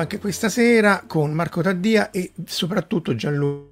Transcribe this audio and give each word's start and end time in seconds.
Anche 0.00 0.18
questa 0.18 0.48
sera 0.48 1.04
con 1.06 1.32
Marco 1.32 1.62
Taddia 1.62 2.10
e 2.10 2.32
soprattutto 2.44 3.14
Gianluca 3.14 3.68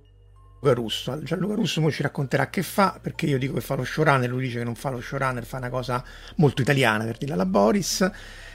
Russo. 0.75 1.23
Gianluca 1.23 1.55
Russo 1.55 1.81
mo 1.81 1.91
ci 1.91 2.03
racconterà 2.03 2.49
che 2.51 2.63
fa, 2.63 2.99
perché 3.01 3.27
io 3.27 3.39
dico 3.39 3.55
che 3.55 3.61
fa 3.61 3.75
lo 3.75 3.85
showrunner, 3.85 4.29
lui 4.29 4.43
dice 4.43 4.59
che 4.59 4.65
non 4.65 4.75
fa 4.75 4.91
lo 4.91 5.01
showrunner, 5.01 5.45
fa 5.45 5.57
una 5.57 5.71
cosa 5.71 6.05
molto 6.37 6.63
italiana 6.63 7.05
per 7.05 7.19
dirla 7.19 7.35
alla 7.35 7.47
Boris. 7.47 8.11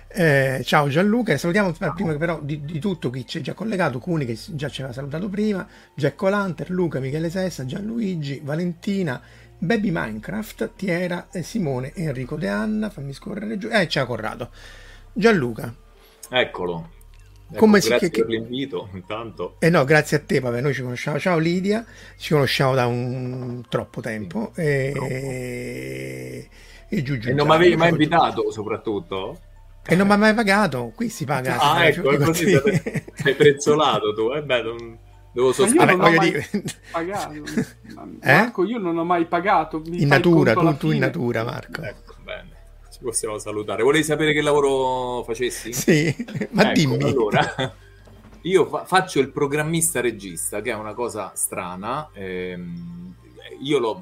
Eh, 0.07 0.61
ciao 0.63 0.89
Gianluca, 0.89 1.35
salutiamo 1.38 1.71
prima 1.95 2.16
però 2.17 2.39
di, 2.39 2.63
di, 2.63 2.77
tutto 2.79 3.09
chi 3.09 3.25
ci 3.25 3.39
è 3.39 3.41
già 3.41 3.55
collegato, 3.55 3.97
Cuni 3.97 4.25
che 4.25 4.38
già 4.49 4.69
ci 4.69 4.81
aveva 4.81 4.94
salutato 4.94 5.27
prima, 5.27 5.67
Jack 5.95 6.16
Colanter, 6.16 6.69
Luca, 6.69 6.99
Michele 6.99 7.31
Sessa, 7.31 7.66
Gianluigi, 7.66 8.39
Valentina, 8.44 9.19
Baby 9.57 9.89
Minecraft, 9.91 10.73
Tiera, 10.75 11.27
Simone, 11.41 11.94
Enrico 11.95 12.35
De 12.35 12.47
Anna, 12.47 12.91
fammi 12.91 13.13
scorrere 13.13 13.57
giù, 13.57 13.69
eh 13.71 13.88
ciao 13.88 14.05
Corrado. 14.05 14.51
Gianluca. 15.13 15.73
Eccolo. 16.29 17.01
Ecco, 17.54 17.59
come 17.59 17.80
grazie 17.80 18.08
si, 18.08 18.09
che, 18.09 18.26
per 18.26 18.30
l'invito, 18.30 18.90
intanto. 18.94 19.58
Eh 19.59 19.69
no, 19.69 19.84
grazie 19.84 20.18
a 20.18 20.19
te, 20.25 20.40
vabbè, 20.40 20.59
noi 20.59 20.74
ci 20.74 20.81
conosciamo. 20.81 21.19
Ciao 21.19 21.38
Lidia, 21.38 21.86
ci 22.18 22.34
conosciamo 22.34 22.74
da 22.74 22.88
un 22.88 23.62
troppo 23.69 24.02
tempo. 24.02 24.52
E, 24.56 24.91
e, 24.96 26.50
e 26.90 27.03
giù 27.03 27.19
giù. 27.19 27.30
E 27.30 27.34
non 27.34 27.47
mi 27.47 27.53
avevi 27.53 27.75
mai 27.75 27.90
invitato, 27.90 28.52
soprattutto? 28.52 29.40
E 29.86 29.96
non 29.96 30.08
mi 30.08 30.13
hai 30.13 30.19
mai 30.19 30.34
pagato, 30.34 30.92
qui 30.96 31.09
si 31.09 31.25
paga. 31.25 31.59
Ah, 31.59 31.86
ecco, 31.86 32.09
è 32.09 32.18
così 32.18 32.50
sei, 32.50 33.03
sei 33.13 33.36
prezzolato 33.36 34.13
tu, 34.16 34.31
eh 34.31 34.42
beh, 34.42 34.62
non... 34.63 34.97
Devo 35.34 35.52
sospendere. 35.52 35.96
Vabbè, 35.96 36.16
voglio 36.16 36.30
dire... 36.30 36.47
pagato. 36.92 37.34
Eh? 38.22 38.34
Marco, 38.34 38.63
io 38.66 38.78
non 38.78 38.97
ho 38.97 39.03
mai 39.03 39.25
pagato. 39.25 39.81
in 39.86 40.08
natura, 40.08 40.53
tu, 40.53 40.78
tu 40.78 40.92
in 40.92 41.00
natura, 41.00 41.44
Marco. 41.44 41.81
Ecco, 41.81 42.12
possiamo 43.03 43.38
salutare. 43.38 43.84
Volevi 43.84 44.03
sapere 44.03 44.34
che 44.34 44.41
lavoro 44.41 45.24
facessi? 45.24 45.74
Sì, 45.74 46.16
ma 46.52 46.64
ecco, 46.64 46.74
dimmi. 46.74 47.03
Allora, 47.03 47.75
io 48.41 48.66
fa- 48.66 48.86
faccio 48.86 49.19
il 49.19 49.30
programmista 49.30 50.02
regista, 50.02 50.62
che 50.62 50.72
è 50.72 50.75
una 50.75 50.94
cosa 50.94 51.31
strana. 51.36 52.09
Ehm, 52.13 53.16
io 53.62 53.80
lo, 53.80 54.02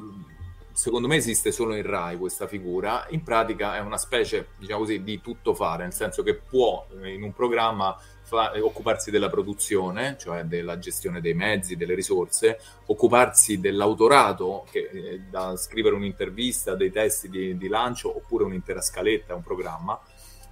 secondo 0.72 1.08
me 1.08 1.16
esiste 1.16 1.52
solo 1.52 1.76
in 1.76 1.84
Rai 1.84 2.18
questa 2.18 2.48
figura. 2.48 3.06
In 3.10 3.24
pratica 3.24 3.76
è 3.76 3.80
una 3.80 3.98
specie, 3.98 4.50
diciamo 4.58 4.80
così, 4.80 5.04
di 5.04 5.20
tutto 5.22 5.54
fare, 5.54 5.84
nel 5.84 5.94
senso 5.94 6.24
che 6.24 6.36
può 6.36 6.86
in 7.04 7.24
un 7.24 7.34
programma 7.34 7.98
fa, 8.32 8.54
occuparsi 8.64 9.12
della 9.12 9.30
produzione, 9.30 10.16
cioè 10.18 10.44
della 10.44 10.80
gestione 10.80 11.20
dei 11.20 11.34
mezzi, 11.34 11.76
delle 11.76 11.96
risorse, 11.96 12.58
occuparsi 12.86 13.60
dell'autorato, 13.60 14.66
che 14.72 14.90
è 14.90 15.18
da 15.30 15.58
scrivere 15.58 15.96
un'intervista, 15.96 16.76
dei 16.76 16.92
testi 16.92 17.30
di, 17.30 17.58
di 17.58 17.68
lancio, 17.68 18.16
oppure 18.16 18.46
un'intera 18.46 18.80
scaletta, 18.80 19.36
un 19.36 19.44
programma, 19.44 20.00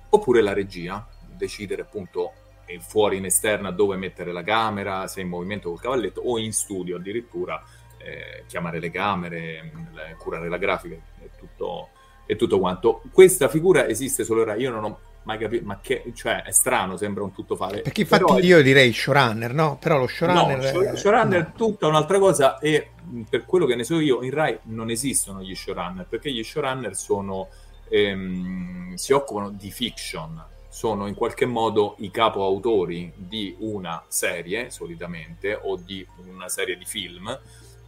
oppure 0.10 0.42
la 0.42 0.52
regia, 0.52 1.08
decidere 1.26 1.84
appunto 1.84 2.34
fuori 2.80 3.16
in 3.18 3.26
esterna 3.26 3.72
dove 3.72 3.96
mettere 3.96 4.34
la 4.34 4.44
camera, 4.44 5.08
se 5.08 5.22
in 5.22 5.30
movimento 5.30 5.70
col 5.70 5.80
cavalletto 5.80 6.22
o 6.22 6.38
in 6.38 6.52
studio 6.52 6.98
addirittura 6.98 7.64
eh, 7.98 8.44
chiamare 8.46 8.80
le 8.80 8.92
camere, 8.92 9.72
curare 10.18 10.50
la 10.50 10.58
grafica 10.58 10.96
e 10.96 11.30
tutto, 11.38 11.90
tutto 12.36 12.60
quanto. 12.60 13.02
Questa 13.12 13.48
figura 13.48 13.88
esiste 13.88 14.26
solo 14.26 14.42
ora, 14.42 14.56
io 14.56 14.70
non 14.70 14.84
ho 14.84 15.00
mai 15.30 15.38
capito, 15.38 15.66
ma 15.66 15.80
che, 15.80 16.12
cioè, 16.16 16.42
è 16.42 16.52
strano, 16.52 16.98
sembra 16.98 17.24
un 17.24 17.32
tuttofare. 17.32 17.82
Perché 17.82 18.02
infatti 18.02 18.24
Però 18.24 18.40
io 18.40 18.64
direi 18.64 18.92
showrunner, 18.92 19.54
no? 19.54 19.78
Però 19.80 20.00
lo 20.00 20.08
showrunner... 20.08 20.74
No, 20.74 20.82
è... 20.82 20.96
showrunner 20.96 21.46
è 21.46 21.52
tutta 21.56 21.88
un'altra 21.88 22.18
cosa 22.18 22.58
e 22.58 22.92
per 23.30 23.46
quello 23.46 23.68
che 23.68 23.76
ne 23.76 23.84
so 23.84 24.00
io, 24.00 24.24
in 24.24 24.32
Rai 24.32 24.58
non 24.64 24.90
esistono 24.90 25.42
gli 25.42 25.54
showrunner, 25.54 26.08
perché 26.08 26.32
gli 26.32 26.44
showrunner 26.44 26.96
sono, 26.96 27.50
ehm, 27.90 28.96
si 28.96 29.14
occupano 29.14 29.52
di 29.52 29.70
fiction, 29.70 30.44
sono 30.68 31.08
in 31.08 31.14
qualche 31.14 31.46
modo 31.46 31.96
i 32.00 32.10
capoautori 32.10 33.12
di 33.16 33.56
una 33.60 34.04
serie, 34.08 34.72
solitamente, 34.72 35.60
o 35.62 35.76
di 35.76 36.06
una 36.28 36.50
serie 36.50 36.76
di 36.76 36.86
film, 36.86 37.40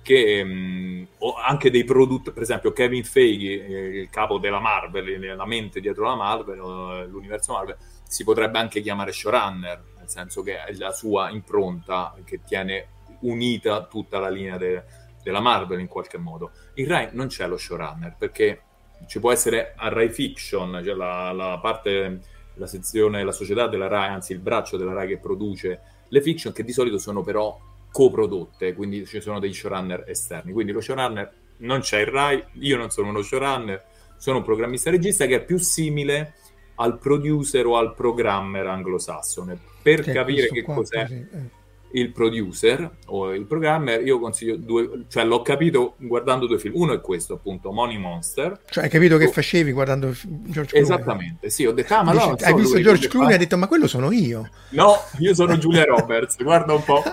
che 0.01 0.43
mh, 0.43 1.07
o 1.19 1.35
anche 1.35 1.69
dei 1.69 1.83
prodotti, 1.83 2.31
per 2.31 2.43
esempio 2.43 2.71
Kevin 2.71 3.03
Feige, 3.03 3.65
eh, 3.65 3.99
il 4.01 4.09
capo 4.09 4.39
della 4.39 4.59
Marvel, 4.59 5.35
la 5.35 5.45
mente 5.45 5.79
dietro 5.79 6.05
la 6.05 6.15
Marvel, 6.15 6.57
eh, 6.57 7.07
l'universo 7.07 7.53
Marvel, 7.53 7.77
si 8.07 8.23
potrebbe 8.23 8.57
anche 8.57 8.81
chiamare 8.81 9.11
showrunner, 9.11 9.83
nel 9.97 10.09
senso 10.09 10.41
che 10.41 10.63
è 10.63 10.73
la 10.73 10.91
sua 10.91 11.29
impronta 11.29 12.15
che 12.25 12.41
tiene 12.43 12.87
unita 13.21 13.85
tutta 13.85 14.19
la 14.19 14.29
linea 14.29 14.57
de- 14.57 14.83
della 15.23 15.39
Marvel 15.39 15.79
in 15.79 15.87
qualche 15.87 16.17
modo. 16.17 16.51
In 16.75 16.87
Rai 16.87 17.09
non 17.11 17.27
c'è 17.27 17.47
lo 17.47 17.57
showrunner 17.57 18.15
perché 18.17 18.61
ci 19.07 19.19
può 19.19 19.31
essere 19.31 19.73
a 19.75 19.89
Rai 19.89 20.09
Fiction, 20.09 20.81
cioè 20.83 20.95
la, 20.95 21.31
la 21.31 21.59
parte, 21.59 22.19
la 22.55 22.67
sezione, 22.67 23.23
la 23.23 23.31
società 23.31 23.67
della 23.67 23.87
Rai, 23.87 24.09
anzi 24.09 24.33
il 24.33 24.39
braccio 24.39 24.77
della 24.77 24.93
Rai 24.93 25.07
che 25.07 25.17
produce 25.17 25.79
le 26.07 26.21
fiction, 26.21 26.51
che 26.51 26.63
di 26.63 26.71
solito 26.71 26.97
sono 26.97 27.21
però 27.21 27.57
coprodotte, 27.91 28.73
quindi 28.73 29.05
ci 29.05 29.21
sono 29.21 29.39
dei 29.39 29.53
showrunner 29.53 30.05
esterni. 30.07 30.51
Quindi 30.51 30.71
lo 30.71 30.81
showrunner 30.81 31.31
non 31.57 31.81
c'è 31.81 31.99
il 31.99 32.07
Rai, 32.07 32.43
io 32.53 32.77
non 32.77 32.89
sono 32.89 33.09
uno 33.09 33.21
showrunner, 33.21 33.83
sono 34.17 34.37
un 34.37 34.43
programmista 34.43 34.89
regista 34.89 35.25
che 35.25 35.35
è 35.35 35.43
più 35.43 35.57
simile 35.57 36.35
al 36.75 36.97
producer 36.97 37.65
o 37.65 37.77
al 37.77 37.93
programmer 37.93 38.67
anglosassone. 38.67 39.59
Per 39.81 40.01
che 40.01 40.11
capire 40.11 40.47
che 40.47 40.63
cos'è 40.63 41.01
così, 41.01 41.27
eh 41.31 41.59
il 41.93 42.11
producer 42.11 42.97
o 43.07 43.33
il 43.33 43.45
programmer, 43.45 44.01
io 44.05 44.19
consiglio 44.19 44.55
due, 44.55 45.05
cioè 45.07 45.23
l'ho 45.25 45.41
capito 45.41 45.95
guardando 45.97 46.47
due 46.47 46.59
film. 46.59 46.75
Uno 46.75 46.93
è 46.93 47.01
questo, 47.01 47.35
appunto, 47.35 47.71
Money 47.71 47.97
Monster. 47.97 48.61
Cioè, 48.69 48.85
hai 48.85 48.89
capito 48.89 49.17
che 49.17 49.27
facevi 49.29 49.71
guardando 49.71 50.11
George 50.11 50.71
Clooney? 50.71 50.81
Esattamente, 50.81 51.49
sì, 51.49 51.65
ho 51.65 51.71
detto, 51.71 51.93
ah, 51.93 52.03
ma 52.03 52.13
no, 52.13 52.35
hai 52.39 52.53
visto 52.53 52.79
George 52.81 53.07
Clooney 53.07 53.31
e 53.31 53.33
hai 53.33 53.39
detto, 53.39 53.57
ma 53.57 53.67
quello 53.67 53.87
sono 53.87 54.11
io. 54.11 54.49
No, 54.69 54.95
io 55.19 55.33
sono 55.33 55.57
Giulia 55.57 55.83
Roberts, 55.83 56.41
guarda 56.41 56.73
un 56.73 56.83
po'. 56.83 57.03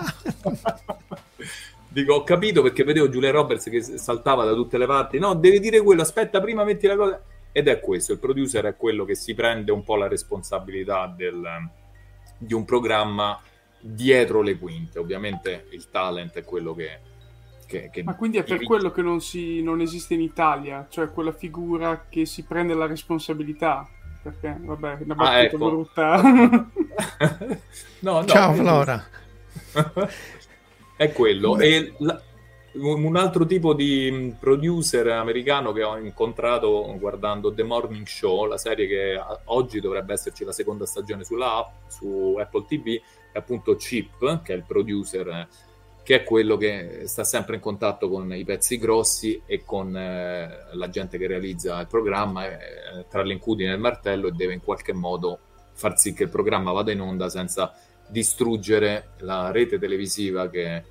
Dico, 1.91 2.13
ho 2.13 2.23
capito 2.23 2.61
perché 2.61 2.83
vedevo 2.83 3.09
Giulia 3.09 3.31
Roberts 3.31 3.69
che 3.69 3.81
saltava 3.81 4.45
da 4.45 4.53
tutte 4.53 4.77
le 4.77 4.85
parti. 4.85 5.17
No, 5.17 5.33
devi 5.33 5.59
dire 5.59 5.81
quello, 5.81 6.03
aspetta, 6.03 6.39
prima 6.39 6.63
metti 6.63 6.85
la 6.87 6.95
cosa. 6.95 7.21
Ed 7.51 7.67
è 7.67 7.79
questo, 7.79 8.11
il 8.11 8.19
producer 8.19 8.63
è 8.65 8.75
quello 8.75 9.05
che 9.05 9.15
si 9.15 9.33
prende 9.33 9.71
un 9.71 9.83
po' 9.83 9.95
la 9.95 10.07
responsabilità 10.07 11.11
del, 11.15 11.43
di 12.37 12.53
un 12.53 12.63
programma 12.63 13.41
dietro 13.79 14.41
le 14.41 14.57
quinte. 14.57 14.99
Ovviamente 14.99 15.67
il 15.71 15.89
talent 15.89 16.33
è 16.35 16.43
quello 16.43 16.73
che, 16.73 16.99
Che, 17.65 17.89
che 17.91 18.03
Ma 18.03 18.15
quindi 18.15 18.37
è 18.37 18.43
per 18.43 18.63
quello 18.63 18.91
che 18.91 19.01
non, 19.01 19.21
si, 19.21 19.61
non 19.61 19.81
esiste 19.81 20.13
in 20.13 20.21
Italia, 20.21 20.87
cioè 20.89 21.11
quella 21.11 21.33
figura 21.33 22.05
che 22.09 22.25
si 22.25 22.43
prende 22.43 22.73
la 22.73 22.85
responsabilità 22.85 23.87
perché 24.21 24.57
vabbè, 24.59 24.97
una 25.03 25.15
battuta 25.15 25.31
ah, 25.31 25.41
ecco. 25.41 25.57
brutta. 25.57 26.21
no, 27.99 28.13
no, 28.19 28.25
Ciao 28.25 28.53
Flora. 28.53 29.05
è 30.97 31.11
quello. 31.13 31.57
E 31.57 31.93
la, 31.99 32.21
un 32.73 33.15
altro 33.15 33.45
tipo 33.45 33.73
di 33.73 34.35
producer 34.39 35.07
americano 35.07 35.71
che 35.71 35.83
ho 35.83 35.97
incontrato 35.97 36.95
guardando 36.99 37.53
The 37.53 37.63
Morning 37.63 38.05
Show, 38.05 38.45
la 38.45 38.57
serie 38.57 38.87
che 38.87 39.19
oggi 39.45 39.79
dovrebbe 39.79 40.13
esserci 40.13 40.43
la 40.43 40.51
seconda 40.51 40.85
stagione 40.85 41.23
sulla 41.23 41.57
app, 41.57 41.89
su 41.89 42.35
Apple 42.37 42.65
TV, 42.67 42.99
appunto 43.33 43.75
Chip, 43.75 44.41
che 44.41 44.53
è 44.53 44.55
il 44.55 44.63
producer 44.65 45.47
che 46.09 46.15
è 46.15 46.23
quello 46.23 46.57
che 46.57 47.03
sta 47.05 47.23
sempre 47.23 47.55
in 47.55 47.61
contatto 47.61 48.09
con 48.09 48.33
i 48.33 48.43
pezzi 48.43 48.79
grossi 48.79 49.39
e 49.45 49.63
con 49.63 49.95
eh, 49.95 50.67
la 50.71 50.89
gente 50.89 51.19
che 51.19 51.27
realizza 51.27 51.79
il 51.79 51.85
programma 51.85 52.47
eh, 52.47 53.05
tra 53.07 53.21
l'incudine 53.21 53.69
e 53.69 53.73
il 53.75 53.79
martello 53.79 54.27
e 54.27 54.31
deve 54.31 54.53
in 54.53 54.63
qualche 54.63 54.91
modo 54.91 55.37
far 55.73 55.99
sì 55.99 56.13
che 56.13 56.23
il 56.23 56.29
programma 56.29 56.71
vada 56.71 56.91
in 56.91 57.01
onda 57.01 57.29
senza 57.29 57.75
distruggere 58.07 59.09
la 59.19 59.51
rete 59.51 59.77
televisiva 59.77 60.49
che, 60.49 60.83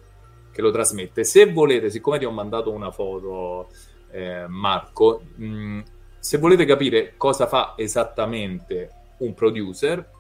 che 0.53 0.63
lo 0.63 0.71
trasmette. 0.71 1.25
Se 1.25 1.51
volete, 1.53 1.91
siccome 1.91 2.19
ti 2.19 2.25
ho 2.25 2.31
mandato 2.31 2.71
una 2.71 2.93
foto, 2.93 3.71
eh, 4.13 4.47
Marco, 4.47 5.23
mh, 5.35 5.45
mm, 5.45 5.81
se 6.21 6.39
volete 6.39 6.65
capire 6.65 7.15
cosa 7.17 7.49
fa 7.49 7.75
esattamente 7.77 8.91
un 9.19 9.35
producer 9.35 10.11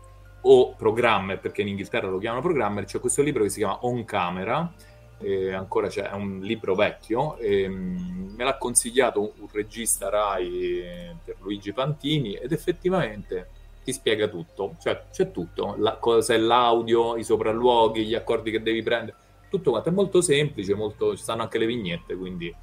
o 0.50 0.75
programmer, 0.75 1.39
perché 1.39 1.62
in 1.62 1.69
Inghilterra 1.69 2.09
lo 2.09 2.19
chiamano 2.19 2.43
programmer, 2.43 2.85
c'è 2.85 3.00
questo 3.00 3.23
libro 3.23 3.43
che 3.43 3.50
si 3.50 3.59
chiama 3.59 3.79
On 3.83 4.05
Camera, 4.05 4.73
eh, 5.21 5.53
ancora 5.53 5.89
c'è 5.89 6.11
un 6.12 6.41
libro 6.41 6.75
vecchio, 6.75 7.37
eh, 7.39 7.69
me 7.69 8.45
l'ha 8.45 8.56
consigliato 8.56 9.21
un, 9.21 9.31
un 9.39 9.49
regista 9.53 10.09
Rai 10.09 11.15
per 11.25 11.37
Luigi 11.41 11.73
Pantini 11.73 12.35
ed 12.35 12.53
effettivamente 12.53 13.49
ti 13.85 13.93
spiega 13.93 14.29
tutto, 14.29 14.77
cioè 14.81 15.05
c'è 15.11 15.31
tutto, 15.31 15.75
la, 15.79 15.97
cosa 15.97 16.35
è 16.35 16.39
l'audio, 16.39 17.17
i 17.17 17.25
sopralluoghi, 17.25 18.05
gli 18.05 18.15
accordi 18.15 18.50
che 18.50 18.62
devi 18.62 18.83
prendere, 18.83 19.17
tutto 19.49 19.71
quanto. 19.71 19.89
È 19.89 19.93
molto 19.93 20.21
semplice, 20.21 20.75
molto, 20.75 21.17
ci 21.17 21.23
stanno 21.23 21.43
anche 21.43 21.59
le 21.59 21.67
vignette, 21.67 22.15
quindi... 22.15 22.55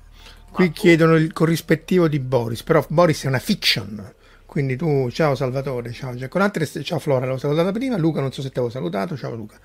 Qui 0.52 0.72
chiedono 0.72 1.16
il 1.16 1.34
corrispettivo 1.34 2.08
di 2.08 2.20
Boris, 2.20 2.64
però 2.64 2.86
Boris 2.88 3.26
è 3.26 3.28
una 3.28 3.40
fiction, 3.40 4.14
quindi 4.56 4.78
tu, 4.78 5.10
ciao 5.12 5.36
Salvatore, 5.36 5.92
ciao 5.92 6.16
Giacomo 6.16 6.46
Antres, 6.46 6.80
ciao 6.81 6.98
Flora, 6.98 7.25
l'ho 7.25 7.36
salutata 7.36 7.74
prima, 7.74 7.98
Luca 7.98 8.22
non 8.22 8.31
so 8.31 8.42
se 8.42 8.52
ti 8.52 8.57
avevo 8.57 8.72
salutato, 8.72 9.18
ciao 9.18 9.36
Luca. 9.36 9.60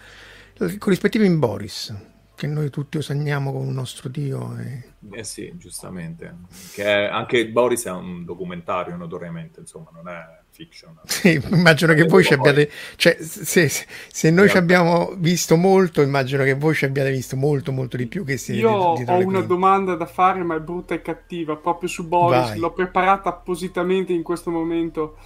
Corrispettivo 0.78 1.22
in 1.22 1.38
Boris, 1.38 1.94
che 2.34 2.48
noi 2.48 2.70
tutti 2.70 2.96
osagniamo 2.96 3.52
con 3.52 3.68
il 3.68 3.72
nostro 3.72 4.08
Dio. 4.08 4.58
E... 4.58 4.94
Eh 5.12 5.22
sì, 5.22 5.54
giustamente. 5.56 6.38
Che 6.74 7.06
anche 7.06 7.46
Boris 7.50 7.84
è 7.84 7.92
un 7.92 8.24
documentario 8.24 8.96
notoriamente, 8.96 9.60
insomma, 9.60 9.90
non 9.92 10.08
è 10.08 10.39
fiction. 10.60 10.98
Sì, 11.04 11.40
immagino 11.50 11.94
che 11.94 12.04
voi 12.04 12.22
ci 12.22 12.34
abbiate... 12.34 12.70
Cioè, 12.96 13.16
se, 13.20 13.68
se, 13.68 13.86
se 14.12 14.30
noi 14.30 14.48
ci 14.48 14.56
abbiamo 14.56 15.14
visto 15.16 15.56
molto, 15.56 16.02
immagino 16.02 16.44
che 16.44 16.54
voi 16.54 16.74
ci 16.74 16.84
abbiate 16.84 17.10
visto 17.10 17.36
molto, 17.36 17.72
molto 17.72 17.96
di 17.96 18.06
più 18.06 18.24
che 18.24 18.36
siete 18.36 18.60
Io 18.60 18.70
ho 18.70 18.98
una 18.98 19.22
quinte. 19.22 19.46
domanda 19.46 19.94
da 19.94 20.06
fare, 20.06 20.42
ma 20.42 20.56
è 20.56 20.60
brutta 20.60 20.94
e 20.94 21.02
cattiva, 21.02 21.56
proprio 21.56 21.88
su 21.88 22.06
Boris. 22.06 22.50
Vai. 22.50 22.58
L'ho 22.58 22.72
preparata 22.72 23.28
appositamente 23.30 24.12
in 24.12 24.22
questo 24.22 24.50
momento 24.50 25.16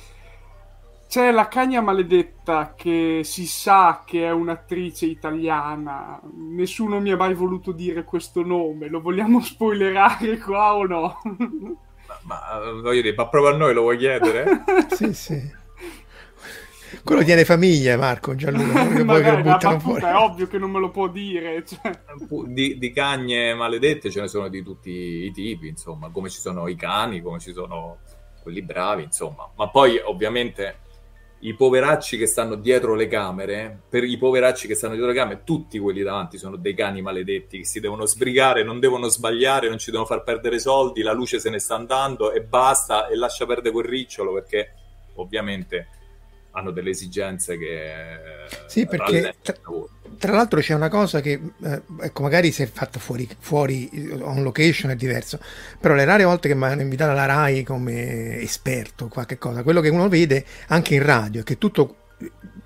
c'è 1.06 1.30
la 1.30 1.46
cagna 1.46 1.80
maledetta 1.80 2.74
che 2.76 3.20
si 3.22 3.46
sa 3.46 4.02
che 4.04 4.26
è 4.26 4.32
un'attrice 4.32 5.06
italiana. 5.06 6.20
Nessuno 6.34 6.98
mi 6.98 7.12
ha 7.12 7.16
mai 7.16 7.34
voluto 7.34 7.70
dire 7.70 8.02
questo 8.02 8.42
nome. 8.42 8.88
Lo 8.88 9.00
vogliamo 9.00 9.38
spoilerare 9.44 10.38
qua 10.38 10.74
o 10.74 10.86
no? 10.86 11.20
Ma, 12.24 12.40
ma 12.50 12.80
voglio 12.80 13.02
dire, 13.02 13.14
ma 13.14 13.28
proprio 13.28 13.54
a 13.54 13.56
noi 13.56 13.74
lo 13.74 13.82
vuoi 13.82 13.96
chiedere? 13.96 14.64
sì, 14.94 15.12
sì. 15.12 15.62
Quello 17.02 17.24
tiene 17.24 17.44
famiglia, 17.44 17.96
Marco. 17.96 18.34
Gianluca, 18.34 19.04
Magari, 19.04 19.42
che 19.58 19.68
lo 19.68 19.78
fuori. 19.80 20.02
È 20.02 20.14
ovvio 20.14 20.46
che 20.46 20.58
non 20.58 20.70
me 20.70 20.78
lo 20.78 20.90
può 20.90 21.08
dire. 21.08 21.64
Cioè. 21.66 21.90
Di, 22.46 22.78
di, 22.78 22.92
cagne 22.92 23.54
maledette 23.54 24.10
ce 24.10 24.20
ne 24.20 24.28
sono 24.28 24.48
di 24.48 24.62
tutti 24.62 24.90
i 24.90 25.32
tipi, 25.32 25.68
insomma, 25.68 26.10
come 26.10 26.28
ci 26.28 26.38
sono 26.38 26.68
i 26.68 26.76
cani, 26.76 27.20
come 27.20 27.40
ci 27.40 27.52
sono 27.52 27.98
quelli 28.42 28.62
bravi, 28.62 29.02
insomma. 29.02 29.50
Ma 29.56 29.68
poi, 29.68 29.98
ovviamente, 30.02 30.78
i 31.44 31.54
poveracci 31.54 32.16
che 32.16 32.26
stanno 32.26 32.54
dietro 32.54 32.94
le 32.94 33.06
camere, 33.06 33.82
per 33.88 34.02
i 34.02 34.16
poveracci 34.16 34.66
che 34.66 34.74
stanno 34.74 34.94
dietro 34.94 35.10
le 35.10 35.16
camere, 35.16 35.42
tutti 35.44 35.78
quelli 35.78 36.02
davanti 36.02 36.38
sono 36.38 36.56
dei 36.56 36.74
cani 36.74 37.02
maledetti 37.02 37.58
che 37.58 37.64
si 37.66 37.80
devono 37.80 38.06
sbrigare, 38.06 38.62
non 38.62 38.80
devono 38.80 39.08
sbagliare, 39.08 39.68
non 39.68 39.78
ci 39.78 39.90
devono 39.90 40.08
far 40.08 40.22
perdere 40.22 40.58
soldi, 40.58 41.02
la 41.02 41.12
luce 41.12 41.38
se 41.38 41.50
ne 41.50 41.58
sta 41.58 41.74
andando 41.74 42.32
e 42.32 42.42
basta 42.42 43.08
e 43.08 43.16
lascia 43.16 43.44
perdere 43.44 43.72
quel 43.74 43.84
ricciolo 43.84 44.32
perché 44.32 44.72
ovviamente 45.16 45.88
hanno 46.52 46.70
delle 46.70 46.90
esigenze 46.90 47.58
che 47.58 47.86
sì 48.66 48.86
perché 48.86 49.34
tra, 49.42 49.54
tra, 50.18 50.32
l'altro 50.32 50.60
c'è 50.60 50.74
una 50.74 50.88
cosa 50.88 51.20
che 51.20 51.40
eh, 51.62 51.82
ecco 52.00 52.22
magari 52.22 52.52
se 52.52 52.64
è 52.64 52.70
fatta 52.70 52.98
fuori, 52.98 53.28
fuori 53.38 53.90
on 54.20 54.42
location 54.42 54.90
è 54.90 54.96
diverso 54.96 55.38
però 55.80 55.94
le 55.94 56.04
rare 56.04 56.24
volte 56.24 56.48
che 56.48 56.54
mi 56.54 56.64
hanno 56.64 56.82
invitato 56.82 57.10
alla 57.10 57.26
RAI 57.26 57.62
come 57.62 58.40
esperto 58.40 59.08
qualche 59.08 59.38
cosa 59.38 59.62
quello 59.62 59.80
che 59.80 59.88
uno 59.88 60.08
vede 60.08 60.44
anche 60.68 60.94
in 60.94 61.02
radio 61.02 61.40
è 61.40 61.44
che 61.44 61.58
tutto 61.58 61.96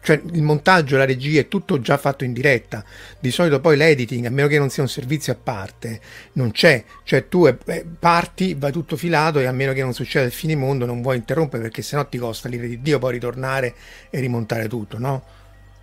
cioè 0.00 0.20
il 0.32 0.42
montaggio, 0.42 0.96
la 0.96 1.04
regia 1.04 1.40
è 1.40 1.48
tutto 1.48 1.80
già 1.80 1.96
fatto 1.96 2.24
in 2.24 2.32
diretta. 2.32 2.84
Di 3.18 3.30
solito 3.30 3.60
poi 3.60 3.76
l'editing, 3.76 4.24
a 4.26 4.30
meno 4.30 4.48
che 4.48 4.58
non 4.58 4.70
sia 4.70 4.82
un 4.82 4.88
servizio 4.88 5.32
a 5.32 5.36
parte, 5.36 6.00
non 6.32 6.50
c'è. 6.50 6.84
Cioè 7.04 7.28
tu 7.28 7.46
eh, 7.46 7.84
parti, 7.98 8.54
vai 8.54 8.72
tutto 8.72 8.96
filato 8.96 9.38
e 9.38 9.46
a 9.46 9.52
meno 9.52 9.72
che 9.72 9.82
non 9.82 9.92
succeda 9.92 10.24
il 10.24 10.32
finimondo 10.32 10.86
non 10.86 11.02
vuoi 11.02 11.16
interrompere 11.16 11.62
perché 11.64 11.82
sennò 11.82 12.06
ti 12.06 12.18
costa 12.18 12.48
l'ira 12.48 12.66
di 12.66 12.80
Dio 12.80 12.98
poi 12.98 13.12
ritornare 13.12 13.74
e 14.10 14.20
rimontare 14.20 14.68
tutto, 14.68 14.98
no? 14.98 15.24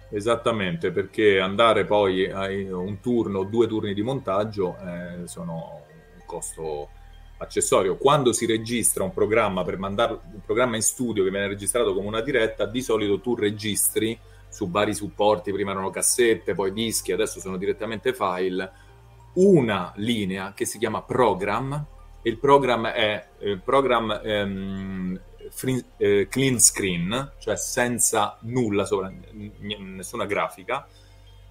Esattamente, 0.10 0.92
perché 0.92 1.40
andare 1.40 1.86
poi 1.86 2.30
a 2.30 2.48
un 2.48 3.00
turno 3.02 3.40
o 3.40 3.44
due 3.44 3.68
turni 3.68 3.94
di 3.94 4.02
montaggio 4.02 4.78
eh, 4.78 5.28
sono 5.28 5.82
un 6.16 6.22
costo 6.26 6.90
accessorio. 7.38 7.98
Quando 7.98 8.32
si 8.32 8.46
registra 8.46 9.04
un 9.04 9.14
programma 9.14 9.64
per 9.64 9.78
mandarlo, 9.78 10.22
un 10.32 10.42
programma 10.46 10.76
in 10.76 10.82
studio 10.82 11.24
che 11.24 11.32
viene 11.32 11.48
registrato 11.48 11.94
come 11.94 12.08
una 12.08 12.22
diretta, 12.22 12.66
di 12.66 12.82
solito 12.82 13.20
tu 13.20 13.36
registri 13.36 14.18
su 14.48 14.70
vari 14.70 14.94
supporti, 14.94 15.52
prima 15.52 15.72
erano 15.72 15.90
cassette, 15.90 16.54
poi 16.54 16.72
dischi, 16.72 17.12
adesso 17.12 17.40
sono 17.40 17.58
direttamente 17.58 18.14
file, 18.14 18.72
una 19.34 19.92
linea 19.98 20.54
che 20.54 20.66
si 20.66 20.78
chiama 20.78 21.02
program 21.02 21.94
il 22.26 22.40
program 22.40 22.88
è 22.88 23.24
il 23.40 23.62
program 23.62 24.20
ehm, 24.24 25.20
free, 25.52 25.84
eh, 25.98 26.28
clean 26.30 26.60
screen, 26.60 27.34
cioè 27.40 27.56
senza 27.56 28.38
nulla 28.42 28.86
sopra, 28.86 29.12
nessuna 29.32 30.26
grafica. 30.26 30.88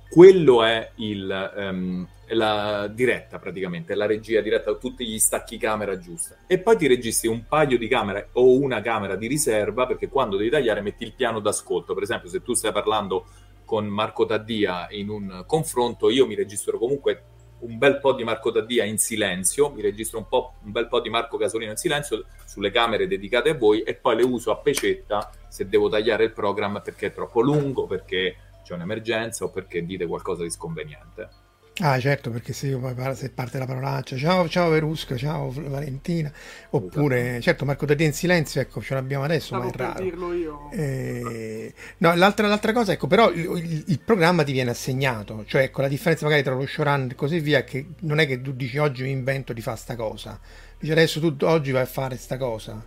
Quello 0.08 0.62
è 0.62 0.92
il, 0.96 1.52
um, 1.56 2.06
la 2.28 2.86
diretta 2.86 3.38
praticamente, 3.38 3.94
la 3.94 4.06
regia 4.06 4.40
diretta, 4.40 4.74
tutti 4.74 5.06
gli 5.06 5.18
stacchi 5.18 5.56
camera 5.58 5.98
giusta. 5.98 6.36
E 6.46 6.58
poi 6.58 6.76
ti 6.76 6.86
registri 6.86 7.28
un 7.28 7.46
paio 7.48 7.76
di 7.78 7.88
camere 7.88 8.28
o 8.32 8.56
una 8.58 8.80
camera 8.80 9.16
di 9.16 9.26
riserva 9.26 9.86
perché 9.86 10.08
quando 10.08 10.36
devi 10.36 10.50
tagliare 10.50 10.82
metti 10.82 11.04
il 11.04 11.14
piano 11.14 11.40
d'ascolto. 11.40 11.94
Per 11.94 12.02
esempio, 12.02 12.28
se 12.28 12.42
tu 12.42 12.54
stai 12.54 12.72
parlando 12.72 13.26
con 13.64 13.86
Marco 13.86 14.24
Taddia 14.26 14.86
in 14.90 15.08
un 15.08 15.44
confronto, 15.46 16.10
io 16.10 16.26
mi 16.26 16.34
registro 16.34 16.78
comunque 16.78 17.22
un 17.64 17.78
bel 17.78 17.98
po' 17.98 18.12
di 18.12 18.24
Marco 18.24 18.52
Taddia 18.52 18.84
in 18.84 18.98
silenzio, 18.98 19.70
mi 19.70 19.80
registro 19.80 20.18
un, 20.18 20.28
po', 20.28 20.54
un 20.62 20.70
bel 20.70 20.86
po' 20.86 21.00
di 21.00 21.08
Marco 21.08 21.36
Casolino 21.38 21.70
in 21.70 21.76
silenzio 21.76 22.26
sulle 22.44 22.70
camere 22.70 23.06
dedicate 23.06 23.50
a 23.50 23.54
voi 23.54 23.82
e 23.82 23.94
poi 23.94 24.16
le 24.16 24.22
uso 24.22 24.50
a 24.50 24.56
pecetta 24.56 25.30
se 25.48 25.68
devo 25.68 25.88
tagliare 25.88 26.24
il 26.24 26.32
programma 26.32 26.80
perché 26.80 27.06
è 27.06 27.12
troppo 27.12 27.40
lungo, 27.40 27.86
perché 27.86 28.36
c'è 28.62 28.74
un'emergenza 28.74 29.44
o 29.44 29.50
perché 29.50 29.84
dite 29.84 30.06
qualcosa 30.06 30.42
di 30.42 30.50
sconveniente. 30.50 31.43
Ah, 31.78 31.98
certo, 31.98 32.30
perché 32.30 32.52
se, 32.52 32.68
io 32.68 32.78
poi, 32.78 32.94
se 33.16 33.30
parte 33.30 33.58
la 33.58 33.66
parolaccia, 33.66 34.16
ciao, 34.16 34.48
ciao 34.48 34.70
Verusca, 34.70 35.16
ciao 35.16 35.52
Valentina, 35.52 36.32
oppure, 36.70 37.30
esatto. 37.30 37.42
certo, 37.42 37.64
Marco 37.64 37.84
Taddia 37.84 38.06
in 38.06 38.12
silenzio, 38.12 38.60
ecco, 38.60 38.80
ce 38.80 38.94
l'abbiamo 38.94 39.24
adesso, 39.24 39.46
Stavo 39.46 39.64
ma 39.64 39.70
è 39.70 39.76
raro. 39.76 40.02
dirlo 40.04 40.32
io. 40.32 40.70
Eh, 40.70 41.74
no, 41.98 42.14
l'altra, 42.14 42.46
l'altra, 42.46 42.72
cosa, 42.72 42.92
ecco, 42.92 43.08
però 43.08 43.28
il, 43.32 43.40
il, 43.56 43.84
il, 43.88 43.98
programma 43.98 44.44
ti 44.44 44.52
viene 44.52 44.70
assegnato, 44.70 45.44
cioè, 45.48 45.62
ecco, 45.62 45.80
la 45.80 45.88
differenza 45.88 46.24
magari 46.26 46.44
tra 46.44 46.54
lo 46.54 46.64
showrun 46.64 47.08
e 47.10 47.14
così 47.16 47.40
via 47.40 47.58
è 47.58 47.64
che 47.64 47.84
non 48.02 48.20
è 48.20 48.26
che 48.28 48.40
tu 48.40 48.52
dici 48.52 48.78
oggi 48.78 49.02
mi 49.02 49.10
invento 49.10 49.52
di 49.52 49.60
fare 49.60 49.76
sta 49.76 49.96
cosa, 49.96 50.38
dici 50.78 50.92
adesso 50.92 51.18
tu 51.18 51.34
oggi 51.44 51.72
vai 51.72 51.82
a 51.82 51.86
fare 51.86 52.16
sta 52.16 52.36
cosa. 52.36 52.80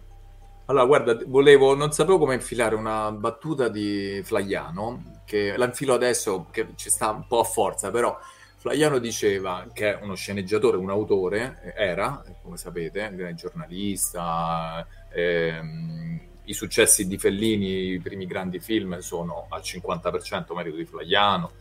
Allora, 0.68 0.86
guarda, 0.86 1.18
volevo, 1.26 1.76
non 1.76 1.92
sapevo 1.92 2.18
come 2.18 2.36
infilare 2.36 2.76
una 2.76 3.12
battuta 3.12 3.68
di 3.68 4.22
Flaiano, 4.24 5.22
che 5.26 5.58
la 5.58 5.66
infilo 5.66 5.94
adesso, 5.94 6.48
che 6.52 6.68
ci 6.76 6.90
sta 6.90 7.10
un 7.10 7.28
po' 7.28 7.42
a 7.42 7.44
forza, 7.44 7.92
però 7.92 8.18
Flaiano 8.68 9.00
diceva 9.00 9.66
che 9.72 9.94
è 9.94 10.00
uno 10.02 10.16
sceneggiatore, 10.16 10.76
un 10.76 10.90
autore, 10.90 11.74
era, 11.74 12.22
come 12.42 12.58
sapete, 12.58 13.34
giornalista, 13.34 14.86
ehm, 15.10 16.20
i 16.44 16.54
successi 16.54 17.08
di 17.08 17.18
Fellini, 17.18 17.94
i 17.94 18.00
primi 18.00 18.26
grandi 18.26 18.60
film 18.60 18.98
sono 19.00 19.46
al 19.50 19.62
50% 19.62 20.54
merito 20.54 20.76
di 20.76 20.84
Flaiano, 20.84 21.52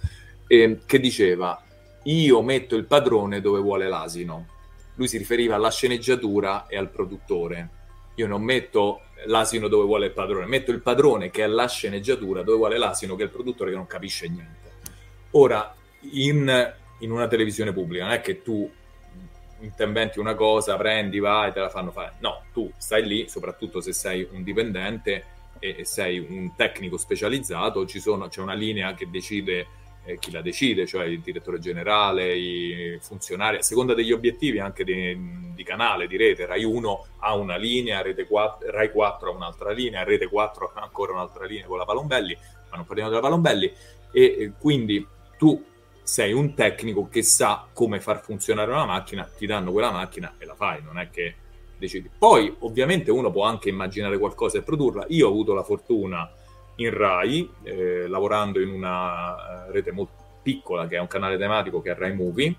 eh, 0.48 0.80
che 0.84 0.98
diceva 0.98 1.62
io 2.02 2.42
metto 2.42 2.74
il 2.74 2.86
padrone 2.86 3.40
dove 3.40 3.60
vuole 3.60 3.88
l'asino. 3.88 4.48
Lui 4.96 5.06
si 5.06 5.16
riferiva 5.16 5.54
alla 5.54 5.70
sceneggiatura 5.70 6.66
e 6.66 6.76
al 6.76 6.90
produttore. 6.90 7.68
Io 8.16 8.26
non 8.26 8.42
metto 8.42 9.02
l'asino 9.26 9.68
dove 9.68 9.84
vuole 9.84 10.06
il 10.06 10.12
padrone, 10.12 10.46
metto 10.46 10.72
il 10.72 10.82
padrone 10.82 11.30
che 11.30 11.44
è 11.44 11.46
la 11.46 11.68
sceneggiatura 11.68 12.42
dove 12.42 12.56
vuole 12.56 12.78
l'asino 12.78 13.14
che 13.14 13.22
è 13.22 13.26
il 13.26 13.32
produttore 13.32 13.70
che 13.70 13.76
non 13.76 13.86
capisce 13.86 14.26
niente. 14.28 14.72
Ora, 15.32 15.72
in, 16.12 16.74
in 16.98 17.10
una 17.10 17.26
televisione 17.26 17.72
pubblica 17.72 18.04
non 18.04 18.12
è 18.12 18.20
che 18.20 18.42
tu 18.42 18.70
inventi 19.78 20.18
una 20.18 20.34
cosa, 20.34 20.76
prendi, 20.76 21.18
vai, 21.18 21.52
te 21.52 21.60
la 21.60 21.68
fanno 21.68 21.90
fare. 21.90 22.14
No, 22.18 22.44
tu 22.52 22.70
stai 22.76 23.06
lì, 23.06 23.28
soprattutto 23.28 23.80
se 23.80 23.92
sei 23.92 24.26
un 24.30 24.42
dipendente 24.42 25.24
e 25.58 25.84
sei 25.84 26.18
un 26.18 26.54
tecnico 26.54 26.96
specializzato, 26.96 27.86
sono, 27.86 28.28
c'è 28.28 28.40
una 28.40 28.54
linea 28.54 28.94
che 28.94 29.08
decide 29.08 29.66
eh, 30.06 30.18
chi 30.18 30.30
la 30.30 30.40
decide, 30.40 30.86
cioè 30.86 31.04
il 31.06 31.20
direttore 31.20 31.58
generale, 31.58 32.36
i 32.36 32.98
funzionari, 33.00 33.56
a 33.56 33.62
seconda 33.62 33.92
degli 33.92 34.12
obiettivi 34.12 34.60
anche 34.60 34.84
di, 34.84 35.52
di 35.54 35.64
canale, 35.64 36.06
di 36.06 36.16
rete. 36.16 36.46
Rai 36.46 36.64
1 36.64 37.06
ha 37.18 37.34
una 37.34 37.56
linea, 37.56 38.02
Rete 38.02 38.26
4, 38.26 38.70
Rai 38.70 38.90
4 38.90 39.30
ha 39.30 39.34
un'altra 39.34 39.70
linea, 39.72 40.04
Rete 40.04 40.28
4 40.28 40.72
ha 40.74 40.80
ancora 40.80 41.12
un'altra 41.12 41.44
linea 41.44 41.66
con 41.66 41.78
la 41.78 41.84
Palombelli, 41.84 42.36
ma 42.70 42.76
non 42.76 42.86
parliamo 42.86 43.10
della 43.10 43.22
Palombelli. 43.22 43.72
E, 44.12 44.22
e 44.22 44.52
quindi 44.58 45.04
tu 45.36 45.62
sei 46.06 46.32
un 46.32 46.54
tecnico 46.54 47.08
che 47.08 47.24
sa 47.24 47.66
come 47.72 48.00
far 48.00 48.22
funzionare 48.22 48.70
una 48.70 48.86
macchina, 48.86 49.28
ti 49.36 49.44
danno 49.44 49.72
quella 49.72 49.90
macchina 49.90 50.34
e 50.38 50.44
la 50.44 50.54
fai, 50.54 50.80
non 50.80 51.00
è 51.00 51.10
che 51.10 51.34
decidi. 51.76 52.08
Poi 52.16 52.54
ovviamente 52.60 53.10
uno 53.10 53.32
può 53.32 53.42
anche 53.42 53.70
immaginare 53.70 54.16
qualcosa 54.16 54.58
e 54.58 54.62
produrla. 54.62 55.04
Io 55.08 55.26
ho 55.26 55.30
avuto 55.30 55.52
la 55.52 55.64
fortuna 55.64 56.30
in 56.76 56.96
Rai, 56.96 57.50
eh, 57.64 58.06
lavorando 58.06 58.60
in 58.60 58.68
una 58.68 59.66
eh, 59.66 59.72
rete 59.72 59.90
molto 59.90 60.12
piccola 60.42 60.86
che 60.86 60.94
è 60.94 61.00
un 61.00 61.08
canale 61.08 61.36
tematico 61.38 61.82
che 61.82 61.90
è 61.90 61.96
Rai 61.96 62.14
Movie, 62.14 62.54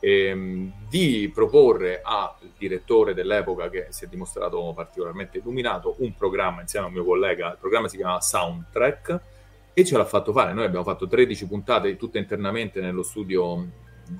ehm, 0.00 0.72
di 0.88 1.30
proporre 1.32 2.00
al 2.02 2.36
direttore 2.56 3.12
dell'epoca 3.12 3.68
che 3.68 3.88
si 3.90 4.06
è 4.06 4.08
dimostrato 4.08 4.72
particolarmente 4.74 5.36
illuminato 5.36 5.96
un 5.98 6.14
programma 6.14 6.62
insieme 6.62 6.86
a 6.86 6.88
un 6.88 6.94
mio 6.94 7.04
collega, 7.04 7.50
il 7.50 7.58
programma 7.60 7.88
si 7.88 7.98
chiama 7.98 8.18
Soundtrack 8.18 9.20
e 9.74 9.84
ce 9.84 9.96
l'ha 9.96 10.04
fatto 10.04 10.32
fare. 10.32 10.52
Noi 10.52 10.64
abbiamo 10.64 10.84
fatto 10.84 11.06
13 11.06 11.46
puntate 11.46 11.96
tutte 11.96 12.18
internamente 12.18 12.80
nello 12.80 13.02
studio, 13.02 13.66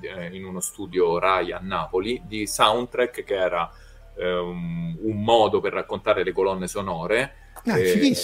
eh, 0.01 0.35
in 0.35 0.45
uno 0.45 0.59
studio 0.59 1.19
Rai 1.19 1.51
a 1.51 1.59
Napoli, 1.61 2.21
di 2.25 2.47
soundtrack 2.47 3.23
che 3.23 3.35
era 3.35 3.71
eh, 4.15 4.37
un, 4.37 4.95
un, 4.99 5.23
modo 5.23 5.59
per 5.59 5.73
raccontare 5.73 6.23
le 6.23 6.31
colonne 6.31 6.67
sonore. 6.67 7.35
Ah, 7.65 7.77
eh. 7.77 8.15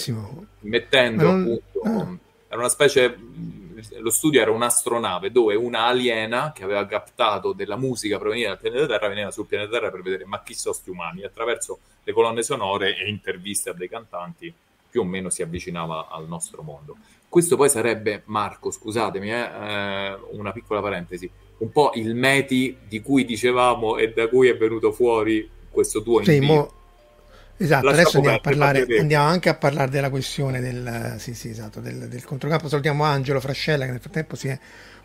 Mettendo 0.60 1.24
non... 1.24 1.40
appunto... 1.40 1.80
Ah. 1.82 2.18
Era 2.48 2.58
una 2.58 2.68
specie 2.68 3.16
lo 3.98 4.10
studio 4.10 4.40
era 4.40 4.50
un'astronave 4.50 5.30
dove 5.30 5.54
una 5.54 5.86
aliena 5.86 6.52
che 6.52 6.64
aveva 6.64 6.84
captato 6.86 7.52
della 7.52 7.76
musica 7.76 8.18
proveniente 8.18 8.50
dal 8.50 8.60
pianeta 8.60 8.86
Terra 8.86 9.08
veniva 9.08 9.30
sul 9.30 9.46
pianeta 9.46 9.70
Terra 9.70 9.90
per 9.90 10.02
vedere 10.02 10.24
ma 10.26 10.42
chi 10.42 10.54
sono 10.54 10.74
sti 10.74 10.90
umani 10.90 11.24
attraverso 11.24 11.78
le 12.02 12.12
colonne 12.12 12.42
sonore 12.42 12.96
e 12.96 13.08
interviste 13.08 13.70
a 13.70 13.72
dei 13.72 13.88
cantanti 13.88 14.52
più 14.90 15.00
o 15.00 15.04
meno 15.04 15.30
si 15.30 15.42
avvicinava 15.42 16.08
al 16.10 16.26
nostro 16.26 16.62
mondo 16.62 16.96
questo 17.30 17.56
poi 17.56 17.70
sarebbe, 17.70 18.22
Marco, 18.26 18.72
scusatemi, 18.72 19.30
eh, 19.30 19.36
eh, 19.36 20.18
una 20.32 20.50
piccola 20.50 20.80
parentesi, 20.80 21.30
un 21.58 21.70
po' 21.70 21.92
il 21.94 22.16
meti 22.16 22.76
di 22.88 23.00
cui 23.00 23.24
dicevamo 23.24 23.98
e 23.98 24.12
da 24.12 24.26
cui 24.26 24.48
è 24.48 24.56
venuto 24.56 24.90
fuori 24.90 25.48
questo 25.70 26.02
tuo 26.02 26.24
sì, 26.24 26.40
mo... 26.40 26.74
Esatto, 27.56 27.84
Lascia 27.84 28.00
adesso 28.00 28.16
andiamo, 28.16 28.36
a 28.38 28.40
parlare, 28.40 28.86
andiamo, 28.98 29.26
anche 29.26 29.48
a 29.48 29.54
parlare 29.54 29.90
della 29.90 30.10
questione 30.10 30.60
del, 30.60 31.16
sì, 31.18 31.34
sì, 31.34 31.50
esatto, 31.50 31.78
del, 31.80 32.08
del 32.08 32.24
controcampo. 32.24 32.68
Salutiamo 32.68 33.04
Angelo 33.04 33.38
Frascella 33.38 33.84
che 33.84 33.90
nel 33.90 34.00
frattempo 34.00 34.34
si 34.34 34.48
è 34.48 34.58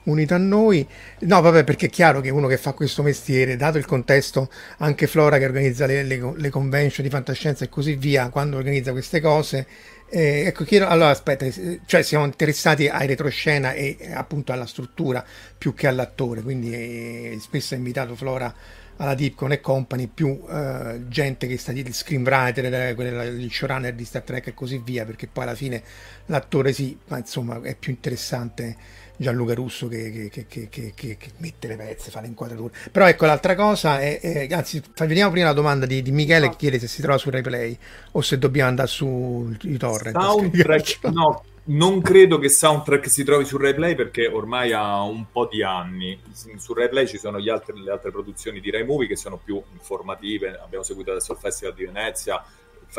unito 0.05 0.33
a 0.33 0.37
noi. 0.37 0.87
No, 1.19 1.41
vabbè, 1.41 1.63
perché 1.65 1.87
è 1.87 1.89
chiaro 1.89 2.21
che 2.21 2.29
uno 2.29 2.47
che 2.47 2.57
fa 2.57 2.71
questo 2.71 3.03
mestiere, 3.03 3.57
dato 3.57 3.77
il 3.77 3.85
contesto, 3.85 4.49
anche 4.77 5.05
Flora 5.05 5.37
che 5.37 5.45
organizza 5.45 5.85
le, 5.85 6.03
le, 6.03 6.33
le 6.33 6.49
convention 6.49 7.05
di 7.05 7.11
fantascienza 7.11 7.65
e 7.65 7.69
così 7.69 7.95
via, 7.95 8.29
quando 8.29 8.55
organizza 8.55 8.91
queste 8.91 9.19
cose, 9.19 9.67
eh, 10.09 10.45
ecco, 10.45 10.63
chiedo, 10.63 10.87
allora 10.87 11.09
aspetta, 11.09 11.45
eh, 11.45 11.81
cioè 11.85 12.01
siamo 12.03 12.25
interessati 12.25 12.87
ai 12.87 13.07
retroscena 13.07 13.73
e 13.73 13.97
eh, 13.99 14.13
appunto 14.13 14.51
alla 14.51 14.65
struttura 14.65 15.25
più 15.57 15.73
che 15.73 15.87
all'attore, 15.87 16.41
quindi 16.41 16.73
eh, 16.73 17.37
spesso 17.41 17.73
ha 17.73 17.77
invitato 17.77 18.15
Flora 18.15 18.53
alla 18.97 19.13
Dipcon 19.13 19.51
e 19.51 19.59
Company, 19.59 20.07
più 20.07 20.41
eh, 20.49 21.01
gente 21.07 21.47
che 21.47 21.57
sta 21.57 21.71
di 21.71 21.91
screenwriter, 21.91 22.97
il 22.97 23.51
showrunner 23.51 23.93
di 23.93 24.05
Star 24.05 24.21
Trek 24.21 24.47
e 24.47 24.53
così 24.53 24.77
via, 24.77 25.05
perché 25.05 25.27
poi 25.27 25.43
alla 25.43 25.55
fine 25.55 25.83
l'attore 26.27 26.71
sì, 26.71 26.97
ma 27.07 27.17
insomma 27.17 27.59
è 27.61 27.75
più 27.75 27.91
interessante 27.91 28.75
Gianluca 29.17 29.53
Russo 29.53 29.87
che, 29.87 30.29
che, 30.31 30.45
che, 30.47 30.69
che, 30.69 31.17
mette 31.37 31.67
le 31.67 31.75
pezze, 31.75 32.11
fa 32.11 32.21
le 32.21 32.27
inquadrature. 32.27 32.73
Però 32.91 33.07
ecco 33.07 33.25
l'altra 33.25 33.55
cosa, 33.55 33.99
è, 33.99 34.19
è, 34.19 34.47
anzi 34.51 34.81
vediamo 34.99 35.31
prima 35.31 35.47
la 35.47 35.53
domanda 35.53 35.85
di, 35.85 36.01
di 36.01 36.11
Michele 36.11 36.49
che 36.49 36.55
chiede 36.57 36.79
se 36.79 36.87
si 36.87 37.01
trova 37.01 37.17
su 37.17 37.29
replay 37.29 37.77
o 38.11 38.21
se 38.21 38.37
dobbiamo 38.37 38.69
andare 38.69 38.87
su 38.87 39.55
torrent. 39.77 40.19
Soundtrack, 40.19 41.03
no, 41.11 41.43
non 41.65 42.01
credo 42.01 42.37
che 42.37 42.49
Soundtrack 42.49 43.09
si 43.09 43.23
trovi 43.23 43.45
su 43.45 43.57
replay 43.57 43.95
perché 43.95 44.27
ormai 44.27 44.71
ha 44.71 45.01
un 45.01 45.25
po' 45.31 45.47
di 45.47 45.63
anni. 45.63 46.19
Su 46.57 46.73
replay 46.73 47.07
ci 47.07 47.17
sono 47.17 47.37
altri, 47.37 47.81
le 47.81 47.91
altre 47.91 48.11
produzioni 48.11 48.59
di 48.59 48.69
Rai 48.69 48.85
Movie 48.85 49.07
che 49.07 49.15
sono 49.15 49.39
più 49.43 49.61
informative. 49.73 50.59
Abbiamo 50.61 50.83
seguito 50.83 51.11
adesso 51.11 51.31
il 51.31 51.39
Festival 51.39 51.73
di 51.73 51.85
Venezia, 51.85 52.43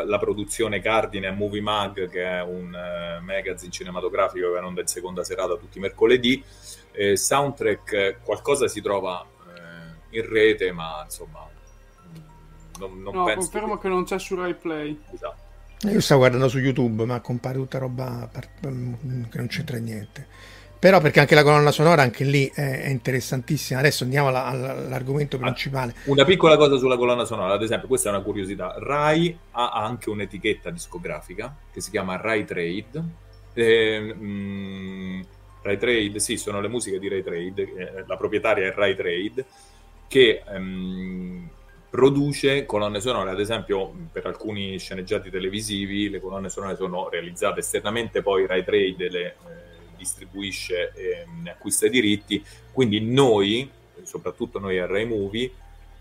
la 0.05 0.19
produzione 0.19 0.79
Cardine 0.79 1.27
a 1.27 1.31
Movie 1.31 1.61
Mag, 1.61 2.09
che 2.09 2.23
è 2.23 2.41
un 2.41 2.67
uh, 2.67 3.23
magazine 3.23 3.71
cinematografico 3.71 4.47
che 4.47 4.53
va 4.53 4.59
in 4.59 4.65
onda 4.65 4.81
in 4.81 4.87
seconda 4.87 5.23
serata 5.23 5.55
tutti 5.55 5.77
i 5.77 5.81
mercoledì. 5.81 6.43
Eh, 6.91 7.15
soundtrack, 7.15 8.19
qualcosa 8.23 8.67
si 8.67 8.81
trova 8.81 9.23
eh, 9.23 10.17
in 10.17 10.27
rete, 10.27 10.71
ma 10.71 11.01
insomma, 11.03 11.47
non, 12.79 13.01
non 13.01 13.13
no, 13.13 13.23
penso. 13.25 13.49
confermo 13.49 13.75
che... 13.75 13.81
che... 13.81 13.87
non 13.89 14.03
c'è 14.03 14.19
su 14.19 14.35
Rai 14.35 14.55
Play. 14.55 14.99
Esatto. 15.13 15.45
Io 15.87 16.01
stavo 16.01 16.21
guardando 16.21 16.49
su 16.49 16.57
YouTube, 16.57 17.05
ma 17.05 17.21
compare 17.21 17.57
tutta 17.57 17.77
roba 17.77 18.29
che 18.31 18.69
non 18.69 19.47
c'entra 19.47 19.77
niente. 19.77 20.27
Però 20.79 21.01
perché 21.01 21.19
anche 21.19 21.33
la 21.33 21.43
colonna 21.43 21.71
sonora, 21.71 22.03
anche 22.03 22.23
lì 22.23 22.51
è, 22.53 22.87
interessantissima. 22.87 23.79
Adesso 23.79 24.03
andiamo 24.03 24.27
alla, 24.27 24.45
all'argomento 24.45 25.37
ah, 25.37 25.39
principale. 25.39 25.95
Una 26.05 26.23
piccola 26.23 26.55
cosa 26.55 26.77
sulla 26.77 26.97
colonna 26.97 27.25
sonora, 27.25 27.53
ad 27.53 27.63
esempio, 27.63 27.87
questa 27.87 28.09
è 28.09 28.11
una 28.11 28.21
curiosità. 28.21 28.75
Rai 28.77 29.35
ha 29.51 29.71
anche 29.71 30.09
un'etichetta 30.09 30.69
discografica 30.69 31.55
che 31.71 31.81
si 31.81 31.89
chiama 31.89 32.17
Rai 32.17 32.45
Trade. 32.45 33.03
Eh, 33.53 33.99
mh, 33.99 34.25
mm, 34.25 35.21
Rai 35.63 35.77
Trade, 35.77 36.19
sì, 36.19 36.37
sono 36.37 36.61
le 36.61 36.67
musiche 36.67 36.99
di 36.99 37.09
Rai 37.09 37.23
Trade, 37.23 37.61
eh, 37.61 38.03
la 38.05 38.15
proprietaria 38.15 38.67
è 38.67 38.73
Rai 38.73 38.95
Trade, 38.95 39.45
che 40.07 40.43
ehm, 40.47 41.49
produce 41.89 42.65
colonne 42.65 43.01
sonore, 43.01 43.31
ad 43.31 43.39
esempio 43.39 43.91
per 44.11 44.25
alcuni 44.27 44.77
sceneggiati 44.77 45.29
televisivi 45.29 46.09
le 46.09 46.19
colonne 46.19 46.49
sonore 46.49 46.75
sono 46.75 47.09
realizzate 47.09 47.61
esternamente, 47.61 48.21
poi 48.21 48.45
Rai 48.45 48.63
Trade 48.63 49.09
le... 49.09 49.25
Eh, 49.25 49.66
distribuisce 49.97 50.93
e 50.95 51.25
ne 51.41 51.51
acquista 51.51 51.87
i 51.87 51.89
diritti, 51.89 52.43
quindi 52.71 53.01
noi, 53.01 53.69
soprattutto 54.03 54.59
noi 54.59 54.79
a 54.79 54.85
Rai 54.85 55.05
Movie, 55.05 55.51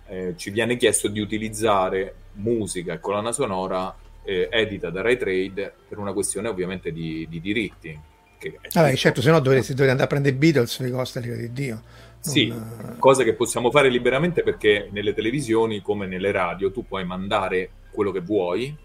eh, 0.09 0.35
ci 0.37 0.51
viene 0.51 0.77
chiesto 0.77 1.09
di 1.09 1.21
utilizzare 1.21 2.15
musica 2.35 2.93
e 2.93 3.01
colonna 3.01 3.33
sonora 3.33 3.95
eh, 4.23 4.49
edita 4.51 4.91
da 4.91 5.03
Rai 5.03 5.17
Trade 5.17 5.75
per 5.89 5.99
una 5.99 6.13
questione 6.13 6.49
ovviamente 6.49 6.93
di, 6.93 7.27
di 7.29 7.41
diritti. 7.41 7.99
Che 8.39 8.59
Vabbè, 8.73 8.95
certo, 8.95 9.23
se 9.23 9.31
no 9.31 9.41
dovresti, 9.41 9.73
dovresti 9.73 9.91
andare 9.91 10.05
a 10.05 10.07
prendere 10.07 10.37
Beatles, 10.37 10.83
vi 10.83 10.91
costa 10.91 11.21
l'ira 11.21 11.37
di 11.37 11.53
Dio. 11.53 11.75
Non... 11.75 11.83
Sì, 12.21 12.53
cosa 12.99 13.23
che 13.23 13.35
possiamo 13.35 13.71
fare 13.71 13.89
liberamente 13.89 14.43
perché 14.43 14.89
nelle 14.91 15.15
televisioni 15.15 15.81
come 15.81 16.07
nelle 16.07 16.33
radio 16.33 16.71
tu 16.71 16.87
puoi 16.87 17.05
mandare 17.05 17.71
quello 17.91 18.11
che 18.11 18.21
vuoi 18.21 18.77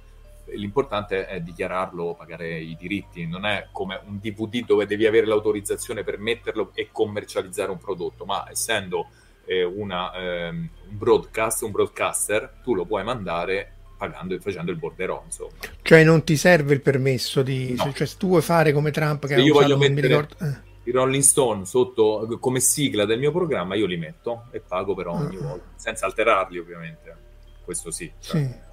l'importante 0.45 1.25
è 1.25 1.39
dichiararlo, 1.41 2.13
pagare 2.13 2.60
i 2.60 2.75
diritti, 2.79 3.25
non 3.27 3.45
è 3.45 3.67
come 3.71 4.00
un 4.05 4.19
DVD 4.19 4.65
dove 4.65 4.86
devi 4.86 5.05
avere 5.05 5.25
l'autorizzazione 5.25 6.03
per 6.03 6.17
metterlo 6.17 6.71
e 6.74 6.89
commercializzare 6.91 7.71
un 7.71 7.77
prodotto, 7.77 8.25
ma 8.25 8.45
essendo 8.50 9.07
eh, 9.45 9.63
una, 9.63 10.13
ehm, 10.13 10.69
un 10.89 10.98
broadcast, 10.98 11.62
un 11.63 11.71
broadcaster, 11.71 12.60
tu 12.63 12.74
lo 12.74 12.86
puoi 12.86 13.03
mandare 13.03 13.74
pagando 13.98 14.33
e 14.33 14.39
facendo 14.39 14.71
il 14.71 14.77
borderò, 14.77 15.21
insomma. 15.25 15.51
Cioè 15.81 16.03
non 16.03 16.24
ti 16.24 16.36
serve 16.36 16.74
il 16.74 16.81
permesso 16.81 17.43
di... 17.43 17.75
No. 17.77 17.91
Cioè 17.93 18.07
se 18.07 18.17
tu 18.17 18.27
vuoi 18.27 18.41
fare 18.41 18.74
come 18.74 18.91
Trump 18.91 19.27
che 19.27 19.36
Se 19.36 19.41
io 19.41 19.53
voglio 19.53 19.77
mettere 19.77 20.07
ricordo... 20.07 20.36
eh. 20.39 20.57
i 20.86 20.91
Rolling 20.91 21.21
Stone 21.21 21.65
sotto 21.65 22.38
come 22.39 22.60
sigla 22.60 23.05
del 23.05 23.19
mio 23.19 23.31
programma, 23.31 23.75
io 23.75 23.86
li 23.86 23.98
metto 23.98 24.45
e 24.51 24.60
pago 24.60 24.95
però 24.95 25.13
ogni 25.13 25.36
uh-huh. 25.36 25.43
volta, 25.43 25.65
senza 25.75 26.07
alterarli 26.07 26.57
ovviamente. 26.57 27.15
Questo 27.63 27.91
sì. 27.91 28.12
Cioè... 28.19 28.41
sì 28.41 28.69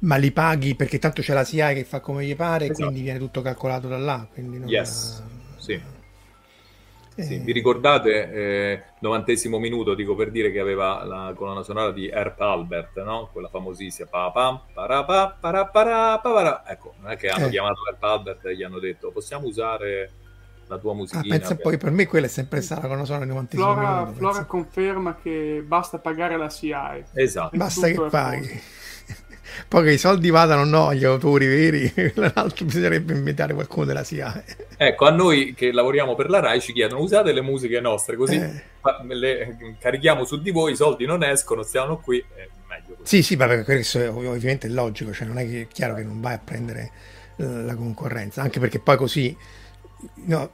ma 0.00 0.16
li 0.16 0.30
paghi 0.30 0.74
perché 0.74 0.98
tanto 0.98 1.22
c'è 1.22 1.34
la 1.34 1.44
SIA 1.44 1.72
che 1.72 1.84
fa 1.84 2.00
come 2.00 2.24
gli 2.24 2.36
pare 2.36 2.64
esatto. 2.64 2.80
e 2.80 2.84
quindi 2.84 3.02
viene 3.02 3.18
tutto 3.18 3.42
calcolato 3.42 3.88
da 3.88 3.98
là. 3.98 4.26
Non... 4.34 4.68
Yes, 4.68 5.22
sì. 5.56 5.80
Eh... 7.14 7.22
sì. 7.22 7.38
Vi 7.38 7.52
ricordate, 7.52 8.32
eh, 8.32 8.82
novantesimo 9.00 9.58
minuto, 9.58 9.94
dico 9.94 10.14
per 10.14 10.30
dire 10.30 10.50
che 10.50 10.60
aveva 10.60 11.04
la 11.04 11.32
colonna 11.36 11.62
sonora 11.62 11.92
di 11.92 12.08
Herb 12.08 12.40
Albert, 12.40 13.02
no? 13.02 13.28
quella 13.32 13.48
famosissima. 13.48 14.08
Pa, 14.08 14.30
pa, 14.30 14.64
para, 14.72 15.04
pa, 15.04 15.36
para, 15.38 15.66
para, 15.66 16.18
para. 16.18 16.62
Ecco, 16.66 16.94
non 17.00 17.10
è 17.10 17.16
che 17.16 17.28
hanno 17.28 17.46
eh. 17.46 17.50
chiamato 17.50 17.80
Herb 17.86 18.02
Albert 18.02 18.46
e 18.46 18.56
gli 18.56 18.62
hanno 18.62 18.78
detto 18.78 19.10
possiamo 19.10 19.46
usare 19.46 20.12
la 20.66 20.78
tua 20.78 20.94
musica. 20.94 21.18
Ah, 21.18 21.24
pensa 21.28 21.56
poi, 21.56 21.76
per 21.76 21.90
me 21.90 22.06
quella 22.06 22.26
è 22.26 22.28
sempre 22.30 22.62
stata 22.62 22.82
la 22.82 22.86
colonna 22.86 23.04
sonora 23.04 23.26
di 23.26 23.56
Flora, 23.56 24.12
Flora 24.14 24.44
conferma 24.44 25.16
che 25.20 25.62
basta 25.66 25.98
pagare 25.98 26.38
la 26.38 26.48
SIAE. 26.48 27.06
Esatto. 27.12 27.56
Basta 27.56 27.86
che 27.88 28.00
paghi. 28.08 28.62
Poi 29.68 29.84
che 29.84 29.92
i 29.92 29.98
soldi 29.98 30.30
vadano 30.30 30.64
no 30.64 30.88
agli 30.88 31.04
autori 31.04 31.46
veri, 31.46 31.92
l'altro 32.14 32.64
bisognerebbe 32.64 33.12
inventare 33.12 33.54
qualcuno 33.54 33.86
della 33.86 34.04
SIAE. 34.04 34.44
Ecco, 34.76 35.06
a 35.06 35.10
noi 35.10 35.54
che 35.54 35.72
lavoriamo 35.72 36.14
per 36.14 36.30
la 36.30 36.40
RAI 36.40 36.60
ci 36.60 36.72
chiedono 36.72 37.02
usate 37.02 37.32
le 37.32 37.42
musiche 37.42 37.80
nostre, 37.80 38.16
così 38.16 38.36
eh. 38.36 38.62
le 39.08 39.76
carichiamo 39.78 40.24
su 40.24 40.40
di 40.40 40.50
voi, 40.50 40.72
i 40.72 40.76
soldi 40.76 41.06
non 41.06 41.22
escono, 41.22 41.62
stiamo 41.62 41.98
qui, 41.98 42.18
è 42.18 42.48
meglio 42.66 42.94
così. 42.96 43.16
Sì, 43.16 43.22
sì, 43.22 43.36
vabbè, 43.36 43.64
questo 43.64 44.00
è, 44.00 44.08
ovviamente 44.08 44.66
è 44.66 44.70
logico, 44.70 45.12
cioè 45.12 45.26
non 45.26 45.38
è 45.38 45.46
che 45.46 45.62
è 45.62 45.66
chiaro 45.66 45.94
che 45.94 46.02
non 46.02 46.20
vai 46.20 46.34
a 46.34 46.40
prendere 46.42 46.90
la 47.36 47.74
concorrenza, 47.74 48.42
anche 48.42 48.60
perché 48.60 48.78
poi 48.78 48.96
così... 48.96 49.36
No, 50.26 50.50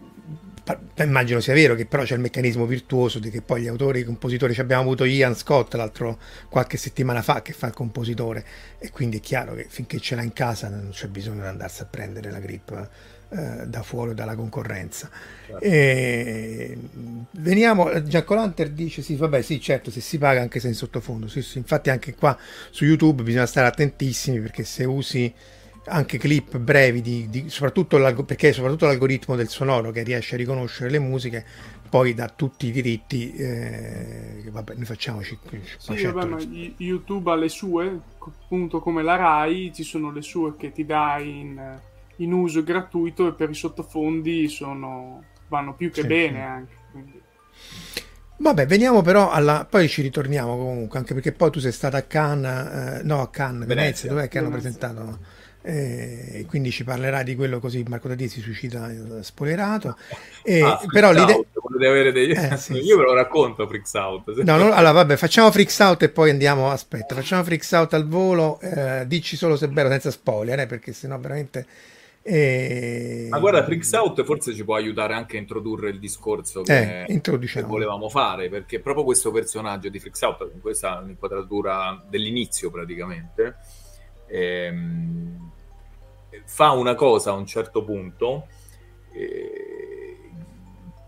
immagino 0.97 1.41
sia 1.41 1.55
vero 1.55 1.75
che 1.75 1.87
però 1.87 2.03
c'è 2.03 2.15
il 2.15 2.21
meccanismo 2.21 2.67
virtuoso 2.67 3.19
di 3.19 3.31
che 3.31 3.41
poi 3.43 3.63
gli 3.63 3.69
autori, 3.69 4.01
i 4.01 4.05
compositori, 4.05 4.55
ci 4.55 4.61
abbiamo 4.61 4.83
avuto 4.83 5.05
Ian 5.05 5.37
Scott 5.37 5.75
l'altro 5.75 6.19
qualche 6.49 6.77
settimana 6.77 7.23
fa 7.23 7.43
che 7.43 7.53
fa 7.53 7.69
il 7.69 7.73
compositore 7.73 8.45
e 8.79 8.91
quindi 8.91 9.19
è 9.19 9.21
chiaro 9.21 9.55
che 9.55 9.67
finché 9.69 10.01
ce 10.01 10.17
l'ha 10.17 10.23
in 10.23 10.33
casa 10.33 10.69
non 10.69 10.89
c'è 10.91 11.09
bisogno 11.09 11.43
di 11.43 11.47
andarsi 11.47 11.83
a 11.83 11.87
prendere 11.87 12.31
la 12.31 12.41
grip 12.41 12.89
eh, 13.29 13.67
da 13.67 13.83
fuori 13.83 14.15
dalla 14.15 14.35
concorrenza. 14.35 15.11
Certo. 15.47 15.65
E, 15.65 16.77
veniamo, 17.33 18.03
Giacomo 18.05 18.41
Lanter 18.41 18.71
dice 18.71 19.03
sì, 19.03 19.17
vabbè 19.17 19.43
sì 19.43 19.61
certo 19.61 19.91
se 19.91 20.01
si 20.01 20.19
paga 20.19 20.41
anche 20.41 20.61
se 20.61 20.69
in 20.69 20.75
sottofondo, 20.75 21.29
sì, 21.29 21.43
sì, 21.43 21.59
infatti 21.59 21.91
anche 21.91 22.15
qua 22.15 22.39
su 22.71 22.85
YouTube 22.85 23.23
bisogna 23.23 23.47
stare 23.47 23.67
attentissimi 23.67 24.41
perché 24.41 24.65
se 24.65 24.85
usi 24.85 25.33
anche 25.87 26.19
clip 26.19 26.59
brevi, 26.59 27.01
di, 27.01 27.29
di, 27.29 27.49
soprattutto 27.49 27.99
perché 28.25 28.53
soprattutto 28.53 28.87
l'algoritmo 28.87 29.37
del 29.37 29.49
sonoro 29.49 29.91
che 29.91 30.03
riesce 30.03 30.35
a 30.35 30.39
riconoscere 30.39 30.91
le 30.91 30.99
musiche, 30.99 31.45
poi 31.89 32.15
da 32.15 32.29
tutti 32.29 32.67
i 32.67 32.71
diritti, 32.73 33.33
eh, 33.35 34.43
vabbè, 34.51 34.75
noi 34.75 34.85
facciamoci. 34.85 35.39
Sì, 35.79 36.05
vabbè, 36.05 36.25
ma 36.25 36.39
YouTube 36.79 37.31
ha 37.31 37.37
le 37.37 37.49
sue, 37.49 38.01
appunto 38.19 38.81
come 38.81 39.03
la 39.03 39.17
RAI, 39.17 39.73
ci 39.75 39.83
sono 39.83 40.11
le 40.11 40.23
sue 40.23 40.57
che 40.57 40.73
ti 40.73 40.85
dà 40.85 41.19
in, 41.19 41.79
in 42.17 42.33
uso 42.33 42.63
gratuito 42.63 43.29
e 43.29 43.33
per 43.33 43.51
i 43.51 43.55
sottofondi 43.55 44.49
sono, 44.49 45.23
vanno 45.49 45.75
più 45.75 45.91
che 45.91 46.03
sì, 46.03 46.07
bene 46.07 46.37
sì. 46.37 46.41
anche. 46.41 46.75
Quindi. 46.91 47.21
Vabbè, 48.39 48.67
veniamo 48.67 49.01
però 49.03 49.31
alla. 49.31 49.67
Poi 49.69 49.89
ci 49.89 50.03
ritorniamo 50.03 50.57
comunque, 50.57 50.99
anche 50.99 51.15
perché 51.15 51.33
poi 51.33 51.51
tu 51.51 51.61
sei 51.61 51.73
stata 51.73 51.97
a 51.97 52.03
Cannes, 52.03 52.99
eh, 52.99 53.03
no 53.05 53.23
a 53.23 53.31
Cannes, 53.31 53.67
Venezia, 53.67 53.75
Venezia 53.75 54.09
dov'è 54.11 54.29
che 54.29 54.39
hanno 54.39 54.51
presentato? 54.51 55.19
E 55.69 56.47
quindi 56.47 56.71
ci 56.71 56.85
parlerà 56.85 57.25
di 57.25 57.35
quello 57.35 57.59
così 57.59 57.85
Marco 57.89 58.07
Dadì 58.07 58.29
si 58.29 58.41
suicida 58.41 58.89
spoilerato 59.21 59.97
e, 60.45 60.63
ah, 60.63 60.81
però 60.93 61.11
l'idea 61.11 62.13
degli... 62.13 62.31
eh, 62.31 62.55
sì, 62.57 62.75
io 62.75 62.97
ve 62.97 63.03
lo 63.03 63.15
racconto 63.15 63.67
Freaks 63.67 63.93
Out 63.95 64.43
no, 64.45 64.57
no, 64.59 64.73
allora 64.73 64.93
vabbè 64.93 65.17
facciamo 65.17 65.51
Freaks 65.51 65.77
Out 65.81 66.05
e 66.05 66.09
poi 66.09 66.31
andiamo 66.31 66.71
aspetta 66.71 67.17
facciamo 67.17 67.43
Freaks 67.43 67.73
Out 67.73 67.95
al 67.95 68.07
volo 68.07 68.61
eh, 68.61 69.09
dici 69.09 69.37
solo 69.37 69.57
se 69.57 69.67
è 69.67 69.69
bello 69.69 69.89
senza 69.89 70.13
spoiler 70.13 70.61
eh, 70.61 70.67
perché 70.67 70.93
sennò 70.93 71.19
veramente 71.19 71.67
eh... 72.23 73.27
ma 73.29 73.41
guarda 73.41 73.65
Freaks 73.65 73.91
Out 73.91 74.23
forse 74.23 74.55
ci 74.55 74.63
può 74.63 74.77
aiutare 74.77 75.15
anche 75.15 75.37
a 75.37 75.41
introdurre 75.41 75.91
il 75.91 75.99
discorso 75.99 76.63
che, 76.63 77.07
eh, 77.07 77.21
che 77.21 77.63
volevamo 77.63 78.09
fare 78.09 78.49
perché 78.49 78.79
proprio 78.79 79.03
questo 79.03 79.33
personaggio 79.33 79.89
di 79.89 79.99
Freaks 79.99 80.21
Out 80.21 80.61
questa 80.61 81.01
è 81.01 81.03
un'inquadratura 81.03 82.05
dell'inizio 82.09 82.71
praticamente 82.71 83.57
ehm, 84.29 85.55
fa 86.45 86.71
una 86.73 86.95
cosa 86.95 87.31
a 87.31 87.35
un 87.35 87.47
certo 87.47 87.85
punto 87.85 88.47
eh, 89.13 90.19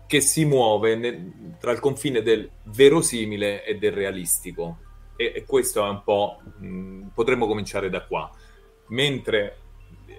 che 0.07 0.21
si 0.21 0.45
muove 0.45 0.95
nel, 0.95 1.57
tra 1.59 1.71
il 1.71 1.79
confine 1.79 2.21
del 2.21 2.49
verosimile 2.63 3.63
e 3.63 3.77
del 3.77 3.91
realistico. 3.91 4.79
E, 5.15 5.33
e 5.35 5.43
questo 5.45 5.85
è 5.85 5.89
un 5.89 6.01
po'... 6.03 6.41
Mh, 6.59 7.07
potremmo 7.13 7.47
cominciare 7.47 7.89
da 7.89 8.05
qua. 8.05 8.31
Mentre 8.87 9.57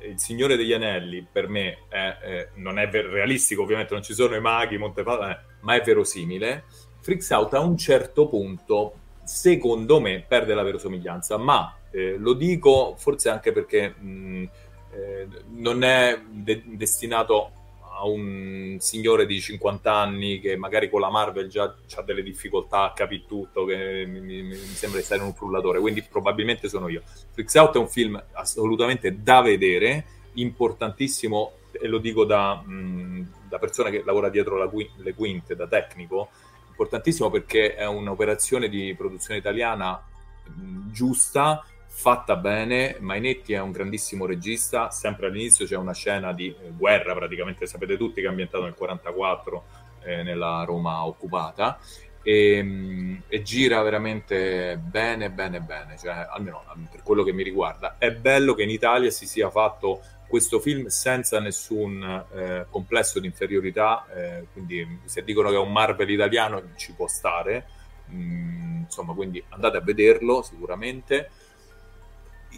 il 0.02 0.18
Signore 0.18 0.56
degli 0.56 0.72
Anelli 0.72 1.26
per 1.30 1.48
me 1.48 1.86
è, 1.88 2.18
eh, 2.22 2.48
non 2.54 2.78
è 2.78 2.88
ver- 2.88 3.06
realistico, 3.06 3.62
ovviamente 3.62 3.94
non 3.94 4.02
ci 4.02 4.14
sono 4.14 4.34
i 4.34 4.40
maghi, 4.40 4.78
Montepalma, 4.78 5.32
eh, 5.32 5.44
ma 5.60 5.74
è 5.74 5.82
verosimile. 5.82 6.64
Freaks 7.00 7.30
Out 7.30 7.54
a 7.54 7.60
un 7.60 7.76
certo 7.76 8.28
punto, 8.28 8.94
secondo 9.24 10.00
me, 10.00 10.24
perde 10.26 10.54
la 10.54 10.62
verosomiglianza, 10.62 11.36
ma 11.38 11.76
eh, 11.90 12.16
lo 12.16 12.34
dico 12.34 12.94
forse 12.96 13.28
anche 13.30 13.52
perché 13.52 13.88
mh, 13.88 14.50
eh, 14.92 15.26
non 15.50 15.82
è 15.82 16.20
de- 16.28 16.62
destinato 16.66 17.52
a 18.00 18.06
un 18.06 18.76
signore 18.80 19.26
di 19.26 19.40
50 19.40 19.92
anni 19.92 20.40
che 20.40 20.56
magari 20.56 20.88
con 20.88 21.00
la 21.00 21.10
Marvel 21.10 21.48
già 21.48 21.74
ha 21.96 22.02
delle 22.02 22.22
difficoltà 22.22 22.84
a 22.84 22.92
capire 22.92 23.26
tutto, 23.26 23.64
che 23.66 24.06
mi, 24.06 24.20
mi, 24.20 24.42
mi 24.42 24.56
sembra 24.56 25.00
essere 25.00 25.22
un 25.22 25.34
frullatore, 25.34 25.80
quindi 25.80 26.02
probabilmente 26.02 26.68
sono 26.68 26.88
io. 26.88 27.02
Freaks 27.32 27.54
Out 27.54 27.74
è 27.76 27.78
un 27.78 27.88
film 27.88 28.22
assolutamente 28.32 29.22
da 29.22 29.42
vedere, 29.42 30.04
importantissimo, 30.34 31.52
e 31.72 31.86
lo 31.88 31.98
dico 31.98 32.24
da, 32.24 32.54
mh, 32.54 33.32
da 33.48 33.58
persona 33.58 33.90
che 33.90 34.02
lavora 34.04 34.30
dietro 34.30 34.56
la, 34.56 34.70
le 34.96 35.14
quinte, 35.14 35.54
da 35.54 35.66
tecnico, 35.66 36.30
importantissimo 36.68 37.28
perché 37.28 37.74
è 37.74 37.86
un'operazione 37.86 38.70
di 38.70 38.94
produzione 38.96 39.38
italiana 39.38 40.02
mh, 40.44 40.90
giusta, 40.90 41.62
fatta 41.90 42.36
bene. 42.36 42.96
Mainetti 43.00 43.52
è 43.52 43.60
un 43.60 43.72
grandissimo 43.72 44.24
regista. 44.24 44.90
Sempre 44.90 45.26
all'inizio 45.26 45.66
c'è 45.66 45.76
una 45.76 45.92
scena 45.92 46.32
di 46.32 46.48
eh, 46.48 46.70
guerra, 46.70 47.14
praticamente 47.14 47.66
sapete 47.66 47.96
tutti 47.96 48.20
che 48.20 48.26
è 48.26 48.30
ambientato 48.30 48.62
nel 48.62 48.74
1944 48.78 49.64
eh, 50.04 50.22
nella 50.22 50.62
Roma 50.64 51.04
occupata. 51.04 51.78
E, 52.22 52.62
mm, 52.62 53.16
e, 53.28 53.42
gira 53.42 53.82
veramente 53.82 54.78
bene, 54.78 55.30
bene, 55.30 55.60
bene, 55.60 55.98
cioè, 55.98 56.26
almeno 56.30 56.62
per 56.90 57.02
quello 57.02 57.22
che 57.22 57.32
mi 57.32 57.42
riguarda. 57.42 57.96
È 57.98 58.12
bello 58.12 58.54
che 58.54 58.62
in 58.62 58.70
Italia 58.70 59.10
si 59.10 59.26
sia 59.26 59.50
fatto 59.50 60.00
questo 60.28 60.60
film 60.60 60.86
senza 60.86 61.40
nessun 61.40 62.24
eh, 62.32 62.66
complesso 62.70 63.18
di 63.18 63.26
inferiorità, 63.26 64.06
eh, 64.14 64.46
quindi 64.52 65.00
se 65.04 65.24
dicono 65.24 65.48
che 65.48 65.56
è 65.56 65.58
un 65.58 65.72
Marvel 65.72 66.08
italiano 66.08 66.62
ci 66.76 66.94
può 66.94 67.08
stare, 67.08 67.66
mm, 68.12 68.82
insomma, 68.82 69.12
quindi 69.12 69.42
andate 69.48 69.78
a 69.78 69.80
vederlo 69.80 70.42
sicuramente 70.42 71.30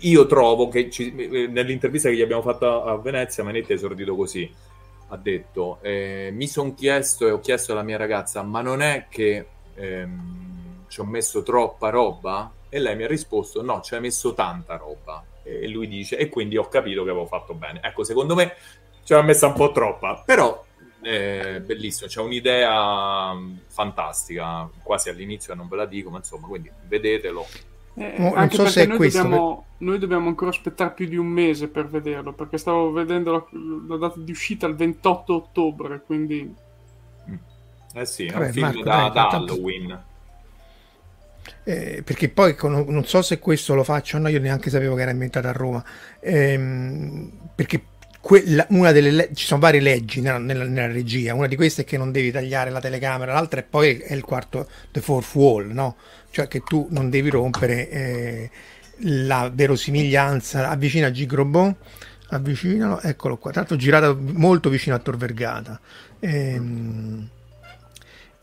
io 0.00 0.26
trovo 0.26 0.68
che 0.68 0.90
ci, 0.90 1.12
nell'intervista 1.12 2.08
che 2.08 2.16
gli 2.16 2.22
abbiamo 2.22 2.42
fatto 2.42 2.84
a 2.84 2.96
Venezia, 2.98 3.44
Manetti 3.44 3.72
ha 3.72 3.74
esordito 3.74 4.16
così. 4.16 4.50
Ha 5.08 5.16
detto: 5.16 5.78
eh, 5.82 6.30
Mi 6.32 6.46
sono 6.46 6.74
chiesto 6.74 7.26
e 7.26 7.30
ho 7.30 7.40
chiesto 7.40 7.72
alla 7.72 7.82
mia 7.82 7.96
ragazza, 7.96 8.42
ma 8.42 8.62
non 8.62 8.82
è 8.82 9.06
che 9.08 9.46
ehm, 9.74 10.84
ci 10.88 11.00
ho 11.00 11.04
messo 11.04 11.42
troppa 11.42 11.90
roba? 11.90 12.50
E 12.68 12.78
lei 12.78 12.96
mi 12.96 13.04
ha 13.04 13.08
risposto: 13.08 13.62
No, 13.62 13.80
ci 13.82 13.94
hai 13.94 14.00
messo 14.00 14.34
tanta 14.34 14.76
roba. 14.76 15.24
E 15.44 15.68
lui 15.68 15.86
dice: 15.88 16.16
E 16.16 16.28
quindi 16.28 16.56
ho 16.56 16.68
capito 16.68 17.04
che 17.04 17.10
avevo 17.10 17.26
fatto 17.26 17.54
bene. 17.54 17.80
Ecco, 17.82 18.04
secondo 18.04 18.34
me 18.34 18.54
ci 19.04 19.12
aveva 19.12 19.26
messa 19.28 19.46
un 19.48 19.54
po' 19.54 19.70
troppa, 19.72 20.22
però 20.24 20.64
è 21.02 21.60
bellissimo. 21.60 22.08
C'è 22.08 22.20
un'idea 22.20 23.36
fantastica, 23.66 24.68
quasi 24.82 25.10
all'inizio 25.10 25.54
non 25.54 25.68
ve 25.68 25.76
la 25.76 25.86
dico, 25.86 26.10
ma 26.10 26.18
insomma, 26.18 26.46
quindi 26.46 26.70
vedetelo. 26.86 27.46
Eh, 27.94 28.14
no, 28.16 28.32
anche 28.34 28.56
so 28.56 28.62
perché 28.62 28.86
noi, 28.86 28.96
questo, 28.96 29.22
dobbiamo, 29.22 29.56
per... 29.56 29.86
noi 29.86 29.98
dobbiamo 29.98 30.28
ancora 30.28 30.50
aspettare 30.50 30.92
più 30.92 31.06
di 31.06 31.16
un 31.16 31.26
mese 31.26 31.68
per 31.68 31.88
vederlo, 31.88 32.32
perché 32.32 32.56
stavo 32.58 32.90
vedendo 32.90 33.32
la, 33.32 33.44
la 33.88 33.96
data 33.96 34.18
di 34.18 34.30
uscita 34.30 34.66
il 34.66 34.74
28 34.74 35.34
ottobre, 35.34 36.02
quindi... 36.04 36.54
Mm. 37.30 37.34
Eh 37.94 38.06
sì, 38.06 38.26
è 38.26 38.32
Vabbè, 38.32 38.46
un 38.46 38.52
film 38.52 38.64
Marco, 38.66 38.82
da, 38.82 38.96
dai, 38.96 39.12
da 39.12 39.28
Halloween. 39.28 40.02
Eh, 41.64 42.02
perché 42.04 42.28
poi 42.28 42.56
non 42.60 43.04
so 43.04 43.20
se 43.20 43.38
questo 43.38 43.74
lo 43.74 43.84
faccio, 43.84 44.18
no, 44.18 44.28
io 44.28 44.40
neanche 44.40 44.70
sapevo 44.70 44.94
che 44.94 45.02
era 45.02 45.10
inventato 45.10 45.48
a 45.48 45.52
Roma, 45.52 45.84
ehm, 46.20 47.30
perché 47.54 47.84
quella, 48.22 48.64
una 48.70 48.92
delle 48.92 49.10
le- 49.10 49.30
ci 49.34 49.44
sono 49.44 49.60
varie 49.60 49.80
leggi 49.80 50.20
nella, 50.20 50.38
nella, 50.38 50.64
nella, 50.64 50.92
regia, 50.92 51.34
una 51.34 51.48
di 51.48 51.56
queste 51.56 51.82
è 51.82 51.84
che 51.84 51.98
non 51.98 52.12
devi 52.12 52.30
tagliare 52.30 52.70
la 52.70 52.80
telecamera, 52.80 53.32
l'altra 53.32 53.60
è 53.60 53.64
poi 53.64 53.98
è 53.98 54.14
il 54.14 54.22
quarto, 54.22 54.68
the 54.92 55.00
fourth 55.00 55.34
wall, 55.34 55.66
no? 55.72 55.96
Cioè 56.32 56.48
che 56.48 56.62
tu 56.62 56.88
non 56.90 57.10
devi 57.10 57.28
rompere 57.28 57.88
eh, 57.90 58.50
la 59.02 59.50
verosimiglianza. 59.52 60.68
Avvicina 60.68 61.10
Gigrobon, 61.10 61.76
avvicinalo, 62.30 63.00
eccolo 63.02 63.36
qua, 63.36 63.50
tra 63.50 63.60
l'altro 63.60 63.76
girato 63.76 64.18
molto 64.18 64.70
vicino 64.70 64.96
a 64.96 64.98
Tor 64.98 65.16
Vergata. 65.16 65.78
Ehm, 66.20 67.28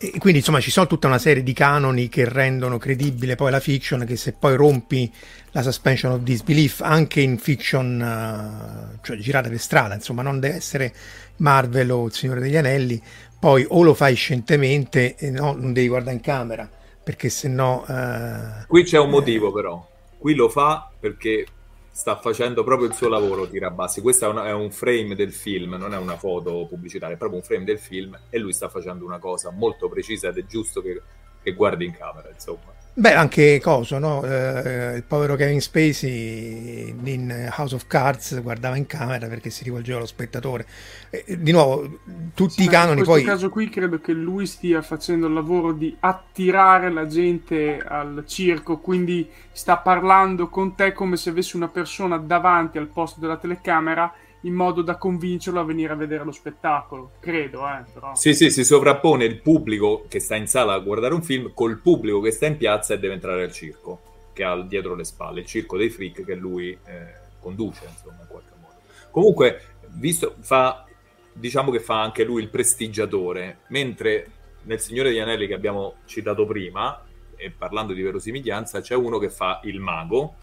e 0.02 0.14
quindi 0.18 0.40
insomma 0.40 0.62
ci 0.62 0.72
sono 0.72 0.88
tutta 0.88 1.08
una 1.08 1.18
serie 1.18 1.44
di 1.44 1.52
canoni 1.52 2.08
che 2.08 2.24
rendono 2.24 2.78
credibile 2.78 3.36
poi 3.36 3.52
la 3.52 3.60
fiction 3.60 4.06
che 4.06 4.16
se 4.16 4.32
poi 4.32 4.56
rompi 4.56 5.12
la 5.52 5.62
suspension 5.62 6.14
of 6.14 6.22
disbelief 6.22 6.80
anche 6.80 7.20
in 7.20 7.38
fiction 7.38 8.00
uh, 8.00 8.98
cioè 9.02 9.18
girata 9.18 9.50
per 9.50 9.60
strada 9.60 9.96
insomma 9.96 10.22
non 10.22 10.40
deve 10.40 10.56
essere 10.56 10.94
Marvel 11.38 11.92
o 11.92 12.06
il 12.06 12.14
Signore 12.14 12.40
degli 12.40 12.56
Anelli 12.56 13.02
poi 13.38 13.66
o 13.68 13.84
lo 13.84 13.94
fai 13.94 14.16
scientemente 14.16 15.18
e 15.18 15.32
no, 15.32 15.52
non 15.52 15.74
devi 15.74 15.90
guardare 15.90 16.16
in 16.16 16.22
camera 16.22 16.70
perché 17.10 17.30
se 17.30 17.48
no... 17.48 17.84
Uh, 17.88 18.68
Qui 18.68 18.84
c'è 18.84 19.00
un 19.00 19.10
motivo 19.10 19.52
però, 19.52 19.84
qui 20.20 20.36
lo 20.36 20.48
fa 20.48 20.92
perché 21.00 21.44
sta 21.90 22.18
facendo 22.18 22.64
proprio 22.64 22.88
il 22.88 22.94
suo 22.94 23.10
lavoro 23.10 23.50
Tirabassi. 23.50 24.00
Questo 24.00 24.26
è, 24.26 24.28
una, 24.28 24.46
è, 24.46 24.54
un 24.54 24.70
frame 24.70 25.16
del 25.16 25.34
film, 25.34 25.74
non 25.74 25.92
è 25.96 25.98
una 25.98 26.18
foto 26.18 26.68
pubblicitaria, 26.68 27.16
è 27.16 27.18
proprio 27.18 27.40
un 27.40 27.44
frame 27.44 27.64
del 27.64 27.80
film 27.80 28.16
e 28.30 28.38
lui 28.38 28.54
sta 28.54 28.70
facendo 28.70 29.06
una 29.06 29.18
cosa 29.18 29.50
molto 29.50 29.90
precisa 29.90 30.28
ed 30.28 30.38
è 30.38 30.46
giusto 30.46 30.84
che, 30.84 31.02
che 31.42 31.52
guardi 31.54 31.86
in 31.86 31.94
camera, 31.94 32.30
insomma. 32.32 32.78
Beh, 33.00 33.14
anche 33.14 33.62
Coso, 33.62 33.98
no? 33.98 34.26
Eh, 34.26 34.98
il 34.98 35.04
povero 35.04 35.38
Kevin 35.38 35.62
Spacey 35.62 36.94
in 37.02 37.50
House 37.56 37.74
of 37.74 37.88
Cards 37.88 38.42
guardava 38.42 38.76
in 38.76 38.88
camera 38.88 39.26
perché 39.28 39.50
si 39.50 39.64
rivolgeva 39.64 40.00
allo 40.00 40.06
spettatore. 40.06 40.66
Eh, 41.10 41.42
di 41.42 41.54
nuovo, 41.54 42.00
tutti 42.34 42.56
sì, 42.56 42.64
i 42.64 42.68
canoni 42.68 43.04
poi... 43.04 43.22
In 43.22 43.26
questo 43.26 43.30
caso 43.30 43.50
qui 43.50 43.70
credo 43.70 44.02
che 44.02 44.12
lui 44.12 44.46
stia 44.46 44.82
facendo 44.82 45.28
il 45.28 45.34
lavoro 45.34 45.72
di 45.72 45.96
attirare 46.02 46.92
la 46.92 47.08
gente 47.08 47.80
al 47.80 48.26
circo, 48.28 48.80
quindi 48.80 49.30
sta 49.50 49.78
parlando 49.78 50.50
con 50.50 50.76
te 50.76 50.92
come 50.92 51.16
se 51.16 51.30
avesse 51.30 51.56
una 51.56 51.70
persona 51.70 52.18
davanti 52.18 52.78
al 52.78 52.88
posto 52.88 53.22
della 53.22 53.38
telecamera 53.38 54.14
in 54.42 54.54
modo 54.54 54.82
da 54.82 54.98
convincerlo 54.98 55.60
a 55.60 55.64
venire 55.64 55.94
a 55.94 55.96
vedere 55.96 56.24
lo 56.24 56.32
spettacolo, 56.32 57.12
credo. 57.20 57.68
Eh, 57.68 57.84
però. 57.94 58.16
Sì, 58.16 58.34
sì, 58.34 58.50
si 58.50 58.64
sovrappone 58.64 59.26
il 59.26 59.42
pubblico 59.42 60.06
che 60.08 60.20
sta 60.20 60.36
in 60.36 60.48
sala 60.48 60.74
a 60.74 60.80
guardare 60.80 61.14
un 61.14 61.22
film 61.22 61.52
col 61.54 61.80
pubblico 61.80 62.22
che 62.22 62.32
sta 62.32 62.46
in 62.46 62.58
piazza 62.58 62.94
e 62.94 63.00
deve 63.00 63.16
entrare 63.16 63.44
al 63.44 63.52
circo, 63.52 64.02
che 64.34 64.44
ha 64.44 64.62
dietro 64.62 64.96
le 64.96 65.04
spalle, 65.04 65.42
il 65.42 65.46
circo 65.46 65.78
dei 65.78 65.90
freak 65.90 66.24
che 66.24 66.36
lui 66.36 66.72
eh, 66.72 67.14
conduce, 67.40 67.86
insomma, 67.90 68.22
in 68.22 68.28
qualche 68.28 68.54
modo. 68.62 68.76
Comunque, 69.12 69.62
visto, 69.90 70.36
fa, 70.40 70.86
diciamo 71.34 71.72
che 71.72 71.80
fa 71.80 72.02
anche 72.02 72.24
lui 72.24 72.42
il 72.42 72.50
prestigiatore, 72.50 73.60
mentre 73.68 74.32
nel 74.64 74.80
Signore 74.80 75.10
degli 75.10 75.20
Anelli 75.20 75.48
che 75.48 75.54
abbiamo 75.54 75.96
citato 76.06 76.46
prima, 76.46 77.04
e 77.36 77.52
parlando 77.52 77.94
di 77.94 78.02
verosimiglianza, 78.02 78.82
c'è 78.82 78.96
uno 78.96 79.18
che 79.18 79.30
fa 79.30 79.62
il 79.64 79.80
mago, 79.80 80.36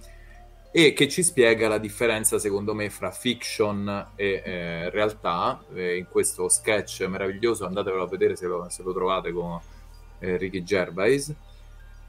e 0.79 0.93
che 0.93 1.09
ci 1.09 1.23
spiega 1.23 1.69
la 1.69 1.79
differenza 1.79 2.39
secondo 2.39 2.75
me 2.75 2.91
fra 2.91 3.11
fiction 3.11 4.09
e 4.15 4.43
eh, 4.45 4.91
realtà. 4.91 5.65
Eh, 5.75 5.97
in 5.97 6.07
questo 6.07 6.51
sketch 6.51 7.01
meraviglioso 7.09 7.65
andatevelo 7.65 8.03
a 8.03 8.07
vedere 8.07 8.37
se 8.37 8.47
lo, 8.47 8.67
se 8.69 8.83
lo 8.83 8.93
trovate 8.93 9.33
con 9.33 9.59
eh, 10.19 10.37
Ricky 10.37 10.63
Gervais. 10.63 11.35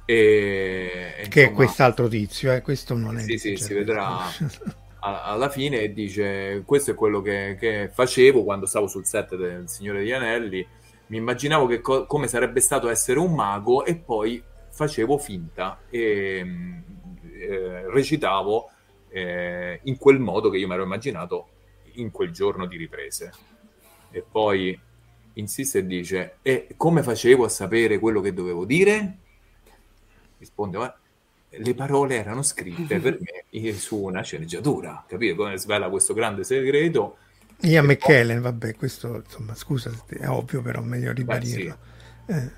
E, 0.04 1.14
che 1.30 1.40
insomma, 1.40 1.48
è 1.48 1.52
quest'altro 1.54 2.10
tizio 2.10 2.52
eh? 2.52 2.62
questo 2.62 2.96
non 2.96 3.18
è 3.18 3.22
sì 3.22 3.38
sì 3.38 3.58
si 3.58 3.74
vedrà 3.74 4.20
alla 5.00 5.50
fine 5.50 5.82
e 5.82 5.92
dice 5.92 6.64
questo 6.66 6.92
è 6.92 6.94
quello 6.94 7.22
che, 7.22 7.58
che, 7.60 7.90
facevo 7.94 8.44
quando 8.44 8.66
stavo 8.66 8.88
sul 8.88 9.06
set 9.06 9.38
del 9.38 9.70
Signore 9.70 10.00
degli 10.00 10.12
Anelli. 10.12 10.68
Mi 11.08 11.16
immaginavo 11.16 11.68
che 11.68 11.80
co- 11.80 12.06
come 12.06 12.28
sarebbe 12.28 12.60
stato 12.60 12.90
essere 12.90 13.18
un 13.20 13.34
mago 13.34 13.86
e 13.86 13.96
poi 13.96 14.44
facevo 14.72 15.18
finta. 15.18 15.80
E 15.90 16.46
eh, 17.40 17.90
recitavo 17.90 18.70
eh, 19.10 19.80
in 19.84 19.98
quel 19.98 20.20
modo 20.20 20.50
che 20.50 20.58
io 20.58 20.68
mi 20.68 20.74
ero 20.74 20.84
immaginato 20.84 21.50
in 21.94 22.12
quel 22.12 22.32
giorno 22.32 22.66
di 22.66 22.78
riprese. 22.78 23.32
E 24.12 24.24
poi 24.30 24.80
insiste 25.34 25.80
e 25.80 25.86
dice, 25.86 26.38
e 26.42 26.70
come 26.78 27.04
facevo 27.04 27.46
a 27.46 27.50
sapere 27.50 28.00
quello 28.00 28.22
che 28.22 28.34
dovevo 28.34 28.66
dire? 28.66 29.18
Risponde, 30.38 30.78
ma 30.78 30.96
le 31.50 31.74
parole 31.74 32.16
erano 32.16 32.44
scritte 32.44 33.00
per 33.00 33.18
me 33.52 33.74
su 33.74 33.98
una 33.98 34.22
sceneggiatura, 34.22 35.06
capito? 35.08 35.36
Come 35.36 35.58
svela 35.58 35.90
questo 35.90 36.14
grande 36.14 36.44
segreto. 36.44 37.18
Ian 37.62 37.86
McKellen, 37.86 38.42
poi... 38.42 38.52
vabbè, 38.52 38.76
questo 38.76 39.16
insomma, 39.16 39.56
scusa, 39.56 39.92
è 40.08 40.28
ovvio, 40.28 40.62
però 40.62 40.82
meglio 40.82 41.12
ribadirlo. 41.12 41.78
Sì. 42.26 42.34
Eh. 42.34 42.52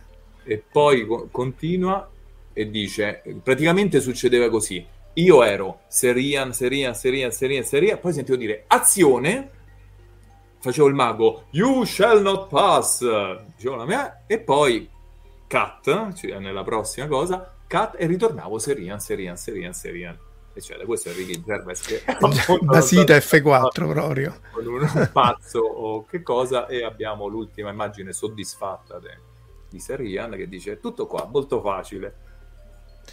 E 0.44 0.64
poi 0.72 1.06
co- 1.06 1.28
continua 1.32 2.10
e 2.60 2.70
dice, 2.70 3.22
praticamente 3.42 4.02
succedeva 4.02 4.50
così, 4.50 4.86
io 5.14 5.44
ero 5.44 5.84
Serian, 5.88 6.52
Serian, 6.52 6.94
Serian, 6.94 7.32
Serian, 7.32 7.64
Serian, 7.64 8.00
poi 8.02 8.12
sentivo 8.12 8.38
dire 8.38 8.66
azione, 8.68 9.50
facevo 10.60 10.90
il 10.90 10.94
mago, 10.94 11.46
you 11.52 11.86
shall 11.86 12.22
not 12.22 12.50
pass, 12.50 13.00
dicevo 13.56 13.76
la 13.76 13.86
mia, 13.86 14.24
e 14.28 14.40
poi 14.40 14.90
cut, 15.48 16.14
cioè 16.16 16.38
nella 16.40 16.64
prossima 16.64 17.08
cosa, 17.08 17.56
cut, 17.66 17.96
e 17.98 18.06
ritornavo 18.08 18.60
Serian, 18.60 19.00
Serian, 19.00 19.38
Serian, 19.38 19.74
Serian. 19.74 20.20
Eccetera. 20.52 20.84
Questo 20.84 21.10
è 21.10 21.14
Ricky 21.14 21.42
Gervais 21.42 21.80
che 21.80 22.04
Basita 22.64 23.16
F4 23.16 23.70
proprio 23.88 24.36
un 24.52 25.10
pazzo 25.14 25.60
o 25.60 26.06
che 26.06 26.22
cosa 26.22 26.68
e 26.68 26.84
abbiamo 26.84 27.28
l'ultima 27.28 27.70
immagine 27.70 28.12
soddisfatta 28.12 29.00
de, 29.00 29.18
di 29.70 29.80
Serian 29.80 30.32
che 30.32 30.50
dice 30.50 30.80
tutto 30.82 31.06
qua 31.06 31.30
molto 31.32 31.62
facile 31.62 32.28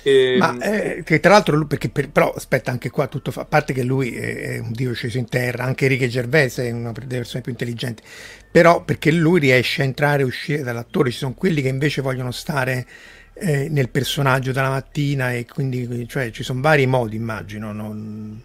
e... 0.02 0.36
Ma 0.38 0.58
eh, 0.58 1.02
che 1.04 1.20
tra 1.20 1.32
l'altro, 1.32 1.66
perché 1.66 1.88
per, 1.88 2.10
però 2.10 2.32
aspetta 2.32 2.70
anche 2.70 2.90
qua 2.90 3.06
tutto 3.06 3.30
fa, 3.30 3.42
a 3.42 3.44
parte 3.46 3.72
che 3.72 3.82
lui 3.82 4.14
è, 4.14 4.54
è 4.54 4.58
un 4.58 4.72
dio 4.72 4.92
sceso 4.92 5.18
in 5.18 5.28
terra, 5.28 5.64
anche 5.64 5.84
Enrique 5.84 6.08
Gervais 6.08 6.58
è 6.58 6.70
una 6.70 6.92
delle 6.92 7.06
persone 7.06 7.42
più 7.42 7.52
intelligenti, 7.52 8.02
però 8.50 8.84
perché 8.84 9.10
lui 9.10 9.40
riesce 9.40 9.82
a 9.82 9.84
entrare 9.84 10.22
e 10.22 10.24
uscire 10.24 10.62
dall'attore, 10.62 11.10
ci 11.10 11.18
sono 11.18 11.34
quelli 11.34 11.62
che 11.62 11.68
invece 11.68 12.02
vogliono 12.02 12.30
stare 12.30 12.86
eh, 13.34 13.68
nel 13.68 13.90
personaggio 13.90 14.52
dalla 14.52 14.70
mattina 14.70 15.32
e 15.32 15.44
quindi 15.44 16.06
cioè, 16.08 16.30
ci 16.30 16.42
sono 16.42 16.60
vari 16.60 16.86
modi 16.86 17.16
immagino, 17.16 17.72
non, 17.72 18.42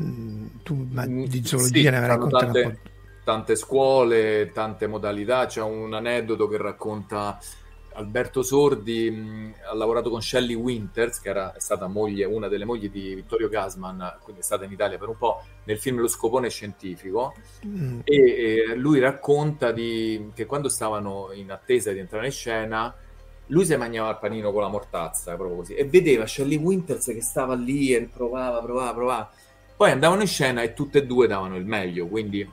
mm, 0.00 0.46
tu 0.62 0.88
ma 0.90 1.06
mm, 1.06 1.24
di 1.24 1.44
zoologia 1.44 1.80
sì, 1.80 1.90
ne 1.90 1.96
avrai 1.96 2.08
raccontato 2.08 2.52
tante, 2.52 2.78
tante 3.24 3.56
scuole, 3.56 4.50
tante 4.52 4.86
modalità, 4.86 5.46
c'è 5.46 5.60
un 5.60 5.92
aneddoto 5.92 6.48
che 6.48 6.56
racconta 6.56 7.38
Alberto 7.94 8.42
Sordi 8.42 9.10
mh, 9.10 9.54
ha 9.70 9.74
lavorato 9.74 10.10
con 10.10 10.22
Shelley 10.22 10.54
Winters, 10.54 11.20
che 11.20 11.28
era 11.28 11.54
stata 11.58 11.86
moglie, 11.88 12.24
una 12.24 12.48
delle 12.48 12.64
mogli 12.64 12.90
di 12.90 13.14
Vittorio 13.14 13.48
Gasman, 13.48 14.18
quindi 14.22 14.42
è 14.42 14.44
stata 14.44 14.64
in 14.64 14.72
Italia 14.72 14.98
per 14.98 15.08
un 15.08 15.16
po', 15.16 15.42
nel 15.64 15.78
film 15.78 15.98
Lo 15.98 16.08
scopone 16.08 16.48
scientifico. 16.48 17.34
Mm. 17.66 18.00
E, 18.04 18.14
e, 18.14 18.74
lui 18.76 19.00
racconta 19.00 19.72
di, 19.72 20.30
che 20.34 20.46
quando 20.46 20.68
stavano 20.68 21.30
in 21.32 21.50
attesa 21.50 21.92
di 21.92 21.98
entrare 21.98 22.26
in 22.26 22.32
scena, 22.32 22.94
lui 23.46 23.64
si 23.64 23.76
mangiava 23.76 24.10
il 24.10 24.18
panino 24.18 24.52
con 24.52 24.62
la 24.62 24.68
mortazza, 24.68 25.34
proprio 25.34 25.56
così, 25.56 25.74
e 25.74 25.84
vedeva 25.84 26.26
Shelley 26.26 26.58
Winters 26.58 27.06
che 27.06 27.22
stava 27.22 27.54
lì 27.54 27.92
e 27.94 28.02
provava, 28.02 28.60
provava, 28.60 28.94
provava. 28.94 29.30
Poi 29.76 29.90
andavano 29.90 30.20
in 30.20 30.28
scena 30.28 30.62
e 30.62 30.74
tutte 30.74 30.98
e 30.98 31.06
due 31.06 31.26
davano 31.26 31.56
il 31.56 31.64
meglio, 31.64 32.06
quindi 32.06 32.48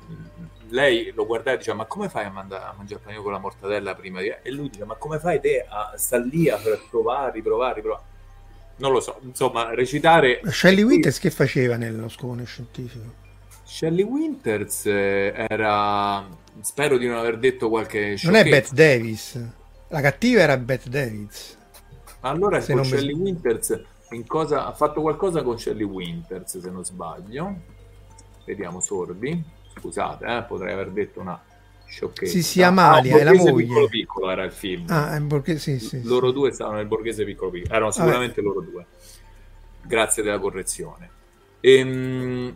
lei 0.70 1.12
lo 1.14 1.26
guardava 1.26 1.56
e 1.56 1.60
diceva 1.60 1.78
ma 1.78 1.86
come 1.86 2.10
fai 2.10 2.26
a, 2.26 2.30
manda- 2.30 2.70
a 2.70 2.74
mangiare 2.76 3.00
il 3.00 3.06
panino 3.06 3.24
con 3.24 3.32
la 3.32 3.40
mortadella 3.40 3.96
prima 3.96 4.22
di... 4.22 4.28
e 4.28 4.52
lui 4.52 4.70
dice 4.70 4.86
ma 4.86 4.96
come 4.96 5.20
fai 5.20 5.40
te 5.40 5.66
a 5.68 5.94
star 5.96 6.22
lì 6.22 6.50
a 6.50 6.60
provare, 6.90 7.32
riprovare, 7.32 7.76
riprovare? 7.76 8.04
Non 8.78 8.92
lo 8.92 9.00
so, 9.00 9.18
insomma 9.22 9.74
recitare 9.74 10.42
Shelley 10.46 10.84
Winters 10.84 11.20
che 11.20 11.32
faceva 11.32 11.78
nello 11.78 12.10
scone 12.10 12.46
scientifico? 12.46 13.26
Shelley 13.64 14.04
Winters 14.04 14.86
eh, 14.86 15.34
era 15.50 16.26
spero 16.62 16.98
di 16.98 17.08
non 17.08 17.18
aver 17.18 17.38
detto 17.38 17.70
qualche 17.70 18.18
non 18.24 18.36
è 18.36 18.44
Beth 18.44 18.72
Davis. 18.72 19.40
La 19.90 20.02
cattiva 20.02 20.42
era 20.42 20.58
Beth 20.58 20.88
Davis. 20.88 21.58
Allora 22.22 22.60
se 22.62 22.74
con 22.74 22.86
Shelley 22.86 23.14
mi... 23.14 23.24
Winters 23.24 23.82
cosa... 24.26 24.66
ha 24.66 24.74
fatto 24.74 25.02
qualcosa 25.02 25.42
con 25.44 25.60
Shelley 25.60 25.84
Winters 25.84 26.60
se 26.60 26.70
non 26.70 26.86
sbaglio? 26.86 27.56
Vediamo 28.46 28.80
Sorbi 28.80 29.56
scusate, 29.80 30.26
eh, 30.26 30.44
potrei 30.44 30.74
aver 30.74 30.92
detto 30.92 31.20
una 31.20 31.42
sciocchezza. 31.86 32.32
Si 32.32 32.44
si 32.44 32.62
Amalia, 32.62 33.16
ah, 33.16 33.20
è 33.20 33.24
la 33.24 33.34
moglie. 33.34 33.66
Piccolo 33.66 33.88
piccolo 33.88 34.30
era 34.30 34.44
il 34.44 34.52
film. 34.52 34.86
Ah, 34.90 35.16
è 35.16 35.20
borghese, 35.20 35.80
sì, 35.80 35.86
sì, 35.86 36.04
loro 36.04 36.28
sì. 36.28 36.34
due 36.34 36.52
stavano 36.52 36.78
nel 36.78 36.88
borghese 36.88 37.24
piccolo 37.24 37.52
piccolo, 37.52 37.74
erano 37.74 37.92
sicuramente 37.92 38.42
Vabbè. 38.42 38.54
loro 38.54 38.66
due. 38.70 38.86
Grazie 39.84 40.24
della 40.24 40.40
correzione. 40.40 41.10
Ehm, 41.62 42.56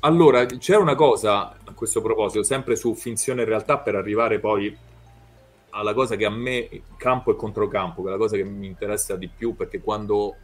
allora, 0.00 0.46
c'era 0.46 0.80
una 0.80 0.94
cosa 0.94 1.50
a 1.64 1.72
questo 1.74 2.00
proposito, 2.00 2.42
sempre 2.42 2.76
su 2.76 2.94
finzione 2.94 3.42
e 3.42 3.44
realtà, 3.44 3.78
per 3.78 3.94
arrivare 3.94 4.40
poi 4.40 4.76
alla 5.70 5.94
cosa 5.94 6.16
che 6.16 6.24
a 6.24 6.30
me, 6.30 6.68
campo 6.96 7.30
e 7.30 7.36
controcampo, 7.36 8.02
che 8.02 8.08
è 8.08 8.10
la 8.10 8.18
cosa 8.18 8.36
che 8.36 8.44
mi 8.44 8.66
interessa 8.66 9.16
di 9.16 9.28
più, 9.28 9.54
perché 9.54 9.80
quando 9.80 10.36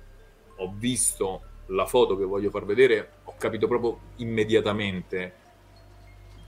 ho 0.56 0.74
visto 0.76 1.42
la 1.66 1.86
foto 1.86 2.16
che 2.16 2.24
voglio 2.24 2.50
far 2.50 2.64
vedere, 2.64 3.10
ho 3.24 3.34
capito 3.36 3.66
proprio 3.66 3.98
immediatamente 4.16 5.32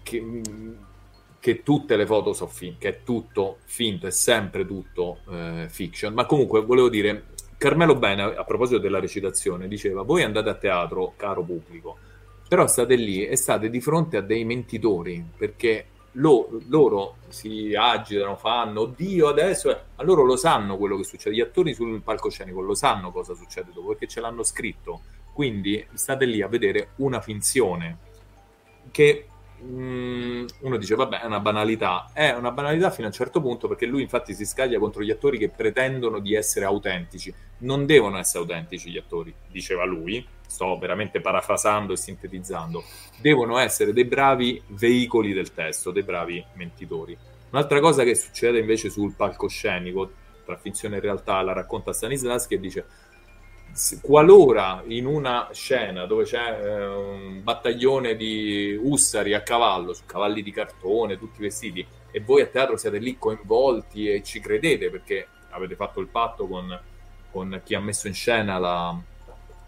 che, 0.02 0.42
che 1.38 1.62
tutte 1.62 1.96
le 1.96 2.06
foto 2.06 2.32
sono 2.32 2.50
finte, 2.50 2.78
che 2.78 2.88
è 2.88 3.02
tutto 3.02 3.58
finto, 3.64 4.06
è 4.06 4.10
sempre 4.10 4.66
tutto 4.66 5.18
eh, 5.30 5.66
fiction. 5.68 6.12
Ma 6.12 6.26
comunque 6.26 6.62
volevo 6.62 6.88
dire, 6.88 7.26
Carmelo 7.56 7.96
Bene, 7.96 8.22
a 8.22 8.44
proposito 8.44 8.78
della 8.78 9.00
recitazione, 9.00 9.68
diceva, 9.68 10.02
voi 10.02 10.22
andate 10.22 10.48
a 10.48 10.54
teatro, 10.54 11.14
caro 11.16 11.42
pubblico, 11.42 11.96
però 12.48 12.66
state 12.66 12.94
lì 12.96 13.26
e 13.26 13.36
state 13.36 13.70
di 13.70 13.80
fronte 13.80 14.16
a 14.16 14.22
dei 14.22 14.44
mentitori, 14.44 15.24
perché 15.36 15.86
lo, 16.14 16.60
loro 16.68 17.16
si 17.28 17.74
agitano, 17.74 18.36
fanno, 18.36 18.80
oddio 18.80 19.28
adesso, 19.28 19.70
a 19.70 20.02
loro 20.02 20.24
lo 20.24 20.36
sanno 20.36 20.76
quello 20.76 20.96
che 20.96 21.04
succede, 21.04 21.36
gli 21.36 21.40
attori 21.40 21.74
sul 21.74 22.00
palcoscenico 22.02 22.60
lo 22.60 22.74
sanno 22.74 23.12
cosa 23.12 23.34
succede 23.34 23.70
dopo, 23.72 23.88
perché 23.88 24.08
ce 24.08 24.20
l'hanno 24.20 24.42
scritto, 24.42 25.02
quindi 25.32 25.86
state 25.92 26.24
lì 26.24 26.42
a 26.42 26.48
vedere 26.48 26.90
una 26.96 27.20
finzione 27.20 27.98
che 28.90 29.26
Mm, 29.62 30.46
uno 30.60 30.76
dice 30.78 30.94
vabbè 30.94 31.20
è 31.20 31.26
una 31.26 31.40
banalità. 31.40 32.10
È 32.12 32.30
una 32.30 32.50
banalità 32.50 32.90
fino 32.90 33.06
a 33.06 33.10
un 33.10 33.16
certo 33.16 33.40
punto 33.40 33.68
perché 33.68 33.86
lui 33.86 34.02
infatti 34.02 34.34
si 34.34 34.46
scaglia 34.46 34.78
contro 34.78 35.02
gli 35.02 35.10
attori 35.10 35.38
che 35.38 35.50
pretendono 35.50 36.18
di 36.18 36.34
essere 36.34 36.64
autentici. 36.64 37.32
Non 37.58 37.86
devono 37.86 38.18
essere 38.18 38.40
autentici 38.40 38.90
gli 38.90 38.98
attori 38.98 39.34
diceva 39.48 39.84
lui. 39.84 40.26
Sto 40.46 40.76
veramente 40.78 41.20
parafrasando 41.20 41.92
e 41.92 41.96
sintetizzando, 41.96 42.82
devono 43.20 43.58
essere 43.58 43.92
dei 43.92 44.04
bravi 44.04 44.60
veicoli 44.66 45.32
del 45.32 45.52
testo, 45.54 45.92
dei 45.92 46.02
bravi 46.02 46.44
mentitori. 46.54 47.16
Un'altra 47.50 47.78
cosa 47.78 48.02
che 48.02 48.16
succede 48.16 48.58
invece 48.58 48.90
sul 48.90 49.14
palcoscenico, 49.14 50.10
tra 50.44 50.56
finzione 50.56 50.96
e 50.96 51.00
realtà, 51.00 51.40
la 51.42 51.52
racconta 51.52 51.92
Stanislavski 51.92 52.54
e 52.54 52.60
dice 52.60 52.84
qualora 54.00 54.82
in 54.86 55.06
una 55.06 55.48
scena 55.52 56.06
dove 56.06 56.24
c'è 56.24 56.60
eh, 56.62 56.86
un 56.86 57.42
battaglione 57.42 58.16
di 58.16 58.78
ussari 58.80 59.34
a 59.34 59.42
cavallo, 59.42 59.92
su 59.92 60.02
cavalli 60.06 60.42
di 60.42 60.50
cartone, 60.50 61.18
tutti 61.18 61.40
vestiti, 61.40 61.86
e 62.10 62.20
voi 62.20 62.42
a 62.42 62.46
teatro 62.46 62.76
siete 62.76 62.98
lì 62.98 63.16
coinvolti 63.18 64.08
e 64.10 64.22
ci 64.22 64.40
credete 64.40 64.90
perché 64.90 65.26
avete 65.50 65.76
fatto 65.76 66.00
il 66.00 66.08
patto 66.08 66.46
con, 66.46 66.78
con 67.30 67.60
chi 67.64 67.74
ha 67.74 67.80
messo 67.80 68.08
in 68.08 68.14
scena 68.14 68.58
la, 68.58 68.96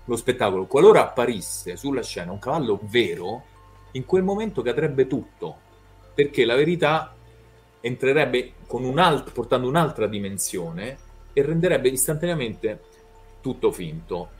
lo 0.04 0.16
spettacolo, 0.16 0.66
qualora 0.66 1.02
apparisse 1.02 1.76
sulla 1.76 2.02
scena 2.02 2.32
un 2.32 2.38
cavallo 2.38 2.80
vero, 2.82 3.44
in 3.92 4.04
quel 4.04 4.22
momento 4.22 4.62
cadrebbe 4.62 5.06
tutto, 5.06 5.56
perché 6.14 6.44
la 6.44 6.56
verità 6.56 7.14
entrerebbe 7.80 8.54
un 8.68 8.98
alt- 8.98 9.32
portando 9.32 9.68
un'altra 9.68 10.06
dimensione 10.06 10.98
e 11.32 11.42
renderebbe 11.42 11.88
istantaneamente 11.88 12.84
tutto 13.42 13.70
finto. 13.70 14.30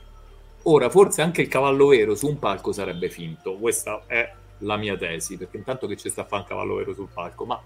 Ora, 0.63 0.89
forse 0.89 1.21
anche 1.21 1.41
il 1.41 1.47
cavallo 1.47 1.87
vero 1.87 2.15
su 2.15 2.27
un 2.27 2.39
palco 2.39 2.71
sarebbe 2.71 3.09
finto, 3.09 3.57
questa 3.57 4.03
è 4.07 4.33
la 4.59 4.77
mia 4.77 4.97
tesi, 4.97 5.37
perché 5.37 5.57
intanto 5.57 5.85
che 5.85 5.97
ci 5.97 6.09
sta 6.09 6.21
a 6.21 6.25
fare 6.25 6.41
un 6.41 6.47
cavallo 6.47 6.75
vero 6.75 6.93
sul 6.93 7.09
palco, 7.13 7.45
ma... 7.45 7.61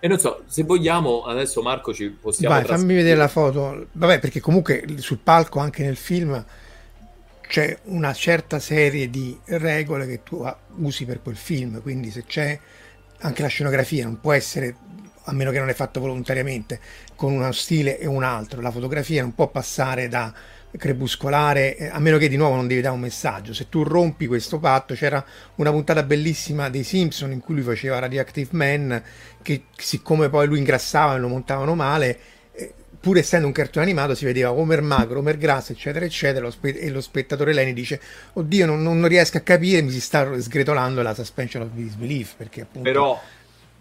E 0.00 0.06
non 0.06 0.18
so, 0.18 0.42
se 0.46 0.62
vogliamo, 0.62 1.24
adesso 1.24 1.62
Marco 1.62 1.92
ci 1.94 2.08
possiamo... 2.10 2.54
Vai, 2.54 2.64
fammi 2.64 2.94
vedere 2.94 3.16
la 3.16 3.28
foto. 3.28 3.86
Vabbè, 3.92 4.20
perché 4.20 4.40
comunque 4.40 4.84
sul 4.98 5.18
palco, 5.18 5.58
anche 5.58 5.82
nel 5.82 5.96
film, 5.96 6.44
c'è 7.40 7.78
una 7.84 8.12
certa 8.12 8.58
serie 8.58 9.10
di 9.10 9.36
regole 9.46 10.06
che 10.06 10.22
tu 10.22 10.44
usi 10.76 11.04
per 11.04 11.22
quel 11.22 11.36
film, 11.36 11.80
quindi 11.82 12.10
se 12.10 12.24
c'è 12.24 12.58
anche 13.20 13.42
la 13.42 13.48
scenografia, 13.48 14.04
non 14.04 14.20
può 14.20 14.32
essere, 14.32 14.76
a 15.28 15.32
meno 15.32 15.50
che 15.50 15.58
non 15.58 15.68
è 15.68 15.74
fatto 15.74 16.00
volontariamente, 16.00 16.80
con 17.14 17.32
uno 17.32 17.52
stile 17.52 17.98
e 17.98 18.06
un 18.06 18.22
altro, 18.22 18.60
la 18.60 18.70
fotografia 18.70 19.22
non 19.22 19.34
può 19.34 19.48
passare 19.48 20.08
da 20.08 20.32
crepuscolare, 20.76 21.76
eh, 21.76 21.86
a 21.86 21.98
meno 21.98 22.18
che 22.18 22.28
di 22.28 22.36
nuovo 22.36 22.56
non 22.56 22.66
devi 22.66 22.80
dare 22.80 22.94
un 22.94 23.00
messaggio. 23.00 23.52
Se 23.52 23.68
tu 23.68 23.82
rompi 23.82 24.26
questo 24.26 24.58
patto, 24.58 24.94
c'era 24.94 25.24
una 25.56 25.70
puntata 25.70 26.02
bellissima 26.02 26.68
dei 26.68 26.82
Simpson 26.82 27.32
in 27.32 27.40
cui 27.40 27.54
lui 27.54 27.64
faceva 27.64 27.98
Radioactive 27.98 28.50
Man, 28.52 29.02
che 29.42 29.64
siccome 29.76 30.28
poi 30.28 30.46
lui 30.46 30.58
ingrassava 30.58 31.14
e 31.14 31.18
lo 31.18 31.28
montavano 31.28 31.74
male, 31.74 32.18
pur 33.00 33.16
essendo 33.16 33.46
un 33.46 33.52
cartone 33.52 33.84
animato 33.84 34.14
si 34.14 34.24
vedeva 34.24 34.52
Homer 34.52 34.82
magro, 34.82 35.20
Homer 35.20 35.38
grasso 35.38 35.72
eccetera 35.72 36.04
eccetera 36.04 36.48
e 36.62 36.90
lo 36.90 37.00
spettatore 37.00 37.52
Lenny 37.52 37.72
dice 37.72 38.00
oddio 38.32 38.66
non, 38.66 38.82
non, 38.82 39.06
riesco 39.06 39.36
a 39.36 39.40
capire 39.40 39.82
mi 39.82 39.90
si 39.90 40.00
sta 40.00 40.38
sgretolando 40.40 41.00
la 41.00 41.14
suspension 41.14 41.62
of 41.62 41.68
disbelief 41.72 42.34
perché 42.36 42.62
appunto 42.62 42.90
però 42.90 43.20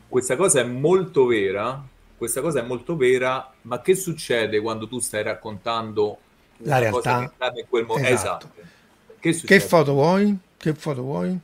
questa 0.07 0.35
cosa 0.35 0.61
è 0.61 0.63
molto 0.63 1.25
vera 1.25 1.83
questa 2.17 2.41
cosa 2.41 2.59
è 2.59 2.63
molto 2.63 2.95
vera 2.95 3.53
ma 3.63 3.81
che 3.81 3.95
succede 3.95 4.59
quando 4.59 4.87
tu 4.87 4.99
stai 4.99 5.23
raccontando 5.23 6.17
la 6.59 6.79
realtà 6.79 7.31
in 7.55 7.65
quel 7.69 7.85
momento 7.85 8.09
esatto. 8.09 8.49
esatto. 8.53 8.75
Che, 9.19 9.33
che 9.33 9.59
foto 9.59 9.93
vuoi? 9.93 10.37
che 10.57 10.73
foto 10.73 11.01
vuoi? 11.01 11.39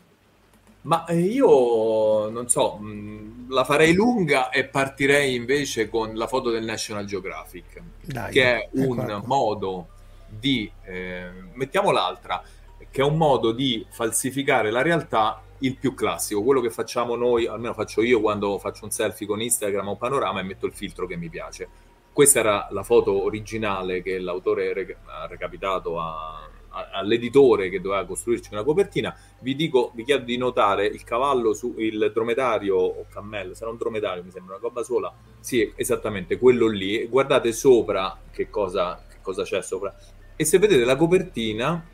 Ma 0.81 1.05
eh, 1.05 1.17
io 1.17 2.29
non 2.29 2.49
so, 2.49 2.77
mm, 2.81 3.49
la 3.51 3.63
farei 3.63 3.93
lunga 3.93 4.49
e 4.49 4.65
partirei 4.65 5.33
invece 5.33 5.87
con 5.87 6.13
la 6.15 6.27
foto 6.27 6.49
del 6.49 6.65
National 6.65 7.05
Geographic, 7.05 7.81
Dai, 8.01 8.31
che 8.31 8.43
è 8.43 8.69
un 8.71 8.95
qua. 8.95 9.21
modo 9.25 9.87
di, 10.27 10.69
eh, 10.83 11.29
mettiamo 11.53 11.91
l'altra, 11.91 12.43
che 12.91 13.01
è 13.01 13.03
un 13.03 13.15
modo 13.15 13.53
di 13.53 13.85
falsificare 13.89 14.71
la 14.71 14.81
realtà 14.81 15.41
il 15.63 15.77
più 15.77 15.93
classico, 15.93 16.43
quello 16.43 16.61
che 16.61 16.69
facciamo 16.69 17.15
noi, 17.15 17.47
almeno 17.47 17.73
faccio 17.73 18.01
io 18.01 18.21
quando 18.21 18.57
faccio 18.59 18.85
un 18.85 18.91
selfie 18.91 19.27
con 19.27 19.41
Instagram 19.41 19.87
o 19.89 19.95
panorama 19.95 20.39
e 20.39 20.43
metto 20.43 20.65
il 20.65 20.73
filtro 20.73 21.05
che 21.07 21.15
mi 21.15 21.29
piace. 21.29 21.67
Questa 22.11 22.39
era 22.39 22.67
la 22.71 22.83
foto 22.83 23.23
originale 23.23 24.01
che 24.01 24.19
l'autore 24.19 24.97
ha 25.05 25.25
recapitato 25.25 25.99
a, 25.99 26.47
all'editore 26.91 27.69
che 27.69 27.81
doveva 27.81 28.05
costruirci 28.05 28.49
una 28.51 28.63
copertina, 28.63 29.15
vi 29.39 29.55
dico, 29.55 29.91
vi 29.93 30.03
chiedo 30.03 30.25
di 30.25 30.37
notare 30.37 30.85
il 30.85 31.03
cavallo 31.03 31.53
su 31.53 31.75
il 31.77 32.11
dromedario 32.13 32.75
o 32.75 33.05
cammello, 33.09 33.53
sarà 33.53 33.71
un 33.71 33.77
dromedario, 33.77 34.23
mi 34.23 34.31
sembra 34.31 34.55
una 34.55 34.63
roba 34.63 34.83
sola. 34.83 35.13
Sì, 35.39 35.71
esattamente 35.75 36.37
quello 36.37 36.67
lì. 36.67 37.05
Guardate 37.07 37.51
sopra 37.51 38.17
che 38.31 38.49
cosa, 38.49 39.03
che 39.09 39.17
cosa 39.21 39.43
c'è 39.43 39.61
sopra. 39.61 39.95
E 40.35 40.45
se 40.45 40.57
vedete 40.57 40.83
la 40.83 40.95
copertina, 40.95 41.85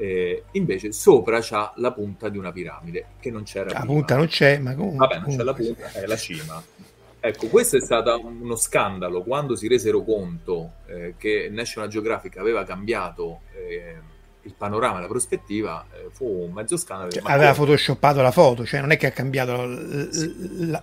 eh, 0.00 0.44
invece 0.52 0.92
sopra 0.92 1.40
c'ha 1.42 1.74
la 1.76 1.92
punta 1.92 2.30
di 2.30 2.38
una 2.38 2.52
piramide 2.52 3.08
che 3.20 3.30
non 3.30 3.42
c'era. 3.42 3.66
La 3.66 3.80
prima. 3.80 3.92
punta 3.92 4.16
non 4.16 4.26
c'è, 4.28 4.58
ma 4.58 4.74
comunque. 4.74 5.06
Vabbè, 5.06 5.18
non 5.20 5.36
c'è 5.36 5.42
la 5.42 5.52
punta, 5.52 5.92
è 5.92 6.06
la 6.06 6.16
cima. 6.16 6.64
Ecco, 7.22 7.48
questo 7.48 7.76
è 7.76 7.80
stato 7.82 8.18
uno 8.24 8.56
scandalo 8.56 9.22
quando 9.22 9.54
si 9.56 9.68
resero 9.68 10.02
conto 10.02 10.72
eh, 10.86 11.14
che 11.18 11.50
National 11.50 11.90
Geographic 11.90 12.38
aveva 12.38 12.64
cambiato 12.64 13.40
eh, 13.54 13.96
il 14.40 14.54
panorama, 14.56 15.00
la 15.00 15.06
prospettiva, 15.06 15.84
eh, 15.92 16.08
fu 16.10 16.24
un 16.24 16.52
mezzo 16.52 16.78
scandalo. 16.78 17.10
Cioè, 17.10 17.22
aveva 17.26 17.52
photoshoppato 17.52 18.22
la 18.22 18.30
foto, 18.30 18.64
cioè 18.64 18.80
non 18.80 18.92
è 18.92 18.96
che 18.96 19.08
ha 19.08 19.10
cambiato 19.10 19.52
la, 19.52 19.66
la, 19.66 20.82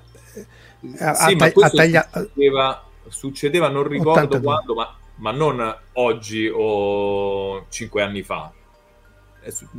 la 1.00 1.14
sì, 1.16 1.34
ma 1.34 1.52
questo 1.52 1.76
taglia... 1.76 2.08
succedeva, 2.12 2.84
succedeva, 3.08 3.70
non 3.70 3.88
ricordo 3.88 4.36
82. 4.36 4.42
quando, 4.42 4.74
ma, 4.76 4.96
ma, 5.16 5.32
non 5.32 5.76
oggi 5.94 6.52
o 6.54 7.66
cinque 7.70 8.04
anni 8.04 8.22
fa. 8.22 8.52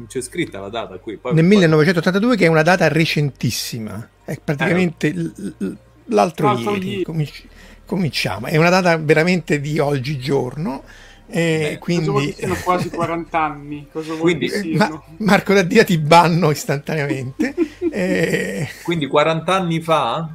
C'è 0.06 0.20
scritta 0.20 0.60
la 0.60 0.68
data 0.68 0.98
qui. 0.98 1.16
Poi, 1.16 1.34
Nel 1.34 1.42
poi... 1.44 1.56
1982, 1.56 2.36
che 2.36 2.44
è 2.46 2.48
una 2.48 2.62
data 2.62 2.88
recentissima, 2.88 4.08
è 4.24 4.38
praticamente 4.42 5.08
eh, 5.08 5.12
l- 5.12 5.76
l'altro, 6.06 6.46
l'altro 6.46 6.74
ieri, 6.74 7.02
Cominci- 7.02 7.48
cominciamo. 7.84 8.46
È 8.46 8.56
una 8.56 8.70
data 8.70 8.96
veramente 8.96 9.60
di 9.60 9.78
oggigiorno. 9.78 10.82
Eh, 11.30 11.72
Beh, 11.72 11.78
quindi 11.78 12.34
sono 12.38 12.56
quasi 12.64 12.88
40 12.88 13.38
anni 13.38 13.86
cosa 13.92 14.14
quindi, 14.14 14.46
eh, 14.46 14.72
Ma, 14.78 15.02
Marco 15.18 15.52
Daddia 15.52 15.84
ti 15.84 15.98
banno 15.98 16.50
istantaneamente 16.50 17.54
eh... 17.92 18.66
quindi 18.82 19.06
40 19.06 19.54
anni 19.54 19.82
fa 19.82 20.26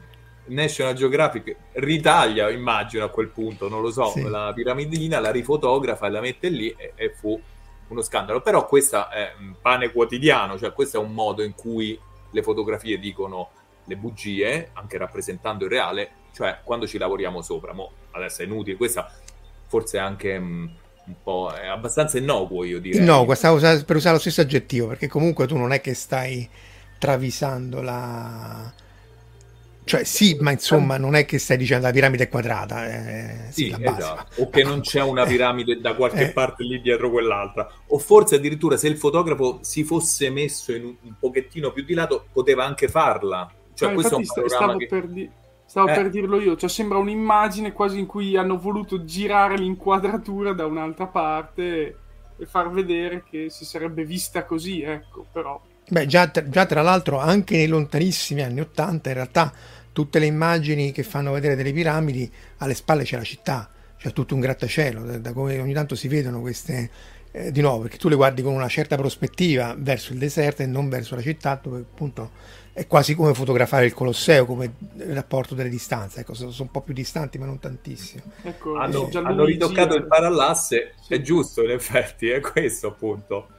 National 0.49 0.93
Geographic 0.93 1.55
ritaglia 1.71 2.51
immagino 2.51 3.05
a 3.05 3.09
quel 3.09 3.29
punto 3.29 3.67
non 3.69 3.81
lo 3.81 3.89
so 3.89 4.11
sì. 4.11 4.21
la 4.21 4.51
piramidina 4.53 5.19
la 5.19 5.31
rifotografa 5.31 6.05
e 6.05 6.09
la 6.11 6.21
mette 6.21 6.49
lì 6.49 6.69
e, 6.77 6.91
e 6.93 7.11
fu 7.19 7.41
uno 7.93 8.01
scandalo 8.01 8.41
però 8.41 8.65
questo 8.65 9.09
è 9.09 9.33
un 9.39 9.55
pane 9.61 9.91
quotidiano 9.91 10.57
cioè 10.57 10.73
questo 10.73 10.97
è 10.97 10.99
un 10.99 11.13
modo 11.13 11.43
in 11.43 11.55
cui 11.55 11.97
le 12.33 12.43
fotografie 12.43 12.99
dicono 12.99 13.49
le 13.85 13.95
bugie, 13.95 14.69
anche 14.73 14.97
rappresentando 14.97 15.65
il 15.65 15.69
reale, 15.69 16.11
cioè 16.33 16.59
quando 16.63 16.87
ci 16.87 16.97
lavoriamo 16.97 17.41
sopra. 17.41 17.73
Mo 17.73 17.91
adesso 18.11 18.41
è 18.41 18.45
inutile, 18.45 18.77
questa 18.77 19.11
forse 19.67 19.97
è 19.97 20.01
anche 20.01 20.37
mh, 20.37 20.45
mm, 20.45 20.67
un 21.05 21.15
po' 21.21 21.51
è 21.53 21.67
abbastanza 21.67 22.17
innocuo, 22.17 22.63
io 22.63 22.79
direi. 22.79 23.03
No, 23.03 23.31
stavo 23.33 23.57
per 23.57 23.95
usare 23.95 24.15
lo 24.15 24.19
stesso 24.19 24.41
aggettivo, 24.41 24.87
perché 24.87 25.07
comunque 25.07 25.47
tu 25.47 25.57
non 25.57 25.71
è 25.71 25.81
che 25.81 25.93
stai 25.93 26.47
travisando 26.97 27.81
la 27.81 28.71
cioè 29.85 30.03
sì, 30.03 30.37
ma 30.39 30.51
insomma 30.51 30.97
non 30.97 31.15
è 31.15 31.25
che 31.25 31.37
stai 31.37 31.57
dicendo 31.57 31.85
la 31.85 31.91
piramide 31.91 32.23
è 32.25 32.29
quadrata. 32.29 32.87
Eh, 32.87 33.51
sì, 33.51 33.73
sì 33.73 33.83
esatto. 33.83 34.41
O 34.41 34.49
che 34.49 34.63
non 34.63 34.81
c'è 34.81 35.01
una 35.01 35.25
piramide 35.25 35.79
da 35.79 35.95
qualche 35.95 36.29
eh. 36.29 36.31
parte 36.31 36.63
lì 36.63 36.81
dietro 36.81 37.09
quell'altra. 37.09 37.69
O 37.87 37.97
forse 37.97 38.35
addirittura 38.35 38.77
se 38.77 38.87
il 38.87 38.97
fotografo 38.97 39.59
si 39.61 39.83
fosse 39.83 40.29
messo 40.29 40.73
in 40.73 40.85
un, 40.85 40.95
un 41.01 41.13
pochettino 41.19 41.71
più 41.71 41.83
di 41.83 41.93
lato 41.93 42.25
poteva 42.31 42.65
anche 42.65 42.87
farla. 42.87 43.51
Cioè, 43.73 43.89
no, 43.89 43.93
questo 43.95 44.15
è 44.15 44.17
un 44.17 44.25
stavo, 44.25 44.77
che... 44.77 44.87
per, 44.87 45.07
di... 45.07 45.29
stavo 45.65 45.87
eh. 45.87 45.93
per 45.93 46.09
dirlo 46.09 46.39
io, 46.39 46.55
cioè 46.55 46.69
sembra 46.69 46.97
un'immagine 46.97 47.71
quasi 47.71 47.99
in 47.99 48.05
cui 48.05 48.37
hanno 48.37 48.57
voluto 48.57 49.03
girare 49.03 49.57
l'inquadratura 49.57 50.53
da 50.53 50.65
un'altra 50.65 51.07
parte 51.07 51.97
e 52.37 52.45
far 52.45 52.69
vedere 52.71 53.23
che 53.29 53.49
si 53.49 53.65
sarebbe 53.65 54.05
vista 54.05 54.45
così, 54.45 54.81
ecco, 54.81 55.25
però... 55.31 55.61
Beh, 55.93 56.07
già, 56.07 56.31
già 56.31 56.65
tra 56.65 56.81
l'altro 56.81 57.19
anche 57.19 57.55
nei 57.55 57.67
lontanissimi 57.67 58.41
anni 58.41 58.61
Ottanta 58.61 59.09
in 59.09 59.13
realtà 59.13 59.53
tutte 59.91 60.17
le 60.17 60.25
immagini 60.25 60.91
che 60.91 61.03
fanno 61.03 61.31
vedere 61.31 61.55
delle 61.55 61.71
piramidi 61.71 62.27
alle 62.57 62.73
spalle 62.73 63.03
c'è 63.03 63.15
la 63.15 63.23
città, 63.23 63.69
c'è 63.95 64.11
tutto 64.11 64.33
un 64.33 64.41
grattacielo, 64.41 65.03
da, 65.03 65.19
da 65.19 65.33
come 65.33 65.59
ogni 65.59 65.73
tanto 65.73 65.93
si 65.93 66.07
vedono 66.07 66.41
queste, 66.41 66.89
eh, 67.31 67.51
di 67.51 67.61
nuovo, 67.61 67.81
perché 67.81 67.97
tu 67.97 68.09
le 68.09 68.15
guardi 68.15 68.41
con 68.41 68.53
una 68.53 68.67
certa 68.67 68.95
prospettiva 68.95 69.75
verso 69.77 70.13
il 70.13 70.17
deserto 70.17 70.63
e 70.63 70.65
non 70.65 70.89
verso 70.89 71.13
la 71.13 71.21
città, 71.21 71.59
dove 71.61 71.81
appunto 71.81 72.31
è 72.73 72.87
quasi 72.87 73.13
come 73.13 73.35
fotografare 73.35 73.85
il 73.85 73.93
Colosseo, 73.93 74.47
come 74.47 74.73
il 74.97 75.13
rapporto 75.13 75.53
delle 75.53 75.69
distanze. 75.69 76.21
Ecco, 76.21 76.33
sono, 76.33 76.51
un 76.57 76.71
po' 76.71 76.81
più 76.81 76.95
distanti, 76.95 77.37
ma 77.37 77.45
non 77.45 77.59
tantissimo. 77.59 78.23
Ecco, 78.41 78.77
hanno, 78.77 79.07
eh, 79.11 79.17
hanno 79.19 79.45
ritoccato 79.45 79.93
il 79.93 80.07
parallasse, 80.07 80.95
sì. 81.01 81.13
è 81.13 81.21
giusto 81.21 81.61
in 81.61 81.69
effetti, 81.69 82.29
è 82.29 82.39
questo 82.39 82.87
appunto. 82.87 83.49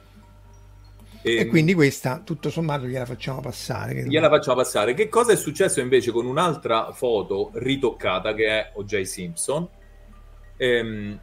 E, 1.27 1.37
e, 1.37 1.47
quindi 1.47 1.73
questa, 1.73 2.21
tutto 2.23 2.51
sommato, 2.51 2.85
gliela 2.85 3.07
facciamo 3.07 3.39
passare. 3.39 4.03
Gliela 4.07 4.29
facciamo 4.29 4.57
passare. 4.57 4.93
Che 4.93 5.09
cosa 5.09 5.31
è 5.31 5.35
successo 5.35 5.79
invece 5.79 6.11
con 6.11 6.27
un'altra 6.27 6.91
foto 6.91 7.49
ritoccata 7.55 8.35
che 8.35 8.47
è 8.47 8.71
O.J. 8.75 9.01
Simpson? 9.01 9.67
Ehm, 10.57 11.19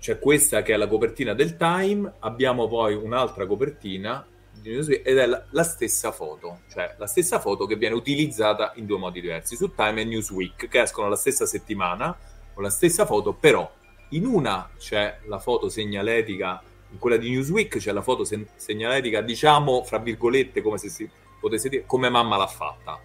c'è 0.00 0.18
questa 0.18 0.62
che 0.62 0.72
è 0.72 0.76
la 0.78 0.88
copertina 0.88 1.34
del 1.34 1.58
Time, 1.58 2.10
abbiamo 2.20 2.66
poi 2.66 2.94
un'altra 2.94 3.46
copertina 3.46 4.26
ed 4.62 5.04
è 5.04 5.26
la, 5.26 5.44
la, 5.50 5.62
stessa 5.62 6.10
foto, 6.10 6.60
cioè 6.70 6.94
la 6.96 7.06
stessa 7.06 7.38
foto 7.38 7.66
che 7.66 7.76
viene 7.76 7.94
utilizzata 7.94 8.72
in 8.76 8.86
due 8.86 8.96
modi 8.96 9.20
diversi, 9.20 9.54
su 9.54 9.74
Time 9.74 10.00
e 10.00 10.04
Newsweek, 10.06 10.68
che 10.68 10.80
escono 10.80 11.10
la 11.10 11.16
stessa 11.16 11.44
settimana 11.44 12.16
con 12.54 12.62
la 12.62 12.70
stessa 12.70 13.04
foto, 13.04 13.34
però 13.34 13.70
in 14.10 14.24
una 14.24 14.70
c'è 14.78 15.18
la 15.26 15.38
foto 15.38 15.68
segnaletica, 15.68 16.62
in 16.90 16.98
quella 16.98 17.16
di 17.16 17.30
Newsweek 17.30 17.78
c'è 17.78 17.92
la 17.92 18.02
foto 18.02 18.24
se- 18.24 18.46
segnaletica, 18.56 19.20
diciamo, 19.20 19.82
fra 19.84 19.98
virgolette, 19.98 20.62
come 20.62 20.78
se 20.78 20.88
si 20.88 21.08
potesse 21.38 21.68
dire, 21.68 21.84
come 21.86 22.08
mamma 22.08 22.36
l'ha 22.36 22.46
fatta, 22.46 23.00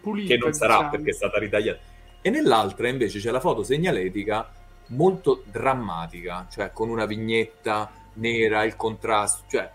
Pulita, 0.00 0.34
che 0.34 0.40
non 0.40 0.52
sarà 0.52 0.74
diciamo. 0.74 0.90
perché 0.90 1.10
è 1.10 1.14
stata 1.14 1.38
ritagliata. 1.38 1.80
E 2.20 2.30
nell'altra 2.30 2.88
invece 2.88 3.18
c'è 3.18 3.30
la 3.30 3.40
foto 3.40 3.62
segnaletica 3.62 4.50
molto 4.88 5.42
drammatica, 5.50 6.46
cioè 6.50 6.70
con 6.72 6.88
una 6.88 7.06
vignetta 7.06 7.90
nera, 8.14 8.64
il 8.64 8.76
contrasto, 8.76 9.44
cioè 9.48 9.70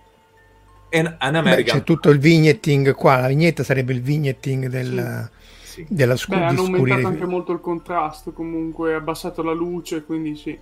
an, 0.91 1.15
an 1.19 1.35
American... 1.35 1.63
Beh, 1.63 1.79
c'è 1.79 1.83
tutto 1.83 2.09
il 2.09 2.19
vignetting 2.19 2.93
qua, 2.95 3.19
la 3.19 3.27
vignetta 3.27 3.63
sarebbe 3.63 3.93
il 3.93 4.01
vignetting 4.01 4.67
del, 4.67 5.29
sì. 5.61 5.85
della 5.87 6.15
scu- 6.15 6.35
Beh, 6.35 6.43
hanno 6.43 6.61
aumentato 6.63 7.07
anche 7.07 7.25
molto 7.25 7.51
il 7.51 7.59
contrasto, 7.59 8.31
comunque 8.31 8.93
abbassato 8.95 9.43
la 9.43 9.53
luce, 9.53 10.03
quindi 10.03 10.35
sì. 10.35 10.57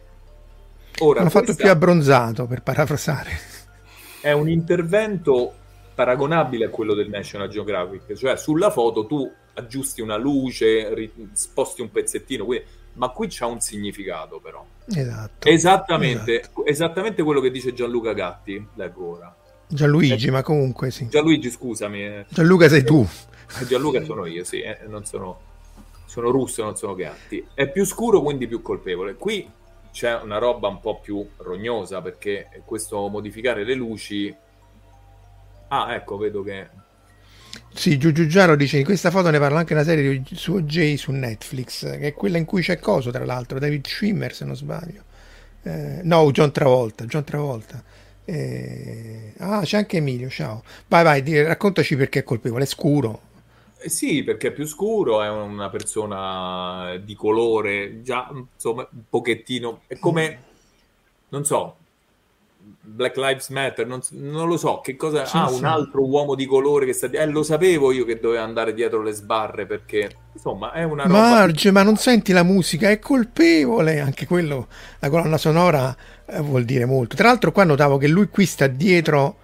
Ora, 0.99 1.21
hanno 1.21 1.29
fatto 1.29 1.53
più 1.53 1.69
abbronzato, 1.69 2.45
per 2.47 2.63
parafrasare. 2.63 3.31
È 4.21 4.31
un 4.31 4.49
intervento 4.49 5.53
paragonabile 5.93 6.65
a 6.65 6.69
quello 6.69 6.93
del 6.93 7.09
National 7.09 7.49
Geographic, 7.49 8.13
cioè 8.15 8.37
sulla 8.37 8.71
foto 8.71 9.05
tu 9.05 9.31
aggiusti 9.53 10.01
una 10.01 10.17
luce, 10.17 11.11
sposti 11.33 11.81
un 11.81 11.91
pezzettino, 11.91 12.45
quindi... 12.45 12.65
ma 12.93 13.09
qui 13.09 13.27
c'ha 13.29 13.45
un 13.47 13.59
significato 13.59 14.39
però. 14.39 14.65
Esatto. 14.87 15.47
Esattamente, 15.47 16.41
esatto. 16.41 16.65
esattamente 16.65 17.23
quello 17.23 17.41
che 17.41 17.51
dice 17.51 17.73
Gianluca 17.73 18.13
Gatti, 18.13 18.67
leggo 18.75 19.15
ora. 19.17 19.35
Gianluigi, 19.67 20.27
eh, 20.27 20.31
ma 20.31 20.43
comunque 20.43 20.91
sì. 20.91 21.07
Gianluigi, 21.09 21.49
scusami. 21.49 22.05
Eh. 22.05 22.25
Gianluca 22.29 22.69
sei 22.69 22.83
tu. 22.83 23.07
Eh, 23.59 23.65
Gianluca 23.65 24.03
sono 24.03 24.25
io, 24.25 24.43
sì, 24.43 24.61
eh, 24.61 24.79
non 24.87 25.05
sono, 25.05 25.39
sono 26.05 26.29
russo, 26.29 26.63
non 26.63 26.77
sono 26.77 26.95
Gatti. 26.95 27.45
È 27.53 27.69
più 27.69 27.85
scuro, 27.85 28.21
quindi 28.21 28.47
più 28.47 28.61
colpevole. 28.61 29.15
Qui 29.15 29.49
c'è 29.97 30.13
una 30.21 30.37
roba 30.37 30.67
un 30.67 30.79
po' 30.79 30.99
più 30.99 31.27
rognosa, 31.37 32.03
perché 32.03 32.61
questo 32.65 33.07
modificare 33.07 33.63
le 33.63 33.73
luci... 33.73 34.31
Ah, 35.69 35.95
ecco, 35.95 36.17
vedo 36.17 36.43
che... 36.43 36.67
Sì, 37.73 37.97
Giugiaro 37.97 38.55
dice 38.55 38.77
di 38.77 38.83
questa 38.83 39.09
foto 39.09 39.31
ne 39.31 39.39
parla 39.39 39.57
anche 39.57 39.73
una 39.73 39.83
serie 39.83 40.21
di, 40.21 40.35
su 40.35 40.53
OJ 40.53 40.93
su 40.97 41.11
Netflix, 41.11 41.81
che 41.97 42.07
è 42.09 42.13
quella 42.13 42.37
in 42.37 42.45
cui 42.45 42.61
c'è 42.61 42.77
coso, 42.77 43.09
tra 43.09 43.25
l'altro, 43.25 43.57
David 43.57 43.87
Schwimmer, 43.87 44.35
se 44.35 44.45
non 44.45 44.55
sbaglio. 44.55 45.01
Eh, 45.63 46.01
no, 46.03 46.29
John 46.29 46.51
Travolta, 46.51 47.05
John 47.05 47.23
Travolta 47.23 47.83
eh... 48.29 49.33
Ah, 49.37 49.61
c'è 49.63 49.77
anche 49.77 49.97
Emilio, 49.97 50.29
ciao. 50.29 50.61
Vai, 50.89 51.03
vai, 51.03 51.43
raccontaci 51.43 51.95
perché 51.95 52.19
è 52.19 52.23
colpevole, 52.23 52.65
è 52.65 52.67
scuro. 52.67 53.21
Eh 53.79 53.89
sì, 53.89 54.23
perché 54.23 54.47
è 54.47 54.51
più 54.51 54.65
scuro, 54.65 55.21
è 55.21 55.29
una 55.29 55.69
persona 55.69 56.97
di 56.97 57.15
colore, 57.15 58.01
già 58.01 58.29
insomma 58.33 58.87
un 58.91 59.01
pochettino, 59.09 59.81
è 59.87 59.99
come, 59.99 60.43
non 61.29 61.45
so, 61.45 61.75
Black 62.81 63.17
Lives 63.17 63.49
Matter, 63.49 63.85
non, 63.85 64.01
non, 64.11 64.47
lo 64.47 64.57
so, 64.57 64.81
che 64.81 64.95
cosa 64.95 65.25
sì, 65.25 65.37
ah, 65.37 65.47
sì. 65.47 65.55
un 65.55 65.65
altro 65.65 66.05
uomo 66.05 66.35
di 66.35 66.45
colore 66.45 66.85
che 66.85 66.93
sta 66.93 67.07
eh, 67.07 67.25
lo 67.25 67.43
sapevo 67.43 67.91
io 67.91 68.05
che 68.05 68.19
doveva 68.19 68.43
andare 68.43 68.73
dietro 68.73 69.01
le 69.01 69.11
sbarre 69.11 69.65
perché 69.65 70.09
insomma 70.33 70.71
è 70.71 70.83
una 70.83 71.03
roba 71.03 71.17
Marge, 71.17 71.71
ma 71.71 71.83
non 71.83 71.97
senti 71.97 72.31
la 72.31 72.43
musica, 72.43 72.89
è 72.89 72.99
colpevole, 72.99 73.99
anche 73.99 74.25
quello 74.25 74.67
la 74.99 75.09
colonna 75.09 75.37
sonora 75.37 75.95
eh, 76.25 76.39
vuol 76.39 76.63
dire 76.63 76.85
molto. 76.85 77.15
Tra 77.15 77.27
l'altro 77.27 77.51
qua 77.51 77.63
notavo 77.63 77.97
che 77.97 78.07
lui 78.07 78.29
qui 78.29 78.45
sta 78.45 78.67
dietro 78.67 79.37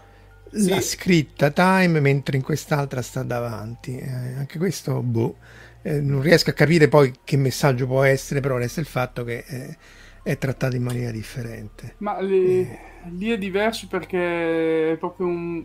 sì. 0.54 0.70
la 0.70 0.82
scritta 0.82 1.52
Time 1.52 2.00
mentre 2.00 2.38
in 2.38 2.44
quest'altra 2.44 3.02
sta 3.02 3.24
davanti. 3.24 3.98
Eh, 3.98 4.10
anche 4.10 4.58
questo 4.58 5.02
boh, 5.02 5.38
eh, 5.82 6.00
non 6.00 6.22
riesco 6.22 6.50
a 6.50 6.54
capire 6.54 6.88
poi 6.88 7.14
che 7.24 7.38
messaggio 7.38 7.88
può 7.88 8.04
essere, 8.04 8.40
però 8.40 8.58
resta 8.58 8.80
il 8.80 8.86
fatto 8.86 9.24
che 9.24 9.44
eh, 9.48 9.78
è 10.24 10.38
trattato 10.38 10.76
in 10.76 10.84
maniera 10.84 11.12
differente. 11.12 11.96
Ma 11.98 12.22
le 12.22 12.36
eh 12.36 12.92
lì 13.12 13.30
è 13.30 13.38
diverso 13.38 13.88
perché 13.88 14.94
è 14.94 14.98
proprio 14.98 15.28
un, 15.28 15.64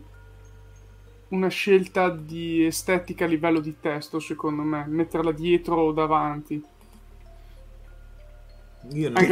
una 1.29 1.47
scelta 1.47 2.09
di 2.09 2.65
estetica 2.65 3.25
a 3.25 3.27
livello 3.27 3.59
di 3.59 3.75
testo, 3.79 4.19
secondo 4.19 4.63
me, 4.63 4.85
metterla 4.87 5.31
dietro 5.31 5.75
o 5.75 5.91
davanti. 5.91 6.63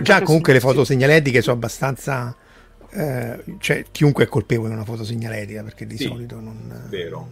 Già 0.01 0.21
comunque 0.21 0.53
si... 0.53 0.59
le 0.59 0.59
foto 0.59 0.83
segnaletiche 0.83 1.41
sono 1.41 1.55
abbastanza... 1.55 2.35
Eh, 2.89 3.43
cioè 3.59 3.85
chiunque 3.91 4.25
è 4.25 4.27
colpevole 4.27 4.69
di 4.69 4.75
una 4.75 4.85
foto 4.85 5.03
segnaletica 5.03 5.63
perché 5.63 5.85
di 5.85 5.97
sì, 5.97 6.05
solito 6.05 6.39
non... 6.39 6.85
Vero. 6.89 7.31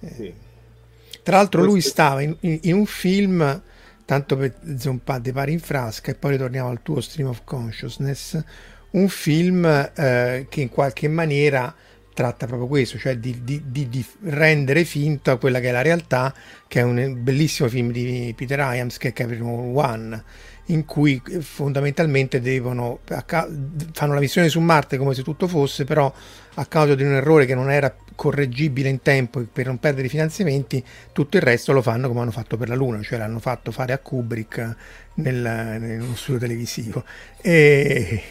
Non, 0.00 0.10
eh. 0.10 0.14
sì. 0.14 0.34
Tra 1.22 1.36
l'altro 1.36 1.62
lui 1.62 1.80
stava 1.80 2.22
in, 2.22 2.36
in, 2.40 2.58
in 2.62 2.74
un 2.74 2.86
film 2.86 3.62
tanto 4.04 4.36
per 4.36 4.54
zompare 4.78 5.20
di 5.20 5.32
pari 5.32 5.52
in 5.52 5.60
frasca 5.60 6.12
e 6.12 6.14
poi 6.14 6.32
ritorniamo 6.32 6.68
al 6.68 6.80
tuo 6.82 7.00
stream 7.00 7.28
of 7.28 7.40
consciousness 7.44 8.40
un 8.90 9.08
film 9.08 9.64
eh, 9.66 10.46
che 10.48 10.60
in 10.60 10.68
qualche 10.68 11.08
maniera 11.08 11.74
tratta 12.16 12.46
proprio 12.46 12.66
questo, 12.66 12.96
cioè 12.96 13.18
di, 13.18 13.44
di, 13.44 13.62
di, 13.66 13.90
di, 13.90 14.04
rendere 14.22 14.84
finta 14.84 15.36
quella 15.36 15.60
che 15.60 15.68
è 15.68 15.72
la 15.72 15.82
realtà, 15.82 16.34
che 16.66 16.80
è 16.80 16.82
un 16.82 17.22
bellissimo 17.22 17.68
film 17.68 17.90
di 17.92 18.32
Peter 18.34 18.58
Hyams 18.58 18.96
che 18.96 19.08
è 19.08 19.12
Capricorn 19.12 19.76
One, 19.76 20.24
in 20.66 20.84
cui 20.84 21.20
eh, 21.30 21.40
fondamentalmente 21.40 22.40
devono, 22.40 23.00
fanno 23.92 24.14
la 24.14 24.20
missione 24.20 24.48
su 24.48 24.60
Marte 24.60 24.96
come 24.96 25.14
se 25.14 25.22
tutto 25.22 25.46
fosse, 25.46 25.84
però 25.84 26.12
a 26.54 26.66
causa 26.66 26.94
di 26.94 27.02
un 27.02 27.12
errore 27.12 27.46
che 27.46 27.54
non 27.54 27.70
era 27.70 27.94
correggibile 28.14 28.88
in 28.88 29.02
tempo 29.02 29.44
per 29.52 29.66
non 29.66 29.78
perdere 29.78 30.06
i 30.06 30.10
finanziamenti, 30.10 30.82
tutto 31.12 31.36
il 31.36 31.42
resto 31.42 31.72
lo 31.72 31.82
fanno 31.82 32.08
come 32.08 32.20
hanno 32.20 32.30
fatto 32.30 32.56
per 32.56 32.68
la 32.68 32.74
Luna, 32.74 33.02
cioè 33.02 33.18
l'hanno 33.18 33.38
fatto 33.38 33.70
fare 33.70 33.92
a 33.92 33.98
Kubrick 33.98 34.76
nel, 35.14 35.36
nello 35.80 36.14
studio 36.16 36.40
televisivo. 36.40 37.04
E, 37.40 38.22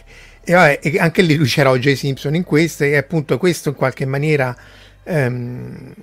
e, 0.43 0.53
vabbè, 0.53 0.79
e 0.81 0.99
anche 0.99 1.21
lì 1.21 1.35
lui 1.35 1.47
c'era 1.47 1.69
O.J. 1.69 1.93
Simpson 1.93 2.35
in 2.35 2.43
questo 2.43 2.83
e 2.83 2.97
appunto 2.97 3.37
questo 3.37 3.69
in 3.69 3.75
qualche 3.75 4.05
maniera 4.05 4.55
ehm, 5.03 5.93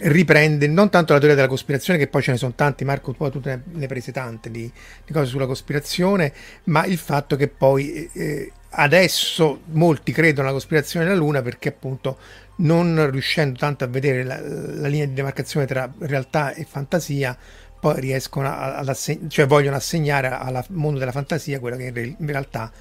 riprende 0.00 0.66
non 0.66 0.90
tanto 0.90 1.12
la 1.12 1.18
teoria 1.18 1.36
della 1.36 1.48
cospirazione 1.48 1.98
che 1.98 2.08
poi 2.08 2.22
ce 2.22 2.32
ne 2.32 2.36
sono 2.36 2.54
tanti 2.54 2.84
Marco 2.84 3.12
poi 3.12 3.30
tu 3.30 3.40
ne, 3.44 3.62
ne 3.64 3.86
prese 3.86 4.12
tante 4.12 4.50
di, 4.50 4.70
di, 5.04 5.12
cose 5.12 5.26
sulla 5.26 5.46
cospirazione 5.46 6.32
ma 6.64 6.84
il 6.84 6.98
fatto 6.98 7.36
che 7.36 7.48
poi 7.48 8.08
eh, 8.12 8.52
adesso 8.70 9.62
molti 9.72 10.12
credono 10.12 10.48
alla 10.48 10.56
cospirazione 10.56 11.06
della 11.06 11.16
Luna 11.16 11.42
perché 11.42 11.70
appunto 11.70 12.18
non 12.56 13.10
riuscendo 13.10 13.58
tanto 13.58 13.84
a 13.84 13.86
vedere 13.86 14.24
la, 14.24 14.40
la 14.40 14.88
linea 14.88 15.06
di 15.06 15.14
demarcazione 15.14 15.66
tra 15.66 15.90
realtà 15.98 16.52
e 16.54 16.66
fantasia 16.68 17.36
poi 17.78 18.00
riescono 18.00 18.52
ad 18.52 18.88
assegnare, 18.88 19.28
cioè 19.28 19.46
vogliono 19.46 19.76
assegnare 19.76 20.28
al 20.28 20.64
mondo 20.70 20.98
della 20.98 21.12
fantasia 21.12 21.60
quello 21.60 21.76
che 21.76 21.84
in, 21.84 21.94
re, 21.94 22.14
in 22.18 22.26
realtà 22.26 22.72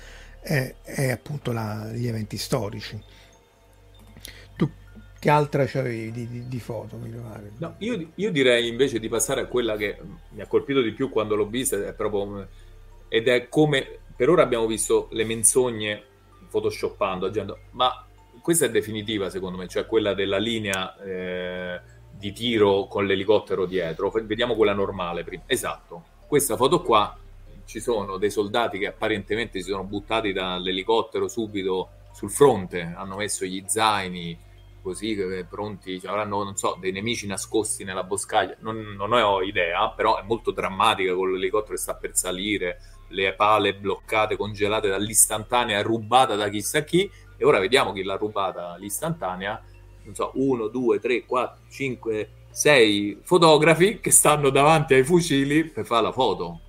è, 0.42 0.74
è 0.84 1.12
appunto 1.12 1.52
la, 1.52 1.90
gli 1.94 2.08
eventi 2.08 2.38
storici. 2.38 3.00
Che 5.20 5.30
altra 5.30 5.66
c'avevi 5.66 6.12
di, 6.12 6.28
di, 6.28 6.48
di 6.48 6.60
foto? 6.60 7.00
No, 7.58 7.76
io, 7.80 8.10
io, 8.14 8.32
direi 8.32 8.68
invece 8.68 9.00
di 9.00 9.10
passare 9.10 9.42
a 9.42 9.46
quella 9.46 9.76
che 9.76 9.98
mi 10.30 10.42
ha 10.42 10.48
colpito 10.48 10.82
di 10.82 10.92
più 10.92 11.10
quando 11.10 11.36
l'ho 11.36 11.48
vista, 11.48 11.76
è 11.76 11.94
proprio, 11.94 12.48
ed 13.08 13.28
è 13.28 13.50
come 13.50 14.00
per 14.16 14.30
ora 14.30 14.42
abbiamo 14.42 14.66
visto 14.66 15.08
le 15.12 15.24
menzogne 15.24 16.04
photoshoppando, 16.50 17.28
agendo, 17.28 17.60
ma 17.72 18.06
questa 18.42 18.66
è 18.66 18.72
definitiva 18.72 19.30
secondo 19.30 19.58
me, 19.58 19.68
cioè 19.68 19.86
quella 19.86 20.14
della 20.14 20.38
linea 20.38 20.98
eh, 21.04 21.82
di 22.12 22.32
tiro 22.32 22.88
con 22.88 23.06
l'elicottero 23.06 23.66
dietro. 23.66 24.10
Vediamo 24.10 24.56
quella 24.56 24.74
normale 24.74 25.24
prima. 25.24 25.44
Esatto, 25.46 26.04
questa 26.28 26.56
foto 26.56 26.82
qua 26.82 27.16
ci 27.66 27.80
sono 27.80 28.18
dei 28.18 28.32
soldati 28.32 28.80
che 28.80 28.88
apparentemente 28.88 29.62
si 29.62 29.70
sono 29.70 29.84
buttati 29.84 30.34
dall'elicottero 30.34 31.28
subito 31.28 31.90
sul 32.12 32.32
fronte, 32.32 32.94
hanno 32.96 33.18
messo 33.18 33.46
gli 33.46 33.64
zaini 33.68 34.46
così 34.88 35.46
pronti, 35.50 36.00
cioè 36.00 36.12
avranno 36.12 36.44
non 36.44 36.56
so, 36.58 36.78
dei 36.80 36.92
nemici 36.92 37.28
nascosti 37.28 37.84
nella 37.84 38.04
boscaglia, 38.04 38.56
non, 38.60 38.96
non 38.98 39.14
ho 39.14 39.42
idea, 39.42 39.90
però 39.90 40.20
è 40.20 40.24
molto 40.24 40.52
drammatica 40.52 41.14
con 41.14 41.32
l'elicottero 41.32 41.74
che 41.74 41.80
sta 41.80 41.96
per 41.96 42.16
salire, 42.16 42.80
le 43.10 43.34
pale 43.34 43.76
bloccate, 43.76 44.36
congelate 44.36 44.90
dall'istantanea, 44.90 45.82
rubata 45.82 46.36
da 46.36 46.50
chissà 46.50 46.84
chi, 46.84 47.10
e 47.38 47.46
ora 47.46 47.60
vediamo 47.60 47.94
chi 47.94 48.04
l'ha 48.04 48.16
rubata 48.16 48.76
l'istantanea, 48.78 49.62
non 50.04 50.16
so, 50.16 50.32
uno, 50.36 50.68
due, 50.68 51.00
tre, 51.00 51.26
quattro, 51.26 51.64
cinque, 51.70 52.32
sei 52.50 53.20
fotografi 53.22 54.00
che 54.00 54.12
stanno 54.12 54.50
davanti 54.50 54.94
ai 54.94 55.04
fucili 55.04 55.66
per 55.66 55.86
fare 55.86 56.04
la 56.04 56.12
foto 56.12 56.62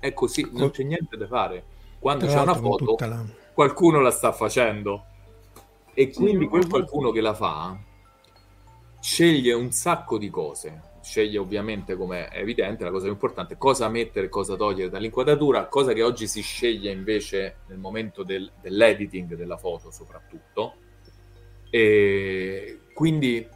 è 0.00 0.14
così, 0.14 0.48
non 0.52 0.70
c'è 0.70 0.82
niente 0.82 1.16
da 1.16 1.26
fare. 1.26 1.62
Quando 1.98 2.26
c'è 2.26 2.40
una 2.40 2.54
foto, 2.54 2.96
la... 2.98 3.22
qualcuno 3.52 4.00
la 4.00 4.10
sta 4.10 4.32
facendo. 4.32 5.04
E 5.94 6.10
quindi 6.12 6.46
quel 6.46 6.68
qualcuno 6.68 7.10
che 7.10 7.20
la 7.20 7.34
fa 7.34 7.78
sceglie 9.00 9.52
un 9.52 9.70
sacco 9.72 10.18
di 10.18 10.30
cose. 10.30 10.88
sceglie 11.02 11.38
ovviamente, 11.38 11.96
come 11.96 12.28
è 12.28 12.40
evidente, 12.40 12.84
la 12.84 12.90
cosa 12.90 13.04
più 13.04 13.12
importante, 13.12 13.56
cosa 13.56 13.88
mettere 13.88 14.26
e 14.26 14.28
cosa 14.28 14.54
togliere 14.54 14.90
dall'inquadratura, 14.90 15.66
cosa 15.66 15.92
che 15.92 16.02
oggi 16.02 16.26
si 16.26 16.42
sceglie 16.42 16.92
invece 16.92 17.60
nel 17.68 17.78
momento 17.78 18.22
del, 18.22 18.50
dell'editing 18.60 19.34
della 19.34 19.56
foto 19.56 19.90
soprattutto. 19.90 20.74
E 21.70 22.80
quindi 22.92 23.46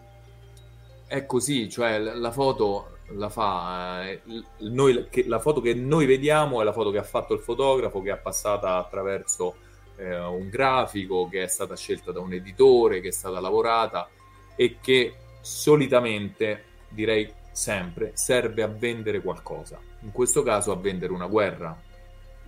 è 1.07 1.27
così, 1.27 1.69
cioè 1.69 1.99
la 1.99 2.31
foto 2.31 2.93
la 3.09 3.29
fa 3.29 4.09
eh, 4.09 4.23
noi, 4.61 5.09
che, 5.11 5.27
la 5.27 5.39
foto 5.39 5.61
che 5.61 5.75
noi 5.75 6.07
vediamo 6.07 6.61
è 6.61 6.65
la 6.65 6.73
foto 6.73 6.91
che 6.91 6.99
ha 6.99 7.03
fatto 7.03 7.35
il 7.35 7.41
fotografo 7.41 8.01
che 8.01 8.11
è 8.11 8.17
passata 8.17 8.77
attraverso 8.77 9.57
eh, 9.97 10.19
un 10.19 10.49
grafico 10.49 11.29
che 11.29 11.43
è 11.43 11.47
stata 11.47 11.77
scelta 11.77 12.13
da 12.13 12.21
un 12.21 12.33
editore 12.33 13.01
che 13.01 13.09
è 13.09 13.13
stata 13.13 13.41
lavorata 13.41 14.09
e 14.57 14.79
che 14.81 15.15
solitamente 15.41 16.65
direi 16.89 17.33
sempre 17.53 18.13
serve 18.15 18.63
a 18.63 18.69
vendere 18.69 19.21
qualcosa. 19.21 19.79
In 20.01 20.13
questo 20.13 20.43
caso 20.43 20.73
a 20.73 20.77
vendere 20.77 21.13
una 21.13 21.27
guerra. 21.27 21.81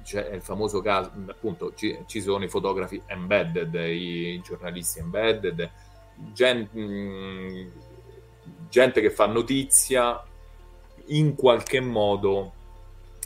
Cioè, 0.03 0.29
è 0.29 0.35
il 0.35 0.43
famoso 0.43 0.81
caso 0.81 1.11
appunto 1.27 1.75
ci, 1.75 1.99
ci 2.07 2.21
sono 2.21 2.45
i 2.45 2.49
fotografi 2.49 3.03
embedded 3.07 3.75
i 3.75 4.41
giornalisti 4.41 5.01
embedded 5.01 5.69
gen, 6.33 6.69
mh, 6.71 6.81
mm, 6.81 7.69
gente 8.69 9.01
che 9.01 9.11
fa 9.11 9.27
notizia 9.27 10.23
in 11.07 11.35
qualche 11.35 11.81
modo 11.81 12.53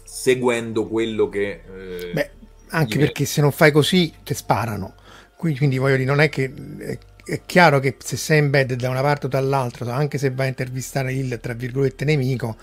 seguendo 0.05 0.87
quello 0.87 1.29
che... 1.29 1.63
Eh, 1.67 2.13
Beh, 2.13 2.30
anche 2.71 2.99
perché 2.99 3.25
se 3.25 3.41
non 3.41 3.53
fai 3.53 3.73
così 3.73 4.13
ti 4.25 4.35
sparano. 4.35 4.95
Quindi, 5.37 5.59
quindi 5.59 5.79
voglio 5.79 5.97
dire, 5.97 6.09
non 6.09 6.21
è 6.21 6.29
che... 6.29 6.53
È, 6.79 6.99
chiaro 7.47 7.79
che 7.79 7.95
se 8.03 8.17
sei 8.17 8.39
embedded 8.39 8.81
da 8.81 8.89
una 8.89 9.03
parte 9.03 9.27
o 9.27 9.29
dall'altra, 9.29 9.95
anche 9.95 10.19
se 10.19 10.31
vai 10.31 10.47
a 10.47 10.49
intervistare 10.49 11.13
il, 11.13 11.39
tra 11.41 11.53
virgolette, 11.53 12.05
nemico, 12.05 12.57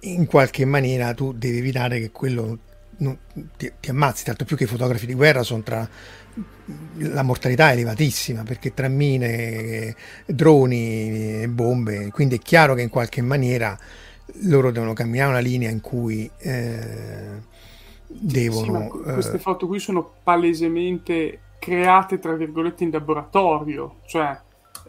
in 0.00 0.24
qualche 0.24 0.64
maniera 0.64 1.12
tu 1.12 1.32
devi 1.32 1.58
evitare 1.58 2.00
che 2.00 2.10
quello 2.10 2.58
non, 2.98 3.18
ti, 3.56 3.70
ti, 3.80 3.90
ammazzi, 3.90 4.24
tanto 4.24 4.44
più 4.44 4.56
che 4.56 4.64
i 4.64 4.68
fotografi 4.68 5.06
di 5.06 5.14
guerra 5.14 5.42
sono 5.42 5.62
tra 5.62 5.88
la 6.98 7.22
mortalità 7.22 7.70
è 7.70 7.72
elevatissima 7.72 8.42
perché 8.42 8.74
tra 8.74 8.88
mine, 8.88 9.94
droni 10.26 11.42
e 11.42 11.48
bombe, 11.48 12.10
quindi 12.10 12.36
è 12.36 12.38
chiaro 12.38 12.74
che 12.74 12.82
in 12.82 12.88
qualche 12.88 13.22
maniera 13.22 13.78
loro 14.42 14.70
devono 14.70 14.92
camminare 14.92 15.30
una 15.30 15.38
linea 15.38 15.70
in 15.70 15.80
cui 15.80 16.30
eh, 16.38 17.56
devono... 18.08 18.90
Sì, 18.92 19.12
queste 19.12 19.38
foto 19.38 19.66
qui 19.66 19.78
sono 19.78 20.10
palesemente 20.22 21.40
create, 21.58 22.18
tra 22.18 22.34
virgolette, 22.34 22.84
in 22.84 22.90
laboratorio, 22.90 23.96
cioè... 24.06 24.40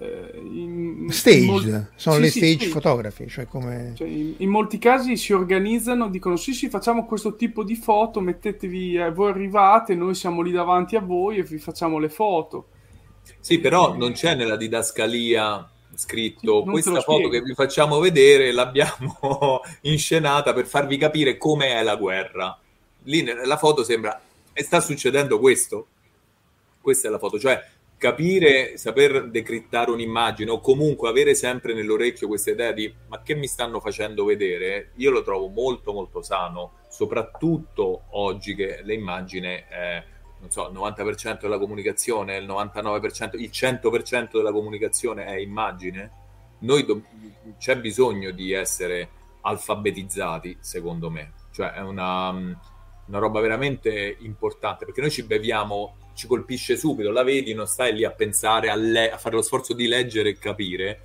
Eh, 0.02 0.32
in, 0.42 1.08
stage, 1.10 1.38
in 1.38 1.46
mol- 1.46 1.90
sono 1.96 2.16
sì, 2.16 2.22
le 2.22 2.30
stage, 2.30 2.54
stage 2.54 2.70
fotografi, 2.70 3.28
cioè 3.28 3.46
come... 3.48 3.94
Cioè 3.96 4.08
in, 4.08 4.36
in, 4.38 4.50
molti 4.50 4.78
casi 4.78 5.18
si 5.18 5.34
organizzano, 5.34 6.10
dicono 6.10 6.38
sì 6.38 6.54
sì 6.54 6.70
facciamo 6.70 7.06
questo 7.06 7.36
tipo 7.36 7.66
di 7.66 7.76
foto, 7.76 8.22
mettetevi, 8.22 8.96
eh, 8.96 9.12
voi 9.12 9.32
arrivate, 9.32 9.96
noi 9.96 10.16
siamo 10.16 10.42
lì 10.42 10.52
davanti 10.52 10.96
a 10.96 11.02
voi 11.02 11.38
e 11.40 11.44
vi 11.44 11.58
facciamo 11.58 12.00
le 12.00 12.08
foto. 12.08 12.68
Sì, 13.42 13.60
però 13.60 13.96
non 13.96 14.14
c'è 14.14 14.36
nella 14.36 14.56
didascalia 14.56 15.70
scritto 16.00 16.64
non 16.64 16.72
questa 16.72 17.02
foto 17.02 17.28
che 17.28 17.42
vi 17.42 17.54
facciamo 17.54 18.00
vedere 18.00 18.54
l'abbiamo 18.54 19.60
inscenata 19.84 20.54
per 20.54 20.66
farvi 20.66 20.98
capire 20.98 21.38
come 21.38 21.68
è 21.74 21.84
la 21.84 21.96
guerra. 21.96 22.58
Lì 23.04 23.22
nella 23.22 23.58
foto 23.58 23.84
sembra 23.84 24.20
e 24.54 24.64
sta 24.64 24.80
succedendo 24.80 25.40
questo. 25.40 25.88
Questa 26.82 27.08
è 27.08 27.12
la 27.12 27.20
foto, 27.20 27.40
cioè 27.40 27.64
capire, 27.98 28.78
saper 28.78 29.30
decrittare 29.30 29.92
un'immagine 29.92 30.50
o 30.50 30.62
comunque 30.62 31.10
avere 31.10 31.36
sempre 31.36 31.74
nell'orecchio 31.74 32.28
questa 32.28 32.52
idea 32.52 32.72
di 32.72 32.92
ma 33.08 33.22
che 33.22 33.36
mi 33.36 33.48
stanno 33.48 33.82
facendo 33.82 34.24
vedere, 34.24 34.92
io 34.96 35.12
lo 35.12 35.22
trovo 35.22 35.48
molto 35.48 35.92
molto 35.92 36.22
sano, 36.22 36.78
soprattutto 36.90 38.04
oggi 38.12 38.56
che 38.56 38.80
le 38.84 38.94
immagini 38.94 39.48
è 39.48 40.04
non 40.40 40.50
so, 40.52 40.70
il 40.70 40.74
90% 40.74 41.42
della 41.42 41.58
comunicazione, 41.60 42.38
il 42.38 42.48
99%, 42.48 43.40
il 43.40 43.50
100% 43.52 44.30
della 44.32 44.52
comunicazione 44.52 45.26
è 45.26 45.36
immagine, 45.36 46.12
noi 46.60 46.86
do- 46.86 47.04
c'è 47.58 47.78
bisogno 47.78 48.32
di 48.32 48.54
essere 48.54 49.10
alfabetizzati, 49.42 50.58
secondo 50.62 51.10
me. 51.10 51.34
Cioè 51.52 51.72
è 51.72 51.82
una, 51.82 52.58
una 53.10 53.20
roba 53.20 53.42
veramente 53.42 54.16
importante, 54.20 54.86
perché 54.86 55.02
noi 55.02 55.10
ci 55.12 55.24
beviamo, 55.24 55.96
ci 56.14 56.28
colpisce 56.28 56.78
subito, 56.78 57.12
la 57.12 57.24
vedi, 57.24 57.54
non 57.54 57.66
stai 57.68 57.94
lì 57.94 58.06
a 58.06 58.12
pensare, 58.12 58.70
a, 58.70 58.76
le- 58.76 59.12
a 59.12 59.18
fare 59.18 59.36
lo 59.36 59.42
sforzo 59.42 59.74
di 59.74 59.88
leggere 59.88 60.30
e 60.30 60.38
capire, 60.38 61.02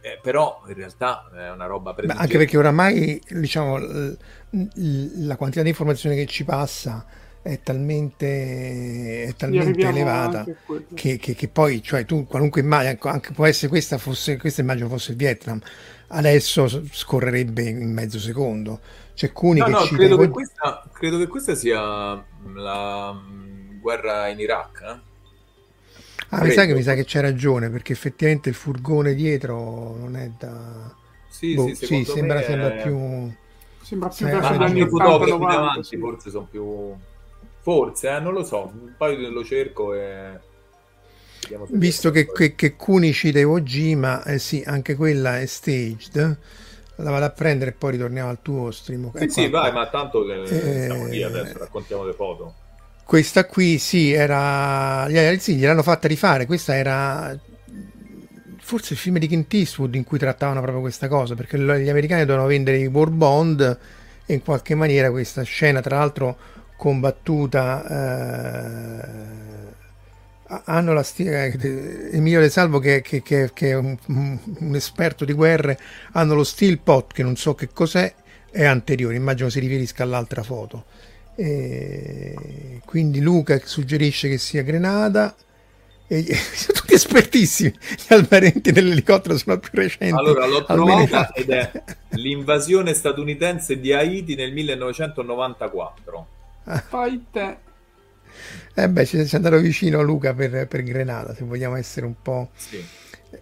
eh, 0.00 0.18
però 0.20 0.62
in 0.66 0.74
realtà 0.74 1.30
è 1.34 1.50
una 1.50 1.66
roba 1.66 1.92
Beh, 1.92 2.06
anche 2.12 2.38
perché 2.38 2.56
oramai 2.56 3.20
diciamo 3.28 3.78
l- 3.78 4.16
l- 4.50 5.26
la 5.26 5.36
quantità 5.36 5.62
di 5.62 5.68
informazione 5.70 6.16
che 6.16 6.26
ci 6.26 6.44
passa 6.44 7.06
è 7.40 7.60
talmente, 7.62 9.24
è 9.24 9.34
talmente 9.36 9.86
elevata 9.86 10.44
che, 10.94 11.16
che, 11.18 11.34
che, 11.34 11.48
poi, 11.48 11.82
cioè 11.82 12.04
tu 12.04 12.26
qualunque 12.26 12.60
immagine, 12.60 12.98
anche 13.00 13.32
può 13.32 13.46
essere 13.46 13.68
questa, 13.68 13.96
fosse, 13.98 14.36
questa 14.36 14.60
immagine 14.60 14.88
fosse 14.88 15.12
il 15.12 15.16
Vietnam, 15.16 15.60
adesso 16.08 16.68
scorrerebbe 16.90 17.62
in 17.62 17.92
mezzo 17.92 18.18
secondo. 18.18 18.80
C'è 19.18 19.32
Cuni 19.32 19.58
no, 19.58 19.64
che 19.64 19.70
no, 19.72 19.80
ci 19.80 19.96
credo, 19.96 20.16
che 20.16 20.28
questa, 20.28 20.88
credo 20.92 21.18
che 21.18 21.26
questa 21.26 21.56
sia 21.56 21.80
la 22.54 23.12
mm, 23.12 23.80
guerra 23.80 24.28
in 24.28 24.38
Iraq. 24.38 24.80
Eh? 24.80 25.00
Ah, 26.28 26.44
mi 26.44 26.52
sa 26.52 26.64
che 26.66 26.72
mi 26.72 26.82
sa 26.82 26.94
che 26.94 27.04
c'è 27.04 27.20
ragione 27.20 27.68
perché 27.68 27.92
effettivamente 27.92 28.48
il 28.48 28.54
furgone 28.54 29.14
dietro 29.14 29.96
non 29.96 30.14
è 30.14 30.30
da. 30.38 30.94
Sì, 31.28 31.54
boh, 31.54 31.66
sì, 31.74 31.86
sì 31.86 32.04
sembra, 32.04 32.42
sembra 32.42 32.70
più. 32.70 33.28
Sembra 33.82 34.08
più 34.08 34.26
verso 34.26 34.54
gli 34.54 34.62
anni 34.62 34.82
80 34.82 35.26
90, 35.26 35.82
sì. 35.82 35.96
forse 35.96 36.30
sono 36.30 36.46
più 36.48 36.94
Forse, 37.60 38.14
eh, 38.14 38.20
non 38.20 38.34
lo 38.34 38.44
so. 38.44 38.72
Poi 38.96 39.30
lo 39.30 39.44
cerco 39.44 39.94
e... 39.94 40.38
Visto 41.70 42.12
che, 42.12 42.30
che, 42.30 42.54
che 42.54 42.76
Kuni 42.76 43.12
cita 43.12 43.40
Iwo 43.40 43.60
Jima, 43.62 44.22
eh 44.22 44.38
sì, 44.38 44.62
anche 44.64 44.94
quella 44.94 45.40
è 45.40 45.46
staged. 45.46 46.38
La 47.00 47.10
vado 47.10 47.26
a 47.26 47.30
prendere 47.30 47.70
e 47.70 47.74
poi 47.74 47.92
ritorniamo 47.92 48.28
al 48.28 48.42
tuo 48.42 48.72
stream. 48.72 49.12
Sì, 49.16 49.28
sì, 49.28 49.48
vai, 49.48 49.72
ma 49.72 49.86
tanto 49.88 50.28
eh, 50.30 50.46
siamo 50.86 51.06
lì 51.06 51.22
adesso, 51.22 51.58
raccontiamo 51.58 52.04
le 52.04 52.12
foto. 52.12 52.54
Questa 53.04 53.46
qui, 53.46 53.78
sì, 53.78 54.12
era... 54.12 55.06
Sì, 55.38 55.54
gliel'hanno 55.54 55.84
fatta 55.84 56.08
rifare. 56.08 56.44
Questa 56.44 56.74
era 56.74 57.38
forse 58.60 58.92
il 58.92 58.98
film 58.98 59.18
di 59.18 59.26
Clint 59.28 59.54
Eastwood 59.54 59.94
in 59.94 60.04
cui 60.04 60.18
trattavano 60.18 60.60
proprio 60.60 60.82
questa 60.82 61.08
cosa, 61.08 61.34
perché 61.34 61.58
gli 61.58 61.88
americani 61.88 62.22
dovevano 62.22 62.48
vendere 62.48 62.76
i 62.76 62.86
war 62.86 63.08
bond 63.10 63.78
e 64.26 64.34
in 64.34 64.42
qualche 64.42 64.74
maniera 64.74 65.10
questa 65.10 65.42
scena, 65.42 65.80
tra 65.80 65.96
l'altro 65.96 66.36
combattuta 66.76 67.86
eh, 69.00 69.08
hanno 70.64 70.92
la 70.94 71.02
stima 71.02 71.44
Emilio 71.44 72.40
De 72.40 72.48
Salvo 72.48 72.78
che, 72.78 73.02
che, 73.02 73.22
che, 73.22 73.50
che 73.52 73.70
è 73.70 73.74
un, 73.74 73.96
un, 74.06 74.74
esperto 74.74 75.24
di 75.24 75.34
guerre 75.34 75.78
hanno 76.12 76.34
lo 76.34 76.44
steel 76.44 76.78
pot 76.78 77.12
che 77.12 77.22
non 77.22 77.36
so 77.36 77.54
che 77.54 77.68
cos'è 77.72 78.12
è 78.50 78.64
anteriore 78.64 79.16
immagino 79.16 79.50
si 79.50 79.60
riferisca 79.60 80.02
all'altra 80.02 80.42
foto. 80.42 80.84
E 81.34 82.80
quindi 82.84 83.20
Luca 83.20 83.60
suggerisce 83.62 84.28
che 84.28 84.38
sia 84.38 84.62
Grenada 84.62 85.36
e, 86.06 86.24
sono 86.34 86.78
tutti 86.78 86.94
espertissimi 86.94 87.70
gli 87.70 88.14
alberenti 88.14 88.72
dell'elicottero 88.72 89.36
sono 89.36 89.58
più 89.58 89.70
recenti 89.74 90.18
allora 90.18 90.46
l'ho 90.46 90.64
trovata 90.64 91.30
ed 91.32 91.50
è 91.50 91.70
l'invasione 92.10 92.94
statunitense 92.94 93.78
di 93.78 93.92
Haiti 93.92 94.34
nel 94.34 94.52
1994 94.52 96.26
fai 96.88 97.24
te. 97.30 97.66
Eh 98.74 98.88
beh, 98.88 99.04
ci, 99.04 99.26
ci 99.26 99.36
andato 99.36 99.58
vicino 99.58 100.02
Luca 100.02 100.34
per, 100.34 100.66
per, 100.66 100.82
Grenada, 100.82 101.34
se 101.34 101.44
vogliamo 101.44 101.76
essere 101.76 102.06
un 102.06 102.14
po' 102.20 102.50
sì. 102.54 102.84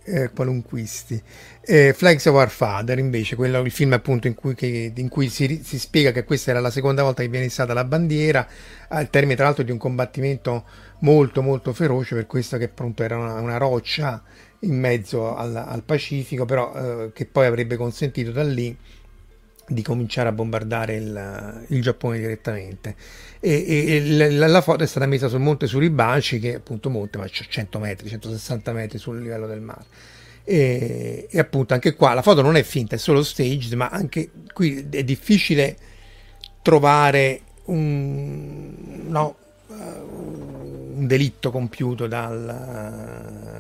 eh, 0.05 0.31
qualunquisti. 0.31 1.23
Eh, 1.61 1.93
Flags 1.93 2.27
of 2.27 2.35
Our 2.35 2.49
Father, 2.49 2.99
invece, 2.99 3.37
quello, 3.37 3.61
il 3.61 3.71
film 3.71 3.93
appunto 3.93 4.27
in 4.27 4.35
cui, 4.35 4.55
che, 4.55 4.93
in 4.95 5.09
cui 5.09 5.29
si, 5.29 5.61
si, 5.63 5.79
spiega 5.79 6.13
che 6.13 6.25
questa 6.25 6.51
era 6.51 6.61
la 6.61 6.71
seconda 6.71 7.03
volta 7.03 7.23
che 7.23 7.29
viene 7.29 7.49
stata 7.49 7.75
la 7.75 7.85
bandiera, 7.85 8.47
al 8.89 9.11
termine 9.11 9.37
tra 9.37 9.45
l'altro 9.45 9.65
di 9.65 9.73
un 9.73 9.79
combattimento 9.79 10.65
molto 11.01 11.43
molto 11.43 11.73
feroce, 11.73 12.15
per 12.15 12.27
questo 12.27 12.57
che 12.57 12.65
appunto 12.65 13.03
era 13.03 13.17
una, 13.17 13.35
una 13.35 13.57
roccia 13.57 14.23
in 14.61 14.79
mezzo 14.79 15.35
al, 15.35 15.55
al 15.55 15.83
Pacifico, 15.83 16.45
però 16.45 16.73
eh, 16.75 17.13
che 17.13 17.27
poi 17.27 17.47
avrebbe 17.47 17.77
consentito 17.77 18.31
da 18.31 18.43
lì 18.43 18.77
di 19.69 19.83
cominciare 19.83 20.29
a 20.29 20.33
bombardare 20.33 20.97
il, 20.97 21.65
il 21.69 21.83
Giappone 21.83 22.19
direttamente. 22.19 22.95
E, 23.41 23.87
e 23.87 24.31
la, 24.33 24.47
la, 24.47 24.61
foto 24.61 24.85
è 24.85 24.87
stata 24.87 25.07
messa 25.07 25.29
sul 25.29 25.41
monte 25.41 25.67
Suribaci 25.67 26.39
che 26.39 26.53
è 26.53 26.55
appunto 26.57 26.89
monte 26.89 27.19
ma 27.19 27.27
c'è 27.27 27.45
100 27.49 27.79
metri 27.79 28.09
160 28.09 28.73
metri 28.73 28.99
sul 28.99 29.21
livello 29.21 29.47
del 29.47 29.61
mare. 29.61 29.85
E, 30.45 31.27
e, 31.31 31.39
appunto 31.39 31.75
anche 31.75 31.95
qua 31.95 32.15
la 32.15 32.23
foto 32.23 32.41
non 32.41 32.57
è 32.57 32.63
finta 32.63 32.95
è 32.95 32.99
solo 32.99 33.25
staged 33.25 33.73
ma 33.73 33.89
anche 33.89 34.31
qui 34.53 34.87
è 34.91 35.03
difficile 35.03 35.77
trovare 36.63 37.41
un, 37.65 38.73
no, 39.09 39.37
un 39.67 41.07
delitto 41.07 41.51
compiuto 41.51 42.07
dal 42.07 43.56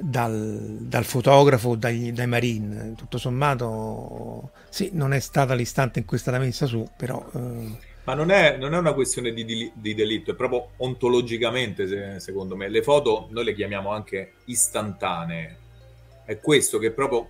dal, 0.00 0.78
dal 0.80 1.04
fotografo 1.04 1.74
dai, 1.74 2.12
dai 2.12 2.26
marine. 2.26 2.94
Tutto 2.96 3.18
sommato, 3.18 4.50
sì, 4.68 4.90
non 4.92 5.12
è 5.12 5.20
stata 5.20 5.54
l'istante 5.54 5.98
in 5.98 6.04
cui 6.04 6.16
è 6.16 6.20
stata 6.20 6.38
messa 6.38 6.66
su, 6.66 6.86
però... 6.96 7.24
Eh... 7.34 7.88
Ma 8.04 8.14
non 8.14 8.30
è, 8.30 8.56
non 8.56 8.74
è, 8.74 8.78
una 8.78 8.94
questione 8.94 9.32
di, 9.32 9.44
di, 9.44 9.70
di, 9.74 9.94
delitto, 9.94 10.32
è 10.32 10.34
proprio 10.34 10.70
ontologicamente, 10.78 11.86
se, 11.86 12.20
secondo 12.20 12.56
me. 12.56 12.68
Le 12.68 12.82
foto 12.82 13.28
noi 13.30 13.44
le 13.44 13.54
chiamiamo 13.54 13.92
anche 13.92 14.32
istantanee. 14.46 15.58
È 16.24 16.38
questo 16.40 16.78
che 16.78 16.90
proprio 16.90 17.28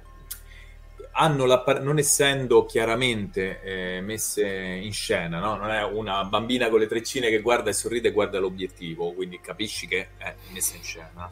hanno 1.12 1.44
la, 1.44 1.62
non 1.82 1.98
essendo 1.98 2.64
chiaramente 2.64 3.60
eh, 3.62 4.00
messe 4.00 4.46
in 4.46 4.92
scena, 4.92 5.38
no? 5.40 5.56
non 5.56 5.70
è 5.70 5.82
una 5.82 6.24
bambina 6.24 6.68
con 6.68 6.78
le 6.78 6.86
treccine 6.86 7.30
che 7.30 7.40
guarda 7.40 7.70
e 7.70 7.72
sorride 7.72 8.08
e 8.08 8.12
guarda 8.12 8.38
l'obiettivo, 8.38 9.12
quindi 9.12 9.40
capisci 9.40 9.88
che 9.88 10.10
è 10.16 10.34
messa 10.52 10.76
in 10.76 10.82
scena 10.82 11.28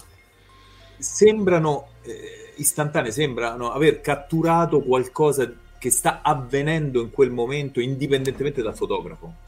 sembrano 0.99 1.89
eh, 2.03 2.53
istantanee, 2.57 3.11
sembrano 3.11 3.71
aver 3.73 4.01
catturato 4.01 4.81
qualcosa 4.81 5.51
che 5.79 5.91
sta 5.91 6.21
avvenendo 6.23 7.01
in 7.01 7.11
quel 7.11 7.31
momento 7.31 7.81
indipendentemente 7.81 8.63
dal 8.63 8.77
fotografo. 8.77 9.47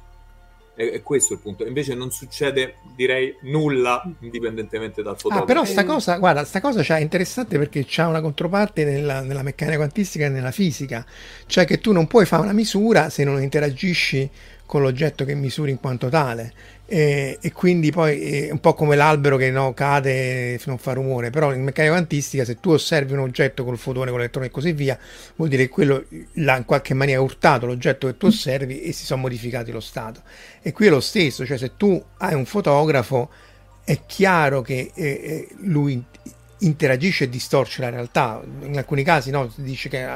È, 0.74 0.88
è 0.88 1.02
questo 1.02 1.34
il 1.34 1.40
punto. 1.40 1.66
Invece 1.66 1.94
non 1.94 2.10
succede, 2.10 2.76
direi, 2.94 3.34
nulla 3.42 4.02
indipendentemente 4.20 5.02
dal 5.02 5.16
fotografo. 5.16 5.42
Ah, 5.42 5.46
però 5.46 5.64
sta 5.64 5.84
cosa, 5.84 6.16
guarda, 6.18 6.44
sta 6.44 6.60
cosa 6.60 6.82
è 6.96 7.00
interessante 7.00 7.58
perché 7.58 7.84
c'ha 7.86 8.06
una 8.06 8.20
controparte 8.20 8.84
nella, 8.84 9.20
nella 9.20 9.42
meccanica 9.42 9.76
quantistica 9.76 10.26
e 10.26 10.28
nella 10.28 10.52
fisica. 10.52 11.04
Cioè 11.46 11.64
che 11.64 11.80
tu 11.80 11.92
non 11.92 12.06
puoi 12.06 12.26
fare 12.26 12.42
una 12.42 12.52
misura 12.52 13.10
se 13.10 13.24
non 13.24 13.42
interagisci 13.42 14.30
con 14.70 14.82
l'oggetto 14.82 15.24
che 15.24 15.34
misuri 15.34 15.72
in 15.72 15.80
quanto 15.80 16.08
tale. 16.08 16.52
E, 16.86 17.38
e 17.40 17.52
quindi 17.52 17.90
poi 17.90 18.46
è 18.46 18.52
un 18.52 18.60
po' 18.60 18.72
come 18.74 18.94
l'albero 18.94 19.36
che 19.36 19.50
no, 19.50 19.74
cade 19.74 20.54
e 20.54 20.60
non 20.66 20.78
fa 20.78 20.92
rumore 20.92 21.30
però 21.30 21.52
in 21.52 21.62
meccanica 21.62 21.94
quantistica 21.94 22.44
se 22.44 22.60
tu 22.60 22.70
osservi 22.70 23.12
un 23.12 23.18
oggetto 23.18 23.64
col 23.64 23.78
fotone, 23.78 24.10
con 24.10 24.18
l'elettrone 24.18 24.46
e 24.46 24.50
così 24.50 24.72
via 24.72 24.96
vuol 25.34 25.48
dire 25.48 25.64
che 25.64 25.70
quello 25.70 26.04
l'ha 26.34 26.56
in 26.56 26.64
qualche 26.64 26.94
maniera 26.94 27.20
urtato 27.20 27.66
l'oggetto 27.66 28.06
che 28.06 28.16
tu 28.16 28.26
osservi 28.26 28.82
e 28.82 28.92
si 28.92 29.04
sono 29.04 29.22
modificati 29.22 29.72
lo 29.72 29.80
stato. 29.80 30.22
E 30.62 30.70
qui 30.70 30.86
è 30.86 30.90
lo 30.90 31.00
stesso 31.00 31.44
cioè 31.44 31.58
se 31.58 31.72
tu 31.76 32.00
hai 32.18 32.34
un 32.34 32.44
fotografo 32.44 33.28
è 33.82 33.98
chiaro 34.06 34.62
che 34.62 34.92
eh, 34.94 35.04
eh 35.04 35.48
lui 35.62 36.00
interagisce 36.60 37.24
e 37.24 37.28
distorce 37.28 37.80
la 37.82 37.90
realtà. 37.90 38.42
In 38.62 38.76
alcuni 38.76 39.02
casi 39.02 39.30
no, 39.30 39.50
dice 39.56 39.88
che 39.88 40.06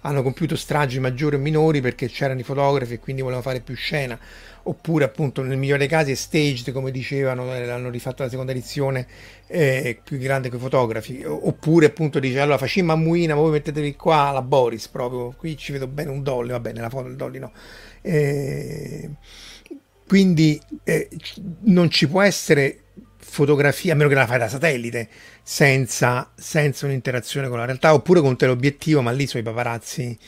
hanno 0.00 0.22
compiuto 0.22 0.56
stragi 0.56 1.00
maggiori 1.00 1.36
o 1.36 1.38
minori 1.38 1.80
perché 1.80 2.08
c'erano 2.08 2.40
i 2.40 2.44
fotografi 2.44 2.94
e 2.94 2.98
quindi 2.98 3.22
volevano 3.22 3.46
fare 3.46 3.60
più 3.60 3.74
scena. 3.74 4.18
Oppure, 4.64 5.04
appunto, 5.04 5.42
nel 5.42 5.58
migliore 5.58 5.80
dei 5.80 5.88
casi 5.88 6.12
è 6.12 6.14
staged, 6.14 6.72
come 6.72 6.92
dicevano, 6.92 7.52
eh, 7.52 7.64
l'hanno 7.64 7.90
rifatto 7.90 8.22
la 8.22 8.28
seconda 8.28 8.52
edizione, 8.52 9.06
eh, 9.48 9.98
più 10.02 10.18
grande 10.18 10.50
che 10.50 10.56
i 10.56 10.60
fotografi. 10.60 11.24
Oppure, 11.24 11.86
appunto, 11.86 12.20
dice 12.20 12.38
allora 12.38 12.58
facciamo 12.58 12.92
a 12.92 12.96
Muina, 12.96 13.34
voi 13.34 13.50
mettetevi 13.50 13.96
qua 13.96 14.30
la 14.30 14.42
Boris 14.42 14.86
proprio. 14.88 15.34
Qui 15.36 15.56
ci 15.56 15.72
vedo 15.72 15.88
bene 15.88 16.10
un 16.10 16.22
dolly, 16.22 16.50
va 16.50 16.60
bene, 16.60 16.80
la 16.80 16.90
foto 16.90 17.08
del 17.08 17.16
dolly 17.16 17.38
no. 17.40 17.52
Eh, 18.02 19.10
quindi 20.06 20.60
eh, 20.84 21.08
non 21.62 21.90
ci 21.90 22.06
può 22.06 22.22
essere 22.22 22.81
fotografia, 23.24 23.92
a 23.92 23.96
meno 23.96 24.08
che 24.08 24.14
la 24.14 24.26
fai 24.26 24.38
da 24.38 24.48
satellite, 24.48 25.08
senza, 25.42 26.30
senza 26.34 26.86
un'interazione 26.86 27.48
con 27.48 27.58
la 27.58 27.64
realtà, 27.64 27.94
oppure 27.94 28.20
con 28.20 28.36
teleobiettivo, 28.36 29.00
ma 29.00 29.10
lì 29.12 29.26
sono 29.26 29.42
i 29.42 29.46
paparazzi, 29.46 30.18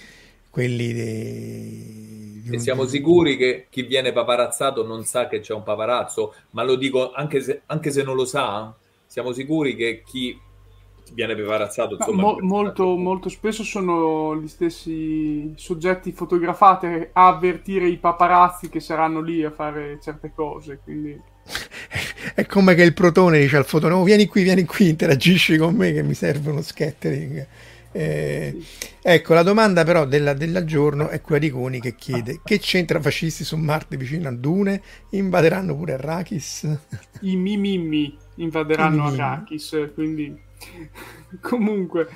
quelli 0.49 0.93
dei... 0.93 2.49
E 2.51 2.59
siamo 2.59 2.87
sicuri 2.87 3.37
che 3.37 3.67
chi 3.71 3.83
viene 3.83 4.13
paparazzato 4.13 4.87
non 4.87 5.05
sa 5.05 5.27
che 5.27 5.41
c'è 5.41 5.53
un 5.53 5.63
paparazzo, 5.63 6.35
ma 6.51 6.63
lo 6.63 6.77
dico 6.77 7.13
anche 7.13 7.41
se, 7.41 7.63
anche 7.67 7.91
se 7.91 8.03
non 8.03 8.15
lo 8.15 8.25
sa, 8.25 8.73
siamo 9.07 9.33
sicuri 9.33 9.75
che 9.75 10.03
chi 10.05 10.39
viene 11.13 11.37
paparazzato 11.37 11.97
insomma, 11.97 12.23
Mo- 12.23 12.39
molto, 12.41 12.97
molto 12.97 13.29
spesso 13.29 13.63
sono 13.63 14.37
gli 14.37 14.49
stessi 14.49 15.53
soggetti 15.55 16.13
fotografati 16.13 16.87
a 16.87 17.27
avvertire 17.29 17.87
i 17.89 17.99
paparazzi 17.99 18.69
che 18.71 18.81
saranno 18.81 19.21
lì 19.21 19.45
a 19.45 19.51
fare 19.51 19.99
certe 20.01 20.33
cose 20.35 20.81
quindi 20.83 21.21
è 22.35 22.47
come 22.47 22.75
che 22.75 22.83
il 22.83 22.95
protone 22.95 23.41
dice 23.41 23.57
al 23.57 23.67
fotone: 23.67 23.95
oh, 23.95 24.03
vieni 24.03 24.27
qui, 24.27 24.43
vieni 24.43 24.65
qui, 24.65 24.89
interagisci 24.89 25.57
con 25.57 25.75
me 25.75 25.93
che 25.93 26.03
mi 26.03 26.15
serve 26.15 26.51
uno 26.51 26.63
scattering. 26.63 27.47
Eh, 27.97 28.61
ecco, 29.01 29.35
la 29.35 29.45
domanda 29.45 29.85
però 29.85 30.05
della, 30.05 30.33
della, 30.33 30.65
giorno 30.65 31.11
è 31.11 31.21
quella 31.21 31.41
di 31.41 31.51
Coni 31.51 31.79
che 31.79 31.95
chiede 31.95 32.41
che 32.43 32.59
c'entra 32.59 33.01
fascisti 33.01 33.45
su 33.45 33.57
Marte 33.57 33.97
vicino 33.97 34.29
a 34.29 34.33
Dune? 34.33 34.83
Invaderanno 35.11 35.77
pure 35.77 35.93
Arrakis? 35.93 36.77
I 37.21 37.37
mimimi 37.37 38.19
invaderanno 38.37 39.05
I 39.05 39.13
Arrakis, 39.13 39.91
quindi 39.95 40.37
comunque... 41.41 42.09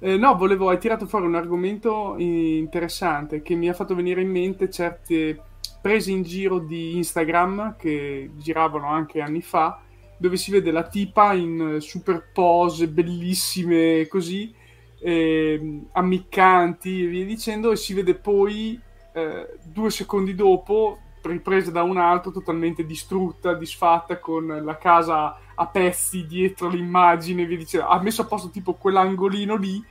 Eh, 0.00 0.16
no, 0.16 0.34
volevo, 0.34 0.68
hai 0.68 0.78
tirato 0.78 1.06
fuori 1.06 1.26
un 1.26 1.36
argomento 1.36 2.16
interessante 2.18 3.40
che 3.40 3.54
mi 3.54 3.68
ha 3.68 3.72
fatto 3.72 3.94
venire 3.94 4.20
in 4.20 4.30
mente 4.30 4.68
certe 4.68 5.38
prese 5.82 6.12
in 6.12 6.22
giro 6.22 6.60
di 6.60 6.96
Instagram 6.96 7.76
che 7.76 8.30
giravano 8.36 8.86
anche 8.86 9.20
anni 9.20 9.42
fa, 9.42 9.82
dove 10.16 10.36
si 10.36 10.52
vede 10.52 10.70
la 10.70 10.84
tipa 10.84 11.34
in 11.34 11.78
super 11.80 12.30
pose 12.32 12.86
bellissime 12.88 14.06
così, 14.06 14.54
eh, 15.00 15.80
ammiccanti 15.92 17.02
e 17.02 17.06
via 17.08 17.24
dicendo, 17.24 17.72
e 17.72 17.76
si 17.76 17.92
vede 17.92 18.14
poi 18.14 18.80
eh, 19.12 19.48
due 19.64 19.90
secondi 19.90 20.34
dopo 20.36 20.98
ripresa 21.22 21.70
da 21.70 21.82
un 21.82 21.98
altro 21.98 22.30
totalmente 22.30 22.86
distrutta, 22.86 23.54
disfatta, 23.54 24.18
con 24.18 24.46
la 24.46 24.76
casa 24.76 25.38
a 25.54 25.66
pezzi 25.66 26.26
dietro 26.26 26.68
l'immagine, 26.68 27.44
via 27.44 27.56
dicendo. 27.56 27.88
Ha 27.88 28.00
messo 28.00 28.22
a 28.22 28.26
posto 28.26 28.50
tipo 28.50 28.74
quell'angolino 28.74 29.56
lì 29.56 29.84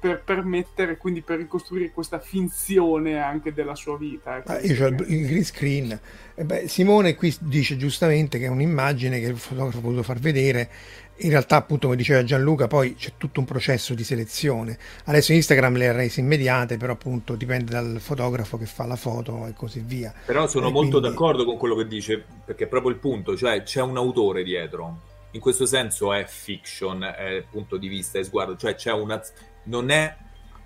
per 0.00 0.22
permettere, 0.24 0.96
quindi 0.96 1.20
per 1.20 1.36
ricostruire 1.36 1.90
questa 1.90 2.18
finzione 2.18 3.18
anche 3.18 3.52
della 3.52 3.74
sua 3.74 3.98
vita. 3.98 4.38
Ecco. 4.38 4.52
Ah, 4.52 4.60
io 4.60 4.84
ho 4.84 4.88
il, 4.88 5.26
green 5.26 5.44
screen. 5.44 6.00
Eh 6.34 6.44
beh, 6.44 6.68
Simone 6.68 7.14
qui 7.14 7.36
dice 7.40 7.76
giustamente 7.76 8.38
che 8.38 8.46
è 8.46 8.48
un'immagine 8.48 9.20
che 9.20 9.26
il 9.26 9.36
fotografo 9.36 9.78
ha 9.78 9.82
voluto 9.82 10.02
far 10.02 10.18
vedere. 10.18 10.70
In 11.22 11.28
realtà, 11.28 11.56
appunto, 11.56 11.84
come 11.84 11.98
diceva 11.98 12.24
Gianluca, 12.24 12.66
poi 12.66 12.94
c'è 12.94 13.12
tutto 13.18 13.40
un 13.40 13.46
processo 13.46 13.92
di 13.92 14.04
selezione. 14.04 14.78
Adesso 15.04 15.34
Instagram 15.34 15.76
le 15.76 15.88
ha 15.88 15.92
rese 15.92 16.20
immediate, 16.20 16.78
però 16.78 16.94
appunto 16.94 17.34
dipende 17.34 17.70
dal 17.70 17.98
fotografo 18.00 18.56
che 18.56 18.64
fa 18.64 18.86
la 18.86 18.96
foto 18.96 19.46
e 19.46 19.52
così 19.54 19.82
via. 19.84 20.14
Però 20.24 20.46
sono 20.46 20.68
e 20.68 20.72
molto 20.72 20.98
quindi... 20.98 21.08
d'accordo 21.10 21.44
con 21.44 21.58
quello 21.58 21.76
che 21.76 21.86
dice, 21.86 22.24
perché 22.42 22.64
è 22.64 22.68
proprio 22.68 22.92
il 22.92 22.96
punto, 22.96 23.36
cioè 23.36 23.62
c'è 23.62 23.82
un 23.82 23.98
autore 23.98 24.42
dietro. 24.42 25.08
In 25.32 25.40
questo 25.40 25.66
senso 25.66 26.12
è 26.14 26.24
fiction, 26.26 27.02
è 27.04 27.44
punto 27.48 27.76
di 27.76 27.86
vista, 27.88 28.18
è 28.18 28.24
sguardo, 28.24 28.56
cioè 28.56 28.74
c'è 28.74 28.90
una, 28.90 29.22
non 29.64 29.90
è 29.90 30.16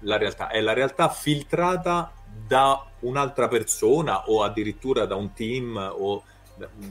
la 0.00 0.16
realtà, 0.16 0.48
è 0.48 0.60
la 0.60 0.72
realtà 0.72 1.08
filtrata 1.08 2.12
da 2.46 2.84
un'altra 3.00 3.48
persona 3.48 4.28
o 4.28 4.42
addirittura 4.42 5.06
da 5.06 5.14
un 5.14 5.32
team 5.32 5.76
o 5.76 6.22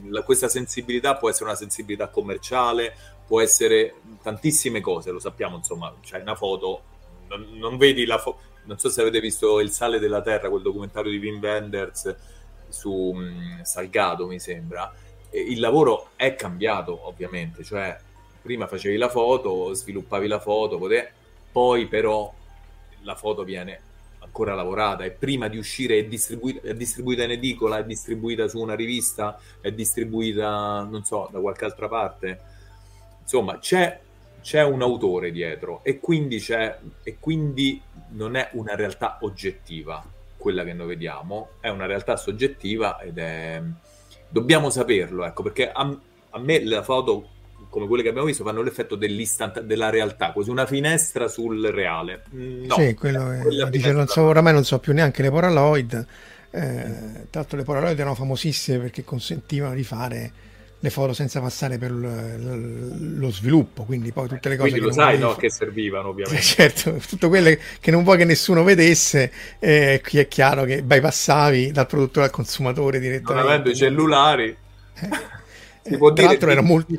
la, 0.09 0.23
questa 0.23 0.47
sensibilità 0.47 1.15
può 1.15 1.29
essere 1.29 1.45
una 1.45 1.55
sensibilità 1.55 2.07
commerciale, 2.09 2.95
può 3.25 3.41
essere 3.41 3.95
tantissime 4.21 4.81
cose, 4.81 5.11
lo 5.11 5.19
sappiamo, 5.19 5.57
insomma, 5.57 5.93
c'è 6.01 6.19
una 6.19 6.35
foto, 6.35 6.83
non, 7.27 7.47
non 7.53 7.77
vedi 7.77 8.05
la 8.05 8.17
foto, 8.17 8.39
non 8.65 8.77
so 8.77 8.89
se 8.89 9.01
avete 9.01 9.19
visto 9.19 9.59
Il 9.59 9.71
sale 9.71 9.99
della 9.99 10.21
terra, 10.21 10.49
quel 10.49 10.61
documentario 10.61 11.11
di 11.11 11.17
Wim 11.17 11.39
Wenders 11.41 12.15
su 12.69 12.91
um, 12.91 13.61
Salgado, 13.63 14.27
mi 14.27 14.39
sembra. 14.39 14.91
E 15.29 15.39
il 15.39 15.59
lavoro 15.59 16.09
è 16.15 16.35
cambiato, 16.35 17.07
ovviamente, 17.07 17.63
cioè 17.63 17.97
prima 18.41 18.67
facevi 18.67 18.97
la 18.97 19.09
foto, 19.09 19.73
sviluppavi 19.73 20.27
la 20.27 20.39
foto, 20.39 20.77
potevi 20.77 21.07
poi 21.53 21.87
però 21.87 22.33
la 23.03 23.15
foto 23.15 23.43
viene 23.43 23.79
ancora 24.19 24.55
lavorata 24.55 25.03
e 25.03 25.11
prima 25.11 25.47
di 25.47 25.57
uscire 25.57 25.99
è 25.99 26.05
distribuita, 26.05 26.67
è 26.67 26.73
distribuita 26.73 27.23
in 27.23 27.31
edicola, 27.31 27.77
è 27.77 27.85
distribuita 27.85 28.47
su 28.47 28.59
una 28.59 28.73
rivista, 28.73 29.39
è 29.61 29.71
distribuita, 29.71 30.81
non 30.89 31.03
so, 31.03 31.29
da 31.31 31.39
qualche 31.39 31.65
altra 31.65 31.87
parte. 31.87 32.39
Insomma, 33.21 33.59
c'è, 33.59 33.99
c'è 34.41 34.63
un 34.63 34.81
autore 34.81 35.31
dietro 35.31 35.81
e 35.83 35.99
quindi, 35.99 36.39
c'è, 36.39 36.79
e 37.03 37.17
quindi 37.19 37.79
non 38.09 38.35
è 38.35 38.49
una 38.53 38.75
realtà 38.75 39.19
oggettiva 39.21 40.03
quella 40.35 40.63
che 40.63 40.73
noi 40.73 40.87
vediamo, 40.87 41.51
è 41.59 41.69
una 41.69 41.85
realtà 41.85 42.17
soggettiva 42.17 42.99
ed 42.99 43.17
è... 43.17 43.61
Dobbiamo 44.27 44.71
saperlo, 44.71 45.25
ecco, 45.25 45.43
perché 45.43 45.71
a, 45.71 45.97
a 46.31 46.39
me 46.39 46.65
la 46.65 46.81
foto 46.81 47.29
come 47.73 47.87
quelle 47.87 48.03
che 48.03 48.09
abbiamo 48.09 48.27
visto 48.27 48.43
fanno 48.43 48.61
l'effetto 48.61 48.95
dell'istant 48.95 49.61
della 49.61 49.89
realtà, 49.89 50.31
quasi 50.31 50.51
una 50.51 50.67
finestra 50.67 51.27
sul 51.27 51.65
reale. 51.69 52.21
Mm, 52.35 52.65
no, 52.65 52.75
sì, 52.75 52.93
quello 52.93 53.31
è, 53.31 53.69
dice, 53.71 53.91
non 53.91 54.05
so, 54.05 54.21
oramai 54.21 54.53
non 54.53 54.63
so 54.63 54.77
più 54.77 54.93
neanche 54.93 55.23
le 55.23 55.31
Polaroid. 55.31 56.05
Eh, 56.51 56.83
tra 57.31 57.39
l'altro 57.39 57.57
le 57.57 57.63
Polaroid 57.63 57.97
erano 57.97 58.13
famosissime 58.13 58.77
perché 58.77 59.03
consentivano 59.03 59.73
di 59.73 59.83
fare 59.83 60.31
le 60.77 60.89
foto 60.91 61.13
senza 61.13 61.41
passare 61.41 61.79
per 61.79 61.89
lo 61.89 63.31
sviluppo, 63.31 63.85
quindi 63.85 64.11
poi 64.11 64.27
tutte 64.27 64.49
le 64.49 64.57
cose 64.57 64.69
quindi 64.69 64.87
che 64.87 64.95
lo 64.95 65.01
sai 65.01 65.17
no, 65.17 65.33
che 65.35 65.49
servivano 65.49 66.09
ovviamente. 66.09 66.41
Certo, 66.43 67.01
tutte 67.07 67.27
quelle 67.27 67.59
che 67.79 67.89
non 67.89 68.03
vuoi 68.03 68.17
che 68.17 68.25
nessuno 68.25 68.63
vedesse, 68.63 69.31
eh, 69.57 69.99
qui 70.07 70.19
è 70.19 70.27
chiaro 70.27 70.63
che 70.65 70.83
bypassavi 70.83 71.71
dal 71.71 71.87
produttore 71.87 72.27
al 72.27 72.31
consumatore 72.31 72.99
direttamente. 72.99 73.33
Non 73.33 73.51
avendo 73.51 73.69
i 73.71 73.75
cellulari. 73.75 74.55
Eh. 74.95 75.41
Si 75.83 75.97
può 75.97 76.07
Tra 76.07 76.15
dire 76.15 76.27
l'altro 76.27 76.51
era 76.51 76.61
molto... 76.61 76.93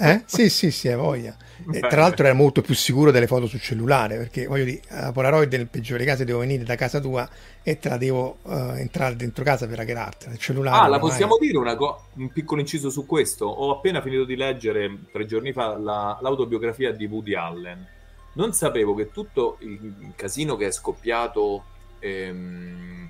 Eh? 0.00 0.22
Sì, 0.26 0.48
sì, 0.48 0.70
sì, 0.70 0.86
è 0.86 0.94
voglia. 0.94 1.36
E, 1.72 1.80
tra 1.80 2.02
l'altro 2.02 2.24
era 2.24 2.34
molto 2.34 2.60
più 2.62 2.74
sicuro 2.74 3.10
delle 3.10 3.26
foto 3.26 3.46
sul 3.46 3.60
cellulare, 3.60 4.16
perché 4.16 4.46
voglio 4.46 4.64
dire, 4.64 4.80
la 4.90 5.10
Polaroid 5.10 5.52
nel 5.52 5.66
peggiore 5.66 6.04
caso 6.04 6.22
devo 6.22 6.38
venire 6.38 6.62
da 6.62 6.76
casa 6.76 7.00
tua 7.00 7.28
e 7.64 7.78
te 7.80 7.88
la 7.88 7.96
devo 7.96 8.38
uh, 8.42 8.74
entrare 8.76 9.16
dentro 9.16 9.42
casa 9.42 9.66
per 9.66 9.80
hackerartela. 9.80 10.32
Il 10.32 10.38
cellulare. 10.38 10.84
Ah, 10.84 10.88
la 10.88 11.00
possiamo 11.00 11.36
è... 11.36 11.40
dire 11.40 11.76
co- 11.76 12.04
un 12.14 12.30
piccolo 12.30 12.60
inciso 12.60 12.90
su 12.90 13.06
questo? 13.06 13.46
Ho 13.46 13.72
appena 13.72 14.00
finito 14.00 14.24
di 14.24 14.36
leggere 14.36 14.98
tre 15.10 15.26
giorni 15.26 15.52
fa 15.52 15.76
la, 15.76 16.16
l'autobiografia 16.20 16.92
di 16.92 17.06
Woody 17.06 17.34
Allen. 17.34 17.86
Non 18.34 18.52
sapevo 18.52 18.94
che 18.94 19.10
tutto 19.10 19.56
il 19.60 20.12
casino 20.14 20.54
che 20.54 20.68
è 20.68 20.70
scoppiato 20.70 21.64
ehm, 21.98 23.08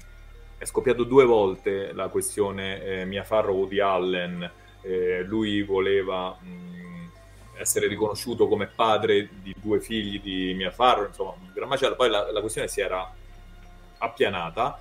è 0.56 0.64
scoppiato 0.64 1.04
due 1.04 1.26
volte 1.26 1.92
la 1.92 2.08
questione 2.08 2.82
eh, 2.82 3.04
Mia 3.04 3.24
Farro 3.24 3.52
Woody 3.52 3.78
Allen. 3.78 4.50
Eh, 4.88 5.22
lui 5.22 5.62
voleva 5.62 6.30
mh, 6.30 7.10
essere 7.58 7.88
riconosciuto 7.88 8.48
come 8.48 8.66
padre 8.66 9.28
di 9.42 9.54
due 9.60 9.80
figli 9.80 10.18
di 10.18 10.54
Mia 10.54 10.70
Farro, 10.70 11.06
insomma, 11.06 11.34
un 11.38 11.50
gran 11.52 11.68
macello. 11.68 11.94
Poi 11.94 12.08
la, 12.08 12.32
la 12.32 12.40
questione 12.40 12.68
si 12.68 12.80
era 12.80 13.14
appianata. 13.98 14.80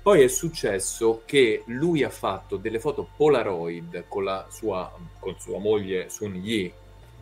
Poi 0.00 0.22
è 0.22 0.28
successo 0.28 1.22
che 1.24 1.64
lui 1.66 2.04
ha 2.04 2.08
fatto 2.08 2.56
delle 2.56 2.78
foto 2.78 3.08
Polaroid 3.16 4.04
con, 4.06 4.22
la 4.22 4.46
sua, 4.48 4.92
con 5.18 5.34
sua 5.38 5.58
moglie 5.58 6.08
Sun 6.08 6.36
Yi, 6.36 6.72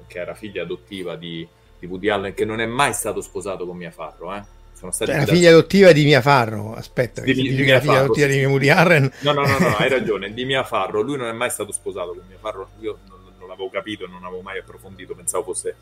che 0.07 0.18
era 0.18 0.34
figlia 0.34 0.62
adottiva 0.62 1.16
di, 1.16 1.49
di 1.78 1.87
Woody 1.87 2.09
Allen, 2.11 2.34
che 2.34 2.45
non 2.45 2.61
è 2.61 2.66
mai 2.66 2.93
stato 2.93 3.22
sposato 3.22 3.66
con 3.66 3.76
Mia 3.78 3.91
Farro, 3.91 4.34
eh 4.34 4.56
sono 4.77 4.93
stati 4.93 5.11
cioè, 5.11 5.20
la 5.20 5.27
figlia 5.27 5.49
adottiva 5.49 5.93
di 5.93 6.05
Mia 6.05 6.20
Farro, 6.20 6.74
aspetta, 6.74 7.22
di, 7.22 7.33
di, 7.33 7.55
di 7.55 7.62
Mia 7.62 7.74
la 7.74 7.81
figlia 7.81 7.93
Farro, 7.93 8.05
adottiva 8.05 8.29
sì. 8.29 8.39
di 8.39 8.45
Woody 8.45 8.68
Allen. 8.68 9.12
No, 9.20 9.33
no, 9.33 9.47
no, 9.47 9.59
no, 9.59 9.77
hai 9.77 9.89
ragione, 9.91 10.35
di 10.35 10.45
Mia 10.45 10.64
Farro, 10.64 11.01
lui 11.01 11.16
non 11.16 11.29
è 11.29 11.33
mai 11.33 11.49
stato 11.49 11.72
sposato 11.72 12.09
con 12.09 12.24
Mia 12.29 12.37
Farro, 12.39 12.68
io 12.81 12.99
non, 13.09 13.20
non 13.39 13.49
l'avevo 13.49 13.70
capito, 13.70 14.07
non 14.07 14.22
avevo 14.24 14.43
mai 14.43 14.59
approfondito, 14.59 15.14
pensavo 15.14 15.45
fosse 15.45 15.74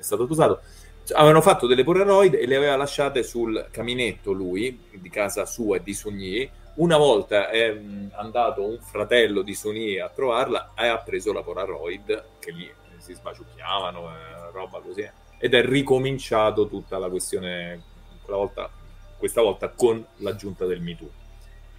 stato 0.00 0.24
sposato. 0.24 0.60
Cioè, 1.04 1.18
avevano 1.18 1.40
fatto 1.40 1.68
delle 1.68 1.84
Polaroid 1.84 2.34
e 2.34 2.46
le 2.46 2.56
aveva 2.56 2.76
lasciate 2.76 3.22
sul 3.22 3.68
caminetto 3.70 4.32
lui, 4.32 4.86
di 4.90 5.08
casa 5.08 5.46
sua 5.46 5.76
e 5.76 5.82
di 5.84 5.94
Sugni. 5.94 6.50
Una 6.74 6.96
volta 6.96 7.48
è 7.48 7.78
andato 8.12 8.64
un 8.64 8.78
fratello 8.80 9.42
di 9.42 9.54
Sugni 9.54 10.00
a 10.00 10.08
trovarla 10.08 10.72
e 10.76 10.88
ha 10.88 10.98
preso 10.98 11.32
la 11.32 11.42
Polaroid, 11.42 12.24
che 12.40 12.50
lì 12.50 12.68
si 12.98 13.14
sbaciucchiavano, 13.14 14.10
eh, 14.10 14.50
roba 14.52 14.80
così, 14.80 15.08
ed 15.38 15.54
è 15.54 15.64
ricominciato 15.64 16.66
tutta 16.68 16.98
la 16.98 17.08
questione 17.08 17.90
volta, 18.26 18.70
questa 19.18 19.42
volta 19.42 19.68
con 19.68 20.04
l'aggiunta 20.18 20.64
del 20.66 20.80
MeToo. 20.80 21.10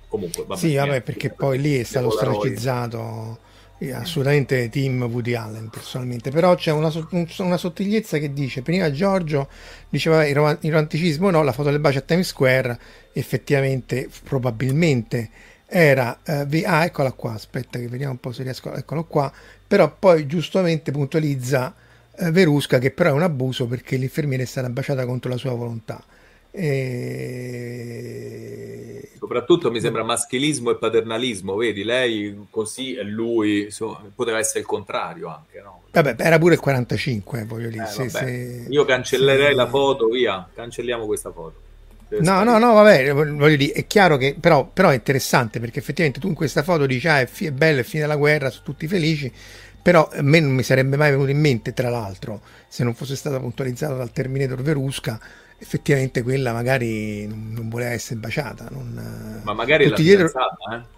Comunque, 0.07 0.45
vabbè, 0.45 0.59
sì, 0.59 0.75
vabbè, 0.75 1.01
perché 1.01 1.31
poi 1.31 1.59
lì 1.59 1.79
è 1.79 1.83
stato 1.83 2.11
stracizzato 2.11 3.51
assolutamente 3.91 4.69
team 4.69 5.03
Woody 5.03 5.33
Allen 5.33 5.69
personalmente. 5.69 6.29
Però 6.31 6.55
c'è 6.55 6.71
una, 6.71 6.91
una, 7.39 7.57
sottigliezza 7.57 8.17
che 8.17 8.31
dice 8.31 8.61
prima 8.61 8.91
Giorgio 8.91 9.49
diceva 9.89 10.25
il, 10.25 10.35
romanticismo 10.35 11.29
no 11.29 11.43
la 11.43 11.51
foto 11.51 11.69
del 11.69 11.79
bacio 11.79 11.99
a 11.99 12.01
Times 12.01 12.27
Square 12.27 12.79
effettivamente 13.11 14.07
probabilmente 14.23 15.29
era 15.65 16.19
eh, 16.23 16.63
ah 16.65 16.85
eccola 16.85 17.11
qua 17.11 17.33
aspetta 17.33 17.79
che 17.79 17.87
vediamo 17.87 18.13
un 18.13 18.19
po' 18.19 18.31
se 18.31 18.43
riesco 18.43 18.73
eccolo 18.73 19.05
qua 19.05 19.31
però 19.65 19.93
poi 19.97 20.27
giustamente 20.27 20.91
puntualizza 20.91 21.73
eh, 22.15 22.31
Verusca 22.31 22.77
che 22.77 22.91
però 22.91 23.09
è 23.09 23.13
un 23.13 23.23
abuso 23.23 23.65
perché 23.65 23.95
l'infermiera 23.95 24.43
è 24.43 24.45
stata 24.45 24.69
baciata 24.69 25.05
contro 25.05 25.31
la 25.31 25.37
sua 25.37 25.53
volontà 25.53 26.03
e... 26.55 28.29
Soprattutto 29.17 29.71
mi 29.71 29.81
sembra 29.81 30.03
maschilismo 30.03 30.69
e 30.69 30.75
paternalismo, 30.75 31.55
vedi, 31.55 31.83
lei 31.83 32.45
così 32.51 32.93
e 32.93 33.01
lui, 33.03 33.63
insomma, 33.63 34.03
poteva 34.13 34.37
essere 34.37 34.59
il 34.59 34.65
contrario 34.65 35.29
anche, 35.29 35.59
no? 35.61 35.81
Vabbè, 35.91 36.15
era 36.19 36.37
pure 36.37 36.53
il 36.53 36.59
45, 36.59 37.45
voglio 37.45 37.69
dire. 37.69 37.85
Eh, 37.85 37.87
se, 37.87 38.09
se, 38.09 38.65
Io 38.69 38.85
cancellerei 38.85 39.47
se... 39.47 39.55
la 39.55 39.67
foto, 39.67 40.07
via, 40.09 40.47
cancelliamo 40.53 41.05
questa 41.05 41.31
foto. 41.31 41.61
No, 42.19 42.43
no, 42.43 42.59
no, 42.59 42.73
vabbè, 42.73 43.11
voglio 43.13 43.55
dire, 43.55 43.73
è 43.73 43.87
chiaro 43.87 44.17
che 44.17 44.35
però, 44.39 44.69
però, 44.71 44.89
è 44.89 44.93
interessante 44.93 45.59
perché 45.59 45.79
effettivamente 45.79 46.19
tu 46.19 46.27
in 46.27 46.35
questa 46.35 46.61
foto 46.61 46.85
dici, 46.85 47.07
ah, 47.07 47.21
è, 47.21 47.25
fi- 47.25 47.47
è 47.47 47.51
bello, 47.51 47.79
è 47.79 47.83
fine 47.83 48.03
della 48.03 48.17
guerra, 48.17 48.51
sono 48.51 48.63
tutti 48.63 48.87
felici, 48.87 49.31
però 49.81 50.07
a 50.13 50.21
me 50.21 50.39
non 50.39 50.51
mi 50.51 50.61
sarebbe 50.61 50.95
mai 50.95 51.09
venuto 51.09 51.31
in 51.31 51.39
mente, 51.39 51.73
tra 51.73 51.89
l'altro, 51.89 52.41
se 52.67 52.83
non 52.83 52.93
fosse 52.93 53.15
stata 53.15 53.39
puntualizzata 53.39 53.95
dal 53.95 54.11
Terminator 54.11 54.61
Verusca, 54.61 55.19
effettivamente 55.63 56.23
quella 56.23 56.51
magari 56.51 57.25
non, 57.25 57.69
voleva 57.69 57.91
essere 57.91 58.19
baciata. 58.19 58.67
Non, 58.69 59.41
Ma 59.43 59.53
magari 59.53 59.87
la 59.87 59.95
dietro... 59.95 60.27
eh? 60.27 60.91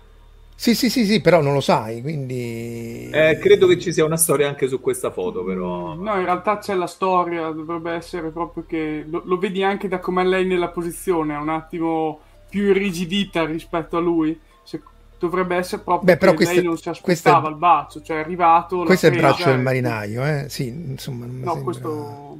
Sì, 0.57 0.73
sì, 0.73 0.89
sì, 0.89 1.05
sì, 1.05 1.21
però 1.21 1.41
non 1.41 1.53
lo 1.53 1.61
sai, 1.61 2.01
quindi... 2.01 3.09
Eh, 3.11 3.37
credo 3.39 3.67
che 3.67 3.77
ci 3.77 3.93
sia 3.93 4.05
una 4.05 4.17
storia 4.17 4.47
anche 4.47 4.67
su 4.67 4.79
questa 4.79 5.11
foto, 5.11 5.43
però... 5.43 5.93
No, 5.93 6.15
in 6.15 6.23
realtà 6.23 6.59
c'è 6.59 6.73
la 6.73 6.87
storia, 6.87 7.49
dovrebbe 7.49 7.91
essere 7.91 8.29
proprio 8.29 8.63
che... 8.65 9.05
Lo, 9.07 9.21
lo 9.25 9.37
vedi 9.37 9.63
anche 9.63 9.87
da 9.89 9.99
come 9.99 10.25
lei 10.25 10.45
nella 10.45 10.69
posizione, 10.69 11.35
è 11.35 11.37
un 11.37 11.49
attimo 11.49 12.19
più 12.49 12.69
irrigidita 12.69 13.45
rispetto 13.45 13.97
a 13.97 13.99
lui. 13.99 14.39
Se, 14.63 14.81
dovrebbe 15.19 15.57
essere 15.57 15.81
proprio 15.83 16.13
Beh, 16.13 16.17
però 16.17 16.31
che 16.31 16.37
questa, 16.37 16.53
lei 16.55 16.63
non 16.63 16.77
si 16.77 16.89
aspettava 16.89 17.39
questa... 17.39 17.49
il 17.49 17.55
bacio, 17.55 18.01
cioè 18.01 18.17
è 18.17 18.19
arrivato... 18.21 18.83
Questo 18.83 19.07
è 19.07 19.09
il 19.09 19.17
braccio 19.17 19.49
del 19.49 19.59
marinaio, 19.59 20.25
eh? 20.25 20.45
Sì, 20.47 20.67
insomma... 20.67 21.25
no, 21.25 21.33
sembra... 21.33 21.63
questo 21.63 22.39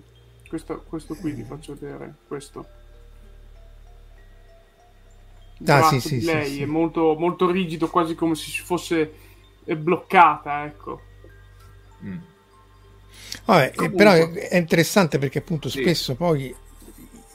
questo, 0.56 0.84
questo 0.88 1.16
qui 1.16 1.32
vi 1.32 1.44
faccio 1.44 1.76
vedere, 1.78 2.14
questo. 2.28 2.66
Il 5.58 5.70
ah, 5.70 5.84
sì, 5.84 6.00
sì, 6.00 6.22
lei 6.22 6.50
sì, 6.50 6.62
è 6.62 6.66
molto, 6.66 7.16
molto 7.18 7.50
rigido, 7.52 7.90
quasi 7.90 8.16
come 8.16 8.36
se 8.36 8.62
fosse 8.64 9.12
bloccata, 9.66 10.66
ecco. 10.66 11.02
Mm. 12.04 12.18
Vabbè, 13.46 13.74
Comunque... 13.76 13.98
però 13.98 14.32
è 14.32 14.56
interessante 14.56 15.18
perché 15.18 15.40
appunto 15.40 15.70
spesso 15.70 16.16
poi 16.16 16.56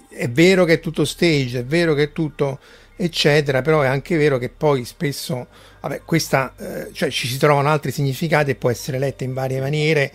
è 0.08 0.28
vero 0.28 0.64
che 0.64 0.74
è 0.74 0.80
tutto 0.80 1.04
stage, 1.04 1.60
è 1.60 1.64
vero 1.64 1.94
che 1.94 2.04
è 2.04 2.12
tutto 2.12 2.58
eccetera, 2.96 3.62
però 3.62 3.82
è 3.82 3.86
anche 3.86 4.16
vero 4.16 4.38
che 4.38 4.48
poi 4.48 4.84
spesso 4.84 5.46
vabbè, 5.80 6.02
questa, 6.04 6.54
eh, 6.56 6.92
cioè 6.92 7.10
ci 7.10 7.26
si 7.26 7.38
trovano 7.38 7.68
altri 7.68 7.90
significati 7.90 8.50
e 8.50 8.54
può 8.54 8.70
essere 8.70 8.98
letta 8.98 9.24
in 9.24 9.34
varie 9.34 9.60
maniere 9.60 10.12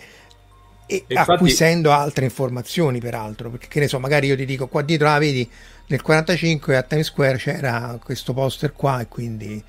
e 0.86 1.04
Infatti... 1.08 1.30
acquisendo 1.32 1.90
altre 1.90 2.24
informazioni 2.24 3.00
peraltro 3.00 3.50
perché 3.50 3.66
che 3.68 3.80
ne 3.80 3.88
so 3.88 3.98
magari 3.98 4.28
io 4.28 4.36
ti 4.36 4.44
dico 4.44 4.68
qua 4.68 4.82
dietro 4.82 5.08
ah 5.08 5.18
vedi 5.18 5.48
nel 5.88 6.00
45 6.00 6.76
a 6.76 6.82
Times 6.82 7.06
Square 7.06 7.38
c'era 7.38 7.98
questo 8.02 8.32
poster 8.32 8.72
qua 8.72 9.00
e 9.00 9.08
quindi 9.08 9.62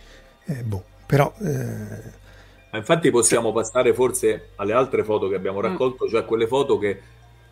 eh, 0.45 0.63
boh 0.63 0.83
però 1.05 1.33
eh... 1.41 2.77
infatti 2.77 3.09
possiamo 3.09 3.51
passare 3.51 3.93
forse 3.93 4.49
alle 4.55 4.73
altre 4.73 5.03
foto 5.03 5.27
che 5.27 5.35
abbiamo 5.35 5.59
mm. 5.59 5.63
raccolto 5.63 6.05
mm. 6.05 6.09
cioè 6.09 6.25
quelle 6.25 6.47
foto 6.47 6.77
che 6.77 7.01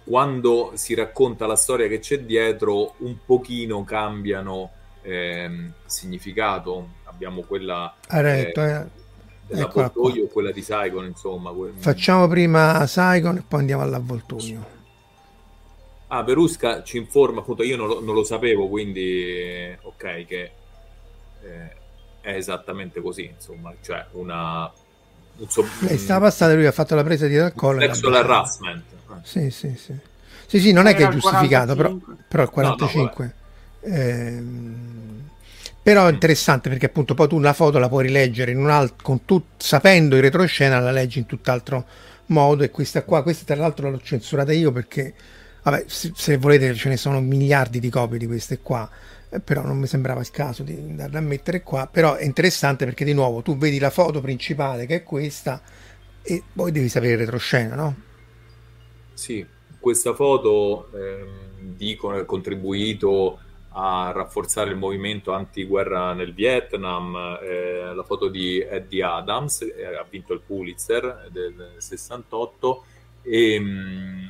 quando 0.03 0.71
si 0.75 0.93
racconta 0.93 1.47
la 1.47 1.55
storia 1.55 1.87
che 1.87 1.97
c'è 1.97 2.19
dietro 2.19 2.93
un 2.99 3.17
pochino 3.25 3.83
cambiano 3.83 4.69
ehm, 5.01 5.73
significato 5.85 6.89
abbiamo 7.05 7.41
quella 7.41 7.95
ah, 8.07 8.27
eh, 8.27 8.53
eh 8.55 9.03
dell'avvoltoio 9.47 10.25
o 10.25 10.27
quella 10.27 10.51
di 10.51 10.61
Saigon, 10.61 11.05
insomma. 11.05 11.51
Facciamo 11.77 12.27
prima 12.27 12.85
Saigon 12.87 13.37
e 13.37 13.43
poi 13.47 13.59
andiamo 13.59 13.81
all'avvoltoio. 13.83 14.73
Ah, 16.07 16.23
Verusca 16.23 16.83
ci 16.83 16.97
informa, 16.97 17.39
appunto, 17.39 17.63
io 17.63 17.77
non 17.77 17.87
lo, 17.87 18.03
non 18.03 18.13
lo 18.13 18.23
sapevo, 18.23 18.67
quindi 18.67 19.75
ok, 19.81 20.25
che 20.25 20.51
eh, 21.41 21.75
è 22.21 22.35
esattamente 22.35 23.01
così, 23.01 23.25
insomma, 23.25 23.73
cioè 23.81 24.05
una... 24.11 24.71
So, 25.47 25.65
Lei 25.79 25.97
stava 25.97 26.27
passando, 26.27 26.55
lui 26.55 26.65
ha 26.65 26.71
fatto 26.71 26.95
la 26.95 27.03
presa 27.03 27.27
di 27.27 27.37
alcol. 27.37 27.79
Sexual 27.79 28.15
harassment. 28.15 28.83
Sì, 29.23 29.49
sì, 29.49 29.75
sì. 29.75 29.93
Sì, 30.47 30.59
sì, 30.59 30.71
non 30.71 30.85
è 30.85 30.95
che 30.95 31.07
è 31.07 31.09
giustificato, 31.09 31.75
però, 31.75 31.95
però 32.27 32.43
il 32.43 32.49
45... 32.49 33.35
No, 33.81 33.89
no, 33.89 33.95
ehm, 33.95 35.14
però 35.85 36.07
è 36.07 36.11
interessante 36.11 36.67
perché 36.67 36.87
appunto 36.87 37.13
poi 37.13 37.27
tu 37.27 37.37
la 37.37 37.53
foto 37.53 37.77
la 37.77 37.87
puoi 37.87 38.07
rileggere 38.07 38.49
in 38.49 38.57
un 38.57 38.71
altro, 38.71 38.95
con 39.03 39.23
tu, 39.23 39.39
sapendo 39.55 40.15
il 40.15 40.23
retroscena 40.23 40.79
la 40.79 40.89
leggi 40.89 41.19
in 41.19 41.27
tutt'altro 41.27 41.85
modo 42.27 42.63
e 42.63 42.71
questa 42.71 43.03
qua, 43.03 43.21
questa 43.21 43.45
tra 43.45 43.55
l'altro 43.55 43.91
l'ho 43.91 44.01
censurata 44.01 44.51
io 44.51 44.71
perché 44.71 45.13
vabbè 45.61 45.83
se, 45.85 46.11
se 46.15 46.37
volete 46.37 46.73
ce 46.73 46.89
ne 46.89 46.97
sono 46.97 47.21
miliardi 47.21 47.79
di 47.79 47.91
copie 47.91 48.17
di 48.17 48.25
queste 48.25 48.61
qua 48.63 48.89
eh, 49.29 49.39
però 49.39 49.61
non 49.61 49.77
mi 49.77 49.85
sembrava 49.85 50.21
il 50.21 50.31
caso 50.31 50.63
di 50.63 50.73
andarla 50.73 51.19
a 51.19 51.21
mettere 51.21 51.61
qua 51.61 51.87
però 51.87 52.15
è 52.15 52.23
interessante 52.23 52.83
perché 52.85 53.05
di 53.05 53.13
nuovo 53.13 53.43
tu 53.43 53.55
vedi 53.55 53.77
la 53.77 53.91
foto 53.91 54.21
principale 54.21 54.87
che 54.87 54.95
è 54.95 55.03
questa 55.03 55.61
e 56.23 56.41
poi 56.51 56.71
devi 56.71 56.89
sapere 56.89 57.15
retroscena 57.15 57.75
no? 57.75 57.95
Sì, 59.13 59.45
questa 59.79 60.15
foto 60.15 60.89
eh, 60.95 61.27
dicono 61.59 62.17
ha 62.17 62.25
contribuito 62.25 63.39
a 63.77 64.11
rafforzare 64.13 64.69
il 64.69 64.77
movimento 64.77 65.33
antiguerra 65.33 66.13
nel 66.13 66.33
Vietnam, 66.33 67.39
eh, 67.41 67.93
la 67.93 68.03
foto 68.03 68.29
di 68.29 68.59
Eddie 68.59 69.03
Adams, 69.03 69.61
eh, 69.61 69.85
ha 69.85 70.05
vinto 70.09 70.33
il 70.33 70.39
Pulitzer 70.39 71.27
del 71.29 71.75
68 71.77 72.85
e 73.21 73.59
mh, 73.59 73.65
mm, 73.65 74.27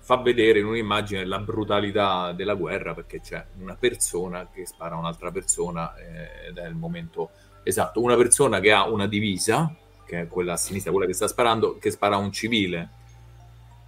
fa 0.00 0.16
vedere 0.16 0.60
in 0.60 0.66
un'immagine 0.66 1.26
la 1.26 1.40
brutalità 1.40 2.32
della 2.32 2.54
guerra 2.54 2.94
perché 2.94 3.20
c'è 3.20 3.44
una 3.58 3.74
persona 3.74 4.48
che 4.50 4.66
spara 4.66 4.94
a 4.94 4.98
un'altra 4.98 5.30
persona 5.30 5.94
eh, 5.96 6.48
ed 6.48 6.56
è 6.56 6.66
il 6.66 6.74
momento 6.74 7.30
esatto, 7.62 8.00
una 8.00 8.16
persona 8.16 8.60
che 8.60 8.72
ha 8.72 8.88
una 8.88 9.06
divisa, 9.06 9.74
che 10.06 10.22
è 10.22 10.26
quella 10.26 10.54
a 10.54 10.56
sinistra, 10.56 10.90
quella 10.90 11.06
che 11.06 11.14
sta 11.14 11.28
sparando, 11.28 11.76
che 11.78 11.90
spara 11.90 12.14
a 12.14 12.18
un 12.18 12.32
civile. 12.32 12.88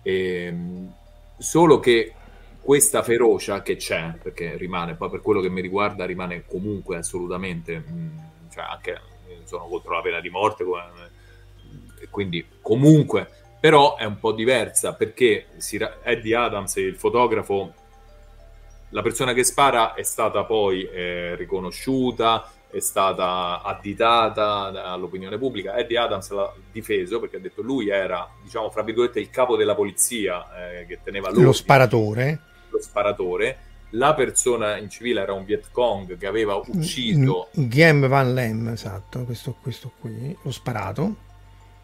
E, 0.03 0.45
ehm, 0.45 0.95
solo 1.39 1.81
che 1.81 2.14
questa 2.66 3.04
ferocia 3.04 3.62
che 3.62 3.76
c'è, 3.76 4.14
perché 4.20 4.56
rimane, 4.56 4.96
poi 4.96 5.08
per 5.08 5.20
quello 5.20 5.40
che 5.40 5.48
mi 5.48 5.60
riguarda, 5.60 6.04
rimane 6.04 6.42
comunque 6.48 6.96
assolutamente, 6.96 7.78
mh, 7.78 7.92
mm, 7.92 8.18
cioè 8.52 8.64
anche 8.64 9.00
sono 9.44 9.66
contro 9.68 9.94
la 9.94 10.00
pena 10.00 10.18
di 10.18 10.30
morte, 10.30 10.64
quindi 12.10 12.44
comunque, 12.60 13.28
però 13.60 13.94
è 13.94 14.04
un 14.04 14.18
po' 14.18 14.32
diversa 14.32 14.94
perché 14.94 15.46
Eddie 16.02 16.34
Adams, 16.34 16.74
il 16.74 16.96
fotografo, 16.96 17.72
la 18.88 19.02
persona 19.02 19.32
che 19.32 19.44
spara 19.44 19.94
è 19.94 20.02
stata 20.02 20.42
poi 20.42 20.82
eh, 20.90 21.36
riconosciuta, 21.36 22.50
è 22.68 22.80
stata 22.80 23.62
additata 23.62 24.90
all'opinione 24.90 25.38
pubblica. 25.38 25.76
Eddie 25.76 25.98
Adams 25.98 26.30
l'ha 26.30 26.52
difeso 26.72 27.20
perché 27.20 27.36
ha 27.36 27.40
detto 27.40 27.62
lui 27.62 27.90
era, 27.90 28.28
diciamo, 28.42 28.70
fra 28.70 28.82
virgolette, 28.82 29.20
il 29.20 29.30
capo 29.30 29.54
della 29.54 29.76
polizia 29.76 30.80
eh, 30.80 30.86
che 30.86 30.98
teneva 31.04 31.30
lo 31.30 31.52
sparatore. 31.52 32.54
Lo 32.70 32.80
sparatore. 32.80 33.58
La 33.90 34.14
persona 34.14 34.76
in 34.78 34.90
civile 34.90 35.20
era 35.20 35.32
un 35.32 35.44
Viet 35.44 35.70
Cong 35.70 36.18
che 36.18 36.26
aveva 36.26 36.56
ucciso. 36.56 37.48
Guillaume 37.52 38.08
Van 38.08 38.34
Lem, 38.34 38.68
esatto, 38.68 39.24
questo, 39.24 39.56
questo 39.60 39.92
qui, 40.00 40.36
lo 40.42 40.50
sparato. 40.50 41.14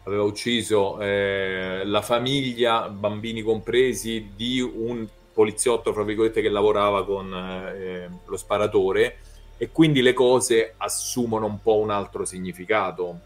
Aveva 0.03 0.23
ucciso 0.23 0.99
eh, 0.99 1.81
la 1.85 2.01
famiglia, 2.01 2.89
bambini 2.89 3.41
compresi, 3.41 4.31
di 4.35 4.59
un 4.59 5.07
poliziotto, 5.33 5.93
fra 5.93 6.03
virgolette, 6.03 6.41
che 6.41 6.49
lavorava 6.49 7.05
con 7.05 7.33
eh, 7.33 8.09
lo 8.25 8.37
sparatore 8.37 9.17
e 9.57 9.69
quindi 9.71 10.01
le 10.01 10.13
cose 10.13 10.73
assumono 10.77 11.45
un 11.45 11.61
po' 11.61 11.77
un 11.77 11.89
altro 11.89 12.25
significato. 12.25 13.19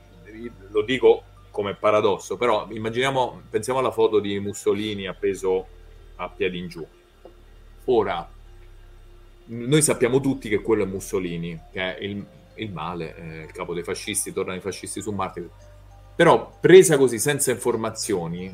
Lo 0.69 0.83
dico 0.83 1.23
come 1.49 1.73
paradosso, 1.73 2.37
però 2.37 2.67
immaginiamo, 2.69 3.41
pensiamo 3.49 3.79
alla 3.79 3.89
foto 3.89 4.19
di 4.19 4.39
Mussolini 4.39 5.07
appeso 5.07 5.65
a 6.17 6.29
piedi 6.29 6.59
in 6.59 6.67
giù. 6.67 6.85
Ora, 7.89 8.27
noi 9.45 9.81
sappiamo 9.81 10.19
tutti 10.19 10.49
che 10.49 10.61
quello 10.61 10.83
è 10.83 10.87
Mussolini, 10.87 11.57
che 11.71 11.95
è 11.95 12.03
il, 12.03 12.25
il 12.55 12.71
male, 12.71 13.15
eh, 13.15 13.43
il 13.43 13.51
capo 13.51 13.73
dei 13.73 13.83
fascisti, 13.83 14.33
tornano 14.33 14.57
i 14.57 14.61
fascisti 14.61 15.01
su 15.01 15.11
Marte. 15.11 15.49
Però 16.15 16.57
presa 16.59 16.97
così 16.97 17.17
senza 17.17 17.51
informazioni, 17.51 18.53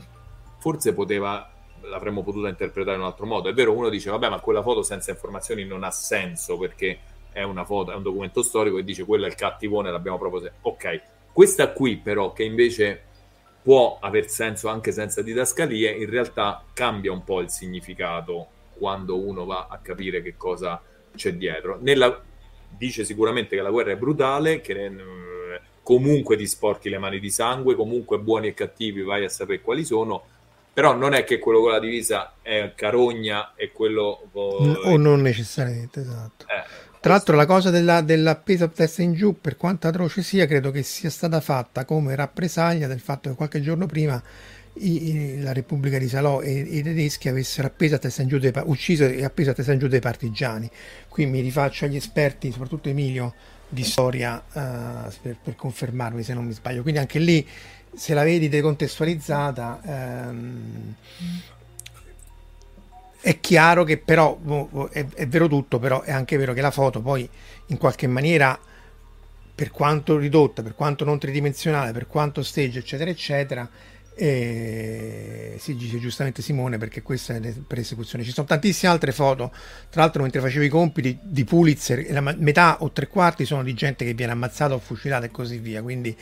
forse 0.59 0.93
poteva 0.93 1.49
l'avremmo 1.85 2.23
potuta 2.23 2.47
interpretare 2.47 2.95
in 2.95 3.01
un 3.01 3.07
altro 3.07 3.25
modo. 3.25 3.49
È 3.49 3.53
vero, 3.53 3.73
uno 3.73 3.89
dice, 3.89 4.09
vabbè, 4.09 4.29
ma 4.29 4.39
quella 4.39 4.61
foto 4.61 4.83
senza 4.83 5.11
informazioni 5.11 5.65
non 5.65 5.83
ha 5.83 5.91
senso 5.91 6.57
perché 6.57 6.99
è 7.31 7.41
una 7.41 7.65
foto, 7.65 7.91
è 7.91 7.95
un 7.95 8.03
documento 8.03 8.43
storico 8.43 8.77
e 8.77 8.83
dice 8.83 9.03
quello 9.03 9.25
è 9.25 9.27
il 9.27 9.35
cattivone, 9.35 9.91
l'abbiamo 9.91 10.17
proprio... 10.17 10.41
Se-". 10.41 10.51
Ok, 10.61 11.01
questa 11.33 11.71
qui 11.71 11.97
però, 11.97 12.31
che 12.33 12.43
invece 12.43 13.01
può 13.63 13.97
aver 13.99 14.29
senso 14.29 14.67
anche 14.67 14.91
senza 14.91 15.21
didascalie, 15.21 15.91
in 15.91 16.09
realtà 16.09 16.63
cambia 16.73 17.11
un 17.11 17.23
po' 17.23 17.39
il 17.39 17.49
significato 17.49 18.47
quando 18.77 19.19
uno 19.19 19.45
va 19.45 19.67
a 19.69 19.77
capire 19.77 20.21
che 20.21 20.35
cosa 20.37 20.81
c'è 21.15 21.33
dietro. 21.33 21.77
Nella... 21.81 22.21
Dice 22.75 23.05
sicuramente 23.05 23.55
che 23.55 23.61
la 23.61 23.69
guerra 23.69 23.91
è 23.91 23.95
brutale, 23.95 24.59
che 24.59 24.73
eh, 24.73 24.91
comunque 25.83 26.35
ti 26.35 26.47
sporchi 26.47 26.89
le 26.89 26.97
mani 26.97 27.19
di 27.19 27.29
sangue, 27.29 27.75
comunque 27.75 28.17
buoni 28.17 28.47
e 28.47 28.53
cattivi 28.55 29.03
vai 29.03 29.25
a 29.25 29.29
sapere 29.29 29.61
quali 29.61 29.85
sono, 29.85 30.23
però 30.73 30.95
non 30.95 31.13
è 31.13 31.23
che 31.23 31.37
quello 31.37 31.61
con 31.61 31.69
la 31.69 31.79
divisa 31.79 32.33
è 32.41 32.71
carogna 32.73 33.53
e 33.55 33.71
quello... 33.71 34.27
O 34.33 34.97
non 34.97 35.21
necessariamente, 35.21 35.99
esatto. 35.99 36.45
Eh, 36.47 36.91
tra 36.99 37.11
l'altro 37.13 37.35
la 37.35 37.45
cosa 37.45 37.69
della, 37.69 38.01
dell'appesa 38.01 38.67
testa 38.69 39.03
in 39.03 39.13
giù, 39.13 39.39
per 39.39 39.55
quanto 39.55 39.87
atroce 39.87 40.23
sia, 40.23 40.47
credo 40.47 40.71
che 40.71 40.81
sia 40.81 41.11
stata 41.11 41.41
fatta 41.41 41.85
come 41.85 42.15
rappresaglia 42.15 42.87
del 42.87 43.01
fatto 43.01 43.29
che 43.29 43.35
qualche 43.35 43.61
giorno 43.61 43.85
prima 43.85 44.23
i, 44.75 45.39
la 45.41 45.53
Repubblica 45.53 45.97
di 45.97 46.07
Salò 46.07 46.41
e, 46.41 46.51
i 46.51 46.81
tedeschi 46.81 47.29
avessero 47.29 47.67
appeso 47.67 47.95
a 47.95 47.99
testa 47.99 48.21
in 48.21 48.27
giù 48.27 48.39
dei, 48.39 48.51
ucciso 48.65 49.05
e 49.05 49.23
appeso 49.23 49.51
a 49.51 49.53
testa 49.53 49.73
in 49.73 49.79
giù 49.79 49.87
dei 49.87 49.99
partigiani. 49.99 50.69
Qui 51.07 51.25
mi 51.25 51.41
rifaccio 51.41 51.85
agli 51.85 51.95
esperti, 51.95 52.51
soprattutto 52.51 52.89
Emilio, 52.89 53.33
di 53.69 53.83
storia 53.83 54.37
uh, 54.37 55.11
per, 55.21 55.37
per, 55.43 55.55
confermarmi 55.55 56.23
se 56.23 56.33
non 56.33 56.45
mi 56.45 56.53
sbaglio. 56.53 56.81
Quindi 56.81 56.99
anche 56.99 57.19
lì, 57.19 57.47
se 57.93 58.13
la 58.13 58.23
vedi 58.23 58.49
decontestualizzata, 58.49 59.79
um, 59.83 60.95
è 63.19 63.39
chiaro 63.39 63.83
che 63.83 63.97
però 63.97 64.37
è, 64.89 65.05
è, 65.13 65.27
vero 65.27 65.47
tutto, 65.47 65.79
però 65.79 66.01
è 66.01 66.11
anche 66.11 66.35
vero 66.37 66.53
che 66.53 66.61
la 66.61 66.71
foto 66.71 67.01
poi 67.01 67.27
in 67.67 67.77
qualche 67.77 68.05
maniera, 68.05 68.59
per 69.55 69.71
quanto 69.71 70.17
ridotta, 70.17 70.61
per 70.61 70.75
quanto 70.75 71.05
non 71.05 71.19
tridimensionale, 71.19 71.93
per 71.93 72.07
quanto 72.07 72.43
stage, 72.43 72.79
eccetera, 72.79 73.09
eccetera, 73.09 73.69
eh, 74.15 75.55
si 75.57 75.75
dice 75.75 75.99
giustamente 75.99 76.41
Simone 76.41 76.77
perché 76.77 77.01
questa 77.01 77.35
è 77.35 77.53
per 77.65 77.79
esecuzione. 77.79 78.23
Ci 78.23 78.31
sono 78.31 78.47
tantissime 78.47 78.91
altre 78.91 79.11
foto, 79.11 79.51
tra 79.89 80.01
l'altro 80.01 80.21
mentre 80.21 80.41
facevo 80.41 80.63
i 80.63 80.69
compiti 80.69 81.17
di 81.21 81.43
Pulitzer, 81.43 82.11
la 82.11 82.21
metà 82.21 82.77
o 82.81 82.91
tre 82.91 83.07
quarti 83.07 83.45
sono 83.45 83.63
di 83.63 83.73
gente 83.73 84.05
che 84.05 84.13
viene 84.13 84.31
ammazzata 84.31 84.73
o 84.73 84.79
fucilata 84.79 85.25
e 85.25 85.31
così 85.31 85.57
via, 85.57 85.81
quindi 85.81 86.15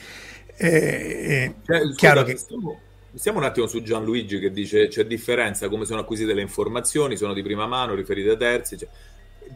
eh, 0.58 1.26
è 1.26 1.54
cioè, 1.66 1.94
chiaro 1.96 2.24
che... 2.24 2.38
Stiamo 2.38 2.80
Stiamo 3.14 3.40
un 3.40 3.44
attimo 3.44 3.68
su 3.68 3.82
Gianluigi 3.82 4.40
che 4.40 4.52
dice 4.52 4.88
c'è 4.88 5.04
differenza 5.04 5.68
come 5.68 5.84
sono 5.84 6.00
acquisite 6.00 6.34
le 6.34 6.42
informazioni, 6.42 7.18
sono 7.18 7.34
di 7.34 7.44
prima 7.44 7.68
mano, 7.68 7.94
riferite 7.94 8.30
a 8.30 8.38
terzi. 8.38 8.78
Cioè, 8.78 8.88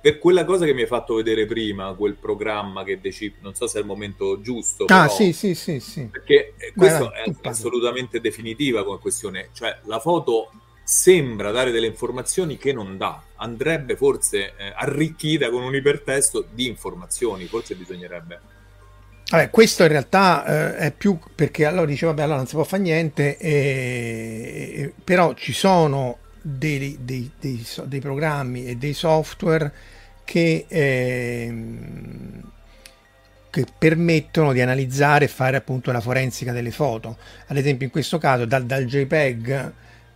per 0.01 0.19
quella 0.19 0.45
cosa 0.45 0.65
che 0.65 0.73
mi 0.73 0.81
hai 0.81 0.87
fatto 0.87 1.15
vedere 1.15 1.45
prima, 1.45 1.93
quel 1.93 2.15
programma 2.15 2.83
che 2.83 2.99
decide, 2.99 3.37
non 3.41 3.53
so 3.53 3.67
se 3.67 3.77
è 3.77 3.81
il 3.81 3.87
momento 3.87 4.41
giusto. 4.41 4.83
Ah, 4.85 5.03
però, 5.03 5.09
sì, 5.09 5.33
sì, 5.33 5.55
sì, 5.55 5.79
sì. 5.79 6.05
Perché 6.05 6.53
questo 6.75 7.11
è, 7.11 7.23
è 7.23 7.33
assolutamente 7.43 8.19
definitiva 8.19 8.83
come 8.83 8.99
questione. 8.99 9.49
Cioè, 9.53 9.79
la 9.85 9.99
foto 9.99 10.51
sembra 10.83 11.51
dare 11.51 11.71
delle 11.71 11.87
informazioni 11.87 12.57
che 12.57 12.71
non 12.73 12.97
dà. 12.97 13.21
Andrebbe 13.35 13.95
forse 13.95 14.53
eh, 14.57 14.73
arricchita 14.75 15.49
con 15.49 15.63
un 15.63 15.75
ipertesto 15.75 16.45
di 16.51 16.67
informazioni, 16.67 17.45
forse 17.45 17.75
bisognerebbe 17.75 18.53
Vabbè, 19.27 19.49
questo 19.49 19.81
in 19.83 19.89
realtà 19.89 20.45
eh, 20.45 20.77
è 20.77 20.91
più 20.91 21.17
perché 21.33 21.65
allora 21.65 21.87
dice 21.87 22.05
vabbè 22.05 22.21
allora 22.21 22.37
non 22.37 22.47
si 22.47 22.53
può 22.53 22.63
fare 22.63 22.83
niente, 22.83 23.37
eh, 23.37 24.93
però 25.03 25.33
ci 25.33 25.51
sono 25.51 26.19
dei, 26.47 26.99
dei, 27.01 27.31
dei, 27.39 27.65
dei, 27.85 27.99
programmi 27.99 28.67
e 28.67 28.75
dei 28.75 28.93
software 28.93 29.71
che, 30.23 30.65
eh, 30.67 31.53
che, 33.49 33.65
permettono 33.75 34.53
di 34.53 34.61
analizzare 34.61 35.25
e 35.25 35.27
fare 35.27 35.57
appunto 35.57 35.91
la 35.91 36.01
forensica 36.01 36.51
delle 36.51 36.69
foto. 36.69 37.17
Ad 37.47 37.57
esempio 37.57 37.87
in 37.87 37.91
questo 37.91 38.19
caso 38.19 38.45
dal, 38.45 38.63
dal 38.65 38.85
JPEG 38.85 39.73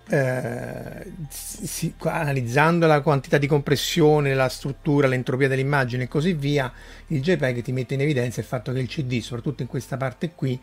eh, 0.08 1.12
si, 1.30 1.96
analizzando 1.98 2.86
la 2.86 3.02
quantità 3.02 3.40
di 3.40 3.48
compressione, 3.48 4.36
la 4.36 4.50
struttura, 4.50 5.08
l'entropia 5.08 5.48
dell'immagine 5.48 6.04
e 6.04 6.08
così 6.08 6.34
via, 6.34 6.72
il 7.08 7.24
JPEG 7.24 7.64
ti 7.64 7.72
mette 7.72 7.96
in 7.96 8.02
evidenza 8.02 8.40
il 8.40 8.46
fatto 8.46 8.72
che 8.72 8.80
il 8.80 8.88
CD, 8.88 9.20
soprattutto 9.22 9.64
in 9.64 9.68
questa 9.68 9.98
parte 9.98 10.34
qui, 10.36 10.60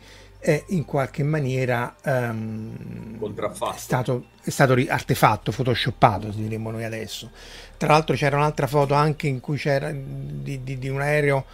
è 0.47 0.63
in 0.69 0.85
qualche 0.85 1.25
maniera 1.25 1.97
um, 2.05 3.19
è 3.75 3.79
stato, 3.79 4.27
è 4.41 4.51
stato 4.51 4.77
artefatto, 4.87 5.51
photoshoppato, 5.51 6.29
diremmo 6.29 6.71
noi 6.71 6.85
adesso. 6.85 7.33
Tra 7.77 7.89
l'altro 7.89 8.15
c'era 8.15 8.37
un'altra 8.37 8.69
foto 8.69 8.95
anche 8.95 9.27
in 9.27 9.41
cui 9.41 9.57
c'era 9.57 9.91
di, 9.91 10.63
di, 10.63 10.79
di 10.79 10.89
un 10.89 11.01
aereo 11.01 11.45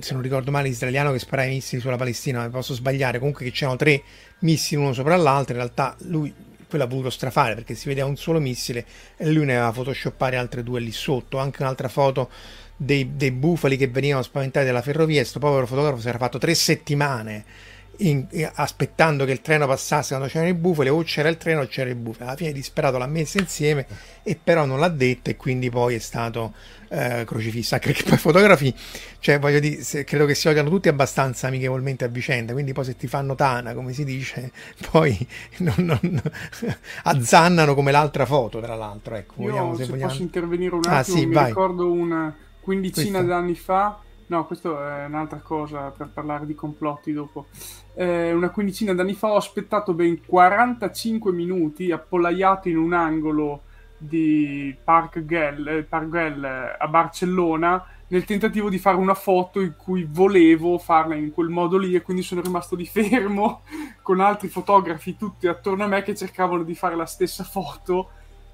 se 0.00 0.12
non 0.12 0.20
ricordo 0.20 0.50
male 0.50 0.68
israeliano 0.68 1.10
che 1.12 1.18
sparava 1.18 1.48
i 1.48 1.54
missili 1.54 1.80
sulla 1.80 1.96
Palestina, 1.96 2.46
posso 2.50 2.74
sbagliare, 2.74 3.18
comunque 3.18 3.46
che 3.46 3.50
c'erano 3.50 3.78
tre 3.78 4.02
missili 4.40 4.82
uno 4.82 4.92
sopra 4.92 5.16
l'altro, 5.16 5.54
in 5.54 5.60
realtà 5.60 5.96
lui 6.00 6.34
quello 6.68 6.84
ha 6.84 6.88
voluto 6.88 7.08
strafare 7.08 7.54
perché 7.54 7.74
si 7.74 7.88
vedeva 7.88 8.08
un 8.08 8.18
solo 8.18 8.40
missile 8.40 8.84
e 9.16 9.30
lui 9.30 9.46
ne 9.46 9.56
aveva 9.56 9.72
photoshoppare 9.72 10.36
altre 10.36 10.62
due 10.62 10.80
lì 10.80 10.92
sotto. 10.92 11.38
Anche 11.38 11.62
un'altra 11.62 11.88
foto 11.88 12.28
dei, 12.76 13.16
dei 13.16 13.30
bufali 13.30 13.78
che 13.78 13.88
venivano 13.88 14.22
spaventati 14.22 14.66
dalla 14.66 14.82
ferrovia. 14.82 15.20
Questo 15.20 15.38
povero 15.38 15.66
fotografo 15.66 16.00
si 16.00 16.08
era 16.08 16.18
fatto 16.18 16.36
tre 16.36 16.54
settimane 16.54 17.70
in, 17.98 18.26
aspettando 18.54 19.24
che 19.24 19.32
il 19.32 19.40
treno 19.40 19.66
passasse 19.66 20.14
quando 20.14 20.28
c'erano 20.28 20.50
i 20.50 20.54
bufali, 20.54 20.88
o 20.88 21.02
c'era 21.02 21.28
il 21.28 21.36
treno 21.36 21.60
o 21.60 21.66
c'era 21.66 21.90
il 21.90 21.96
bufalo. 21.96 22.30
Alla 22.30 22.36
fine 22.36 22.52
disperato 22.52 22.98
l'ha 22.98 23.06
messo 23.06 23.38
insieme 23.38 23.86
e 24.22 24.38
però 24.42 24.64
non 24.64 24.80
l'ha 24.80 24.88
detto 24.88 25.30
e 25.30 25.36
quindi 25.36 25.70
poi 25.70 25.94
è 25.94 25.98
stato 25.98 26.54
eh, 26.88 27.24
crocifisso. 27.26 27.74
Anche 27.74 27.92
perché 27.92 28.04
poi 28.04 28.18
fotografi, 28.18 28.74
cioè 29.18 29.38
voglio 29.38 29.60
dire, 29.60 29.82
se, 29.82 30.04
credo 30.04 30.26
che 30.26 30.34
si 30.34 30.48
odiano 30.48 30.68
tutti 30.68 30.88
abbastanza 30.88 31.48
amichevolmente 31.48 32.04
a 32.04 32.08
vicenda, 32.08 32.52
quindi 32.52 32.72
poi 32.72 32.84
se 32.84 32.96
ti 32.96 33.06
fanno 33.06 33.34
tana, 33.34 33.74
come 33.74 33.92
si 33.92 34.04
dice, 34.04 34.50
poi 34.90 35.16
non, 35.58 35.74
non, 35.78 36.22
azzannano 37.04 37.74
come 37.74 37.92
l'altra 37.92 38.26
foto, 38.26 38.60
tra 38.60 38.74
l'altro. 38.74 39.14
Ecco, 39.16 39.42
Io, 39.42 39.74
se, 39.76 39.84
se 39.84 39.90
vogliamo... 39.90 40.10
posso 40.10 40.22
intervenire 40.22 40.74
un 40.74 40.80
attimo, 40.80 40.96
ah, 40.96 41.02
sì, 41.02 41.26
mi 41.26 41.34
vai. 41.34 41.46
ricordo 41.46 41.90
una 41.90 42.34
quindicina 42.60 43.22
d'anni 43.22 43.54
fa 43.54 44.00
No, 44.32 44.46
questo 44.46 44.82
è 44.82 45.04
un'altra 45.04 45.40
cosa 45.40 45.90
per 45.90 46.08
parlare 46.08 46.46
di 46.46 46.54
complotti 46.54 47.12
dopo. 47.12 47.48
Eh, 47.94 48.32
una 48.32 48.50
quindicina 48.50 48.94
d'anni 48.94 49.14
fa 49.14 49.32
ho 49.32 49.36
aspettato 49.36 49.92
ben 49.92 50.24
45 50.24 51.32
minuti 51.32 51.90
appollaiato 51.90 52.68
in 52.68 52.78
un 52.78 52.92
angolo 52.92 53.62
di 53.98 54.74
Park 54.82 55.24
Gell, 55.24 55.66
eh, 55.68 55.82
Park 55.82 56.08
Gell 56.10 56.44
a 56.78 56.88
Barcellona 56.88 57.86
nel 58.12 58.24
tentativo 58.24 58.68
di 58.68 58.78
fare 58.78 58.96
una 58.96 59.14
foto 59.14 59.60
in 59.60 59.74
cui 59.76 60.06
volevo 60.08 60.78
farla 60.78 61.14
in 61.14 61.32
quel 61.32 61.48
modo 61.48 61.78
lì 61.78 61.94
e 61.94 62.02
quindi 62.02 62.22
sono 62.22 62.42
rimasto 62.42 62.76
di 62.76 62.84
fermo 62.86 63.62
con 64.02 64.20
altri 64.20 64.48
fotografi 64.48 65.16
tutti 65.16 65.46
attorno 65.46 65.84
a 65.84 65.86
me 65.86 66.02
che 66.02 66.14
cercavano 66.14 66.62
di 66.62 66.74
fare 66.74 66.94
la 66.94 67.06
stessa 67.06 67.42
foto. 67.42 68.10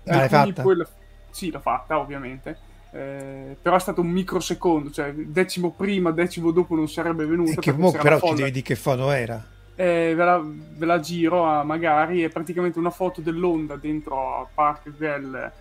Ah, 0.06 0.16
l'hai 0.16 0.28
fatta? 0.28 0.62
La... 0.64 0.86
Sì, 1.30 1.50
l'ho 1.50 1.60
fatta 1.60 1.98
ovviamente. 1.98 2.67
Eh, 2.90 3.56
però 3.60 3.76
è 3.76 3.80
stato 3.80 4.00
un 4.00 4.08
microsecondo, 4.08 4.90
cioè 4.90 5.12
decimo 5.12 5.72
prima, 5.72 6.10
decimo 6.10 6.50
dopo 6.50 6.74
non 6.74 6.88
sarebbe 6.88 7.26
venuto. 7.26 7.52
E 7.52 7.56
che 7.56 7.72
mo, 7.72 7.92
però 7.92 8.18
ci 8.20 8.34
devi 8.34 8.50
dire 8.50 8.64
che 8.64 8.76
foto 8.76 9.10
era. 9.10 9.44
Eh, 9.74 10.12
ve, 10.16 10.24
la, 10.24 10.42
ve, 10.42 10.86
la, 10.86 10.98
giro 10.98 11.44
a, 11.44 11.62
magari, 11.62 12.22
è 12.22 12.30
praticamente 12.30 12.78
una 12.78 12.90
foto 12.90 13.20
dell'onda 13.20 13.76
dentro 13.76 14.40
a 14.40 14.46
Park 14.52 14.96
Gell. 14.96 15.52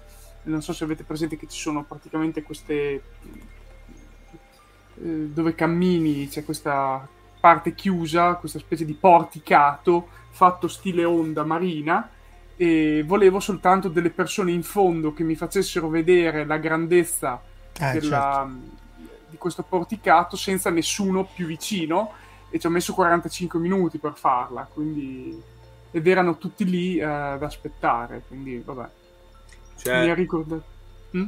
Non 0.43 0.61
so 0.61 0.73
se 0.73 0.85
avete 0.85 1.03
presente 1.03 1.37
che 1.37 1.47
ci 1.47 1.59
sono 1.59 1.83
praticamente 1.83 2.41
queste 2.41 3.01
eh, 5.03 5.27
dove 5.27 5.53
cammini 5.53 6.27
c'è 6.29 6.45
questa 6.45 7.07
parte 7.39 7.75
chiusa, 7.75 8.35
questa 8.35 8.59
specie 8.59 8.85
di 8.85 8.93
porticato 8.93 10.07
fatto 10.31 10.67
stile 10.67 11.03
onda 11.03 11.43
marina 11.43 12.09
e 12.57 13.03
volevo 13.05 13.39
soltanto 13.39 13.87
delle 13.87 14.09
persone 14.09 14.51
in 14.51 14.63
fondo 14.63 15.13
che 15.13 15.23
mi 15.23 15.35
facessero 15.35 15.87
vedere 15.89 16.43
la 16.43 16.57
grandezza 16.57 17.39
eh, 17.79 17.99
della, 17.99 18.49
certo. 18.49 19.19
di 19.29 19.37
questo 19.37 19.63
porticato 19.63 20.35
senza 20.35 20.71
nessuno 20.71 21.23
più 21.23 21.45
vicino 21.45 22.13
e 22.49 22.59
ci 22.59 22.65
ho 22.65 22.71
messo 22.71 22.93
45 22.93 23.59
minuti 23.59 23.99
per 23.99 24.13
farla 24.15 24.67
quindi 24.73 25.39
ed 25.91 26.07
erano 26.07 26.37
tutti 26.37 26.65
lì 26.65 26.97
eh, 26.97 27.03
ad 27.03 27.43
aspettare 27.43 28.23
quindi 28.27 28.61
vabbè 28.65 28.89
cioè... 29.77 30.03
mi 30.03 30.09
ha 30.09 30.15
ricordato 30.15 30.63
hm? 31.11 31.27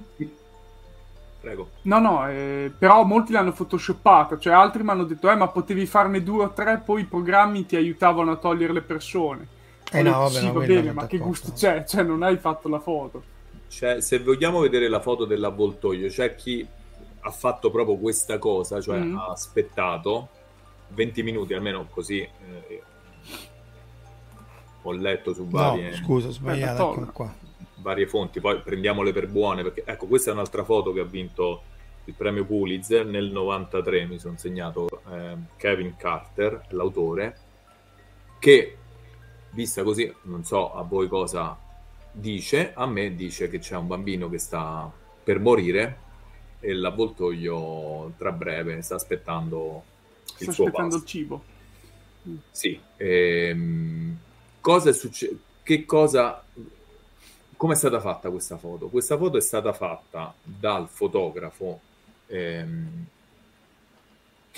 Prego. 1.40 1.70
No, 1.84 2.00
no, 2.00 2.28
eh, 2.28 2.70
però 2.78 3.04
molti 3.04 3.32
l'hanno 3.32 3.54
photoshoppata, 3.54 4.38
cioè 4.38 4.52
altri 4.52 4.84
mi 4.84 4.90
hanno 4.90 5.06
detto, 5.06 5.30
eh, 5.32 5.36
ma 5.36 5.48
potevi 5.48 5.86
farne 5.86 6.22
due 6.22 6.44
o 6.44 6.52
tre, 6.52 6.82
poi 6.84 7.02
i 7.02 7.06
programmi 7.06 7.66
ti 7.66 7.78
aiutavano 7.78 8.32
a 8.32 8.36
togliere 8.36 8.74
le 8.74 8.82
persone. 8.82 9.48
Eh 9.92 10.02
no, 10.02 10.12
vabbè, 10.12 10.42
no, 10.42 10.54
va 10.54 10.66
bene, 10.66 10.92
ma 10.92 11.08
che 11.08 11.18
gusto 11.18 11.52
c'è? 11.54 11.84
Cioè, 11.84 12.04
non 12.04 12.24
hai 12.24 12.38
fatto 12.38 12.68
la 12.70 12.80
foto. 12.80 13.24
Cioè, 13.68 14.02
se 14.02 14.20
vogliamo 14.20 14.60
vedere 14.60 14.88
la 14.88 15.00
foto 15.00 15.26
dell'avvoltoio, 15.26 16.08
c'è 16.10 16.36
chi 16.36 16.68
ha 17.22 17.32
fatto 17.32 17.70
proprio 17.72 17.98
questa 17.98 18.38
cosa, 18.38 18.82
cioè 18.82 19.00
mm. 19.00 19.18
ha 19.18 19.28
aspettato 19.28 20.30
20 20.90 21.24
minuti, 21.24 21.54
almeno 21.54 21.88
così 21.90 22.20
eh, 22.20 22.84
ho 24.82 24.92
letto 24.92 25.34
su 25.34 25.48
varie... 25.48 25.90
No, 25.90 25.96
scusa, 25.96 26.30
sbagliato, 26.30 27.10
qua 27.14 27.48
varie 27.82 28.08
fonti, 28.08 28.40
poi 28.40 28.60
prendiamole 28.62 29.12
per 29.12 29.28
buone, 29.28 29.64
perché 29.64 29.84
ecco, 29.86 30.08
questa 30.08 30.32
è 30.32 30.34
un'altra 30.34 30.64
foto 30.64 30.92
che 30.94 31.00
ha 31.00 31.06
vinto 31.06 31.64
il 32.06 32.14
premio 32.14 32.46
Pulitzer 32.46 33.06
nel 33.06 33.32
93, 33.32 34.06
mi 34.06 34.20
sono 34.20 34.38
segnato 34.38 34.88
eh, 35.12 35.38
Kevin 35.58 35.96
Carter, 35.96 36.66
l'autore, 36.70 37.38
che 38.40 38.78
vista 39.52 39.84
così, 39.84 40.14
non 40.24 40.44
so 40.44 40.74
a 40.74 40.82
voi 40.84 41.08
cosa 41.08 41.58
dice, 42.12 42.74
a 42.74 42.86
me 42.86 43.16
dice 43.16 43.50
che 43.50 43.60
c'è 43.60 43.76
un 43.76 43.88
bambino 43.88 44.30
che 44.30 44.40
sta 44.40 44.92
per 45.24 45.40
morire 45.40 46.08
e 46.60 46.74
l'avvoltoio 46.74 48.14
tra 48.18 48.32
breve 48.32 48.82
sta 48.82 48.96
aspettando 48.96 49.84
il 50.38 50.44
sta 50.44 50.52
suo 50.52 50.66
aspettando 50.66 50.96
pasto. 50.96 51.04
il 51.04 51.10
cibo. 51.10 51.44
Sì, 52.52 52.80
ehm, 52.98 54.18
cosa 54.60 54.90
è 54.90 54.94
successo? 54.94 55.38
Che 55.64 55.86
cosa 55.86 56.44
come 57.60 57.74
è 57.74 57.76
stata 57.76 58.00
fatta 58.00 58.30
questa 58.30 58.58
foto? 58.58 58.88
Questa 58.88 59.18
foto 59.18 59.36
è 59.36 59.42
stata 59.42 59.74
fatta 59.74 60.34
dal 60.42 60.88
fotografo 60.88 61.82
ehm, 62.28 63.06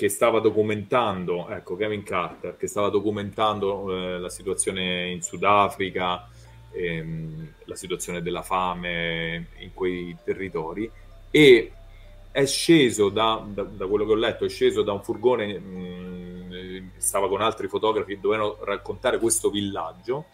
che 0.02 0.08
stava 0.08 0.40
documentando, 0.40 1.48
ecco 1.48 1.76
Kevin 1.76 2.02
Carter, 2.02 2.56
che 2.56 2.66
stava 2.66 2.88
documentando 2.88 3.86
eh, 3.88 4.18
la 4.18 4.30
situazione 4.30 5.12
in 5.12 5.22
Sudafrica, 5.22 6.28
ehm, 6.72 7.52
la 7.66 7.76
situazione 7.76 8.20
della 8.20 8.42
fame 8.42 9.46
in 9.58 9.72
quei 9.72 10.16
territori 10.24 10.90
e 11.30 11.72
è 12.32 12.44
sceso 12.46 13.10
da, 13.10 13.46
da, 13.46 13.62
da, 13.62 13.86
quello 13.86 14.04
che 14.04 14.10
ho 14.10 14.16
letto, 14.16 14.44
è 14.44 14.48
sceso 14.48 14.82
da 14.82 14.90
un 14.90 15.04
furgone, 15.04 15.56
mh, 15.56 16.48
mm, 16.52 16.88
stava 16.96 17.28
con 17.28 17.40
altri 17.40 17.68
fotografi, 17.68 18.18
dovevano 18.18 18.58
raccontare 18.64 19.20
questo 19.20 19.50
villaggio. 19.50 20.24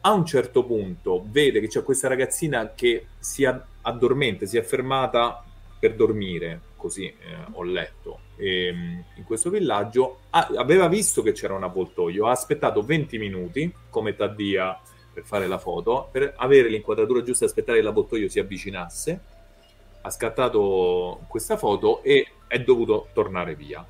A 0.00 0.12
un 0.12 0.26
certo 0.26 0.64
punto 0.64 1.24
vede 1.24 1.60
che 1.60 1.68
c'è 1.68 1.84
questa 1.84 2.08
ragazzina 2.08 2.72
che 2.74 3.06
si 3.16 3.44
addormenta, 3.82 4.44
si 4.44 4.56
è 4.56 4.62
fermata 4.62 5.44
per 5.78 5.94
dormire, 5.94 6.60
così 6.74 7.04
eh, 7.06 7.14
ho 7.52 7.62
letto, 7.62 8.23
ehm, 8.36 9.04
in 9.16 9.24
questo 9.24 9.50
villaggio, 9.50 10.20
ha, 10.30 10.50
aveva 10.56 10.88
visto 10.88 11.22
che 11.22 11.32
c'era 11.32 11.54
un 11.54 11.64
avvoltoio, 11.64 12.26
ha 12.26 12.30
aspettato 12.30 12.82
20 12.82 13.18
minuti, 13.18 13.72
come 13.90 14.14
Taddia 14.14 14.80
per 15.12 15.24
fare 15.24 15.46
la 15.46 15.58
foto, 15.58 16.08
per 16.10 16.34
avere 16.36 16.68
l'inquadratura 16.68 17.22
giusta 17.22 17.44
e 17.44 17.48
aspettare 17.48 17.78
che 17.78 17.84
l'avvoltoio 17.84 18.28
si 18.28 18.40
avvicinasse, 18.40 19.20
ha 20.02 20.10
scattato 20.10 21.24
questa 21.28 21.56
foto 21.56 22.02
e 22.02 22.26
è 22.46 22.58
dovuto 22.60 23.08
tornare 23.12 23.54
via. 23.54 23.86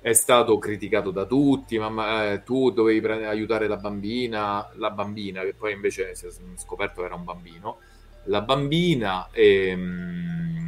È 0.00 0.12
stato 0.12 0.58
criticato 0.58 1.10
da 1.10 1.24
tutti, 1.26 1.78
ma 1.78 2.32
eh, 2.32 2.42
tu 2.42 2.70
dovevi 2.70 3.00
pre- 3.00 3.26
aiutare 3.26 3.68
la 3.68 3.76
bambina, 3.76 4.70
la 4.74 4.90
bambina 4.90 5.42
che 5.42 5.54
poi 5.54 5.72
invece 5.72 6.14
si 6.14 6.26
è 6.26 6.30
scoperto 6.56 7.00
che 7.00 7.06
era 7.06 7.14
un 7.14 7.24
bambino, 7.24 7.78
la 8.24 8.40
bambina 8.40 9.28
ehm, 9.30 10.64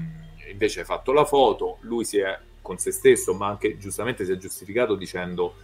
invece 0.51 0.81
ha 0.81 0.85
fatto 0.85 1.13
la 1.13 1.25
foto, 1.25 1.79
lui 1.81 2.05
si 2.05 2.19
è 2.19 2.39
con 2.67 2.79
se 2.79 2.91
stesso, 2.91 3.33
ma 3.33 3.47
anche 3.47 3.79
giustamente 3.79 4.25
si 4.25 4.33
è 4.33 4.37
giustificato 4.37 4.97
dicendo 4.97 5.55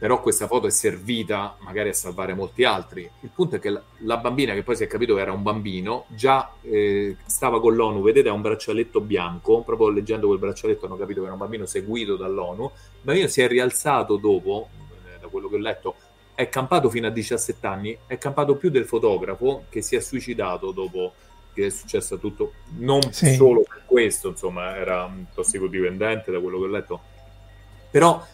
però 0.00 0.22
questa 0.22 0.46
foto 0.46 0.66
è 0.66 0.70
servita 0.70 1.58
magari 1.60 1.90
a 1.90 1.92
salvare 1.92 2.32
molti 2.32 2.64
altri. 2.64 3.08
Il 3.20 3.28
punto 3.34 3.56
è 3.56 3.58
che 3.58 3.68
la, 3.98 4.16
bambina, 4.16 4.54
che 4.54 4.62
poi 4.62 4.74
si 4.74 4.82
è 4.82 4.86
capito 4.86 5.14
che 5.14 5.20
era 5.20 5.30
un 5.30 5.42
bambino, 5.42 6.06
già 6.08 6.54
eh, 6.62 7.18
stava 7.26 7.60
con 7.60 7.74
l'ONU, 7.74 8.00
vedete 8.00 8.30
ha 8.30 8.32
un 8.32 8.40
braccialetto 8.40 9.02
bianco, 9.02 9.60
proprio 9.60 9.90
leggendo 9.90 10.26
quel 10.26 10.38
braccialetto 10.38 10.86
hanno 10.86 10.96
capito 10.96 11.18
che 11.20 11.26
era 11.26 11.34
un 11.34 11.38
bambino 11.38 11.66
seguito 11.66 12.16
dall'ONU, 12.16 12.64
il 12.64 13.00
bambino 13.02 13.26
si 13.26 13.42
è 13.42 13.46
rialzato 13.46 14.16
dopo, 14.16 14.70
eh, 15.04 15.20
da 15.20 15.28
quello 15.28 15.50
che 15.50 15.56
ho 15.56 15.58
letto, 15.58 15.94
è 16.34 16.48
campato 16.48 16.88
fino 16.88 17.06
a 17.06 17.10
17 17.10 17.66
anni, 17.66 17.98
è 18.06 18.16
campato 18.16 18.56
più 18.56 18.70
del 18.70 18.86
fotografo 18.86 19.64
che 19.68 19.82
si 19.82 19.96
è 19.96 20.00
suicidato 20.00 20.70
dopo 20.70 21.12
è 21.54 21.70
successo 21.70 22.18
tutto, 22.18 22.52
non 22.78 23.00
sì. 23.12 23.34
solo 23.34 23.62
per 23.62 23.82
questo, 23.84 24.28
insomma, 24.28 24.76
era 24.76 25.04
un 25.04 25.26
tossicodipendente 25.34 26.30
da 26.30 26.40
quello 26.40 26.58
che 26.58 26.64
ho 26.64 26.68
letto, 26.68 27.00
però 27.90 28.24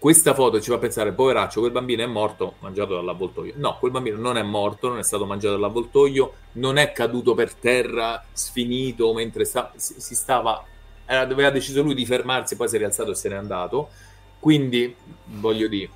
questa 0.00 0.32
foto 0.32 0.60
ci 0.62 0.70
fa 0.70 0.78
pensare, 0.78 1.12
poveraccio, 1.12 1.60
quel 1.60 1.72
bambino 1.72 2.02
è 2.02 2.06
morto 2.06 2.54
mangiato 2.60 2.94
dall'avvoltoio. 2.94 3.52
No, 3.56 3.76
quel 3.78 3.92
bambino 3.92 4.16
non 4.16 4.38
è 4.38 4.42
morto, 4.42 4.88
non 4.88 4.96
è 4.96 5.02
stato 5.02 5.26
mangiato 5.26 5.56
dall'avvoltoio, 5.56 6.32
non 6.52 6.78
è 6.78 6.92
caduto 6.92 7.34
per 7.34 7.52
terra, 7.52 8.24
sfinito, 8.32 9.12
mentre 9.12 9.44
sta, 9.44 9.72
si 9.76 10.14
stava... 10.14 10.64
Era, 11.04 11.20
aveva 11.20 11.50
deciso 11.50 11.82
lui 11.82 11.92
di 11.94 12.06
fermarsi, 12.06 12.56
poi 12.56 12.68
si 12.68 12.76
è 12.76 12.78
rialzato 12.78 13.10
e 13.10 13.14
se 13.14 13.28
n'è 13.28 13.34
andato. 13.34 13.90
Quindi, 14.38 14.96
voglio 15.26 15.68
dire, 15.68 15.90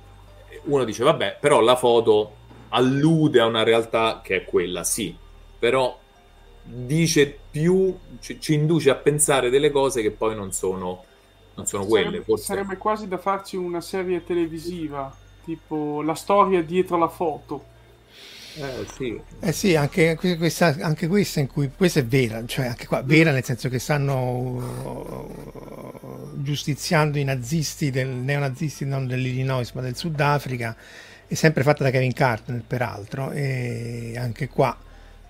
uno 0.65 0.83
dice, 0.83 1.03
vabbè, 1.03 1.37
però 1.39 1.59
la 1.61 1.75
foto 1.75 2.35
allude 2.69 3.39
a 3.39 3.47
una 3.47 3.63
realtà 3.63 4.21
che 4.23 4.35
è 4.35 4.45
quella, 4.45 4.83
sì, 4.83 5.17
però 5.57 5.97
dice 6.65 7.37
più, 7.51 7.95
ci, 8.19 8.39
ci 8.41 8.55
induce 8.55 8.89
a 8.89 8.95
pensare 8.95 9.49
delle 9.49 9.69
cose 9.71 10.01
che 10.01 10.11
poi 10.11 10.35
non 10.35 10.51
sono 10.51 11.03
non 11.55 11.65
sono 11.65 11.85
quelle. 11.85 12.05
Sarebbe, 12.05 12.23
forse... 12.23 12.43
sarebbe 12.43 12.77
quasi 12.77 13.07
da 13.07 13.17
farci 13.17 13.55
una 13.55 13.81
serie 13.81 14.23
televisiva, 14.23 15.15
tipo 15.43 16.01
la 16.01 16.15
storia 16.15 16.61
dietro 16.61 16.97
la 16.97 17.07
foto. 17.07 17.73
Eh 18.57 18.85
sì. 18.95 19.19
eh 19.41 19.51
sì, 19.51 19.75
anche 19.75 20.15
questa, 20.15 20.77
anche 20.79 21.07
questa 21.07 21.41
in 21.41 21.47
cui 21.47 21.69
questa 21.75 21.99
è 21.99 22.05
vera, 22.05 22.41
cioè 22.45 22.67
anche 22.67 22.87
qua 22.87 23.01
vera 23.01 23.31
nel 23.31 23.43
senso 23.43 23.67
che 23.67 23.79
stanno 23.79 24.21
uh, 24.85 26.41
giustiziando 26.41 27.17
i 27.17 27.25
nazisti, 27.25 27.91
del, 27.91 28.07
neonazisti 28.07 28.85
non 28.85 29.07
dell'Illinois 29.07 29.71
ma 29.73 29.81
del 29.81 29.97
Sudafrica, 29.97 30.73
è 31.27 31.33
sempre 31.33 31.63
fatta 31.63 31.83
da 31.83 31.89
Kevin 31.89 32.13
Carter 32.13 32.63
peraltro 32.65 33.31
e 33.31 34.13
anche 34.17 34.47
qua 34.47 34.77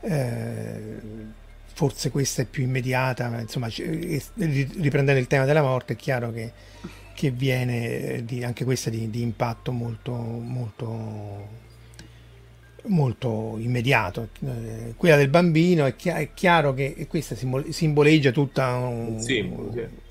eh, 0.06 1.00
forse 1.74 2.10
questa 2.10 2.44
è 2.44 2.46
più 2.46 2.64
immediata, 2.64 3.30
ma 3.30 3.42
insomma, 3.42 3.68
riprendendo 3.68 5.20
il 5.20 5.28
tema 5.28 5.46
della 5.46 5.62
morte, 5.62 5.94
è 5.94 5.96
chiaro 5.96 6.32
che, 6.32 6.52
che 7.14 7.32
viene 7.32 8.00
eh, 8.02 8.26
di, 8.26 8.44
anche 8.44 8.64
questa 8.64 8.90
di, 8.90 9.10
di, 9.10 9.22
impatto 9.22 9.72
molto, 9.72 10.14
molto, 10.14 11.48
molto 12.84 13.58
immediato. 13.60 14.30
Eh, 14.40 14.94
quella 14.96 15.18
del 15.18 15.30
bambino 15.30 15.86
è, 15.86 15.96
chi- 15.96 16.10
è, 16.10 16.30
chiaro 16.34 16.74
che 16.74 17.08
questa 17.10 17.36
simboleggia 17.36 18.32
tutta 18.32 18.76
un, 18.76 19.20
sì, 19.20 19.52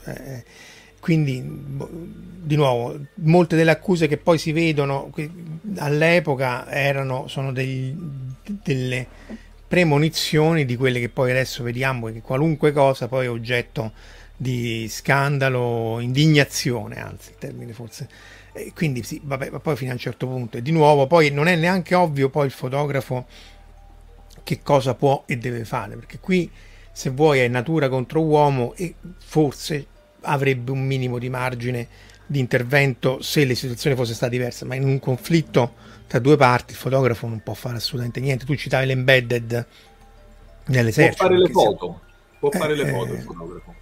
eh, 0.05 0.45
quindi 1.01 1.43
di 2.43 2.57
nuovo 2.57 2.99
molte 3.17 3.57
delle 3.57 3.71
accuse 3.71 4.07
che 4.07 4.17
poi 4.17 4.39
si 4.39 4.53
vedono 4.53 5.13
all'epoca 5.77 6.71
erano 6.71 7.27
sono 7.29 7.53
dei, 7.53 7.95
delle 8.63 9.07
premonizioni 9.67 10.65
di 10.65 10.77
quelle 10.77 11.01
che 11.01 11.09
poi 11.09 11.31
adesso 11.31 11.63
vediamo 11.63 12.13
che 12.13 12.21
qualunque 12.21 12.73
cosa 12.73 13.09
poi 13.09 13.27
è 13.27 13.31
oggetto 13.31 13.93
di 14.37 14.87
scandalo, 14.89 16.01
indignazione, 16.01 17.01
anzi, 17.01 17.31
il 17.31 17.37
termine 17.39 17.73
forse. 17.73 18.09
E 18.53 18.73
quindi 18.75 19.03
sì, 19.03 19.21
vabbè, 19.23 19.51
ma 19.51 19.61
poi 19.61 19.77
fino 19.77 19.91
a 19.91 19.95
un 19.95 19.99
certo 19.99 20.27
punto. 20.27 20.59
E 20.59 20.63
di 20.63 20.71
nuovo, 20.71 21.07
poi 21.07 21.31
non 21.31 21.49
è 21.49 21.57
neanche 21.57 21.95
ovvio 21.95 22.29
poi 22.29 22.47
il 22.47 22.53
fotografo 22.53 23.27
che 24.43 24.61
cosa 24.63 24.95
può 24.95 25.25
e 25.27 25.39
deve 25.39 25.65
fare, 25.65 25.97
perché 25.97 26.19
qui 26.19 26.51
se 26.93 27.11
vuoi 27.11 27.41
è 27.41 27.49
natura 27.49 27.89
contro 27.89 28.21
uomo 28.23 28.75
e 28.77 28.95
forse 29.19 29.87
avrebbe 30.21 30.71
un 30.71 30.85
minimo 30.85 31.19
di 31.19 31.29
margine 31.29 31.89
di 32.27 32.39
intervento 32.39 33.21
se 33.21 33.45
la 33.47 33.55
situazione 33.55 33.97
fosse 33.97 34.15
stata 34.15 34.31
diversa, 34.31 34.65
ma 34.65 34.75
in 34.75 34.85
un 34.85 34.99
conflitto 34.99 35.75
tra 36.15 36.23
due 36.23 36.37
parti 36.37 36.75
il 36.75 36.79
fotografo 36.79 37.27
non 37.27 37.43
può 37.43 37.55
fare 37.55 37.77
assolutamente 37.77 38.21
niente. 38.21 38.45
Tu 38.45 38.55
citavi 38.55 38.87
l'embedded 38.87 39.67
nell'esercito. 40.67 41.17
Può 41.17 41.27
fare 41.27 41.39
le 41.39 41.49
foto, 41.51 42.01
può 42.39 42.51
fare 42.51 42.73
eh, 42.73 42.77
le 42.77 42.87
foto 42.87 43.13
il 43.15 43.23
fotografo. 43.23 43.75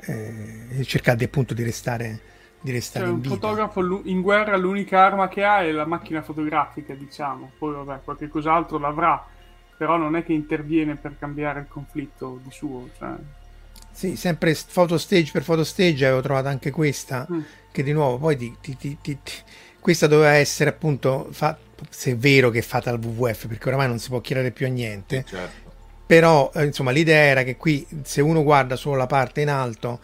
Eh, 0.00 0.84
cercare 0.84 1.24
appunto 1.24 1.54
di 1.54 1.62
restare, 1.62 2.20
di 2.60 2.72
restare 2.72 3.04
cioè, 3.04 3.14
in 3.14 3.20
vita. 3.20 3.34
Un 3.34 3.40
fotografo 3.40 4.02
in 4.06 4.22
guerra 4.22 4.56
l'unica 4.56 5.04
arma 5.04 5.28
che 5.28 5.44
ha 5.44 5.62
è 5.62 5.70
la 5.70 5.86
macchina 5.86 6.20
fotografica, 6.20 6.94
diciamo. 6.94 7.52
Poi 7.56 7.74
vabbè, 7.74 8.00
qualche 8.02 8.26
cos'altro 8.26 8.78
l'avrà, 8.78 9.24
però 9.76 9.96
non 9.96 10.16
è 10.16 10.24
che 10.24 10.32
interviene 10.32 10.96
per 10.96 11.16
cambiare 11.16 11.60
il 11.60 11.66
conflitto 11.68 12.40
di 12.42 12.50
suo. 12.50 12.88
Cioè... 12.98 13.14
Sì, 13.92 14.16
sempre 14.16 14.52
foto 14.54 14.98
stage 14.98 15.30
per 15.30 15.44
foto 15.44 15.62
stage 15.62 16.06
avevo 16.06 16.22
trovato 16.22 16.48
anche 16.48 16.72
questa, 16.72 17.24
mm. 17.30 17.40
che 17.70 17.84
di 17.84 17.92
nuovo 17.92 18.18
poi 18.18 18.36
ti, 18.36 18.56
ti, 18.60 18.76
ti, 18.76 18.98
ti, 19.00 19.18
questa 19.86 20.08
doveva 20.08 20.32
essere 20.32 20.68
appunto, 20.68 21.28
fa, 21.30 21.56
se 21.90 22.10
è 22.10 22.16
vero 22.16 22.50
che 22.50 22.58
è 22.58 22.62
fatta 22.62 22.90
al 22.90 22.98
WWF, 22.98 23.46
perché 23.46 23.68
oramai 23.68 23.86
non 23.86 24.00
si 24.00 24.08
può 24.08 24.20
chiedere 24.20 24.50
più 24.50 24.66
a 24.66 24.68
niente, 24.68 25.24
certo. 25.24 25.70
però 26.04 26.50
eh, 26.56 26.64
insomma 26.64 26.90
l'idea 26.90 27.22
era 27.22 27.44
che 27.44 27.56
qui 27.56 27.86
se 28.02 28.20
uno 28.20 28.42
guarda 28.42 28.74
solo 28.74 28.96
la 28.96 29.06
parte 29.06 29.42
in 29.42 29.48
alto 29.48 30.00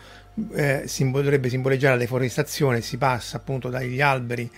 eh, 0.54 0.84
simbol- 0.86 1.24
dovrebbe 1.24 1.48
simboleggiare 1.48 1.94
la 1.94 2.00
deforestazione, 2.00 2.80
si 2.80 2.96
passa 2.96 3.38
appunto 3.38 3.70
dagli 3.70 4.00
alberi 4.00 4.48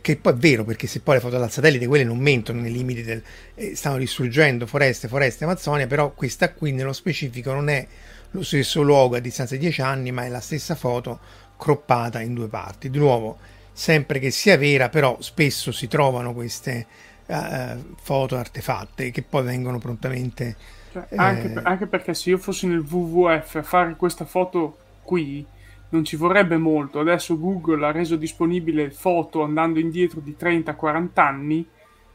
che 0.00 0.16
poi 0.16 0.32
è 0.32 0.36
vero 0.36 0.64
perché 0.64 0.88
se 0.88 0.98
poi 0.98 1.14
le 1.14 1.20
foto 1.20 1.38
dal 1.38 1.52
satellite 1.52 1.86
quelle 1.86 2.02
non 2.02 2.18
mentono 2.18 2.60
nei 2.60 2.72
limiti 2.72 3.04
del 3.04 3.22
eh, 3.54 3.76
stanno 3.76 3.98
distruggendo 3.98 4.66
foreste, 4.66 5.06
foreste 5.06 5.44
Amazzonia 5.44 5.86
però 5.86 6.10
questa 6.10 6.52
qui 6.52 6.72
nello 6.72 6.92
specifico 6.92 7.52
non 7.52 7.68
è 7.68 7.86
lo 8.32 8.42
stesso 8.42 8.82
luogo 8.82 9.14
a 9.14 9.20
distanza 9.20 9.54
di 9.54 9.60
10 9.60 9.82
anni, 9.82 10.10
ma 10.10 10.24
è 10.24 10.28
la 10.28 10.40
stessa 10.40 10.74
foto 10.74 11.20
croppata 11.56 12.20
in 12.20 12.34
due 12.34 12.48
parti. 12.48 12.90
Di 12.90 12.98
nuovo, 12.98 13.38
sempre 13.74 14.20
che 14.20 14.30
sia 14.30 14.56
vera, 14.56 14.88
però 14.88 15.16
spesso 15.20 15.72
si 15.72 15.88
trovano 15.88 16.32
queste 16.32 16.86
uh, 17.26 17.94
foto 18.00 18.36
artefatte 18.36 19.10
che 19.10 19.22
poi 19.22 19.42
vengono 19.42 19.78
prontamente... 19.78 20.56
Cioè, 20.92 21.08
anche, 21.16 21.52
eh... 21.52 21.60
anche 21.64 21.86
perché 21.86 22.14
se 22.14 22.30
io 22.30 22.38
fossi 22.38 22.68
nel 22.68 22.86
WWF 22.88 23.56
a 23.56 23.62
fare 23.64 23.96
questa 23.96 24.24
foto 24.24 24.78
qui, 25.02 25.44
non 25.88 26.04
ci 26.04 26.14
vorrebbe 26.14 26.56
molto. 26.56 27.00
Adesso 27.00 27.38
Google 27.38 27.84
ha 27.84 27.90
reso 27.90 28.14
disponibile 28.14 28.92
foto 28.92 29.42
andando 29.42 29.80
indietro 29.80 30.20
di 30.20 30.36
30-40 30.38 31.08
anni, 31.14 31.68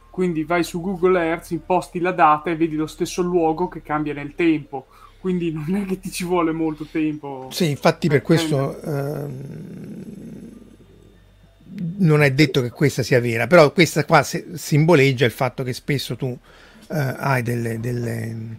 quindi 0.10 0.46
vai 0.46 0.64
su 0.64 0.80
Google 0.80 1.22
Earth, 1.22 1.52
imposti 1.52 2.00
la 2.00 2.14
data 2.14 2.50
e 2.50 2.56
vedi 2.56 2.78
lo 2.78 2.88
stesso 2.88 3.22
luogo 3.22 3.68
che 3.68 3.82
cambia 3.82 4.14
nel 4.14 4.34
tempo 4.34 4.88
quindi 5.20 5.52
non 5.52 5.76
è 5.76 5.84
che 5.84 6.00
ti 6.00 6.10
ci 6.12 6.24
vuole 6.24 6.54
molto 6.54 6.86
tempo. 6.90 7.50
Sì, 7.52 7.70
infatti 7.70 8.08
per, 8.08 8.20
per 8.20 8.26
questo 8.26 8.82
ehm, 8.82 10.59
non 11.98 12.24
è 12.24 12.32
detto 12.32 12.62
che 12.62 12.72
questa 12.72 13.04
sia 13.04 13.20
vera, 13.20 13.48
però 13.48 13.72
questa 13.72 14.06
qua 14.06 14.24
simboleggia 14.24 15.26
il 15.26 15.32
fatto 15.32 15.64
che 15.64 15.74
spesso 15.74 16.16
tu 16.16 16.38
eh, 16.92 17.16
hai 17.18 17.44
delle, 17.44 17.80
delle, 17.80 18.58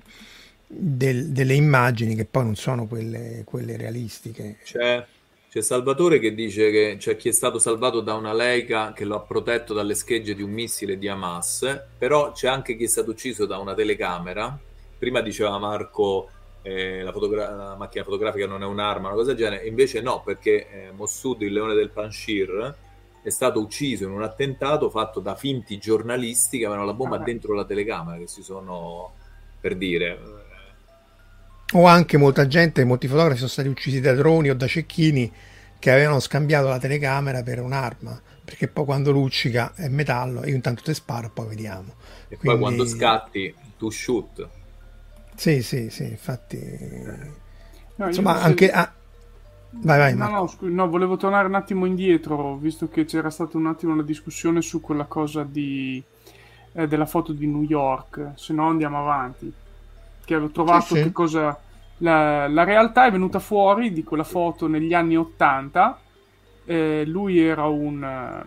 del, 0.66 1.28
delle, 1.28 1.54
immagini 1.54 2.14
che 2.14 2.24
poi 2.24 2.44
non 2.44 2.56
sono 2.56 2.86
quelle, 2.86 3.42
quelle 3.44 3.76
realistiche. 3.76 4.58
C'è, 4.62 5.04
c'è, 5.50 5.62
Salvatore 5.62 6.18
che 6.18 6.34
dice 6.34 6.70
che 6.70 6.96
c'è 6.98 7.16
chi 7.16 7.28
è 7.28 7.32
stato 7.32 7.58
salvato 7.58 8.00
da 8.00 8.14
una 8.14 8.32
Leica 8.32 8.92
che 8.92 9.04
lo 9.04 9.16
ha 9.16 9.20
protetto 9.20 9.74
dalle 9.74 9.94
schegge 9.94 10.34
di 10.34 10.42
un 10.42 10.50
missile 10.50 10.98
di 10.98 11.08
Hamas, 11.08 11.84
però 11.98 12.32
c'è 12.32 12.48
anche 12.48 12.76
chi 12.76 12.84
è 12.84 12.88
stato 12.88 13.10
ucciso 13.10 13.46
da 13.46 13.58
una 13.58 13.74
telecamera. 13.74 14.58
Prima 14.96 15.20
diceva 15.20 15.58
Marco 15.58 16.28
eh, 16.62 17.02
la, 17.02 17.10
fotogra- 17.10 17.50
la, 17.50 17.74
macchina 17.74 18.04
fotografica 18.04 18.46
non 18.46 18.62
è 18.62 18.66
un'arma, 18.66 19.08
una 19.08 19.16
cosa 19.16 19.32
del 19.32 19.38
genere, 19.38 19.66
invece 19.66 20.00
no, 20.00 20.22
perché 20.22 20.68
eh, 20.68 20.90
Mossoud, 20.92 21.40
il 21.42 21.52
leone 21.52 21.74
del 21.74 21.90
Panshir, 21.90 22.74
è 23.22 23.30
stato 23.30 23.60
ucciso 23.60 24.04
in 24.04 24.10
un 24.10 24.22
attentato 24.22 24.90
fatto 24.90 25.20
da 25.20 25.34
finti 25.34 25.78
giornalisti 25.78 26.58
che 26.58 26.64
avevano 26.64 26.86
la 26.86 26.94
bomba 26.94 27.16
ah. 27.16 27.22
dentro 27.22 27.54
la 27.54 27.64
telecamera, 27.64 28.18
che 28.18 28.26
si 28.26 28.42
sono, 28.42 29.12
per 29.60 29.76
dire... 29.76 30.18
O 31.72 31.86
anche 31.86 32.16
molta 32.16 32.48
gente, 32.48 32.84
molti 32.84 33.06
fotografi 33.06 33.36
sono 33.36 33.48
stati 33.48 33.68
uccisi 33.68 34.00
da 34.00 34.12
droni 34.12 34.50
o 34.50 34.54
da 34.56 34.66
cecchini 34.66 35.32
che 35.78 35.90
avevano 35.90 36.18
scambiato 36.18 36.68
la 36.68 36.78
telecamera 36.78 37.42
per 37.42 37.60
un'arma, 37.60 38.20
perché 38.44 38.66
poi 38.66 38.84
quando 38.84 39.12
luccica 39.12 39.72
è 39.76 39.88
metallo, 39.88 40.44
io 40.44 40.54
intanto 40.54 40.82
ti 40.82 40.92
sparo 40.92 41.30
poi 41.32 41.46
vediamo. 41.46 41.94
E 42.28 42.36
Quindi... 42.36 42.46
poi 42.46 42.58
quando 42.58 42.86
scatti 42.86 43.54
tu 43.78 43.88
shoot 43.88 44.48
sì, 45.40 45.62
sì, 45.62 45.88
sì, 45.88 46.02
infatti... 46.02 46.58
No, 47.94 48.08
Insomma, 48.08 48.42
anche... 48.42 48.66
Se... 48.66 48.88
Vai, 49.72 49.98
vai. 49.98 50.14
No, 50.16 50.28
no, 50.28 50.46
scu- 50.46 50.68
no, 50.68 50.88
volevo 50.88 51.16
tornare 51.16 51.46
un 51.46 51.54
attimo 51.54 51.86
indietro, 51.86 52.56
visto 52.56 52.88
che 52.88 53.04
c'era 53.04 53.30
stata 53.30 53.56
un 53.56 53.66
attimo 53.66 53.92
una 53.92 54.02
discussione 54.02 54.62
su 54.62 54.80
quella 54.80 55.04
cosa 55.04 55.44
di, 55.44 56.02
eh, 56.72 56.88
della 56.88 57.06
foto 57.06 57.32
di 57.32 57.46
New 57.46 57.62
York, 57.62 58.32
se 58.34 58.52
no 58.52 58.68
andiamo 58.68 58.98
avanti. 58.98 59.52
Che 60.24 60.34
avevo 60.34 60.50
trovato 60.50 60.86
sì, 60.86 60.96
sì. 60.96 61.02
che 61.02 61.12
cosa... 61.12 61.58
La, 62.02 62.48
la, 62.48 62.64
realtà 62.64 63.04
è 63.04 63.10
venuta 63.10 63.38
fuori 63.38 63.92
di 63.92 64.02
quella 64.02 64.24
foto 64.24 64.66
negli 64.66 64.94
anni 64.94 65.18
Ottanta. 65.18 66.00
Eh, 66.64 67.04
lui 67.06 67.38
era 67.38 67.66
un, 67.66 68.42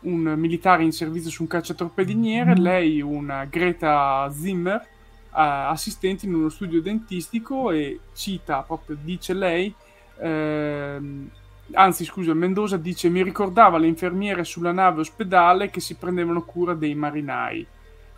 un, 0.00 0.20
militare 0.36 0.82
in 0.82 0.92
servizio 0.92 1.30
su 1.30 1.42
un 1.42 1.48
cacciatorpediniere, 1.48 2.52
mm. 2.52 2.62
lei 2.62 3.02
una 3.02 3.44
Greta 3.44 4.30
Zimmer 4.32 4.94
assistenti 5.38 6.24
in 6.24 6.34
uno 6.34 6.48
studio 6.48 6.80
dentistico 6.80 7.70
e 7.70 8.00
cita 8.14 8.62
proprio, 8.62 8.96
dice 8.98 9.34
lei, 9.34 9.74
ehm, 10.18 11.30
anzi 11.72 12.04
scusa, 12.04 12.34
Mendoza 12.34 12.76
dice 12.76 13.08
mi 13.08 13.22
ricordava 13.22 13.78
le 13.78 13.86
infermiere 13.86 14.44
sulla 14.44 14.72
nave 14.72 15.00
ospedale 15.00 15.70
che 15.70 15.80
si 15.80 15.94
prendevano 15.96 16.42
cura 16.42 16.74
dei 16.74 16.94
marinai. 16.94 17.66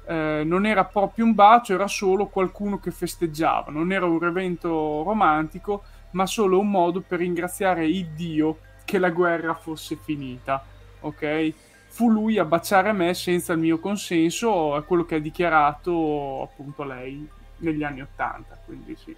Eh, 0.06 0.42
non 0.44 0.64
era 0.66 0.84
proprio 0.84 1.24
un 1.24 1.34
bacio, 1.34 1.74
era 1.74 1.86
solo 1.86 2.26
qualcuno 2.26 2.78
che 2.78 2.90
festeggiava, 2.90 3.70
non 3.70 3.92
era 3.92 4.06
un 4.06 4.24
evento 4.24 5.02
romantico, 5.04 5.82
ma 6.12 6.26
solo 6.26 6.58
un 6.58 6.70
modo 6.70 7.00
per 7.00 7.18
ringraziare 7.18 7.86
il 7.86 8.06
Dio 8.08 8.58
che 8.84 8.98
la 8.98 9.10
guerra 9.10 9.54
fosse 9.54 9.96
finita. 9.96 10.64
Ok? 11.00 11.54
fu 11.98 12.10
lui 12.10 12.38
a 12.38 12.44
baciare 12.44 12.92
me 12.92 13.12
senza 13.12 13.54
il 13.54 13.58
mio 13.58 13.80
consenso, 13.80 14.76
è 14.76 14.84
quello 14.84 15.04
che 15.04 15.16
ha 15.16 15.18
dichiarato 15.18 16.42
appunto 16.42 16.84
lei 16.84 17.28
negli 17.56 17.82
anni 17.82 18.02
Ottanta, 18.02 18.56
quindi 18.64 18.94
sì. 18.94 19.16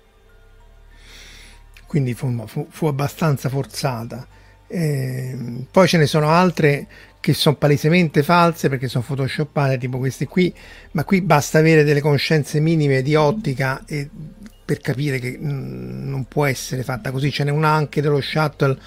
Quindi 1.91 2.15
fu, 2.15 2.33
fu, 2.47 2.69
fu 2.71 2.87
abbastanza 2.87 3.49
forzata. 3.49 4.25
Eh, 4.69 5.37
poi 5.69 5.89
ce 5.89 5.99
ne 5.99 6.07
sono 6.07 6.29
altre 6.29 6.87
che 7.19 7.35
sono 7.35 7.57
palesemente 7.57 8.23
false 8.23 8.69
perché 8.69 8.87
sono 8.87 9.03
photoshoppate 9.05 9.77
tipo 9.77 9.99
queste 9.99 10.29
qui, 10.29 10.55
ma 10.93 11.03
qui 11.03 11.21
basta 11.21 11.59
avere 11.59 11.83
delle 11.83 12.01
conoscenze 12.01 12.61
minime 12.61 13.03
di 13.03 13.17
ottica 13.17 13.83
e, 13.87 14.09
per 14.65 14.79
capire 14.79 15.19
che 15.19 15.37
mh, 15.37 15.51
mm, 15.51 16.09
non 16.09 16.27
può 16.27 16.45
essere 16.45 16.85
fatta 16.85 17.11
così. 17.11 17.33
Ce 17.33 17.43
n'è 17.43 17.51
una 17.51 17.71
anche 17.71 18.01
dello 18.01 18.21
shuttle 18.21 18.79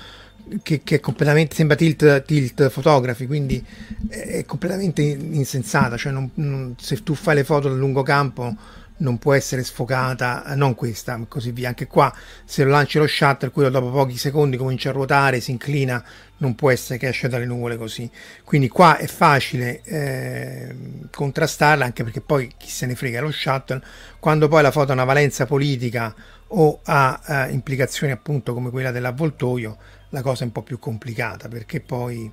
che, 0.61 0.79
che, 0.85 0.95
è 0.95 0.99
completamente 1.01 1.55
sembra 1.55 1.75
tilt, 1.75 2.23
tilt 2.23 2.69
fotografi, 2.69 3.27
quindi 3.27 3.61
è 4.07 4.45
completamente 4.45 5.01
insensata. 5.01 5.97
Cioè 5.97 6.13
non, 6.13 6.31
non, 6.35 6.75
se 6.79 7.03
tu 7.03 7.15
fai 7.15 7.35
le 7.35 7.43
foto 7.43 7.67
da 7.67 7.75
lungo 7.75 8.01
campo 8.01 8.55
non 9.03 9.19
può 9.19 9.33
essere 9.33 9.63
sfocata, 9.63 10.43
non 10.55 10.73
questa, 10.73 11.23
così 11.27 11.51
via. 11.51 11.67
Anche 11.67 11.87
qua, 11.87 12.13
se 12.45 12.63
lo 12.63 12.71
lanci 12.71 12.97
lo 12.97 13.05
shuttle, 13.05 13.51
quello 13.51 13.69
dopo 13.69 13.91
pochi 13.91 14.17
secondi 14.17 14.57
comincia 14.57 14.89
a 14.89 14.93
ruotare, 14.93 15.39
si 15.41 15.51
inclina, 15.51 16.03
non 16.37 16.55
può 16.55 16.71
essere 16.71 16.97
che 16.97 17.09
esce 17.09 17.27
dalle 17.27 17.45
nuvole 17.45 17.77
così. 17.77 18.09
Quindi 18.43 18.69
qua 18.69 18.97
è 18.97 19.05
facile 19.05 19.81
eh, 19.83 20.75
contrastarla, 21.11 21.85
anche 21.85 22.03
perché 22.03 22.21
poi 22.21 22.51
chi 22.57 22.69
se 22.69 22.85
ne 22.85 22.95
frega 22.95 23.21
lo 23.21 23.31
shuttle. 23.31 23.81
Quando 24.19 24.47
poi 24.47 24.61
la 24.61 24.71
foto 24.71 24.91
ha 24.91 24.95
una 24.95 25.03
valenza 25.03 25.45
politica 25.45 26.15
o 26.47 26.79
ha 26.83 27.21
eh, 27.25 27.51
implicazioni 27.51 28.13
appunto 28.13 28.53
come 28.53 28.69
quella 28.69 28.91
dell'avvoltoio, 28.91 29.77
la 30.09 30.21
cosa 30.21 30.43
è 30.43 30.45
un 30.45 30.51
po' 30.51 30.61
più 30.61 30.79
complicata 30.79 31.47
perché 31.47 31.81
poi 31.81 32.31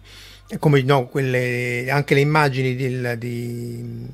come 0.58 0.82
no, 0.82 1.06
quelle, 1.06 1.86
anche 1.90 2.14
le 2.14 2.20
immagini 2.20 2.74
del, 2.74 3.16
di, 3.18 4.08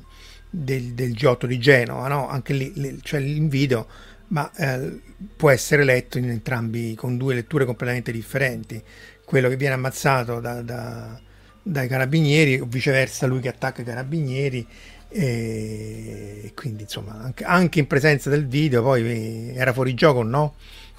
del, 0.63 0.93
del 0.93 1.15
Giotto 1.15 1.45
di 1.45 1.59
Genova, 1.59 2.07
no? 2.07 2.27
anche 2.27 2.53
lì, 2.53 2.71
lì 2.75 2.99
cioè 3.01 3.19
in 3.19 3.47
video, 3.47 3.87
ma 4.27 4.51
eh, 4.55 4.99
può 5.35 5.49
essere 5.49 5.83
letto 5.83 6.17
in 6.17 6.29
entrambi 6.29 6.95
con 6.95 7.17
due 7.17 7.35
letture 7.35 7.65
completamente 7.65 8.11
differenti. 8.11 8.81
Quello 9.23 9.49
che 9.49 9.57
viene 9.57 9.75
ammazzato 9.75 10.39
da, 10.39 10.61
da, 10.61 11.19
dai 11.61 11.87
carabinieri 11.87 12.59
o 12.59 12.65
viceversa 12.65 13.27
lui 13.27 13.41
che 13.41 13.49
attacca 13.49 13.81
i 13.81 13.85
carabinieri 13.85 14.67
e 15.09 16.51
quindi 16.53 16.83
insomma 16.83 17.13
anche, 17.21 17.45
anche 17.45 17.79
in 17.79 17.87
presenza 17.87 18.29
del 18.29 18.45
video 18.45 18.83
poi 18.83 19.53
era 19.55 19.71
fuori 19.71 19.93
gioco 19.93 20.21
no? 20.21 20.55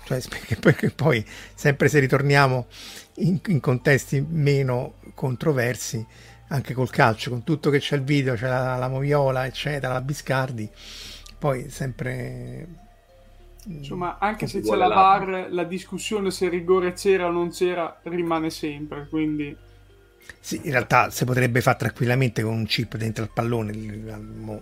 cioè, 0.09 0.23
perché 0.59 0.91
poi 0.91 1.25
sempre 1.55 1.89
se 1.89 1.99
ritorniamo 1.99 2.67
in, 3.17 3.39
in, 3.47 3.61
contesti 3.61 4.25
meno 4.27 4.95
controversi, 5.15 6.05
anche 6.49 6.75
col 6.75 6.91
calcio, 6.91 7.31
con 7.31 7.45
tutto 7.45 7.71
che 7.71 7.79
c'è 7.79 7.97
il 7.97 8.03
video, 8.03 8.35
c'è 8.35 8.49
la, 8.49 8.77
la 8.77 8.89
Moviola, 8.89 9.47
eccetera, 9.47 9.93
la 9.93 10.01
Biscardi, 10.01 10.69
poi 11.39 11.69
sempre... 11.69 12.87
Insomma, 13.65 14.19
anche 14.19 14.47
se 14.47 14.63
c'è 14.63 14.77
la 14.77 14.89
VAR, 14.89 15.49
la 15.51 15.65
discussione 15.65 16.31
se 16.31 16.47
il 16.47 16.51
rigore 16.51 16.95
c'era 16.95 17.27
o 17.27 17.31
non 17.31 17.51
c'era 17.51 18.01
rimane 18.05 18.51
sempre, 18.51 19.07
quindi... 19.09 19.57
Sì, 20.41 20.61
in 20.65 20.71
realtà 20.71 21.11
si 21.11 21.25
potrebbe 21.25 21.61
fare 21.61 21.79
tranquillamente 21.79 22.43
con 22.43 22.53
un 22.53 22.65
chip 22.67 22.97
dentro 22.97 23.25
il 23.25 23.31
pallone. 23.33 23.73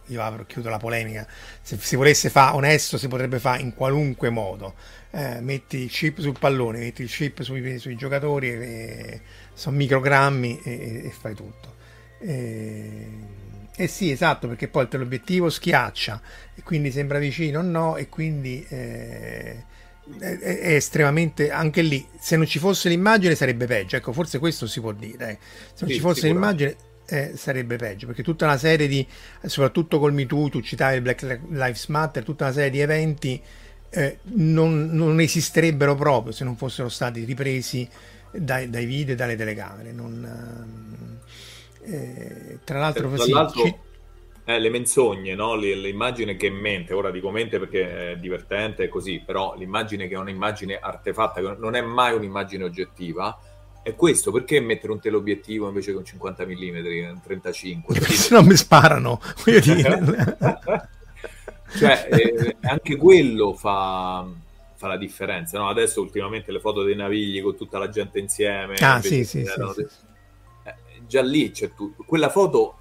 Io 0.07 0.23
avrò 0.23 0.45
chiuso 0.45 0.69
la 0.69 0.79
polemica. 0.79 1.27
Se 1.61 1.77
si 1.77 1.97
volesse 1.97 2.31
fare 2.31 2.57
onesto, 2.57 2.97
si 2.99 3.09
potrebbe 3.09 3.39
fare 3.39 3.63
in 3.63 3.75
qualunque 3.75 4.31
modo. 4.31 4.75
Eh, 5.11 5.41
metti 5.41 5.79
il 5.79 5.91
chip 5.91 6.21
sul 6.21 6.39
pallone, 6.39 6.79
metti 6.79 7.03
il 7.03 7.09
chip 7.09 7.43
sui, 7.43 7.79
sui 7.79 7.97
giocatori, 7.97 8.49
e, 8.49 9.21
sono 9.55 9.77
microgrammi 9.77 10.61
e, 10.63 11.03
e 11.07 11.11
fai 11.11 11.35
tutto. 11.35 11.75
E, 12.19 13.09
eh 13.77 13.87
sì, 13.89 14.11
esatto, 14.11 14.49
perché 14.49 14.69
poi 14.69 14.89
l'obiettivo 14.91 15.51
schiaccia 15.51 16.21
e 16.55 16.63
quindi 16.63 16.91
sembra 16.91 17.19
vicino 17.19 17.61
o 17.61 17.63
no, 17.63 17.97
e 17.97 18.09
quindi. 18.09 18.65
Eh, 18.69 19.75
è, 20.19 20.39
è, 20.39 20.75
estremamente 20.75 21.51
anche 21.51 21.83
lì 21.83 22.07
se 22.17 22.37
non 22.37 22.47
ci 22.47 22.61
fosse 22.61 22.89
l'immagine 22.89 23.35
sarebbe 23.35 23.67
peggio 23.67 23.97
ecco 23.97 24.13
forse 24.13 24.39
questo 24.39 24.69
si 24.69 24.81
può 24.81 24.93
dire 24.93 25.31
eh. 25.31 25.39
se 25.41 25.81
non 25.81 25.89
sì, 25.91 25.95
ci 25.97 26.01
fosse 26.01 26.29
l'immagine 26.29 26.77
eh, 27.07 27.33
sarebbe 27.37 27.77
peggio 27.77 28.07
perché 28.07 28.23
tutta 28.23 28.45
una 28.45 28.57
serie 28.57 28.87
di 28.87 29.05
soprattutto 29.45 29.99
col 29.99 30.13
MeToo 30.13 30.49
tu 30.49 30.61
citavi 30.61 30.97
il 30.97 31.03
Black 31.03 31.23
Lives 31.49 31.87
Matter 31.87 32.23
tutta 32.23 32.45
una 32.45 32.53
serie 32.53 32.71
di 32.71 32.81
eventi 32.81 33.43
eh, 33.91 34.19
non, 34.35 34.91
non, 34.93 35.19
esisterebbero 35.21 35.95
proprio 35.95 36.33
se 36.33 36.45
non 36.45 36.57
fossero 36.57 36.89
stati 36.89 37.25
ripresi 37.25 37.89
dai, 38.31 38.69
dai 38.69 38.85
video 38.85 39.15
e 39.15 39.17
dalle 39.17 39.37
telecamere 39.37 39.93
non, 39.93 41.19
eh, 41.87 42.59
tra 42.65 42.79
l'altro, 42.79 43.09
tra 43.11 43.25
l'altro 43.27 43.63
ci, 43.63 43.75
eh, 44.45 44.59
le 44.61 44.71
menzogne, 44.71 45.35
no? 45.35 45.55
l'immagine 45.57 46.37
che 46.37 46.51
mente, 46.51 46.95
ora 46.95 47.11
dico 47.11 47.31
mente 47.31 47.59
perché 47.59 48.13
è 48.13 48.17
divertente 48.17 48.85
e 48.85 48.89
così, 48.89 49.21
però 49.25 49.55
l'immagine 49.57 50.07
che 50.07 50.15
è 50.15 50.19
un'immagine 50.19 50.79
artefatta, 50.79 51.41
che 51.41 51.57
non 51.59 51.75
è 51.75 51.81
mai 51.81 52.15
un'immagine 52.15 52.63
oggettiva, 52.63 53.37
è 53.83 53.95
questo, 53.95 54.33
perché 54.33 54.61
mettere 54.61 54.93
un 54.93 55.01
teleobiettivo 55.01 55.69
invece 55.69 55.93
che 55.93 55.99
un 55.99 56.05
50 56.05 56.45
mm, 56.45 57.17
35? 57.23 58.01
se 58.01 58.35
no 58.35 58.43
mi 58.43 58.57
sparano, 58.57 59.21
voglio 59.45 59.61
dire. 59.61 60.37
cioè, 61.77 62.09
eh, 62.11 62.57
anche 62.63 62.97
quello 62.97 63.53
fa, 63.53 64.27
fa 64.75 64.89
la 64.89 64.97
differenza, 64.97 65.59
no? 65.59 65.69
Adesso 65.69 66.01
ultimamente 66.01 66.51
le 66.53 66.61
foto 66.61 66.83
dei 66.83 66.97
navigli 66.97 67.41
con 67.43 67.57
tutta 67.57 67.79
la 67.79 67.89
gente 67.89 68.19
insieme. 68.19 68.75
Ah, 68.81 69.01
sì, 69.01 69.25
sì, 69.25 69.45
sì, 69.45 69.45
sì. 69.45 69.81
Eh, 69.81 69.87
già 71.07 71.23
lì 71.23 71.51
c'è 71.51 71.75
tutto. 71.75 72.05
Quella 72.05 72.29
foto 72.29 72.79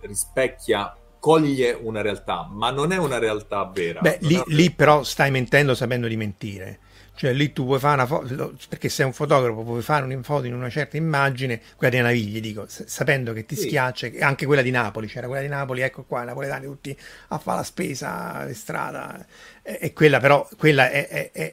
rispecchia 0.00 0.96
coglie 1.18 1.70
una 1.80 2.00
realtà, 2.02 2.48
ma 2.50 2.70
non 2.70 2.90
è 2.90 2.96
una 2.96 3.18
realtà 3.18 3.64
vera. 3.72 4.00
Beh, 4.00 4.18
lì, 4.22 4.42
lì, 4.46 4.70
però 4.72 5.04
stai 5.04 5.30
mentendo 5.30 5.74
sapendo 5.74 6.08
di 6.08 6.16
mentire. 6.16 6.80
Cioè 7.14 7.32
lì 7.32 7.52
tu 7.52 7.66
puoi 7.66 7.78
fare 7.78 7.94
una 7.94 8.06
foto, 8.06 8.54
perché 8.68 8.88
sei 8.88 9.06
un 9.06 9.12
fotografo, 9.12 9.62
puoi 9.62 9.82
fare 9.82 10.04
una 10.04 10.20
foto 10.22 10.46
in 10.46 10.54
una 10.54 10.70
certa 10.70 10.96
immagine, 10.96 11.60
quella 11.76 11.92
dei 11.92 12.02
Navigli, 12.02 12.40
dico, 12.40 12.64
sapendo 12.66 13.32
che 13.32 13.44
ti 13.44 13.54
sì. 13.54 13.66
schiaccia, 13.66 14.08
anche 14.20 14.46
quella 14.46 14.62
di 14.62 14.70
Napoli, 14.70 15.06
c'era 15.06 15.26
quella 15.26 15.42
di 15.42 15.48
Napoli, 15.48 15.82
ecco 15.82 16.02
qua, 16.04 16.22
i 16.22 16.26
napoletani 16.26 16.64
tutti 16.64 16.98
a 17.28 17.38
fare 17.38 17.58
la 17.58 17.64
spesa, 17.64 18.44
le 18.44 18.54
strade, 18.54 19.26
e, 19.62 19.78
e 19.80 19.92
quella 19.92 20.18
però, 20.18 20.48
quella 20.56 20.90
è, 20.90 21.06
è, 21.06 21.30
è, 21.30 21.52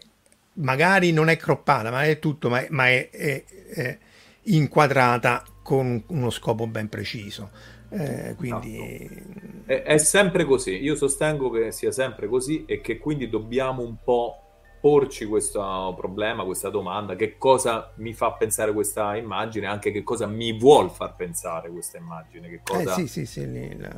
magari 0.54 1.12
non 1.12 1.30
è 1.30 1.38
croppata, 1.38 1.92
ma 1.92 2.06
è 2.06 2.18
tutto, 2.18 2.50
ma, 2.50 2.66
ma 2.70 2.88
è, 2.88 3.10
è 3.12 3.98
inquadrata 4.44 5.44
con 5.70 6.04
uno 6.08 6.32
scopo 6.32 6.66
ben 6.66 6.90
preciso 6.90 7.52
eh, 7.90 8.34
quindi 8.36 9.08
è, 9.66 9.84
è, 9.84 9.98
sempre 9.98 10.46
così. 10.46 10.82
Io 10.82 10.96
sostengo 10.96 11.50
che 11.50 11.72
sia 11.72 11.92
sempre 11.92 12.28
così 12.28 12.66
e 12.66 12.82
che 12.82 12.98
quindi 12.98 13.30
dobbiamo 13.30 13.82
un 13.84 13.96
po' 14.04 14.44
porci 14.80 15.26
questo 15.26 15.94
problema, 15.98 16.44
questa 16.44 16.70
domanda, 16.70 17.16
che 17.16 17.38
cosa 17.38 17.92
mi 17.96 18.14
fa 18.14 18.32
pensare 18.34 18.72
questa 18.74 19.16
immagine, 19.16 19.68
anche 19.68 19.92
che 19.92 20.04
cosa 20.04 20.26
mi 20.26 20.58
vuol 20.58 20.90
far 20.90 21.16
pensare 21.16 21.70
questa 21.70 21.98
immagine. 21.98 22.50
Che 22.50 22.62
cosa... 22.64 22.94
Eh, 22.94 22.96
sì, 22.96 23.08
sì, 23.08 23.26
sì, 23.26 23.52
lì, 23.52 23.78
la... 23.78 23.92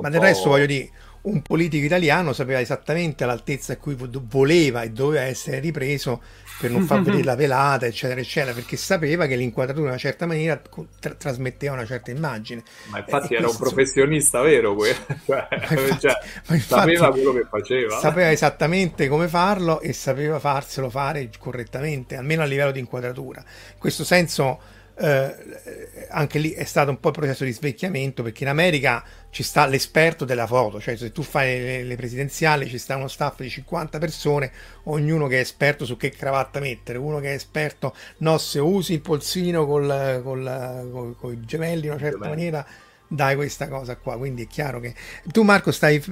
Ma 0.00 0.08
del 0.10 0.20
resto 0.20 0.48
voglio 0.48 0.66
dire, 0.66 0.90
un 1.22 1.40
politico 1.40 1.84
italiano 1.84 2.32
sapeva 2.32 2.60
esattamente 2.60 3.24
l'altezza 3.24 3.74
a 3.74 3.76
cui 3.76 3.94
voleva 3.94 4.82
e 4.82 4.90
doveva 4.90 5.22
essere 5.22 5.60
ripreso 5.60 6.20
per 6.58 6.70
non 6.70 6.84
far 6.84 7.02
vedere 7.02 7.22
la 7.24 7.34
velata, 7.34 7.86
eccetera, 7.86 8.20
eccetera, 8.20 8.52
perché 8.52 8.76
sapeva 8.76 9.26
che 9.26 9.36
l'inquadratura 9.36 9.86
in 9.86 9.90
una 9.92 9.98
certa 9.98 10.26
maniera 10.26 10.60
tra- 11.00 11.14
trasmetteva 11.14 11.74
una 11.74 11.86
certa 11.86 12.10
immagine. 12.10 12.62
Ma 12.86 12.98
infatti 12.98 13.34
e 13.34 13.38
era 13.38 13.48
un 13.48 13.56
professionista 13.56 14.40
vero, 14.40 14.74
que- 14.74 14.94
cioè, 15.26 15.46
infatti, 15.50 15.98
cioè, 16.00 16.16
infatti, 16.48 16.62
sapeva 16.62 17.10
quello 17.10 17.32
che 17.32 17.46
faceva. 17.48 17.98
Sapeva 17.98 18.30
esattamente 18.30 19.08
come 19.08 19.28
farlo 19.28 19.80
e 19.80 19.92
sapeva 19.92 20.38
farselo 20.38 20.90
fare 20.90 21.28
correttamente, 21.38 22.16
almeno 22.16 22.42
a 22.42 22.46
livello 22.46 22.72
di 22.72 22.80
inquadratura. 22.80 23.40
In 23.40 23.78
questo 23.78 24.04
senso 24.04 24.60
eh, 24.96 26.06
anche 26.10 26.38
lì 26.38 26.52
è 26.52 26.64
stato 26.64 26.90
un 26.90 27.00
po' 27.00 27.08
il 27.08 27.14
processo 27.14 27.44
di 27.44 27.52
svecchiamento 27.52 28.22
perché 28.22 28.44
in 28.44 28.48
America 28.48 29.02
ci 29.30 29.42
sta 29.42 29.66
l'esperto 29.66 30.24
della 30.24 30.46
foto, 30.46 30.80
cioè 30.80 30.96
se 30.96 31.10
tu 31.10 31.22
fai 31.22 31.58
le, 31.58 31.82
le, 31.82 31.96
presidenziali 31.96 32.68
ci 32.68 32.78
sta 32.78 32.94
uno 32.94 33.08
staff 33.08 33.40
di 33.40 33.50
50 33.50 33.98
persone, 33.98 34.52
ognuno 34.84 35.26
che 35.26 35.38
è 35.38 35.40
esperto 35.40 35.84
su 35.84 35.96
che 35.96 36.10
cravatta 36.10 36.60
mettere, 36.60 36.98
uno 36.98 37.18
che 37.18 37.32
è 37.32 37.34
esperto, 37.34 37.94
no 38.18 38.38
se 38.38 38.60
usi 38.60 38.92
il 38.92 39.00
polsino 39.00 39.66
col, 39.66 40.20
col, 40.22 40.88
col, 40.92 41.16
con 41.18 41.32
i 41.32 41.40
gemelli 41.44 41.86
in 41.86 41.90
una 41.90 42.00
certa 42.00 42.18
Gemelli. 42.18 42.34
maniera 42.34 42.66
dai 43.06 43.34
questa 43.36 43.68
cosa 43.68 43.96
qua 43.96 44.16
quindi 44.16 44.44
è 44.44 44.46
chiaro 44.46 44.80
che 44.80 44.94
tu 45.26 45.42
Marco 45.42 45.70
stai 45.70 46.02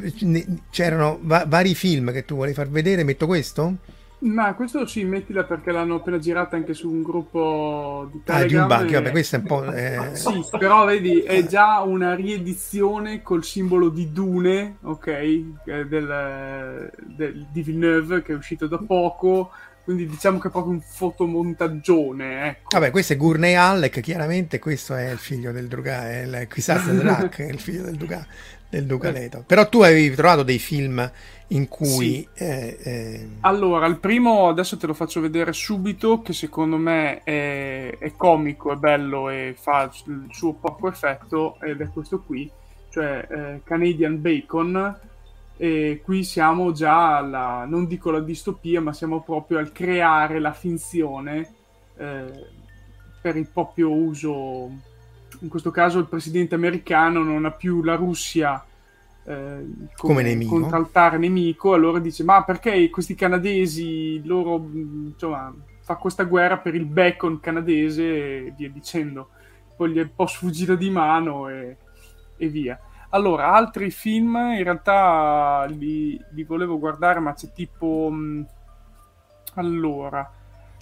c'erano 0.70 1.18
va- 1.22 1.46
vari 1.48 1.74
film 1.74 2.12
che 2.12 2.24
tu 2.26 2.34
vuoi 2.34 2.52
far 2.52 2.68
vedere 2.68 3.02
metto 3.02 3.26
questo? 3.26 3.78
Ma 4.22 4.54
questo 4.54 4.86
sì, 4.86 5.02
mettila 5.04 5.42
perché 5.42 5.72
l'hanno 5.72 5.96
appena 5.96 6.18
girata 6.18 6.54
anche 6.54 6.74
su 6.74 6.88
un 6.88 7.02
gruppo 7.02 8.08
di 8.12 8.20
Telegram. 8.22 8.44
Ah, 8.44 8.46
di 8.46 8.54
un 8.54 8.66
banco, 8.66 8.92
vabbè, 8.92 9.10
questo 9.10 9.36
è 9.36 9.38
un 9.40 9.44
po'... 9.44 9.64
Eh... 9.72 10.14
Sì, 10.14 10.44
però 10.58 10.84
vedi, 10.84 11.20
è 11.20 11.44
già 11.46 11.80
una 11.80 12.14
riedizione 12.14 13.22
col 13.22 13.42
simbolo 13.44 13.88
di 13.88 14.12
Dune, 14.12 14.76
ok, 14.82 15.06
eh, 15.08 15.86
del, 15.86 16.90
del, 17.16 17.46
di 17.50 17.62
Villeneuve, 17.62 18.22
che 18.22 18.32
è 18.32 18.36
uscito 18.36 18.68
da 18.68 18.78
poco, 18.78 19.50
quindi 19.82 20.06
diciamo 20.06 20.38
che 20.38 20.48
è 20.48 20.50
proprio 20.50 20.74
un 20.74 20.80
fotomontaggione, 20.80 22.48
ecco. 22.48 22.68
Vabbè, 22.78 22.90
questo 22.90 23.14
è 23.14 23.16
Gurney 23.16 23.54
Halleck, 23.54 24.00
chiaramente 24.00 24.60
questo 24.60 24.94
è 24.94 25.10
il 25.10 25.18
figlio 25.18 25.50
del 25.50 25.66
Duca, 25.66 26.08
è 26.08 26.22
il 26.22 26.46
Quisas 26.48 26.88
Drac, 26.92 27.38
è 27.38 27.50
il 27.50 27.58
figlio 27.58 27.82
del 27.82 27.96
Duca, 27.96 28.24
del 28.68 28.86
Duca 28.86 29.10
Leto. 29.10 29.42
Però 29.44 29.68
tu 29.68 29.80
avevi 29.80 30.14
trovato 30.14 30.44
dei 30.44 30.60
film 30.60 31.10
in 31.52 31.68
cui... 31.68 31.86
Sì. 31.86 32.28
Eh, 32.34 32.78
eh... 32.82 33.28
Allora, 33.40 33.86
il 33.86 33.98
primo 33.98 34.48
adesso 34.48 34.76
te 34.76 34.86
lo 34.86 34.94
faccio 34.94 35.20
vedere 35.20 35.52
subito, 35.52 36.22
che 36.22 36.32
secondo 36.32 36.76
me 36.76 37.22
è, 37.22 37.96
è 37.98 38.12
comico, 38.16 38.72
è 38.72 38.76
bello 38.76 39.28
e 39.28 39.54
fa 39.58 39.90
il 40.06 40.26
suo 40.30 40.54
proprio 40.54 40.90
effetto, 40.90 41.58
ed 41.60 41.80
è 41.80 41.88
questo 41.90 42.20
qui, 42.20 42.50
cioè 42.90 43.26
eh, 43.30 43.60
Canadian 43.64 44.20
Bacon. 44.20 45.00
E 45.56 46.00
qui 46.02 46.24
siamo 46.24 46.72
già 46.72 47.18
alla, 47.18 47.64
non 47.68 47.86
dico 47.86 48.10
la 48.10 48.20
distopia, 48.20 48.80
ma 48.80 48.92
siamo 48.92 49.22
proprio 49.22 49.58
al 49.58 49.70
creare 49.70 50.40
la 50.40 50.52
finzione 50.52 51.54
eh, 51.96 52.46
per 53.20 53.36
il 53.36 53.48
proprio 53.52 53.92
uso. 53.92 54.70
In 55.40 55.48
questo 55.48 55.70
caso 55.70 55.98
il 55.98 56.08
presidente 56.08 56.54
americano 56.54 57.22
non 57.22 57.44
ha 57.44 57.52
più 57.52 57.82
la 57.82 57.94
Russia 57.94 58.64
eh, 59.24 59.66
come, 59.96 60.22
nemico. 60.22 60.58
contraltare 60.58 61.18
nemico, 61.18 61.74
allora 61.74 61.98
dice 61.98 62.24
ma 62.24 62.42
perché 62.44 62.88
questi 62.90 63.14
canadesi, 63.14 64.24
loro 64.24 64.68
insomma, 64.74 65.54
fa 65.80 65.96
questa 65.96 66.24
guerra 66.24 66.58
per 66.58 66.74
il 66.74 66.86
bacon 66.86 67.40
canadese 67.40 68.46
e 68.46 68.54
via 68.56 68.70
dicendo, 68.70 69.28
poi 69.76 69.92
gli 69.92 69.98
è 69.98 70.02
un 70.02 70.14
po' 70.14 70.26
sfuggito 70.26 70.74
di 70.74 70.90
mano 70.90 71.48
e, 71.48 71.76
e 72.36 72.48
via. 72.48 72.78
Allora, 73.10 73.52
altri 73.52 73.90
film 73.90 74.34
in 74.36 74.62
realtà 74.62 75.66
li, 75.68 76.18
li 76.30 76.44
volevo 76.44 76.78
guardare, 76.78 77.20
ma 77.20 77.34
c'è 77.34 77.52
tipo... 77.52 78.08
Mh, 78.10 78.46
allora... 79.54 80.30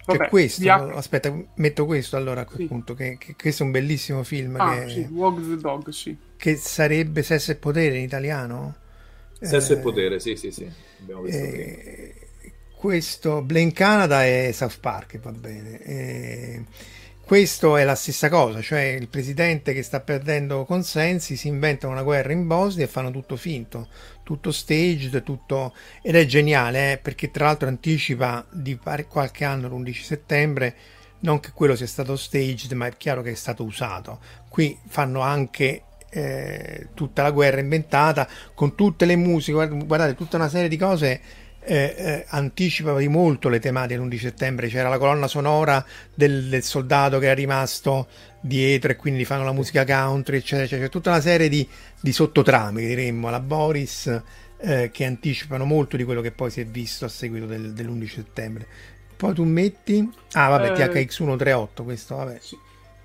Vabbè, 0.06 0.28
questo, 0.28 0.62
via... 0.62 0.94
aspetta, 0.94 1.32
metto 1.54 1.86
questo 1.86 2.16
allora 2.16 2.42
a 2.42 2.44
quel 2.44 2.58
sì. 2.58 2.66
punto, 2.66 2.94
che, 2.94 3.16
che, 3.18 3.34
questo 3.36 3.62
è 3.62 3.66
un 3.66 3.72
bellissimo 3.72 4.22
film. 4.22 4.56
Ah, 4.58 4.84
che... 4.84 4.90
sì, 4.90 5.08
Walk 5.10 5.40
the 5.40 5.56
Dog, 5.56 5.88
sì 5.90 6.16
che 6.40 6.56
sarebbe 6.56 7.22
Sesso 7.22 7.52
e 7.52 7.56
Potere 7.56 7.98
in 7.98 8.02
italiano? 8.02 8.76
Sesso 9.38 9.74
eh, 9.74 9.76
e 9.76 9.78
Potere, 9.80 10.20
sì, 10.20 10.36
sì, 10.36 10.50
sì. 10.50 10.68
Eh, 11.26 12.14
questo 12.74 13.42
Blame 13.42 13.72
Canada 13.72 14.24
e 14.24 14.50
South 14.54 14.80
Park, 14.80 15.18
va 15.18 15.32
bene. 15.32 15.82
Eh, 15.82 16.64
questo 17.22 17.76
è 17.76 17.84
la 17.84 17.94
stessa 17.94 18.30
cosa, 18.30 18.62
cioè 18.62 18.80
il 18.80 19.08
presidente 19.08 19.74
che 19.74 19.82
sta 19.82 20.00
perdendo 20.00 20.64
consensi 20.64 21.36
si 21.36 21.48
inventa 21.48 21.88
una 21.88 22.02
guerra 22.02 22.32
in 22.32 22.46
Bosnia 22.46 22.86
e 22.86 22.88
fanno 22.88 23.10
tutto 23.10 23.36
finto, 23.36 23.88
tutto 24.30 24.52
staged, 24.52 25.24
tutto... 25.24 25.74
ed 26.02 26.14
è 26.14 26.24
geniale 26.24 26.92
eh, 26.92 26.98
perché 26.98 27.32
tra 27.32 27.46
l'altro 27.46 27.66
anticipa 27.66 28.46
di 28.48 28.78
qualche 29.08 29.44
anno 29.44 29.66
l'11 29.66 30.02
settembre, 30.02 30.76
non 31.20 31.40
che 31.40 31.50
quello 31.52 31.74
sia 31.74 31.88
stato 31.88 32.14
staged, 32.14 32.70
ma 32.72 32.86
è 32.86 32.96
chiaro 32.96 33.22
che 33.22 33.32
è 33.32 33.34
stato 33.34 33.64
usato. 33.64 34.20
Qui 34.48 34.78
fanno 34.86 35.18
anche 35.20 35.82
eh, 36.10 36.90
tutta 36.94 37.22
la 37.22 37.32
guerra 37.32 37.58
inventata 37.58 38.28
con 38.54 38.76
tutte 38.76 39.04
le 39.04 39.16
musiche, 39.16 39.66
guardate, 39.66 40.14
tutta 40.14 40.36
una 40.36 40.48
serie 40.48 40.68
di 40.68 40.76
cose 40.76 41.20
eh, 41.62 41.94
eh, 41.96 42.24
anticipa 42.28 42.96
di 42.96 43.08
molto 43.08 43.48
le 43.48 43.58
tematiche 43.58 43.98
l'11 43.98 44.16
settembre. 44.16 44.68
C'era 44.68 44.88
la 44.88 44.98
colonna 44.98 45.26
sonora 45.26 45.84
del, 46.14 46.48
del, 46.48 46.62
soldato 46.62 47.18
che 47.18 47.26
era 47.26 47.34
rimasto 47.34 48.06
dietro 48.40 48.92
e 48.92 48.96
quindi 48.96 49.24
fanno 49.24 49.44
la 49.44 49.52
musica 49.52 49.84
country, 49.84 50.38
eccetera, 50.38 50.64
eccetera. 50.64 50.86
C'è 50.86 50.92
tutta 50.92 51.10
una 51.10 51.20
serie 51.20 51.48
di, 51.48 51.66
di 52.00 52.12
sottotrame, 52.12 52.86
diremmo, 52.86 53.28
alla 53.28 53.40
Boris, 53.40 54.22
eh, 54.58 54.90
che 54.92 55.04
anticipano 55.04 55.64
molto 55.64 55.96
di 55.96 56.04
quello 56.04 56.20
che 56.20 56.32
poi 56.32 56.50
si 56.50 56.60
è 56.60 56.66
visto 56.66 57.04
a 57.04 57.08
seguito 57.08 57.46
del, 57.46 57.72
dell'11 57.72 58.08
settembre. 58.08 58.66
Poi 59.16 59.34
tu 59.34 59.44
metti... 59.44 60.10
Ah, 60.32 60.48
vabbè, 60.48 60.72
eh, 60.72 61.06
THX138, 61.06 61.82
questo, 61.84 62.16
vabbè. 62.16 62.38
Sì, 62.40 62.56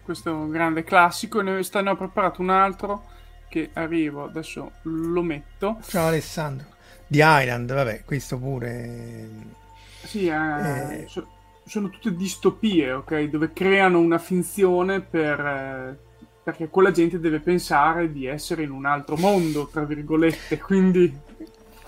questo 0.04 0.30
è 0.30 0.32
un 0.32 0.50
grande 0.50 0.84
classico. 0.84 1.42
Ne 1.42 1.62
stanno 1.64 1.96
preparato 1.96 2.42
un 2.42 2.50
altro 2.50 3.04
che 3.50 3.70
arrivo, 3.74 4.24
adesso 4.24 4.72
lo 4.84 5.22
metto. 5.22 5.80
Ciao 5.88 6.08
Alessandro 6.08 6.74
di 7.08 7.20
Island, 7.22 7.72
vabbè, 7.72 8.04
questo 8.04 8.38
pure... 8.38 9.64
Sì, 10.04 10.28
eh, 10.28 11.02
eh, 11.02 11.06
so, 11.08 11.28
sono 11.66 11.90
tutte 11.90 12.16
distopie, 12.16 12.92
ok? 12.92 13.24
Dove 13.24 13.52
creano 13.54 14.00
una 14.00 14.20
finzione 14.20 15.02
per, 15.02 15.40
eh, 15.40 15.98
perché 16.44 16.70
quella 16.70 16.92
gente 16.92 17.20
deve 17.20 17.40
pensare 17.40 18.12
di 18.12 18.28
essere 18.28 18.64
in 18.64 18.72
un 18.72 18.86
altro 18.86 19.16
mondo, 19.16 19.68
tra 19.72 19.84
virgolette, 19.84 20.60
quindi... 20.60 21.34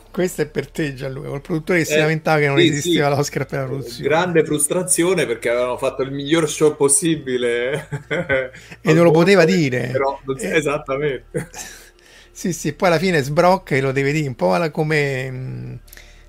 Questo 0.10 0.42
è 0.42 0.48
per 0.48 0.68
te 0.72 0.96
Gianluca, 0.96 1.28
col 1.28 1.42
produttore 1.42 1.80
che 1.80 1.86
si 1.86 1.94
eh, 1.94 2.00
lamentava 2.00 2.40
che 2.40 2.48
non 2.48 2.58
sì, 2.58 2.68
esisteva 2.70 3.10
sì. 3.12 3.16
l'Oscar 3.16 3.46
per 3.46 3.60
la 3.60 3.66
produzione. 3.66 4.10
Grande 4.10 4.44
frustrazione 4.44 5.26
perché 5.28 5.50
avevano 5.50 5.78
fatto 5.78 6.02
il 6.02 6.12
miglior 6.12 6.50
show 6.50 6.76
possibile. 6.76 7.88
e 8.82 8.94
non 8.94 9.04
lo 9.04 9.12
poteva 9.12 9.46
dire. 9.46 9.90
Però, 9.92 10.20
eh, 10.40 10.58
esattamente. 10.58 11.50
Sì, 12.38 12.54
sì, 12.54 12.74
poi 12.74 12.90
alla 12.90 13.00
fine 13.00 13.24
sbrocca 13.24 13.76
e 13.76 13.82
lo 13.82 13.92
deve 13.92 14.12
dire 14.12 14.28
un 14.28 14.36
po' 14.36 14.56
come 14.70 15.32
mh, 15.32 15.36
mm, 15.36 15.76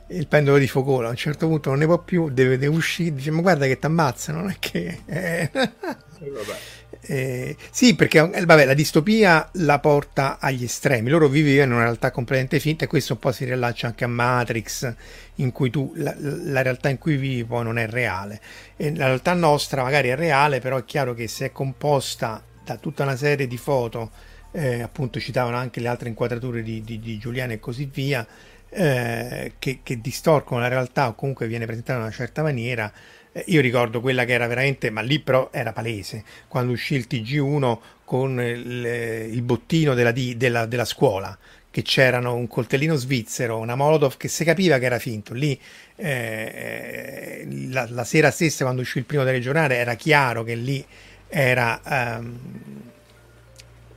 il 0.08 0.26
pendolo 0.26 0.58
di 0.58 0.68
Focola. 0.68 1.08
A 1.08 1.10
un 1.10 1.16
certo 1.16 1.46
punto 1.46 1.70
non 1.70 1.78
ne 1.78 1.86
può 1.86 1.98
più, 1.98 2.30
deve, 2.30 2.58
deve 2.58 2.74
uscire. 2.74 3.14
Dice: 3.14 3.30
Ma 3.30 3.40
guarda 3.40 3.66
che 3.66 3.78
ti 3.78 3.86
ammazza, 3.86 4.32
non 4.32 4.48
è 4.50 4.56
che. 4.58 5.00
Eh. 5.06 5.50
Eh, 7.00 7.56
sì, 7.70 7.94
perché 7.94 8.18
eh, 8.18 8.44
vabbè, 8.44 8.64
la 8.64 8.74
distopia 8.74 9.48
la 9.54 9.78
porta 9.78 10.38
agli 10.40 10.64
estremi. 10.64 11.10
Loro 11.10 11.28
vivevano 11.28 11.70
in 11.70 11.76
una 11.76 11.84
realtà 11.84 12.10
completamente 12.10 12.58
finta 12.58 12.84
e 12.84 12.88
questo 12.88 13.14
un 13.14 13.18
po' 13.18 13.32
si 13.32 13.44
riallaccia 13.44 13.86
anche 13.86 14.04
a 14.04 14.08
Matrix, 14.08 14.94
in 15.36 15.52
cui 15.52 15.70
tu 15.70 15.92
la, 15.96 16.14
la 16.18 16.60
realtà 16.60 16.88
in 16.88 16.98
cui 16.98 17.16
vivi 17.16 17.44
poi 17.44 17.62
non 17.64 17.78
è 17.78 17.88
reale. 17.88 18.40
E 18.76 18.94
la 18.94 19.06
realtà 19.06 19.32
nostra 19.34 19.82
magari 19.82 20.08
è 20.08 20.16
reale, 20.16 20.60
però 20.60 20.76
è 20.76 20.84
chiaro 20.84 21.14
che 21.14 21.28
se 21.28 21.46
è 21.46 21.52
composta 21.52 22.42
da 22.64 22.76
tutta 22.76 23.04
una 23.04 23.16
serie 23.16 23.46
di 23.46 23.56
foto 23.56 24.10
eh, 24.52 24.82
appunto 24.82 25.20
citavano 25.20 25.56
anche 25.56 25.80
le 25.80 25.88
altre 25.88 26.08
inquadrature 26.08 26.62
di, 26.62 26.82
di, 26.82 26.98
di 26.98 27.18
Giuliano 27.18 27.52
e 27.52 27.60
così 27.60 27.88
via, 27.92 28.26
eh, 28.70 29.52
che, 29.58 29.80
che, 29.82 30.00
distorcono 30.00 30.60
la 30.60 30.68
realtà 30.68 31.08
o 31.08 31.14
comunque 31.14 31.46
viene 31.46 31.66
presentata 31.66 31.98
in 31.98 32.04
una 32.04 32.14
certa 32.14 32.42
maniera. 32.42 32.92
Eh, 33.32 33.44
io 33.48 33.60
ricordo 33.60 34.00
quella 34.00 34.24
che 34.24 34.32
era 34.32 34.46
veramente, 34.46 34.90
ma 34.90 35.00
lì 35.00 35.18
però 35.20 35.48
era 35.52 35.72
palese, 35.72 36.24
quando 36.48 36.72
uscì 36.72 36.94
il 36.94 37.06
TG1 37.08 37.78
con 38.04 38.40
il, 38.40 39.30
il 39.32 39.42
bottino 39.42 39.94
della, 39.94 40.12
della, 40.12 40.66
della 40.66 40.84
scuola, 40.84 41.36
che 41.70 41.82
c'erano 41.82 42.34
un 42.34 42.48
coltellino 42.48 42.94
svizzero, 42.94 43.58
una 43.58 43.74
Molotov 43.74 44.16
che 44.16 44.28
si 44.28 44.44
capiva 44.44 44.78
che 44.78 44.86
era 44.86 44.98
finto. 44.98 45.34
Lì 45.34 45.58
eh, 45.96 47.46
la, 47.68 47.86
la, 47.90 48.04
sera 48.04 48.30
stessa, 48.30 48.64
quando 48.64 48.82
uscì 48.82 48.98
il 48.98 49.04
primo 49.04 49.24
telegiornale, 49.24 49.76
era 49.76 49.94
chiaro 49.94 50.42
che 50.42 50.54
lì 50.54 50.84
era 51.28 51.80
um, 51.84 52.38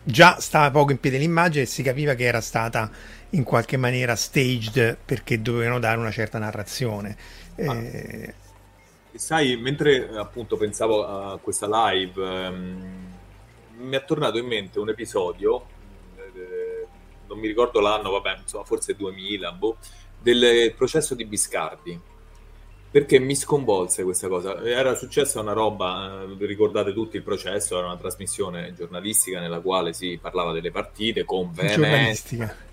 già 0.04 0.38
stava 0.40 0.70
poco 0.72 0.92
in 0.92 1.00
piedi 1.00 1.18
l'immagine 1.18 1.64
e 1.64 1.68
si 1.68 1.84
capiva 1.84 2.14
che 2.14 2.26
era 2.26 2.42
stata 2.42 2.90
in 3.32 3.44
qualche 3.44 3.78
maniera 3.78 4.16
staged 4.16 4.98
perché 5.04 5.42
dovevano 5.42 5.80
dare 5.80 5.98
una 6.00 6.12
certa 6.12 6.40
narrazione. 6.40 7.16
Ah. 7.60 7.76
Eh... 7.76 8.34
Sai, 9.14 9.58
mentre 9.58 10.10
appunto 10.16 10.56
pensavo 10.56 11.06
a 11.06 11.38
questa 11.40 11.68
live, 11.68 12.24
ehm, 12.24 13.08
mi 13.78 13.96
è 13.96 14.06
tornato 14.06 14.38
in 14.38 14.46
mente 14.46 14.80
un 14.80 14.90
episodio, 14.90 15.66
eh, 16.16 16.88
non 17.28 17.38
mi 17.38 17.48
ricordo 17.48 17.82
l'anno, 17.82 18.12
vabbè, 18.12 18.38
insomma, 18.42 18.64
forse 18.64 18.96
2000, 18.96 19.52
boh, 19.52 19.78
del 20.22 20.74
processo 20.78 21.14
di 21.14 21.26
Biscardi 21.26 22.00
perché 22.92 23.20
mi 23.20 23.36
sconvolse 23.36 24.04
questa 24.04 24.28
cosa. 24.28 24.62
Era 24.66 24.96
successa 24.96 25.40
una 25.40 25.54
roba, 25.54 26.24
eh, 26.24 26.46
ricordate 26.46 26.92
tutti 26.92 27.16
il 27.16 27.24
processo, 27.24 27.78
era 27.78 27.88
una 27.88 27.96
trasmissione 27.96 28.74
giornalistica 28.74 29.40
nella 29.40 29.62
quale 29.62 29.94
si 29.94 30.20
parlava 30.22 30.52
delle 30.52 30.72
partite 30.72 31.24
con 31.24 31.54
veemenza. 31.54 32.70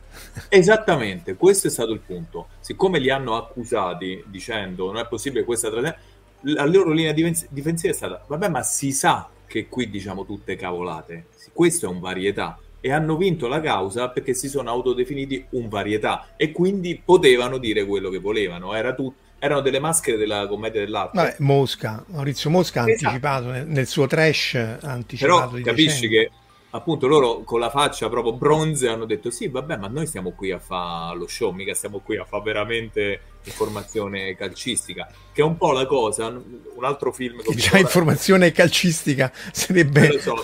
Esattamente, 0.48 1.34
questo 1.36 1.68
è 1.68 1.70
stato 1.70 1.92
il 1.92 2.00
punto. 2.00 2.48
Siccome 2.60 2.98
li 2.98 3.10
hanno 3.10 3.36
accusati 3.36 4.22
dicendo 4.26 4.86
non 4.86 4.98
è 4.98 5.06
possibile 5.06 5.44
questa 5.44 5.70
trasmissione, 5.70 6.16
la 6.42 6.66
loro 6.66 6.92
linea 6.92 7.12
difensiva 7.12 7.92
è 7.92 7.96
stata 7.96 8.22
vabbè 8.24 8.48
ma 8.48 8.62
si 8.62 8.92
sa 8.92 9.28
che 9.46 9.68
qui 9.68 9.90
diciamo 9.90 10.24
tutte 10.24 10.54
cavolate, 10.56 11.26
questo 11.52 11.86
è 11.86 11.88
un 11.88 11.98
varietà 11.98 12.58
e 12.80 12.92
hanno 12.92 13.16
vinto 13.16 13.48
la 13.48 13.60
causa 13.60 14.10
perché 14.10 14.34
si 14.34 14.48
sono 14.48 14.70
autodefiniti 14.70 15.46
un 15.50 15.68
varietà 15.68 16.28
e 16.36 16.52
quindi 16.52 17.00
potevano 17.04 17.58
dire 17.58 17.84
quello 17.84 18.08
che 18.08 18.18
volevano, 18.18 18.74
era 18.74 18.94
tutto 18.94 19.26
erano 19.40 19.60
delle 19.60 19.78
maschere 19.78 20.16
della 20.16 20.46
commedia 20.48 20.80
dell'arte. 20.80 21.16
Vabbè, 21.16 21.36
Mosca, 21.38 22.04
Maurizio 22.08 22.50
Mosca 22.50 22.82
ha 22.82 22.90
esatto. 22.90 23.06
anticipato 23.06 23.50
nel, 23.50 23.66
nel, 23.68 23.86
suo 23.86 24.06
trash, 24.06 24.54
ha 24.54 24.78
anticipato 24.82 25.50
Però 25.50 25.62
capisci 25.62 26.08
che 26.08 26.30
appunto 26.70 27.06
loro 27.06 27.42
con 27.44 27.60
la 27.60 27.70
faccia 27.70 28.08
proprio 28.08 28.34
bronze 28.34 28.88
hanno 28.88 29.06
detto 29.06 29.30
sì 29.30 29.48
vabbè 29.48 29.78
ma 29.78 29.88
noi 29.88 30.06
stiamo 30.06 30.32
qui 30.32 30.50
a 30.50 30.58
fare 30.58 31.16
lo 31.16 31.26
show 31.26 31.50
mica 31.50 31.72
stiamo 31.72 32.00
qui 32.00 32.18
a 32.18 32.24
fare 32.24 32.42
veramente 32.42 33.20
informazione 33.44 34.34
calcistica. 34.36 35.10
Che 35.32 35.40
è 35.40 35.44
un 35.44 35.56
po' 35.56 35.72
la 35.72 35.86
cosa 35.86 36.26
un 36.26 36.84
altro 36.84 37.12
film 37.12 37.40
che 37.42 37.54
già 37.54 37.78
informazione 37.78 38.52
calcistica 38.52 39.32
sarebbe 39.52 40.08
lo 40.08 40.18
so, 40.18 40.34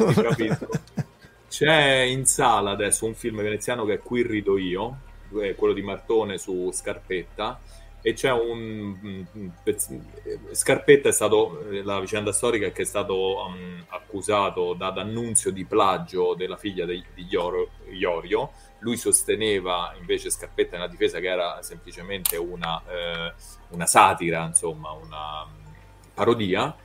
c'è 1.48 2.01
in 2.01 2.24
sala 2.24 2.70
adesso 2.70 3.06
un 3.06 3.14
film 3.14 3.42
veneziano 3.42 3.84
che 3.84 3.94
è 3.94 3.98
Qui 3.98 4.22
rido 4.26 4.56
io 4.56 4.98
quello 5.56 5.72
di 5.72 5.82
Martone 5.82 6.38
su 6.38 6.70
Scarpetta 6.72 7.60
e 8.01 8.12
c'è 8.12 8.30
un, 8.30 9.24
Scarpetta 10.52 11.09
è 11.09 11.12
stato 11.12 11.64
la 11.82 12.01
vicenda 12.01 12.32
storica 12.32 12.70
che 12.70 12.82
è 12.82 12.84
stato 12.84 13.46
um, 13.46 13.73
accusato 14.14 14.74
da 14.74 14.90
D'Annunzio 14.90 15.50
di 15.50 15.64
plagio 15.64 16.34
della 16.34 16.56
figlia 16.56 16.86
di, 16.86 17.04
di 17.14 17.26
Iorio, 17.28 17.70
Iorio, 17.90 18.50
lui 18.78 18.96
sosteneva 18.96 19.92
invece 19.98 20.30
Scarpetta 20.30 20.76
nella 20.76 20.88
difesa 20.88 21.18
che 21.18 21.28
era 21.28 21.60
semplicemente 21.62 22.36
una, 22.36 22.80
eh, 22.86 23.32
una 23.70 23.86
satira 23.86 24.44
insomma 24.44 24.92
una 24.92 25.46
parodia 26.12 26.76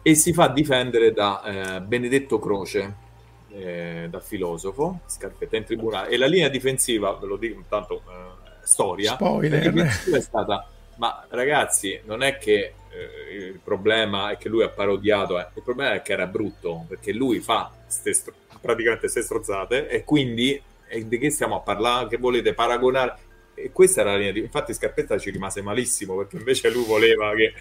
e 0.00 0.14
si 0.14 0.32
fa 0.32 0.48
difendere 0.48 1.12
da 1.12 1.42
eh, 1.76 1.80
Benedetto 1.82 2.38
Croce 2.38 2.94
eh, 3.50 4.06
da 4.08 4.20
filosofo 4.20 5.00
Scarpetta 5.06 5.56
in 5.56 5.64
tribunale 5.64 6.08
e 6.08 6.16
la 6.16 6.26
linea 6.26 6.48
difensiva 6.48 7.12
ve 7.12 7.26
lo 7.26 7.36
dico 7.36 7.58
intanto 7.58 8.02
eh, 8.08 8.60
storia 8.62 9.14
Spoiler. 9.14 9.72
è 10.12 10.20
stata 10.20 10.66
ma 10.96 11.26
ragazzi 11.28 12.00
non 12.04 12.22
è 12.22 12.38
che 12.38 12.74
eh, 12.92 13.34
il 13.34 13.60
problema 13.62 14.30
è 14.30 14.36
che 14.36 14.48
lui 14.48 14.62
ha 14.62 14.68
parodiato 14.68 15.38
eh. 15.38 15.48
il 15.54 15.62
problema 15.62 15.94
è 15.94 16.02
che 16.02 16.12
era 16.12 16.26
brutto 16.26 16.84
perché 16.88 17.12
lui 17.12 17.40
fa 17.40 17.72
stro- 17.86 18.34
praticamente 18.60 19.00
queste 19.00 19.22
strozzate 19.22 19.88
e 19.88 20.04
quindi 20.04 20.60
e 20.86 21.08
di 21.08 21.18
che 21.18 21.30
stiamo 21.30 21.56
a 21.56 21.60
parlare 21.60 22.08
che 22.08 22.18
volete 22.18 22.52
paragonare 22.52 23.14
e 23.54 23.70
questa 23.72 24.02
era 24.02 24.12
la 24.12 24.18
linea 24.18 24.32
di 24.32 24.40
infatti 24.40 24.74
Scarpetta 24.74 25.18
ci 25.18 25.30
rimase 25.30 25.62
malissimo 25.62 26.16
perché 26.16 26.36
invece 26.36 26.70
lui 26.70 26.84
voleva 26.84 27.34
che 27.34 27.54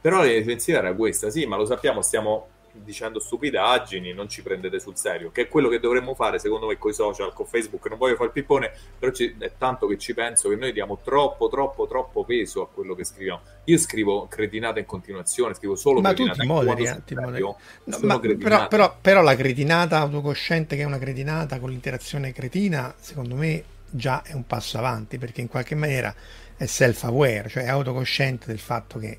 però 0.00 0.18
la 0.18 0.24
linea 0.24 0.40
difensiva 0.40 0.78
era 0.78 0.92
questa 0.92 1.30
sì 1.30 1.46
ma 1.46 1.56
lo 1.56 1.64
sappiamo 1.64 2.02
stiamo 2.02 2.48
dicendo 2.72 3.20
stupidaggini, 3.20 4.12
non 4.12 4.28
ci 4.28 4.42
prendete 4.42 4.80
sul 4.80 4.96
serio, 4.96 5.30
che 5.30 5.42
è 5.42 5.48
quello 5.48 5.68
che 5.68 5.78
dovremmo 5.78 6.14
fare 6.14 6.38
secondo 6.38 6.66
me 6.66 6.78
con 6.78 6.90
i 6.90 6.94
social, 6.94 7.32
con 7.32 7.46
Facebook, 7.46 7.86
non 7.88 7.98
voglio 7.98 8.14
fare 8.14 8.26
il 8.26 8.32
pippone, 8.32 8.72
però 8.98 9.12
ci, 9.12 9.34
è 9.38 9.52
tanto 9.58 9.86
che 9.86 9.98
ci 9.98 10.14
penso 10.14 10.48
che 10.48 10.56
noi 10.56 10.72
diamo 10.72 10.98
troppo, 11.02 11.48
troppo, 11.48 11.86
troppo 11.86 12.24
peso 12.24 12.62
a 12.62 12.68
quello 12.68 12.94
che 12.94 13.04
scriviamo. 13.04 13.40
Io 13.64 13.78
scrivo 13.78 14.26
cretinata 14.28 14.78
in 14.78 14.86
continuazione, 14.86 15.54
scrivo 15.54 15.76
solo 15.76 16.00
ma 16.00 16.08
cretinata. 16.08 16.34
Tu 16.34 16.40
ti 16.40 16.46
moderi, 16.46 16.84
eh, 16.84 17.04
ti 17.04 17.14
moderi. 17.14 17.42
No, 17.42 17.56
ma, 18.02 18.18
però, 18.18 18.68
però, 18.68 18.96
però 19.00 19.22
la 19.22 19.36
cretinata 19.36 19.98
autocosciente 19.98 20.76
che 20.76 20.82
è 20.82 20.86
una 20.86 20.98
cretinata 20.98 21.60
con 21.60 21.70
l'interazione 21.70 22.32
cretina, 22.32 22.94
secondo 22.98 23.34
me 23.34 23.64
già 23.90 24.22
è 24.22 24.32
un 24.32 24.46
passo 24.46 24.78
avanti, 24.78 25.18
perché 25.18 25.42
in 25.42 25.48
qualche 25.48 25.74
maniera 25.74 26.14
è 26.56 26.66
self-aware, 26.66 27.48
cioè 27.48 27.64
è 27.64 27.68
autocosciente 27.68 28.46
del 28.46 28.58
fatto 28.58 28.98
che 28.98 29.18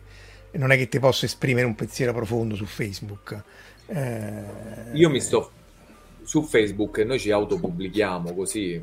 non 0.58 0.72
è 0.72 0.78
che 0.78 0.88
ti 0.88 1.00
posso 1.00 1.26
esprimere 1.26 1.66
un 1.66 1.76
pensiero 1.76 2.14
profondo 2.14 2.56
su 2.56 2.66
Facebook. 2.66 3.42
Eh, 3.88 3.94
Eh... 3.94 4.44
Io 4.94 5.10
mi 5.10 5.20
sto 5.20 5.52
su 6.24 6.42
Facebook 6.44 7.00
e 7.00 7.04
noi 7.04 7.20
ci 7.20 7.32
autopubblichiamo 7.32 8.34
così, 8.34 8.82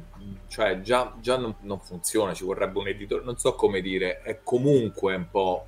cioè 0.49 0.81
già, 0.83 1.15
già 1.21 1.39
non, 1.39 1.55
non, 1.63 1.81
funziona, 1.81 2.35
ci 2.35 2.45
vorrebbe 2.45 2.79
un 2.79 2.89
editore, 2.89 3.25
non 3.25 3.39
so 3.39 3.55
come 3.55 3.81
dire, 3.81 4.21
è 4.23 4.41
comunque 4.43 5.15
un 5.15 5.27
po'... 5.31 5.67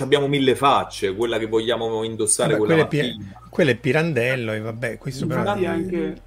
abbiamo 0.00 0.28
mille 0.28 0.54
facce, 0.54 1.14
quella 1.14 1.38
che 1.38 1.46
vogliamo 1.46 2.04
indossare 2.04 2.54
vabbè, 2.54 2.64
quella, 2.66 2.86
quella, 2.86 3.04
è 3.04 3.14
pi- 3.14 3.32
quella 3.48 3.70
è 3.70 3.76
Pirandello 3.76 4.52
e 4.52 4.60
vabbè, 4.60 4.98
questo 4.98 5.24
Infatti 5.24 5.60
però... 5.60 5.72
anche 5.72 6.22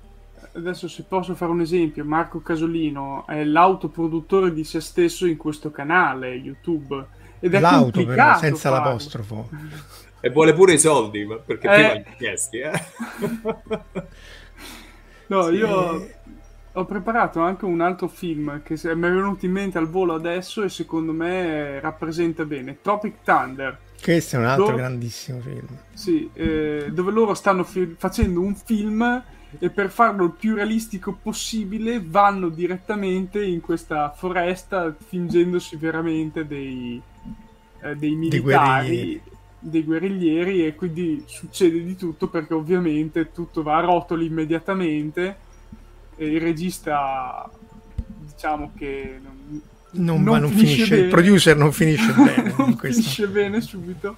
adesso 0.55 0.87
se 0.87 1.03
posso 1.07 1.35
fare 1.35 1.51
un 1.51 1.61
esempio, 1.61 2.03
Marco 2.03 2.41
Casolino 2.41 3.25
è 3.27 3.43
l'autoproduttore 3.43 4.53
di 4.53 4.63
se 4.63 4.79
stesso 4.81 5.25
in 5.25 5.37
questo 5.37 5.71
canale 5.71 6.33
YouTube. 6.33 7.21
Ed 7.43 7.53
è 7.55 7.59
L'auto 7.59 8.05
però, 8.05 8.37
senza 8.37 8.69
farlo. 8.69 8.85
l'apostrofo. 8.85 9.49
E 10.21 10.29
vuole 10.29 10.53
pure 10.53 10.75
i 10.75 10.79
soldi, 10.79 11.27
perché 11.45 11.67
eh... 11.67 11.73
prima 11.73 11.93
li 11.93 12.05
chiesti, 12.17 12.59
eh? 12.59 12.71
no, 15.27 15.47
sì. 15.47 15.53
io 15.55 16.09
ho 16.71 16.85
preparato 16.85 17.41
anche 17.41 17.65
un 17.65 17.81
altro 17.81 18.07
film 18.07 18.61
che 18.63 18.79
mi 18.81 18.91
è 18.91 19.11
venuto 19.11 19.45
in 19.45 19.51
mente 19.51 19.77
al 19.77 19.89
volo 19.89 20.13
adesso 20.13 20.63
e 20.63 20.69
secondo 20.69 21.11
me 21.11 21.81
rappresenta 21.81 22.45
bene. 22.45 22.77
Tropic 22.81 23.15
Thunder. 23.25 23.77
Questo 24.01 24.37
è 24.37 24.39
un 24.39 24.45
altro 24.45 24.67
dove... 24.67 24.77
grandissimo 24.77 25.41
film. 25.41 25.67
Sì, 25.91 26.29
eh, 26.31 26.91
dove 26.93 27.11
loro 27.11 27.33
stanno 27.33 27.65
fi- 27.65 27.93
facendo 27.97 28.39
un 28.39 28.55
film 28.55 29.21
e 29.59 29.69
per 29.69 29.89
farlo 29.89 30.23
il 30.23 30.31
più 30.31 30.55
realistico 30.55 31.17
possibile 31.21 32.01
vanno 32.01 32.47
direttamente 32.47 33.43
in 33.43 33.59
questa 33.59 34.13
foresta 34.15 34.95
fingendosi 34.97 35.75
veramente 35.75 36.47
dei, 36.47 37.01
eh, 37.83 37.95
dei 37.95 38.15
militari, 38.15 39.21
dei 39.59 39.83
guerriglieri 39.83 40.65
e 40.65 40.75
quindi 40.75 41.23
succede 41.25 41.83
di 41.83 41.95
tutto 41.95 42.27
perché 42.27 42.53
ovviamente 42.53 43.31
tutto 43.31 43.63
va 43.63 43.77
a 43.77 43.81
rotoli 43.81 44.25
immediatamente 44.25 45.37
e 46.15 46.27
il 46.27 46.41
regista 46.41 47.49
diciamo 48.19 48.71
che 48.77 49.19
non, 49.21 49.61
non, 49.91 50.23
non, 50.23 50.41
non 50.41 50.49
finisce, 50.49 50.73
finisce 50.75 50.95
il 50.95 51.09
producer 51.09 51.55
non 51.55 51.71
finisce 51.71 52.11
bene 52.13 52.53
non 52.57 52.77
finisce 52.77 53.27
bene 53.27 53.61
subito 53.61 54.17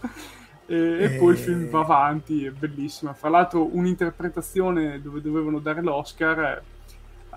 e, 0.68 0.76
e, 0.76 1.04
e, 1.04 1.10
poi 1.12 1.34
il 1.34 1.38
film 1.38 1.70
va 1.70 1.82
avanti, 1.82 2.44
è 2.44 2.50
bellissima. 2.50 3.14
Fra 3.14 3.30
l'altro, 3.30 3.70
un'interpretazione 3.76 5.00
dove 5.00 5.22
dovevano 5.22 5.60
dare 5.60 5.82
l'Oscar 5.84 6.60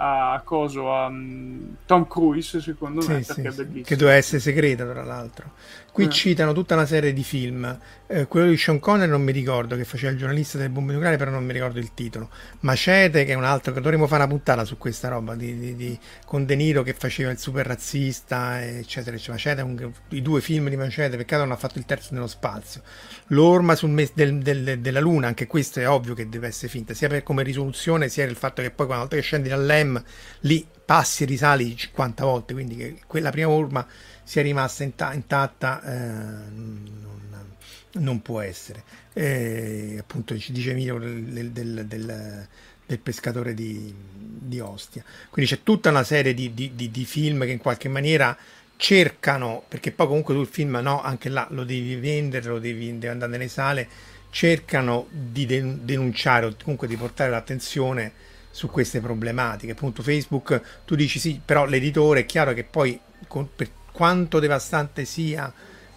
a 0.01 0.41
coso 0.45 0.95
a 0.95 1.07
um, 1.07 1.75
Tom 1.85 2.07
Cruise 2.07 2.61
secondo 2.61 3.05
me 3.07 3.23
sì, 3.23 3.27
perché 3.27 3.51
sì, 3.51 3.61
è 3.61 3.65
bellissimo. 3.65 3.85
che 3.85 3.97
doveva 3.97 4.17
essere 4.17 4.39
segreta 4.39 4.87
tra 4.87 5.03
l'altro 5.03 5.51
qui 5.93 6.05
eh. 6.05 6.11
citano 6.11 6.53
tutta 6.53 6.75
una 6.75 6.87
serie 6.87 7.13
di 7.13 7.23
film. 7.25 7.79
Eh, 8.07 8.27
quello 8.27 8.49
di 8.49 8.57
Sean 8.57 8.79
Connery 8.79 9.11
non 9.11 9.23
mi 9.23 9.33
ricordo 9.33 9.77
che 9.77 9.85
faceva 9.85 10.13
il 10.13 10.19
giornalista 10.19 10.57
delle 10.57 10.71
bombe 10.71 10.93
nucleari 10.93 11.17
però 11.17 11.31
non 11.31 11.45
mi 11.45 11.53
ricordo 11.53 11.79
il 11.79 11.93
titolo. 11.95 12.31
Macete 12.61 13.25
che 13.25 13.33
è 13.33 13.35
un 13.35 13.45
altro 13.45 13.73
che 13.73 13.81
dovremmo 13.81 14.07
fare 14.07 14.23
una 14.23 14.33
puntata 14.33 14.65
su 14.65 14.79
questa 14.79 15.09
roba 15.09 15.35
di, 15.35 15.59
di, 15.59 15.77
di, 15.77 15.99
con 16.25 16.47
De 16.47 16.55
Niro 16.55 16.83
che 16.83 16.95
faceva 16.95 17.31
il 17.31 17.39
super 17.39 17.67
razzista 17.67 18.65
eccetera 18.65 19.17
eccetera. 19.17 19.35
Macete 19.35 19.63
un, 19.63 19.93
i 20.11 20.23
due 20.23 20.41
film 20.41 20.69
di 20.69 20.77
Macete 20.77 21.17
peccato 21.17 21.43
non 21.43 21.53
ha 21.53 21.57
fatto 21.57 21.79
il 21.79 21.85
terzo 21.85 22.15
nello 22.15 22.29
spazio. 22.29 22.83
L'orma 23.29 23.75
sul 23.75 23.91
mes 23.91 24.13
del, 24.15 24.39
del, 24.39 24.79
della 24.81 25.01
luna 25.01 25.27
anche 25.27 25.47
questo 25.47 25.81
è 25.81 25.89
ovvio 25.89 26.15
che 26.15 26.29
deve 26.29 26.47
essere 26.47 26.69
finta 26.69 26.95
sia 26.95 27.09
per, 27.09 27.23
come 27.23 27.43
risoluzione 27.43 28.09
sia 28.09 28.23
per 28.25 28.33
il 28.33 28.39
fatto 28.39 28.63
che 28.63 28.71
poi 28.71 28.87
una 28.87 28.99
volta 28.99 29.17
che 29.17 29.23
scendi 29.23 29.49
dall'EM 29.49 30.03
lì 30.41 30.67
passi 30.85 31.25
e 31.25 31.27
risali 31.27 31.77
50 31.77 32.25
volte 32.25 32.55
quindi 32.55 32.77
che 32.77 33.01
quella 33.07 33.31
prima 33.31 33.51
orma 33.51 33.87
sia 34.29 34.43
rimasta 34.43 34.83
inta- 34.85 35.15
intatta 35.15 35.83
eh, 35.83 36.51
non, 36.51 37.47
non, 37.93 38.21
può 38.21 38.41
essere. 38.41 38.85
Eh, 39.15 39.97
appunto 39.99 40.39
ci 40.39 40.53
dice 40.53 40.73
Emilio 40.73 40.99
del, 40.99 41.51
del, 41.51 41.87
del, 41.87 42.47
del 42.85 42.99
pescatore 42.99 43.55
di, 43.55 43.91
di, 43.97 44.61
Ostia. 44.61 45.03
Quindi 45.31 45.51
c'è 45.51 45.63
tutta 45.63 45.89
una 45.89 46.05
serie 46.05 46.35
di, 46.35 46.53
di, 46.53 46.75
di, 46.75 47.05
film 47.07 47.47
che 47.47 47.53
in 47.53 47.59
qualche 47.59 47.89
maniera 47.89 48.37
cercano, 48.77 49.65
perché 49.67 49.93
poi 49.93 50.07
comunque 50.09 50.35
tu 50.35 50.43
il 50.43 50.47
film 50.47 50.79
no, 50.83 51.01
anche 51.01 51.31
là 51.31 51.47
lo 51.53 51.65
devi 51.65 51.97
vendere, 51.97 52.49
lo 52.49 52.59
devi, 52.59 52.93
devi 52.93 53.07
andare 53.07 53.33
nelle 53.33 53.49
sale, 53.49 53.89
cercano 54.29 55.07
di 55.09 55.47
denunciare 55.47 56.45
o 56.45 56.55
comunque 56.63 56.87
di 56.87 56.97
portare 56.97 57.31
l'attenzione 57.31 58.13
su 58.51 58.69
queste 58.69 59.01
problematiche. 59.01 59.73
Appunto 59.73 60.03
Facebook, 60.03 60.83
tu 60.85 60.97
dici 60.97 61.19
sì, 61.19 61.41
però 61.43 61.65
l'editore 61.65 62.21
è 62.21 62.27
chiaro 62.27 62.53
che 62.53 62.65
poi 62.65 63.01
con, 63.27 63.49
per 63.57 63.71
quanto 63.99 64.39
devastante 64.39 65.05
sia 65.05 65.53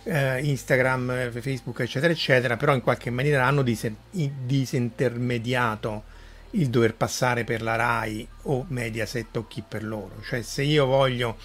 eh, 0.06 0.44
Instagram, 0.44 1.11
eh, 1.11 1.32
Facebook, 1.40 1.82
eccetera, 1.82 2.11
eccetera, 2.11 2.57
però 2.57 2.73
in 2.73 2.82
qualche 2.82 3.11
maniera 3.11 3.45
hanno 3.45 3.61
dis- 3.61 3.91
disintermediato 4.10 6.06
il 6.53 6.69
dover 6.69 6.95
passare 6.95 7.44
per 7.44 7.61
la 7.61 7.76
RAI 7.76 8.28
o 8.45 8.65
Mediaset 8.69 9.38
o 9.38 9.45
chi 9.45 9.64
per 9.65 9.84
loro. 9.84 10.19
Cioè 10.23 10.41
se 10.41 10.64
io 10.64 10.88
voglio 10.88 11.38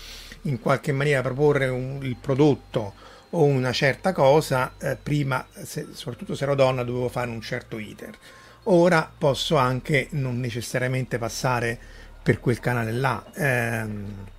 in 0.45 0.59
qualche 0.59 0.93
maniera 0.93 1.20
proporre 1.20 1.69
un, 1.69 1.99
il 2.01 2.16
prodotto 2.16 2.95
o 3.28 3.45
una 3.45 3.73
certa 3.73 4.12
cosa, 4.12 4.73
eh, 4.78 4.97
prima, 4.97 5.47
se, 5.62 5.89
soprattutto 5.93 6.35
se 6.35 6.45
ero 6.45 6.55
donna, 6.55 6.85
dovevo 6.85 7.11
fare 7.11 7.28
un 7.28 7.43
certo 7.43 7.78
iter. 7.78 8.16
Ora 8.62 9.12
posso 9.19 9.57
anche 9.57 10.09
non 10.12 10.41
necessariamente 10.41 11.19
passare 11.19 11.78
per 12.23 12.41
quel 12.41 12.61
canale 12.61 12.93
là. 12.93 13.23
Ehm, 13.35 14.35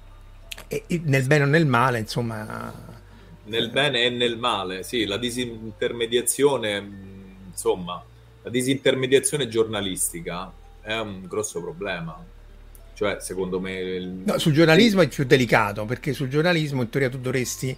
e, 0.68 0.84
e 0.88 1.02
nel 1.04 1.26
bene 1.26 1.44
o 1.44 1.48
nel 1.48 1.66
male, 1.66 2.00
insomma. 2.00 2.74
Nel 3.44 3.70
bene 3.70 4.04
e 4.04 4.10
nel 4.10 4.38
male, 4.38 4.84
sì, 4.84 5.06
la 5.06 5.18
disintermediazione, 5.18 6.90
insomma, 7.48 8.04
la 8.42 8.50
disintermediazione 8.50 9.48
giornalistica 9.48 10.52
è 10.82 10.98
un 10.98 11.26
grosso 11.28 11.62
problema. 11.62 12.22
Cioè, 12.94 13.18
secondo 13.20 13.60
me... 13.60 13.80
Il... 13.80 14.08
No, 14.26 14.38
sul 14.40 14.54
giornalismo 14.54 15.02
è 15.02 15.08
più 15.08 15.24
delicato, 15.24 15.86
perché 15.86 16.14
sul 16.14 16.30
giornalismo 16.30 16.82
in 16.82 16.90
teoria 16.90 17.10
tu 17.10 17.20
dovresti 17.20 17.78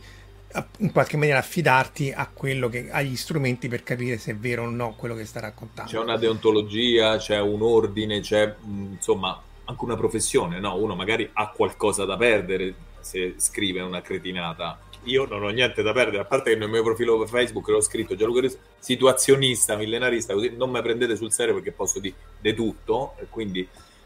in 0.79 0.91
qualche 0.91 1.17
maniera 1.17 1.37
affidarti 1.39 2.11
a 2.11 2.27
quello 2.33 2.69
che 2.69 2.89
agli 2.89 3.15
strumenti 3.15 3.67
per 3.67 3.83
capire 3.83 4.17
se 4.17 4.31
è 4.31 4.35
vero 4.35 4.63
o 4.63 4.69
no 4.69 4.95
quello 4.95 5.13
che 5.13 5.25
sta 5.25 5.39
raccontando. 5.39 5.91
C'è 5.91 5.99
una 5.99 6.17
deontologia, 6.17 7.17
c'è 7.17 7.39
un 7.39 7.61
ordine, 7.61 8.21
c'è 8.21 8.55
insomma 8.65 9.39
anche 9.69 9.83
una 9.83 9.95
professione, 9.95 10.59
no? 10.59 10.75
Uno 10.75 10.95
magari 10.95 11.29
ha 11.31 11.49
qualcosa 11.49 12.03
da 12.03 12.17
perdere 12.17 12.73
se 12.99 13.35
scrive 13.37 13.81
una 13.81 14.01
cretinata. 14.01 14.79
Io 15.03 15.25
non 15.25 15.43
ho 15.43 15.49
niente 15.49 15.81
da 15.81 15.93
perdere, 15.93 16.23
a 16.23 16.25
parte 16.25 16.51
che 16.51 16.57
nel 16.57 16.69
mio 16.69 16.83
profilo 16.83 17.25
Facebook 17.25 17.67
l'ho 17.69 17.79
scritto 17.79 18.15
Gianluca 18.15 18.41
Rizzo, 18.41 18.57
situazionista, 18.79 19.77
millenarista, 19.77 20.33
così 20.33 20.53
non 20.57 20.71
mi 20.71 20.81
prendete 20.81 21.15
sul 21.15 21.31
serio 21.31 21.53
perché 21.53 21.71
posso 21.71 21.99
dire 21.99 22.15
di 22.39 22.53
tutto, 22.53 23.13
e 23.19 23.27
quindi, 23.29 23.65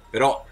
però 0.09 0.45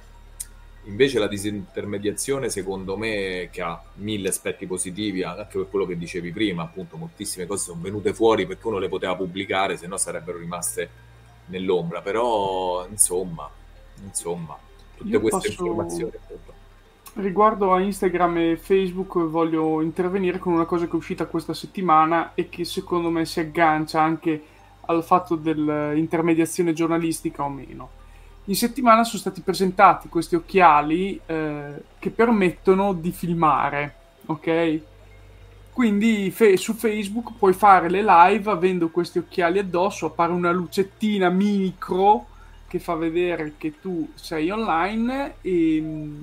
invece 0.85 1.19
la 1.19 1.27
disintermediazione 1.27 2.49
secondo 2.49 2.97
me 2.97 3.49
che 3.51 3.61
ha 3.61 3.79
mille 3.95 4.29
aspetti 4.29 4.65
positivi 4.65 5.21
anche 5.21 5.59
per 5.59 5.69
quello 5.69 5.85
che 5.85 5.95
dicevi 5.95 6.31
prima 6.31 6.63
appunto 6.63 6.97
moltissime 6.97 7.45
cose 7.45 7.65
sono 7.65 7.81
venute 7.81 8.15
fuori 8.15 8.47
perché 8.47 8.65
uno 8.65 8.79
le 8.79 8.89
poteva 8.89 9.15
pubblicare 9.15 9.77
se 9.77 9.85
no 9.85 9.97
sarebbero 9.97 10.39
rimaste 10.39 10.89
nell'ombra 11.45 12.01
però 12.01 12.87
insomma 12.89 13.47
insomma 14.03 14.57
tutte 15.01 15.09
Io 15.09 15.19
queste 15.19 15.49
posso... 15.49 15.61
informazioni. 15.63 16.11
Riguardo 17.13 17.73
a 17.73 17.81
Instagram 17.81 18.37
e 18.37 18.57
Facebook 18.57 19.17
voglio 19.27 19.81
intervenire 19.81 20.39
con 20.39 20.53
una 20.53 20.63
cosa 20.63 20.85
che 20.85 20.93
è 20.93 20.95
uscita 20.95 21.25
questa 21.25 21.53
settimana 21.53 22.31
e 22.35 22.47
che 22.47 22.63
secondo 22.63 23.09
me 23.09 23.25
si 23.25 23.41
aggancia 23.41 24.01
anche 24.01 24.43
al 24.85 25.03
fatto 25.03 25.35
dell'intermediazione 25.35 26.71
giornalistica 26.71 27.43
o 27.43 27.49
meno. 27.49 27.89
In 28.45 28.55
settimana 28.55 29.03
sono 29.03 29.19
stati 29.19 29.41
presentati 29.41 30.07
questi 30.07 30.35
occhiali 30.35 31.19
eh, 31.25 31.83
che 31.99 32.09
permettono 32.11 32.93
di 32.93 33.11
filmare, 33.11 33.95
ok? 34.27 34.79
Quindi 35.73 36.31
fe- 36.31 36.57
su 36.57 36.73
Facebook 36.73 37.33
puoi 37.37 37.53
fare 37.53 37.89
le 37.89 38.03
live 38.03 38.49
avendo 38.49 38.89
questi 38.89 39.19
occhiali 39.19 39.59
addosso, 39.59 40.07
appare 40.07 40.31
una 40.31 40.51
lucettina 40.51 41.29
micro 41.29 42.27
che 42.71 42.79
fa 42.79 42.95
vedere 42.95 43.55
che 43.57 43.81
tu 43.81 44.09
sei 44.15 44.49
online 44.49 45.35
e 45.41 45.79
mm, 45.81 46.21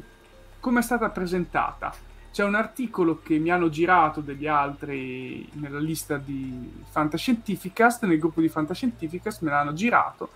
come 0.61 0.81
è 0.81 0.83
stata 0.83 1.11
presentata. 1.11 1.93
C'è 2.33 2.43
un 2.43 2.55
articolo 2.55 3.21
che 3.23 3.37
mi 3.39 3.51
hanno 3.51 3.69
girato 3.69 4.23
degli 4.23 4.47
altri 4.47 5.47
nella 5.53 5.79
lista 5.79 6.17
di 6.17 6.73
Fantascientificast, 6.89 8.07
nel 8.07 8.19
gruppo 8.19 8.41
di 8.41 8.49
Fantascientificast 8.49 9.43
me 9.43 9.51
l'hanno 9.51 9.75
girato 9.75 10.31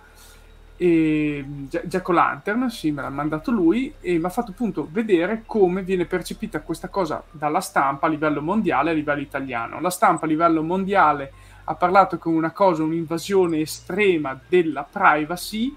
e 0.77 1.45
Jack 1.67 2.07
Lantern, 2.09 2.69
sì, 2.69 2.91
me 2.91 3.01
l'ha 3.01 3.09
mandato 3.09 3.49
lui 3.49 3.93
e 3.99 4.19
mi 4.19 4.25
ha 4.25 4.29
fatto 4.29 4.51
appunto 4.51 4.87
vedere 4.91 5.43
come 5.47 5.81
viene 5.81 6.05
percepita 6.05 6.61
questa 6.61 6.89
cosa 6.89 7.23
dalla 7.31 7.61
stampa 7.61 8.05
a 8.05 8.09
livello 8.09 8.41
mondiale 8.41 8.89
e 8.89 8.93
a 8.93 8.95
livello 8.95 9.21
italiano. 9.21 9.79
La 9.79 9.89
stampa 9.89 10.25
a 10.25 10.27
livello 10.27 10.61
mondiale 10.61 11.31
ha 11.63 11.75
parlato 11.75 12.17
come 12.19 12.37
una 12.37 12.51
cosa, 12.51 12.83
un'invasione 12.83 13.61
estrema 13.61 14.39
della 14.47 14.83
privacy 14.83 15.75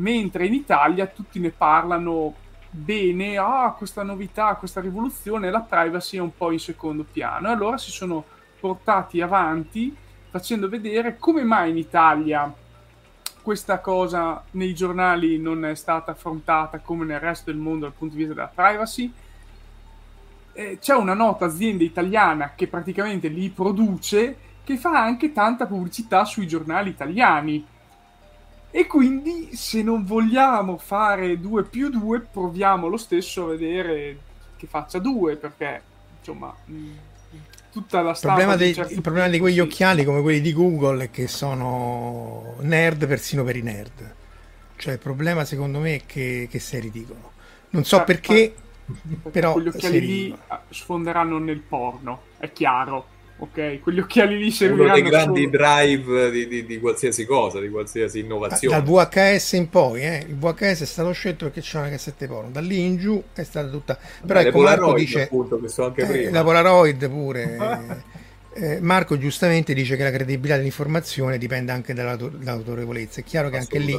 mentre 0.00 0.46
in 0.46 0.54
Italia 0.54 1.06
tutti 1.06 1.38
ne 1.38 1.50
parlano 1.50 2.34
bene, 2.70 3.36
ah, 3.36 3.74
questa 3.76 4.02
novità, 4.02 4.54
questa 4.54 4.80
rivoluzione, 4.80 5.50
la 5.50 5.60
privacy 5.60 6.16
è 6.16 6.20
un 6.20 6.36
po' 6.36 6.50
in 6.50 6.60
secondo 6.60 7.04
piano. 7.10 7.48
E 7.48 7.52
allora 7.52 7.78
si 7.78 7.90
sono 7.90 8.24
portati 8.58 9.20
avanti 9.20 9.94
facendo 10.30 10.68
vedere 10.68 11.16
come 11.18 11.42
mai 11.42 11.70
in 11.70 11.78
Italia 11.78 12.52
questa 13.42 13.80
cosa 13.80 14.44
nei 14.52 14.74
giornali 14.74 15.38
non 15.38 15.64
è 15.64 15.74
stata 15.74 16.12
affrontata 16.12 16.78
come 16.78 17.04
nel 17.04 17.20
resto 17.20 17.50
del 17.50 17.58
mondo 17.58 17.86
dal 17.86 17.94
punto 17.94 18.14
di 18.14 18.20
vista 18.24 18.34
della 18.34 18.52
privacy. 18.54 19.12
Eh, 20.52 20.78
c'è 20.78 20.94
una 20.94 21.14
nota 21.14 21.46
azienda 21.46 21.82
italiana 21.82 22.52
che 22.54 22.66
praticamente 22.66 23.28
li 23.28 23.48
produce, 23.48 24.36
che 24.62 24.76
fa 24.76 25.02
anche 25.02 25.32
tanta 25.32 25.66
pubblicità 25.66 26.24
sui 26.24 26.46
giornali 26.46 26.90
italiani. 26.90 27.66
E 28.70 28.86
quindi 28.86 29.56
se 29.56 29.82
non 29.82 30.04
vogliamo 30.04 30.78
fare 30.78 31.40
2 31.40 31.64
più 31.64 31.88
2, 31.90 32.20
proviamo 32.20 32.86
lo 32.86 32.96
stesso 32.96 33.44
a 33.44 33.48
vedere 33.48 34.18
che 34.56 34.66
faccia 34.66 34.98
2, 34.98 35.36
perché 35.36 35.82
insomma... 36.18 36.54
Mm, 36.70 36.92
tutta 37.70 38.02
la 38.02 38.16
problema, 38.20 38.56
dei, 38.56 38.76
il 38.88 39.00
problema 39.00 39.28
di 39.28 39.38
quegli 39.38 39.60
occhiali 39.60 40.04
come 40.04 40.22
quelli 40.22 40.40
di 40.40 40.52
Google 40.52 41.04
è 41.04 41.10
che 41.10 41.28
sono 41.28 42.56
nerd 42.60 43.06
persino 43.06 43.44
per 43.44 43.56
i 43.56 43.62
nerd. 43.62 44.14
Cioè, 44.76 44.94
il 44.94 44.98
problema 44.98 45.44
secondo 45.44 45.78
me 45.78 45.96
è 45.96 46.00
che, 46.06 46.48
che 46.50 46.58
sei 46.58 46.80
ridicolo. 46.80 47.32
Non 47.70 47.84
so 47.84 47.96
cioè, 47.96 48.04
perché, 48.06 48.54
perché, 48.84 49.30
però. 49.30 49.52
Quegli 49.52 49.68
occhiali 49.68 50.00
lì 50.00 50.36
ah, 50.48 50.62
sfonderanno 50.68 51.38
nel 51.38 51.60
porno, 51.60 52.22
è 52.38 52.50
chiaro 52.52 53.18
ok? 53.40 53.80
Quegli 53.80 53.98
occhiali 53.98 54.38
lì 54.38 54.50
serviranno 54.50 54.92
uno 54.92 55.00
dei 55.00 55.10
grandi 55.10 55.44
solo... 55.44 55.56
drive 55.56 56.30
di, 56.30 56.48
di, 56.48 56.66
di, 56.66 56.78
qualsiasi 56.78 57.24
cosa, 57.24 57.60
di 57.60 57.68
qualsiasi 57.68 58.20
innovazione. 58.20 58.82
Dal 58.82 58.84
VHS 58.84 59.52
in 59.52 59.68
poi, 59.68 60.02
eh? 60.02 60.24
il 60.28 60.36
VHS 60.36 60.82
è 60.82 60.86
stato 60.86 61.12
scelto 61.12 61.46
perché 61.46 61.60
c'è 61.60 61.78
una 61.78 61.88
cassetta 61.88 62.26
porno, 62.26 62.50
da 62.50 62.60
lì 62.60 62.80
in 62.84 62.96
giù 62.96 63.22
è 63.34 63.42
stata 63.42 63.68
tutta... 63.68 63.98
Però 64.26 64.40
Beh, 64.40 64.48
ecco, 64.48 64.60
Marco 64.60 64.94
dice... 64.94 65.22
Appunto, 65.22 65.60
che 65.60 65.68
so 65.68 65.84
anche 65.84 66.02
eh, 66.02 66.06
prima. 66.06 66.30
La 66.30 66.44
Polaroid 66.44 67.08
pure... 67.08 68.04
eh, 68.54 68.80
Marco 68.80 69.16
giustamente 69.16 69.72
dice 69.74 69.96
che 69.96 70.02
la 70.02 70.10
credibilità 70.10 70.56
dell'informazione 70.56 71.38
dipende 71.38 71.72
anche 71.72 71.94
dall'autorevolezza. 71.94 73.20
È 73.20 73.24
chiaro 73.24 73.48
che 73.48 73.56
anche 73.56 73.78
lì 73.78 73.98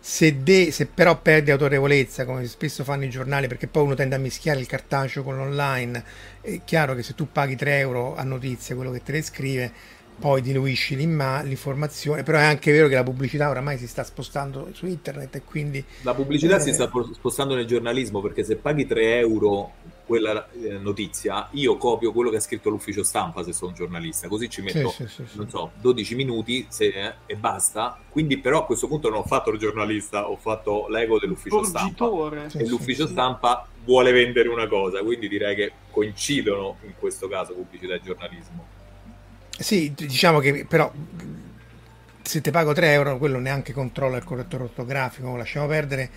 se, 0.00 0.42
de- 0.42 0.70
se, 0.70 0.86
però 0.86 1.20
perdi 1.20 1.50
autorevolezza, 1.50 2.24
come 2.24 2.46
spesso 2.46 2.84
fanno 2.84 3.04
i 3.04 3.10
giornali, 3.10 3.46
perché 3.48 3.66
poi 3.66 3.82
uno 3.84 3.94
tende 3.94 4.14
a 4.14 4.18
mischiare 4.18 4.60
il 4.60 4.66
cartaceo 4.66 5.22
con 5.22 5.36
l'online, 5.36 6.04
è 6.40 6.60
chiaro 6.64 6.94
che 6.94 7.02
se 7.02 7.14
tu 7.14 7.28
paghi 7.30 7.56
3 7.56 7.78
euro 7.78 8.16
a 8.16 8.22
notizia 8.22 8.74
quello 8.74 8.90
che 8.90 9.02
te 9.02 9.12
le 9.12 9.22
scrive, 9.22 9.72
poi 10.18 10.42
diluisci 10.42 10.96
l'informazione, 10.96 12.24
però 12.24 12.38
è 12.38 12.42
anche 12.42 12.72
vero 12.72 12.88
che 12.88 12.94
la 12.94 13.04
pubblicità 13.04 13.48
oramai 13.48 13.78
si 13.78 13.86
sta 13.86 14.02
spostando 14.02 14.70
su 14.72 14.86
internet 14.86 15.36
e 15.36 15.42
quindi... 15.42 15.84
La 16.02 16.14
pubblicità 16.14 16.56
eh... 16.56 16.60
si 16.60 16.72
sta 16.72 16.90
spostando 17.12 17.54
nel 17.54 17.66
giornalismo 17.66 18.20
perché 18.20 18.42
se 18.42 18.56
paghi 18.56 18.86
3 18.86 19.18
euro 19.18 19.72
quella 20.08 20.48
eh, 20.52 20.78
notizia, 20.78 21.48
io 21.50 21.76
copio 21.76 22.12
quello 22.12 22.30
che 22.30 22.36
ha 22.36 22.40
scritto 22.40 22.70
l'ufficio 22.70 23.02
stampa 23.02 23.44
se 23.44 23.52
sono 23.52 23.72
giornalista, 23.72 24.26
così 24.26 24.48
ci 24.48 24.62
metto, 24.62 24.88
sì, 24.88 25.06
sì, 25.06 25.22
sì, 25.26 25.36
non 25.36 25.50
so, 25.50 25.72
12 25.82 26.14
minuti 26.14 26.66
se, 26.70 26.86
eh, 26.86 27.14
e 27.26 27.36
basta. 27.36 28.00
Quindi 28.08 28.38
però 28.38 28.60
a 28.60 28.64
questo 28.64 28.88
punto 28.88 29.10
non 29.10 29.18
ho 29.18 29.24
fatto 29.24 29.50
il 29.50 29.58
giornalista, 29.58 30.30
ho 30.30 30.36
fatto 30.36 30.86
l'ego 30.88 31.18
dell'ufficio 31.18 31.62
stampa. 31.62 32.06
e 32.54 32.66
l'ufficio 32.66 33.06
stampa 33.06 33.68
vuole 33.84 34.10
vendere 34.12 34.48
una 34.48 34.66
cosa, 34.66 35.02
quindi 35.02 35.28
direi 35.28 35.54
che 35.54 35.72
coincidono 35.90 36.78
in 36.84 36.94
questo 36.98 37.28
caso 37.28 37.52
pubblicità 37.52 37.92
e 37.92 38.00
giornalismo. 38.02 38.66
Sì, 39.58 39.92
diciamo 39.94 40.38
che 40.38 40.64
però 40.64 40.90
se 42.22 42.40
ti 42.40 42.50
pago 42.50 42.72
3 42.72 42.92
euro 42.92 43.18
quello 43.18 43.38
neanche 43.38 43.74
controlla 43.74 44.16
il 44.16 44.24
correttore 44.24 44.64
ortografico, 44.64 45.36
lasciamo 45.36 45.66
perdere 45.66 46.10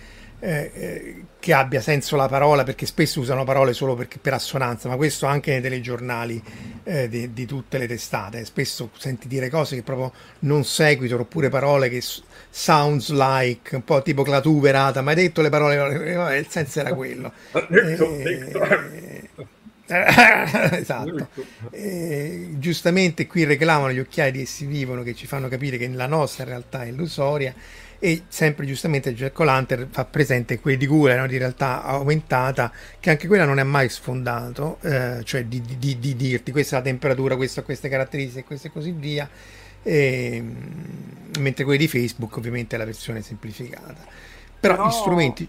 eh, 0.44 0.70
eh, 0.74 1.24
che 1.38 1.52
abbia 1.52 1.80
senso 1.80 2.16
la 2.16 2.26
parola, 2.26 2.64
perché 2.64 2.84
spesso 2.84 3.20
usano 3.20 3.44
parole 3.44 3.72
solo 3.72 3.94
perché, 3.94 4.18
per 4.18 4.34
assonanza, 4.34 4.88
ma 4.88 4.96
questo 4.96 5.26
anche 5.26 5.52
nei 5.52 5.60
telegiornali 5.60 6.42
eh, 6.82 7.08
di, 7.08 7.32
di, 7.32 7.46
tutte 7.46 7.78
le 7.78 7.86
testate. 7.86 8.44
Spesso 8.44 8.90
senti 8.98 9.28
dire 9.28 9.48
cose 9.48 9.76
che 9.76 9.82
proprio 9.82 10.12
non 10.40 10.64
seguitano, 10.64 11.22
oppure 11.22 11.48
parole 11.48 11.88
che 11.88 12.02
sounds 12.50 13.10
like, 13.10 13.76
un 13.76 13.84
po' 13.84 14.02
tipo 14.02 14.24
clatuverata, 14.24 15.00
ma 15.00 15.10
hai 15.10 15.16
detto 15.16 15.42
le 15.42 15.48
parole, 15.48 16.38
il 16.38 16.46
senso 16.48 16.80
era 16.80 16.92
quello. 16.92 17.32
Eh, 19.84 19.92
esatto. 20.78 21.28
E, 21.70 22.50
giustamente 22.52 23.26
qui 23.26 23.44
reclamano 23.44 23.92
gli 23.92 23.98
occhiali 23.98 24.30
di 24.30 24.42
essi 24.42 24.64
vivono 24.64 25.02
che 25.02 25.14
ci 25.14 25.26
fanno 25.26 25.48
capire 25.48 25.76
che 25.76 25.86
la 25.88 26.06
nostra 26.06 26.44
realtà 26.44 26.84
è 26.84 26.86
illusoria 26.86 27.52
e 28.04 28.24
sempre 28.26 28.66
giustamente 28.66 29.14
Jack 29.14 29.38
O'Lantern 29.38 29.86
fa 29.92 30.04
presente 30.04 30.58
quelli 30.58 30.76
di 30.76 30.88
Google 30.88 31.12
erano 31.12 31.28
di 31.28 31.38
realtà 31.38 31.84
aumentata 31.84 32.72
che 32.98 33.10
anche 33.10 33.28
quella 33.28 33.44
non 33.44 33.60
è 33.60 33.62
mai 33.62 33.88
sfondato 33.88 34.78
eh, 34.80 35.20
cioè 35.22 35.44
di, 35.44 35.62
di, 35.78 36.00
di, 36.00 36.16
dirti 36.16 36.50
questa 36.50 36.74
è 36.74 36.78
la 36.80 36.84
temperatura 36.84 37.36
questa 37.36 37.60
ha 37.60 37.62
queste 37.62 37.88
caratteristiche 37.88 38.44
queste 38.44 38.66
e 38.66 38.70
così 38.72 38.90
via. 38.90 39.30
E, 39.84 40.44
mentre 41.38 41.62
quelli 41.62 41.78
di 41.78 41.86
Facebook 41.86 42.36
ovviamente 42.36 42.74
è 42.74 42.78
la 42.78 42.84
versione 42.84 43.22
semplificata. 43.22 44.04
Però, 44.58 44.74
però 44.74 44.88
gli 44.88 44.90
strumenti 44.90 45.48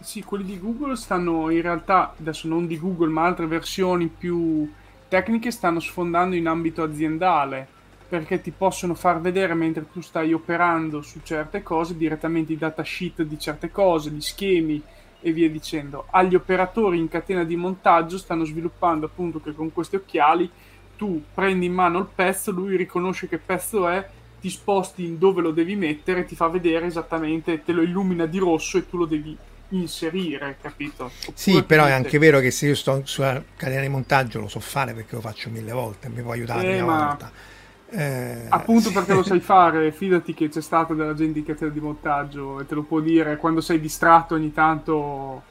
sì, 0.00 0.22
quelli 0.22 0.44
di 0.44 0.60
Google 0.60 0.94
stanno 0.94 1.50
in 1.50 1.60
realtà, 1.60 2.14
adesso 2.18 2.46
non 2.46 2.68
di 2.68 2.78
Google, 2.78 3.10
ma 3.10 3.24
altre 3.24 3.46
versioni 3.46 4.06
più 4.06 4.70
tecniche 5.08 5.50
stanno 5.50 5.80
sfondando 5.80 6.36
in 6.36 6.46
ambito 6.46 6.84
aziendale 6.84 7.78
perché 8.10 8.40
ti 8.40 8.50
possono 8.50 8.94
far 8.94 9.20
vedere 9.20 9.54
mentre 9.54 9.86
tu 9.88 10.00
stai 10.00 10.32
operando 10.32 11.00
su 11.00 11.20
certe 11.22 11.62
cose 11.62 11.96
direttamente 11.96 12.52
i 12.52 12.58
datasheet 12.58 13.22
di 13.22 13.38
certe 13.38 13.70
cose, 13.70 14.10
gli 14.10 14.20
schemi 14.20 14.82
e 15.20 15.32
via 15.32 15.48
dicendo. 15.48 16.06
Agli 16.10 16.34
operatori 16.34 16.98
in 16.98 17.08
catena 17.08 17.44
di 17.44 17.54
montaggio 17.54 18.18
stanno 18.18 18.44
sviluppando 18.44 19.06
appunto 19.06 19.40
che 19.40 19.54
con 19.54 19.72
questi 19.72 19.94
occhiali 19.94 20.50
tu 20.96 21.22
prendi 21.32 21.66
in 21.66 21.72
mano 21.72 22.00
il 22.00 22.08
pezzo, 22.12 22.50
lui 22.50 22.76
riconosce 22.76 23.28
che 23.28 23.38
pezzo 23.38 23.86
è, 23.86 24.04
ti 24.40 24.50
sposti 24.50 25.04
in 25.04 25.16
dove 25.16 25.40
lo 25.40 25.52
devi 25.52 25.76
mettere, 25.76 26.24
ti 26.24 26.34
fa 26.34 26.48
vedere 26.48 26.86
esattamente, 26.86 27.62
te 27.62 27.70
lo 27.70 27.80
illumina 27.80 28.26
di 28.26 28.38
rosso 28.38 28.76
e 28.76 28.90
tu 28.90 28.96
lo 28.96 29.06
devi 29.06 29.36
inserire, 29.68 30.56
capito? 30.60 31.04
Oppure 31.04 31.32
sì, 31.36 31.62
però 31.62 31.84
è 31.84 31.92
anche 31.92 32.18
vero 32.18 32.40
che 32.40 32.50
se 32.50 32.66
io 32.66 32.74
sto 32.74 33.02
sulla 33.04 33.40
catena 33.54 33.82
di 33.82 33.88
montaggio 33.88 34.40
lo 34.40 34.48
so 34.48 34.58
fare 34.58 34.94
perché 34.94 35.14
lo 35.14 35.20
faccio 35.20 35.48
mille 35.48 35.70
volte, 35.70 36.08
mi 36.08 36.22
può 36.22 36.32
aiutare 36.32 36.76
eh, 36.76 36.82
ma... 36.82 37.06
volta 37.06 37.58
eh, 37.90 38.52
Appunto 38.52 38.90
perché 38.92 39.14
lo 39.14 39.22
sai 39.22 39.40
fare, 39.40 39.92
fidati 39.92 40.34
che 40.34 40.48
c'è 40.48 40.60
stata 40.60 40.92
della 40.94 41.14
gente 41.14 41.38
in 41.38 41.44
catena 41.44 41.70
di 41.70 41.80
montaggio 41.80 42.60
e 42.60 42.66
te 42.66 42.74
lo 42.74 42.82
può 42.84 43.00
dire 43.00 43.36
quando 43.36 43.60
sei 43.60 43.80
distratto 43.80 44.34
ogni 44.34 44.52
tanto 44.52 45.46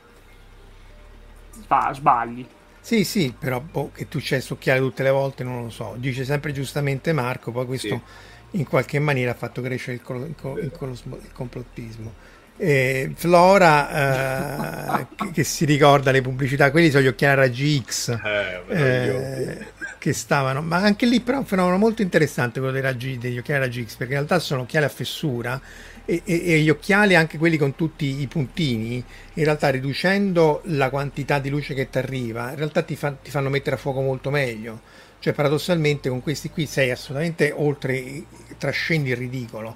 fa, 1.67 1.93
sbagli. 1.93 2.45
Sì, 2.81 3.03
sì, 3.03 3.35
però 3.37 3.59
boh, 3.61 3.91
che 3.91 4.07
tu 4.07 4.19
c'è 4.19 4.39
succhiare 4.39 4.79
tutte 4.79 5.03
le 5.03 5.09
volte 5.11 5.43
non 5.43 5.63
lo 5.63 5.69
so. 5.69 5.95
Dice 5.97 6.23
sempre 6.25 6.51
giustamente 6.51 7.13
Marco, 7.13 7.51
poi 7.51 7.65
questo 7.65 7.95
sì. 7.95 8.03
in 8.51 8.65
qualche 8.65 8.99
maniera 8.99 9.31
ha 9.31 9.35
fatto 9.35 9.61
crescere 9.61 9.97
il, 9.97 10.01
col- 10.01 10.27
il, 10.27 10.35
col- 10.35 10.63
il, 10.63 10.71
col- 10.71 10.91
il 10.91 11.31
complottismo. 11.31 12.15
E 12.61 13.13
Flora 13.15 14.99
eh, 14.99 15.07
che, 15.15 15.31
che, 15.31 15.43
si 15.45 15.63
ricorda 15.63 16.11
le 16.11 16.21
pubblicità, 16.21 16.71
quelli 16.71 16.89
sono 16.89 17.03
gli 17.03 17.07
occhiali 17.07 17.35
raggi 17.35 17.81
X. 17.85 18.09
Eh, 18.09 18.63
eh, 18.67 19.67
che 19.97 20.13
stavano, 20.13 20.61
ma 20.61 20.77
anche 20.77 21.05
lì 21.05 21.21
però 21.21 21.37
è 21.37 21.39
un 21.41 21.45
fenomeno 21.45 21.77
molto 21.77 22.01
interessante 22.01 22.59
quello 22.59 22.73
dei 22.73 22.81
raggi, 22.81 23.17
degli 23.17 23.37
occhiali 23.37 23.61
raggi 23.61 23.85
X, 23.85 23.95
perché 23.95 24.13
in 24.13 24.19
realtà 24.19 24.39
sono 24.39 24.61
occhiali 24.61 24.85
a 24.85 24.89
fessura 24.89 25.61
e, 26.03 26.21
e, 26.25 26.53
e, 26.53 26.59
gli 26.59 26.69
occhiali, 26.69 27.15
anche 27.15 27.37
quelli 27.37 27.55
con 27.55 27.75
tutti 27.75 28.19
i 28.19 28.27
puntini, 28.27 29.03
in 29.33 29.43
realtà 29.43 29.69
riducendo 29.69 30.61
la 30.65 30.89
quantità 30.89 31.39
di 31.39 31.49
luce 31.49 31.73
che 31.73 31.89
ti 31.89 31.97
arriva, 31.97 32.49
in 32.49 32.55
realtà 32.55 32.81
ti, 32.81 32.95
fa, 32.95 33.11
ti 33.11 33.29
fanno 33.29 33.49
mettere 33.49 33.75
a 33.75 33.79
fuoco 33.79 34.01
molto 34.01 34.29
meglio. 34.31 34.81
Cioè, 35.19 35.33
paradossalmente, 35.33 36.09
con 36.09 36.21
questi 36.21 36.49
qui 36.49 36.65
sei 36.65 36.91
assolutamente 36.91 37.53
oltre, 37.55 38.23
trascendi 38.57 39.09
il 39.09 39.17
ridicolo, 39.17 39.75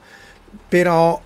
però 0.68 1.22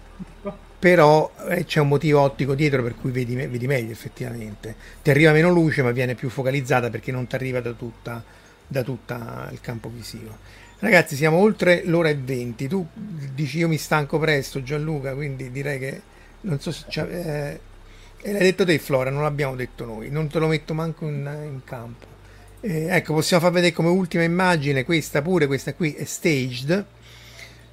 però 0.80 1.32
eh, 1.50 1.66
c'è 1.66 1.80
un 1.80 1.88
motivo 1.88 2.22
ottico 2.22 2.54
dietro 2.54 2.84
per 2.84 2.96
cui 2.96 3.12
vedi, 3.12 3.36
vedi, 3.36 3.66
meglio 3.66 3.92
effettivamente 3.92 4.76
ti 5.02 5.10
arriva 5.10 5.32
meno 5.32 5.50
luce 5.50 5.82
ma 5.82 5.92
viene 5.92 6.14
più 6.14 6.30
focalizzata 6.30 6.90
perché 6.90 7.12
non 7.12 7.26
ti 7.26 7.36
arriva 7.36 7.62
da 7.62 7.72
tutta 7.72 8.24
da 8.68 8.84
tutto 8.84 9.14
il 9.52 9.62
campo 9.62 9.90
visivo. 9.90 10.38
Ragazzi, 10.80 11.16
siamo 11.16 11.38
oltre 11.38 11.84
l'ora 11.86 12.10
e 12.10 12.16
20. 12.16 12.68
Tu 12.68 12.86
dici 12.94 13.60
io 13.60 13.68
mi 13.68 13.78
stanco 13.78 14.20
presto, 14.20 14.62
Gianluca, 14.62 15.16
quindi 15.16 15.50
direi 15.52 15.80
che 15.80 16.02
non 16.42 16.60
so 16.60 16.72
se 16.72 16.86
eh, 16.92 17.60
e 18.20 18.32
l'hai 18.32 18.42
detto 18.42 18.66
te, 18.66 18.78
Flora, 18.78 19.10
non 19.10 19.22
l'abbiamo 19.22 19.56
detto 19.56 19.86
noi, 19.86 20.10
non 20.10 20.28
te 20.28 20.40
lo 20.40 20.48
metto 20.48 20.74
manco 20.74 21.08
in, 21.08 21.30
in 21.46 21.62
campo. 21.64 22.06
Eh, 22.60 22.88
ecco, 22.90 23.14
possiamo 23.14 23.44
far 23.44 23.52
vedere 23.54 23.74
come 23.74 23.90
ultima 23.90 24.24
immagine 24.24 24.84
questa 24.84 25.22
pure, 25.22 25.48
questa 25.48 25.74
qui 25.74 25.94
è 25.94 26.04
staged, 26.04 26.86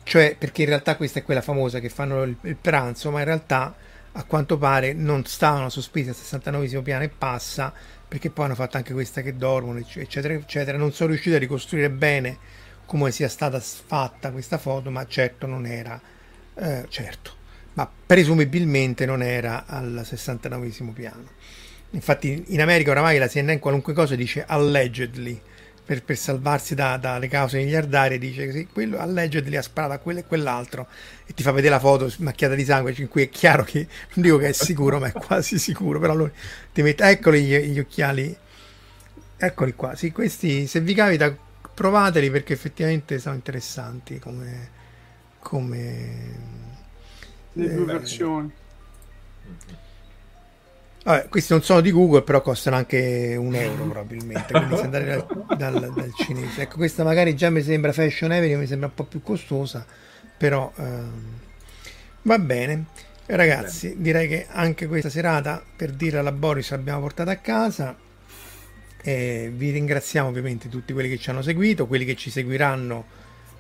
cioè 0.04 0.36
perché 0.38 0.62
in 0.62 0.68
realtà 0.68 0.96
questa 0.96 1.18
è 1.18 1.22
quella 1.24 1.42
famosa 1.42 1.80
che 1.80 1.88
fanno 1.88 2.22
il, 2.22 2.36
il 2.42 2.56
pranzo, 2.56 3.10
ma 3.10 3.18
in 3.18 3.24
realtà 3.24 3.74
a 4.12 4.24
quanto 4.24 4.56
pare 4.58 4.92
non 4.92 5.24
stavano 5.24 5.68
sospesi 5.68 6.10
al 6.10 6.14
69 6.14 6.82
piano 6.82 7.02
e 7.02 7.08
passa 7.08 7.72
perché 8.06 8.30
poi 8.30 8.44
hanno 8.44 8.54
fatto 8.54 8.76
anche 8.76 8.92
questa 8.92 9.22
che 9.22 9.36
dormono, 9.36 9.78
eccetera, 9.78 10.34
eccetera. 10.34 10.78
Non 10.78 10.92
sono 10.92 11.10
riuscito 11.10 11.34
a 11.34 11.40
ricostruire 11.40 11.90
bene 11.90 12.38
come 12.86 13.10
sia 13.10 13.28
stata 13.28 13.58
fatta 13.58 14.30
questa 14.30 14.58
foto, 14.58 14.90
ma 14.90 15.04
certo 15.06 15.46
non 15.46 15.66
era, 15.66 16.00
eh, 16.54 16.84
certo, 16.88 17.32
ma 17.72 17.90
presumibilmente 18.06 19.04
non 19.06 19.22
era 19.22 19.64
al 19.66 20.02
69 20.04 20.92
piano. 20.92 21.24
Infatti 21.90 22.44
in 22.48 22.60
America 22.60 22.90
oramai 22.90 23.18
la 23.18 23.28
CNN 23.28 23.58
qualunque 23.58 23.94
cosa 23.94 24.14
dice 24.14 24.44
allegedly, 24.46 25.40
per, 25.84 26.02
per 26.02 26.16
salvarsi 26.16 26.74
da, 26.74 26.96
dalle 26.96 27.28
cause 27.28 27.58
miliardarie 27.58 28.18
dice 28.18 28.48
che 28.48 28.66
quello 28.72 28.98
a 28.98 29.04
leggere 29.04 29.48
li 29.48 29.56
ha 29.56 29.62
sparato 29.62 29.92
a 29.92 29.98
quello 29.98 30.20
e 30.20 30.24
quell'altro 30.24 30.86
e 31.26 31.34
ti 31.34 31.42
fa 31.42 31.52
vedere 31.52 31.74
la 31.74 31.80
foto 31.80 32.10
macchiata 32.18 32.54
di 32.54 32.64
sangue 32.64 32.94
in 32.96 33.08
cui 33.08 33.22
è 33.22 33.28
chiaro 33.28 33.64
che 33.64 33.86
non 34.14 34.24
dico 34.24 34.38
che 34.38 34.48
è 34.48 34.52
sicuro 34.52 34.98
ma 34.98 35.08
è 35.08 35.12
quasi 35.12 35.58
sicuro 35.58 36.00
però 36.00 36.14
lui 36.14 36.30
ti 36.72 36.82
mette 36.82 37.04
eccoli 37.04 37.44
gli, 37.44 37.56
gli 37.56 37.78
occhiali 37.78 38.34
eccoli 39.36 39.74
qua 39.74 39.94
sì 39.94 40.10
questi 40.10 40.66
se 40.66 40.80
vi 40.80 40.94
capita 40.94 41.36
provateli 41.74 42.30
perché 42.30 42.54
effettivamente 42.54 43.18
sono 43.18 43.34
interessanti 43.34 44.18
come 44.18 44.70
come 45.40 46.62
le 47.52 47.74
due 47.74 47.82
eh, 47.82 47.86
versioni 47.86 48.52
Vabbè, 51.04 51.28
questi 51.28 51.52
non 51.52 51.62
sono 51.62 51.82
di 51.82 51.92
Google, 51.92 52.22
però 52.22 52.40
costano 52.40 52.76
anche 52.76 53.36
un 53.36 53.54
euro 53.54 53.84
probabilmente. 53.84 54.54
Quindi 54.54 54.76
se 54.76 54.82
andare 54.84 55.04
dal, 55.04 55.44
dal, 55.58 55.92
dal, 55.92 56.12
cinese, 56.16 56.62
ecco, 56.62 56.76
questa 56.76 57.04
magari 57.04 57.36
già 57.36 57.50
mi 57.50 57.62
sembra 57.62 57.92
Fashion 57.92 58.30
Avenue, 58.30 58.56
mi 58.56 58.66
sembra 58.66 58.86
un 58.86 58.94
po' 58.94 59.04
più 59.04 59.22
costosa, 59.22 59.84
però 60.38 60.72
ehm, 60.74 61.22
va 62.22 62.38
bene. 62.38 62.84
Ragazzi, 63.26 63.96
direi 63.98 64.28
che 64.28 64.46
anche 64.48 64.86
questa 64.86 65.10
serata 65.10 65.62
per 65.76 65.92
dire 65.92 66.18
alla 66.18 66.32
Boris 66.32 66.70
l'abbiamo 66.70 67.00
portata 67.00 67.32
a 67.32 67.36
casa. 67.36 67.94
E 69.02 69.52
vi 69.54 69.70
ringraziamo 69.72 70.28
ovviamente 70.28 70.70
tutti 70.70 70.94
quelli 70.94 71.10
che 71.10 71.18
ci 71.18 71.28
hanno 71.28 71.42
seguito, 71.42 71.86
quelli 71.86 72.06
che 72.06 72.16
ci 72.16 72.30
seguiranno 72.30 73.04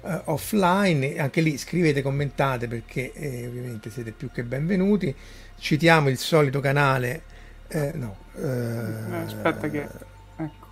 uh, 0.00 0.20
offline. 0.24 1.18
Anche 1.18 1.42
lì 1.42 1.58
scrivete, 1.58 2.00
commentate 2.00 2.68
perché 2.68 3.12
eh, 3.12 3.46
ovviamente 3.46 3.90
siete 3.90 4.12
più 4.12 4.30
che 4.30 4.44
benvenuti. 4.44 5.14
Citiamo 5.58 6.08
il 6.08 6.16
solito 6.16 6.60
canale 6.60 7.32
eh, 7.74 7.92
no. 7.94 8.16
Eh, 8.36 9.16
aspetta 9.24 9.68
che... 9.68 9.88
Ecco. 10.36 10.66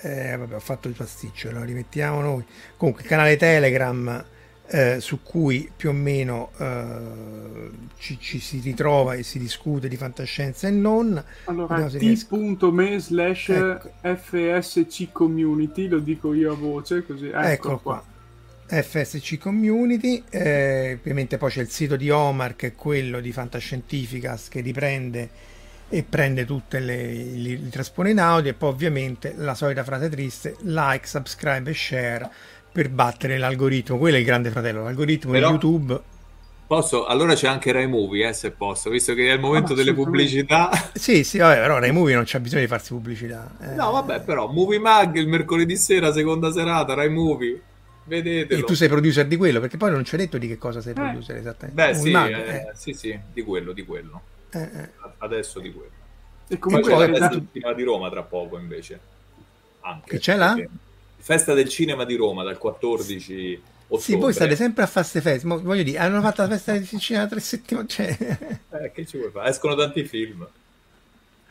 Eh, 0.00 0.36
vabbè, 0.36 0.54
ho 0.54 0.60
fatto 0.60 0.88
il 0.88 0.94
pasticcio, 0.94 1.50
lo 1.50 1.62
rimettiamo 1.62 2.20
noi. 2.22 2.44
Comunque, 2.76 3.02
il 3.02 3.08
canale 3.08 3.36
Telegram 3.36 4.24
eh, 4.68 5.00
su 5.00 5.22
cui 5.22 5.70
più 5.74 5.90
o 5.90 5.92
meno 5.92 6.50
eh, 6.56 7.70
ci, 7.98 8.18
ci, 8.18 8.40
si 8.40 8.60
ritrova 8.60 9.14
e 9.14 9.22
si 9.22 9.38
discute 9.38 9.86
di 9.86 9.96
fantascienza 9.96 10.66
e 10.66 10.70
non. 10.70 11.22
Allora, 11.44 11.86
t.me 11.88 12.98
slash 12.98 13.48
ecco. 13.50 13.90
fsc 14.00 15.12
community, 15.12 15.88
lo 15.88 15.98
dico 15.98 16.32
io 16.32 16.52
a 16.52 16.56
voce, 16.56 17.04
così. 17.04 17.30
Ecco, 17.32 17.78
qua. 17.78 17.78
qua. 17.78 18.14
FSC 18.68 19.38
Community, 19.38 20.24
eh, 20.28 20.98
ovviamente 20.98 21.38
poi 21.38 21.50
c'è 21.50 21.60
il 21.60 21.70
sito 21.70 21.94
di 21.94 22.10
Omar 22.10 22.56
che 22.56 22.68
è 22.68 22.74
quello 22.74 23.20
di 23.20 23.30
Fantascientificas 23.30 24.48
che 24.48 24.60
riprende 24.60 25.30
e 25.88 26.02
prende 26.02 26.44
tutte 26.44 26.80
le, 26.80 27.12
li, 27.12 27.62
li 27.62 27.68
traspone 27.68 28.10
in 28.10 28.18
audio 28.18 28.50
e 28.50 28.54
poi 28.54 28.70
ovviamente 28.70 29.34
la 29.36 29.54
solita 29.54 29.84
frase 29.84 30.08
triste 30.08 30.56
like, 30.62 31.06
subscribe 31.06 31.70
e 31.70 31.74
share 31.74 32.30
per 32.72 32.90
battere 32.90 33.38
l'algoritmo 33.38 33.96
quello 33.96 34.16
è 34.16 34.18
il 34.18 34.24
grande 34.24 34.50
fratello 34.50 34.82
l'algoritmo 34.82 35.32
Però... 35.32 35.46
di 35.46 35.52
youtube 35.52 36.02
Posso? 36.66 37.06
Allora 37.06 37.34
c'è 37.34 37.46
anche 37.46 37.70
Rai 37.70 37.86
Movie, 37.86 38.28
eh, 38.28 38.32
se 38.32 38.50
posso, 38.50 38.90
visto 38.90 39.14
che 39.14 39.28
è 39.28 39.34
il 39.34 39.38
momento 39.38 39.72
ah, 39.72 39.76
delle 39.76 39.94
pubblicità. 39.94 40.68
Sì, 40.94 41.22
sì, 41.22 41.38
vabbè, 41.38 41.60
però 41.60 41.78
Rai 41.78 41.92
Movie 41.92 42.16
non 42.16 42.24
c'è 42.24 42.40
bisogno 42.40 42.62
di 42.62 42.66
farsi 42.66 42.92
pubblicità. 42.92 43.54
Eh. 43.60 43.74
No, 43.76 43.92
vabbè, 43.92 44.22
però 44.22 44.48
Movie 44.48 44.80
Mag 44.80 45.14
il 45.14 45.28
mercoledì 45.28 45.76
sera, 45.76 46.12
seconda 46.12 46.50
serata, 46.50 46.94
Rai 46.94 47.08
Movie. 47.08 47.62
Vedetelo. 48.02 48.60
E 48.60 48.64
tu 48.64 48.74
sei 48.74 48.88
producer 48.88 49.26
di 49.26 49.36
quello, 49.36 49.60
perché 49.60 49.76
poi 49.76 49.92
non 49.92 50.04
ci 50.04 50.16
hai 50.16 50.22
detto 50.22 50.38
di 50.38 50.48
che 50.48 50.58
cosa 50.58 50.80
sei 50.80 50.90
eh. 50.90 50.94
producer 50.94 51.36
esattamente. 51.36 51.86
Beh, 51.86 51.94
sì, 51.94 52.10
Mag, 52.10 52.30
eh, 52.30 52.56
eh. 52.56 52.70
sì, 52.74 52.92
sì, 52.94 53.16
di 53.32 53.42
quello, 53.42 53.70
di 53.70 53.84
quello. 53.84 54.22
Eh, 54.50 54.58
eh. 54.60 54.90
Adesso 55.18 55.60
di 55.60 55.72
quello. 55.72 55.90
E 56.48 56.58
comunque 56.58 56.92
poi 56.92 57.00
c'è 57.00 57.08
la 57.08 57.18
festa 57.18 57.34
del 57.34 57.48
cinema 57.52 57.72
di 57.74 57.82
Roma 57.82 58.10
tra 58.10 58.22
poco 58.22 58.58
invece. 58.58 59.00
Anche. 59.80 60.10
Che 60.10 60.18
c'è 60.18 60.36
là? 60.36 60.56
Festa 61.16 61.54
del 61.54 61.68
cinema 61.68 62.04
di 62.04 62.14
Roma 62.14 62.44
dal 62.44 62.58
14 62.58 63.62
ottobre. 63.88 64.04
Sì, 64.04 64.14
voi 64.14 64.32
state 64.32 64.56
sempre 64.56 64.84
a 64.84 64.86
fare 64.86 65.06
queste 65.08 65.20
feste. 65.20 65.48
Voglio 65.48 65.82
dire, 65.82 65.98
hanno 65.98 66.20
fatto 66.20 66.42
la 66.42 66.48
festa 66.48 66.72
del 66.72 66.86
cinema 66.86 67.26
tre 67.26 67.40
settimane. 67.40 67.86
Cioè... 67.88 68.38
Eh, 68.76 68.92
che 68.92 69.06
ci 69.06 69.16
vuoi 69.16 69.30
fare? 69.30 69.48
Escono 69.48 69.74
tanti 69.74 70.04
film. 70.04 70.46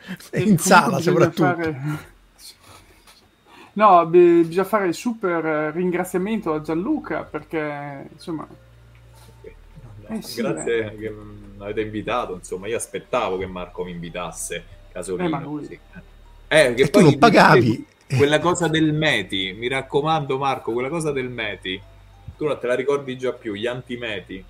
In 0.34 0.58
sala 0.58 1.00
soprattutto. 1.00 1.42
Fare... 1.42 2.14
No, 3.72 4.06
bisogna 4.06 4.64
fare 4.64 4.86
il 4.86 4.94
super 4.94 5.72
ringraziamento 5.74 6.54
a 6.54 6.62
Gianluca 6.62 7.24
perché 7.24 8.08
insomma... 8.12 8.46
Eh, 10.08 10.22
sì, 10.22 10.40
Grazie 10.40 10.92
eh. 10.92 10.96
che 10.96 11.14
mi 11.56 11.62
avete 11.64 11.80
invitato, 11.80 12.34
insomma, 12.34 12.66
io 12.66 12.76
aspettavo 12.76 13.38
che 13.38 13.46
Marco 13.46 13.84
mi 13.84 13.90
invitasse 13.90 14.64
Casolino. 14.92 15.26
Eh, 15.26 15.30
ma 15.30 15.40
lui... 15.40 15.80
Eh, 16.48 16.74
che 16.74 16.82
e 16.82 16.90
poi 16.90 17.02
tu 17.02 17.10
non 17.10 17.18
pagavi. 17.18 17.86
Quella 18.16 18.38
cosa 18.38 18.68
del 18.68 18.92
Meti, 18.92 19.52
mi 19.52 19.66
raccomando 19.68 20.38
Marco, 20.38 20.72
quella 20.72 20.88
cosa 20.88 21.10
del 21.10 21.28
Meti, 21.28 21.80
tu 22.36 22.46
non 22.46 22.58
te 22.60 22.66
la 22.66 22.74
ricordi 22.74 23.18
già 23.18 23.32
più, 23.32 23.54
gli 23.54 23.66
antimeti. 23.66 24.44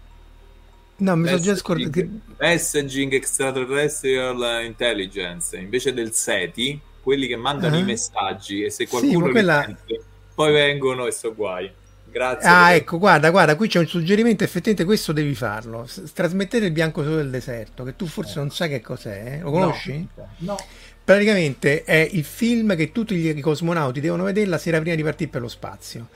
No, 0.99 1.17
mi 1.17 1.29
sono 1.29 1.41
già 1.41 1.57
scordato. 1.57 1.91
Che... 1.91 2.09
Messaging 2.39 3.13
Extraterrestrial 3.13 4.65
Intelligence, 4.65 5.57
invece 5.57 5.95
del 5.95 6.13
SETI, 6.13 6.81
quelli 7.03 7.27
che 7.27 7.37
mandano 7.37 7.77
uh-huh. 7.77 7.83
i 7.83 7.85
messaggi 7.85 8.63
e 8.63 8.71
se 8.71 8.89
qualcuno 8.89 9.27
sì, 9.27 9.31
quella... 9.31 9.63
sente, 9.65 10.03
poi 10.35 10.53
vengono 10.53 11.07
e 11.07 11.13
so 11.13 11.35
guai. 11.35 11.71
Grazie. 12.17 12.49
Ah, 12.49 12.73
ecco, 12.73 12.99
guarda, 12.99 13.29
guarda, 13.29 13.57
qui 13.57 13.69
c'è 13.69 13.79
un 13.79 13.87
suggerimento, 13.87 14.43
effettivamente 14.43 14.87
questo 14.87 15.13
devi 15.13 15.35
farlo. 15.35 15.87
S- 15.87 16.13
trasmettete 16.15 16.65
il 16.65 16.73
bianco 16.73 17.03
solo 17.03 17.17
del 17.17 17.29
deserto, 17.29 17.85
che 17.85 17.95
tu 17.95 18.07
forse 18.07 18.39
eh. 18.39 18.39
non 18.39 18.51
sai 18.51 18.71
che 18.71 18.81
cos'è, 18.81 19.35
eh? 19.35 19.41
lo 19.41 19.51
conosci? 19.51 20.09
No. 20.15 20.29
no. 20.39 20.57
Praticamente 21.05 21.85
è 21.85 22.09
il 22.11 22.25
film 22.25 22.75
che 22.75 22.91
tutti 22.91 23.15
i 23.15 23.41
cosmonauti 23.41 24.01
devono 24.01 24.25
vedere 24.25 24.47
la 24.47 24.57
sera 24.57 24.81
prima 24.81 24.97
di 24.97 25.03
partire 25.03 25.29
per 25.29 25.43
lo 25.43 25.49
spazio. 25.49 26.09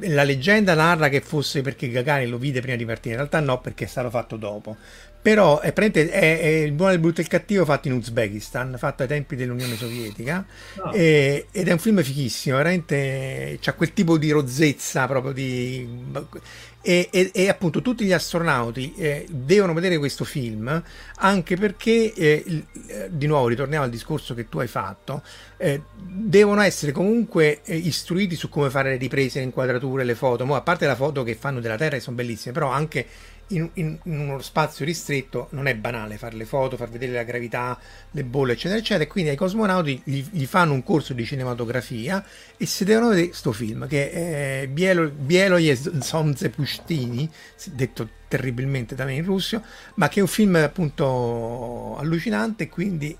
La 0.00 0.24
leggenda 0.24 0.74
narra 0.74 1.08
che 1.08 1.20
fosse 1.20 1.62
perché 1.62 1.88
Gagarin 1.88 2.28
lo 2.28 2.38
vide 2.38 2.60
prima 2.60 2.76
di 2.76 2.84
partire, 2.84 3.10
in 3.10 3.20
realtà 3.20 3.38
no, 3.38 3.60
perché 3.60 3.84
è 3.84 3.88
stato 3.88 4.10
fatto 4.10 4.36
dopo 4.36 4.76
però 5.24 5.60
è, 5.60 5.72
è, 5.72 5.90
è, 6.10 6.46
il 6.46 6.72
buono, 6.72 6.92
il 6.92 6.98
brutto 6.98 7.20
e 7.20 7.22
il 7.22 7.30
cattivo 7.30 7.64
fatto 7.64 7.88
in 7.88 7.94
Uzbekistan, 7.94 8.74
fatto 8.76 9.04
ai 9.04 9.08
tempi 9.08 9.36
dell'Unione 9.36 9.74
Sovietica, 9.74 10.44
oh. 10.80 10.92
e, 10.92 11.46
ed 11.50 11.66
è 11.66 11.72
un 11.72 11.78
film 11.78 12.02
fichissimo, 12.02 12.58
veramente 12.58 13.56
c'ha 13.58 13.72
quel 13.72 13.94
tipo 13.94 14.18
di 14.18 14.30
rozzezza 14.30 15.06
proprio 15.06 15.32
di... 15.32 15.88
E, 16.86 17.08
e, 17.10 17.30
e 17.32 17.48
appunto 17.48 17.80
tutti 17.80 18.04
gli 18.04 18.12
astronauti 18.12 18.92
eh, 18.98 19.26
devono 19.30 19.72
vedere 19.72 19.96
questo 19.96 20.24
film 20.24 20.82
anche 21.16 21.56
perché, 21.56 22.12
eh, 22.12 22.64
eh, 22.88 23.08
di 23.10 23.26
nuovo 23.26 23.48
ritorniamo 23.48 23.84
al 23.84 23.90
discorso 23.90 24.34
che 24.34 24.50
tu 24.50 24.58
hai 24.58 24.66
fatto, 24.66 25.22
eh, 25.56 25.80
devono 25.96 26.60
essere 26.60 26.92
comunque 26.92 27.62
eh, 27.64 27.74
istruiti 27.74 28.36
su 28.36 28.50
come 28.50 28.68
fare 28.68 28.90
le 28.90 28.96
riprese, 28.98 29.38
le 29.38 29.46
inquadrature, 29.46 30.04
le 30.04 30.14
foto, 30.14 30.44
Mo, 30.44 30.54
a 30.54 30.60
parte 30.60 30.84
la 30.84 30.94
foto 30.94 31.22
che 31.22 31.34
fanno 31.34 31.60
della 31.60 31.76
Terra 31.76 31.96
che 31.96 32.02
sono 32.02 32.16
bellissime, 32.16 32.52
però 32.52 32.68
anche 32.68 33.06
in, 33.48 33.68
in, 33.74 33.98
in, 34.02 34.18
uno 34.18 34.40
spazio 34.40 34.84
ristretto 34.84 35.48
non 35.50 35.66
è 35.66 35.74
banale 35.74 36.16
fare 36.16 36.36
le 36.36 36.44
foto, 36.44 36.76
far 36.76 36.88
vedere 36.88 37.12
la 37.12 37.22
gravità, 37.22 37.78
le 38.10 38.24
bolle, 38.24 38.52
eccetera, 38.52 38.78
eccetera. 38.78 39.04
E 39.04 39.06
quindi 39.06 39.30
ai 39.30 39.36
cosmonauti 39.36 40.00
gli, 40.04 40.24
gli 40.30 40.46
fanno 40.46 40.72
un 40.72 40.82
corso 40.82 41.12
di 41.12 41.24
cinematografia 41.24 42.24
e 42.56 42.66
si 42.66 42.84
devono 42.84 43.08
vedere 43.08 43.28
questo 43.28 43.52
film 43.52 43.86
che 43.86 44.10
è 44.10 44.68
Bielo, 44.68 45.10
Bieloje 45.10 45.76
Sonze 46.00 46.50
Pustini, 46.50 47.30
detto 47.72 48.08
terribilmente 48.28 48.94
da 48.94 49.04
me 49.04 49.14
in 49.14 49.24
russo, 49.24 49.62
ma 49.94 50.08
che 50.08 50.18
è 50.18 50.22
un 50.22 50.28
film 50.28 50.56
appunto 50.56 51.96
allucinante. 51.98 52.68
Quindi 52.68 53.16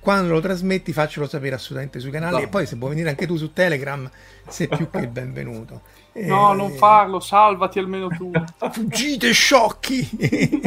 quando 0.00 0.32
lo 0.32 0.40
trasmetti 0.40 0.92
faccelo 0.92 1.26
sapere 1.26 1.54
assolutamente 1.54 2.00
sui 2.00 2.10
canali 2.10 2.36
no. 2.36 2.42
e 2.42 2.48
poi 2.48 2.66
se 2.66 2.76
vuoi 2.76 2.90
venire 2.90 3.10
anche 3.10 3.26
tu 3.26 3.36
su 3.36 3.52
Telegram 3.52 4.08
sei 4.48 4.68
più 4.68 4.88
che 4.90 5.06
benvenuto. 5.08 5.82
No, 6.26 6.52
non 6.52 6.72
farlo, 6.72 7.20
salvati 7.20 7.78
almeno 7.78 8.08
tu. 8.08 8.30
Fuggite 8.72 9.32
sciocchi! 9.32 10.60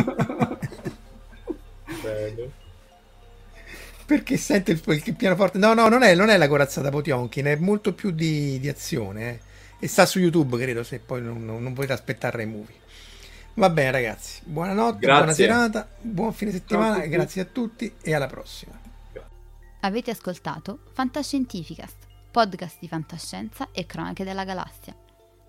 Perché 4.06 4.38
sente 4.38 4.72
il, 4.72 4.82
il, 4.86 5.16
pianoforte? 5.16 5.58
No, 5.58 5.74
no, 5.74 5.88
non 5.88 6.04
è, 6.04 6.16
non 6.16 6.30
è 6.30 6.38
la 6.38 6.48
corazzata 6.48 6.90
Potionkin, 6.90 7.46
è 7.46 7.56
molto 7.56 7.94
più 7.94 8.12
di, 8.12 8.60
di 8.60 8.68
azione. 8.68 9.30
Eh. 9.30 9.40
E 9.80 9.88
sta 9.88 10.06
su 10.06 10.20
YouTube, 10.20 10.58
credo, 10.58 10.84
se 10.84 11.00
poi 11.00 11.22
non, 11.22 11.46
non, 11.46 11.64
non 11.64 11.74
volete 11.74 11.94
aspettare 11.94 12.44
i 12.44 12.46
movie. 12.46 12.76
Va 13.56 13.70
bene, 13.70 13.92
ragazzi. 13.92 14.42
Buonanotte, 14.44 15.00
grazie. 15.00 15.16
buona 15.18 15.34
serata, 15.34 15.90
buon 16.02 16.34
fine 16.34 16.52
settimana, 16.52 17.06
grazie 17.06 17.42
a 17.42 17.46
tutti 17.46 17.94
e 18.02 18.14
alla 18.14 18.28
prossima. 18.28 18.80
Avete 19.82 20.12
ascoltato 20.12 20.80
Fantascientificast, 20.94 21.96
podcast 22.30 22.78
di 22.80 22.88
fantascienza 22.88 23.70
e 23.72 23.86
cronache 23.86 24.24
della 24.24 24.44
galassia 24.44 24.96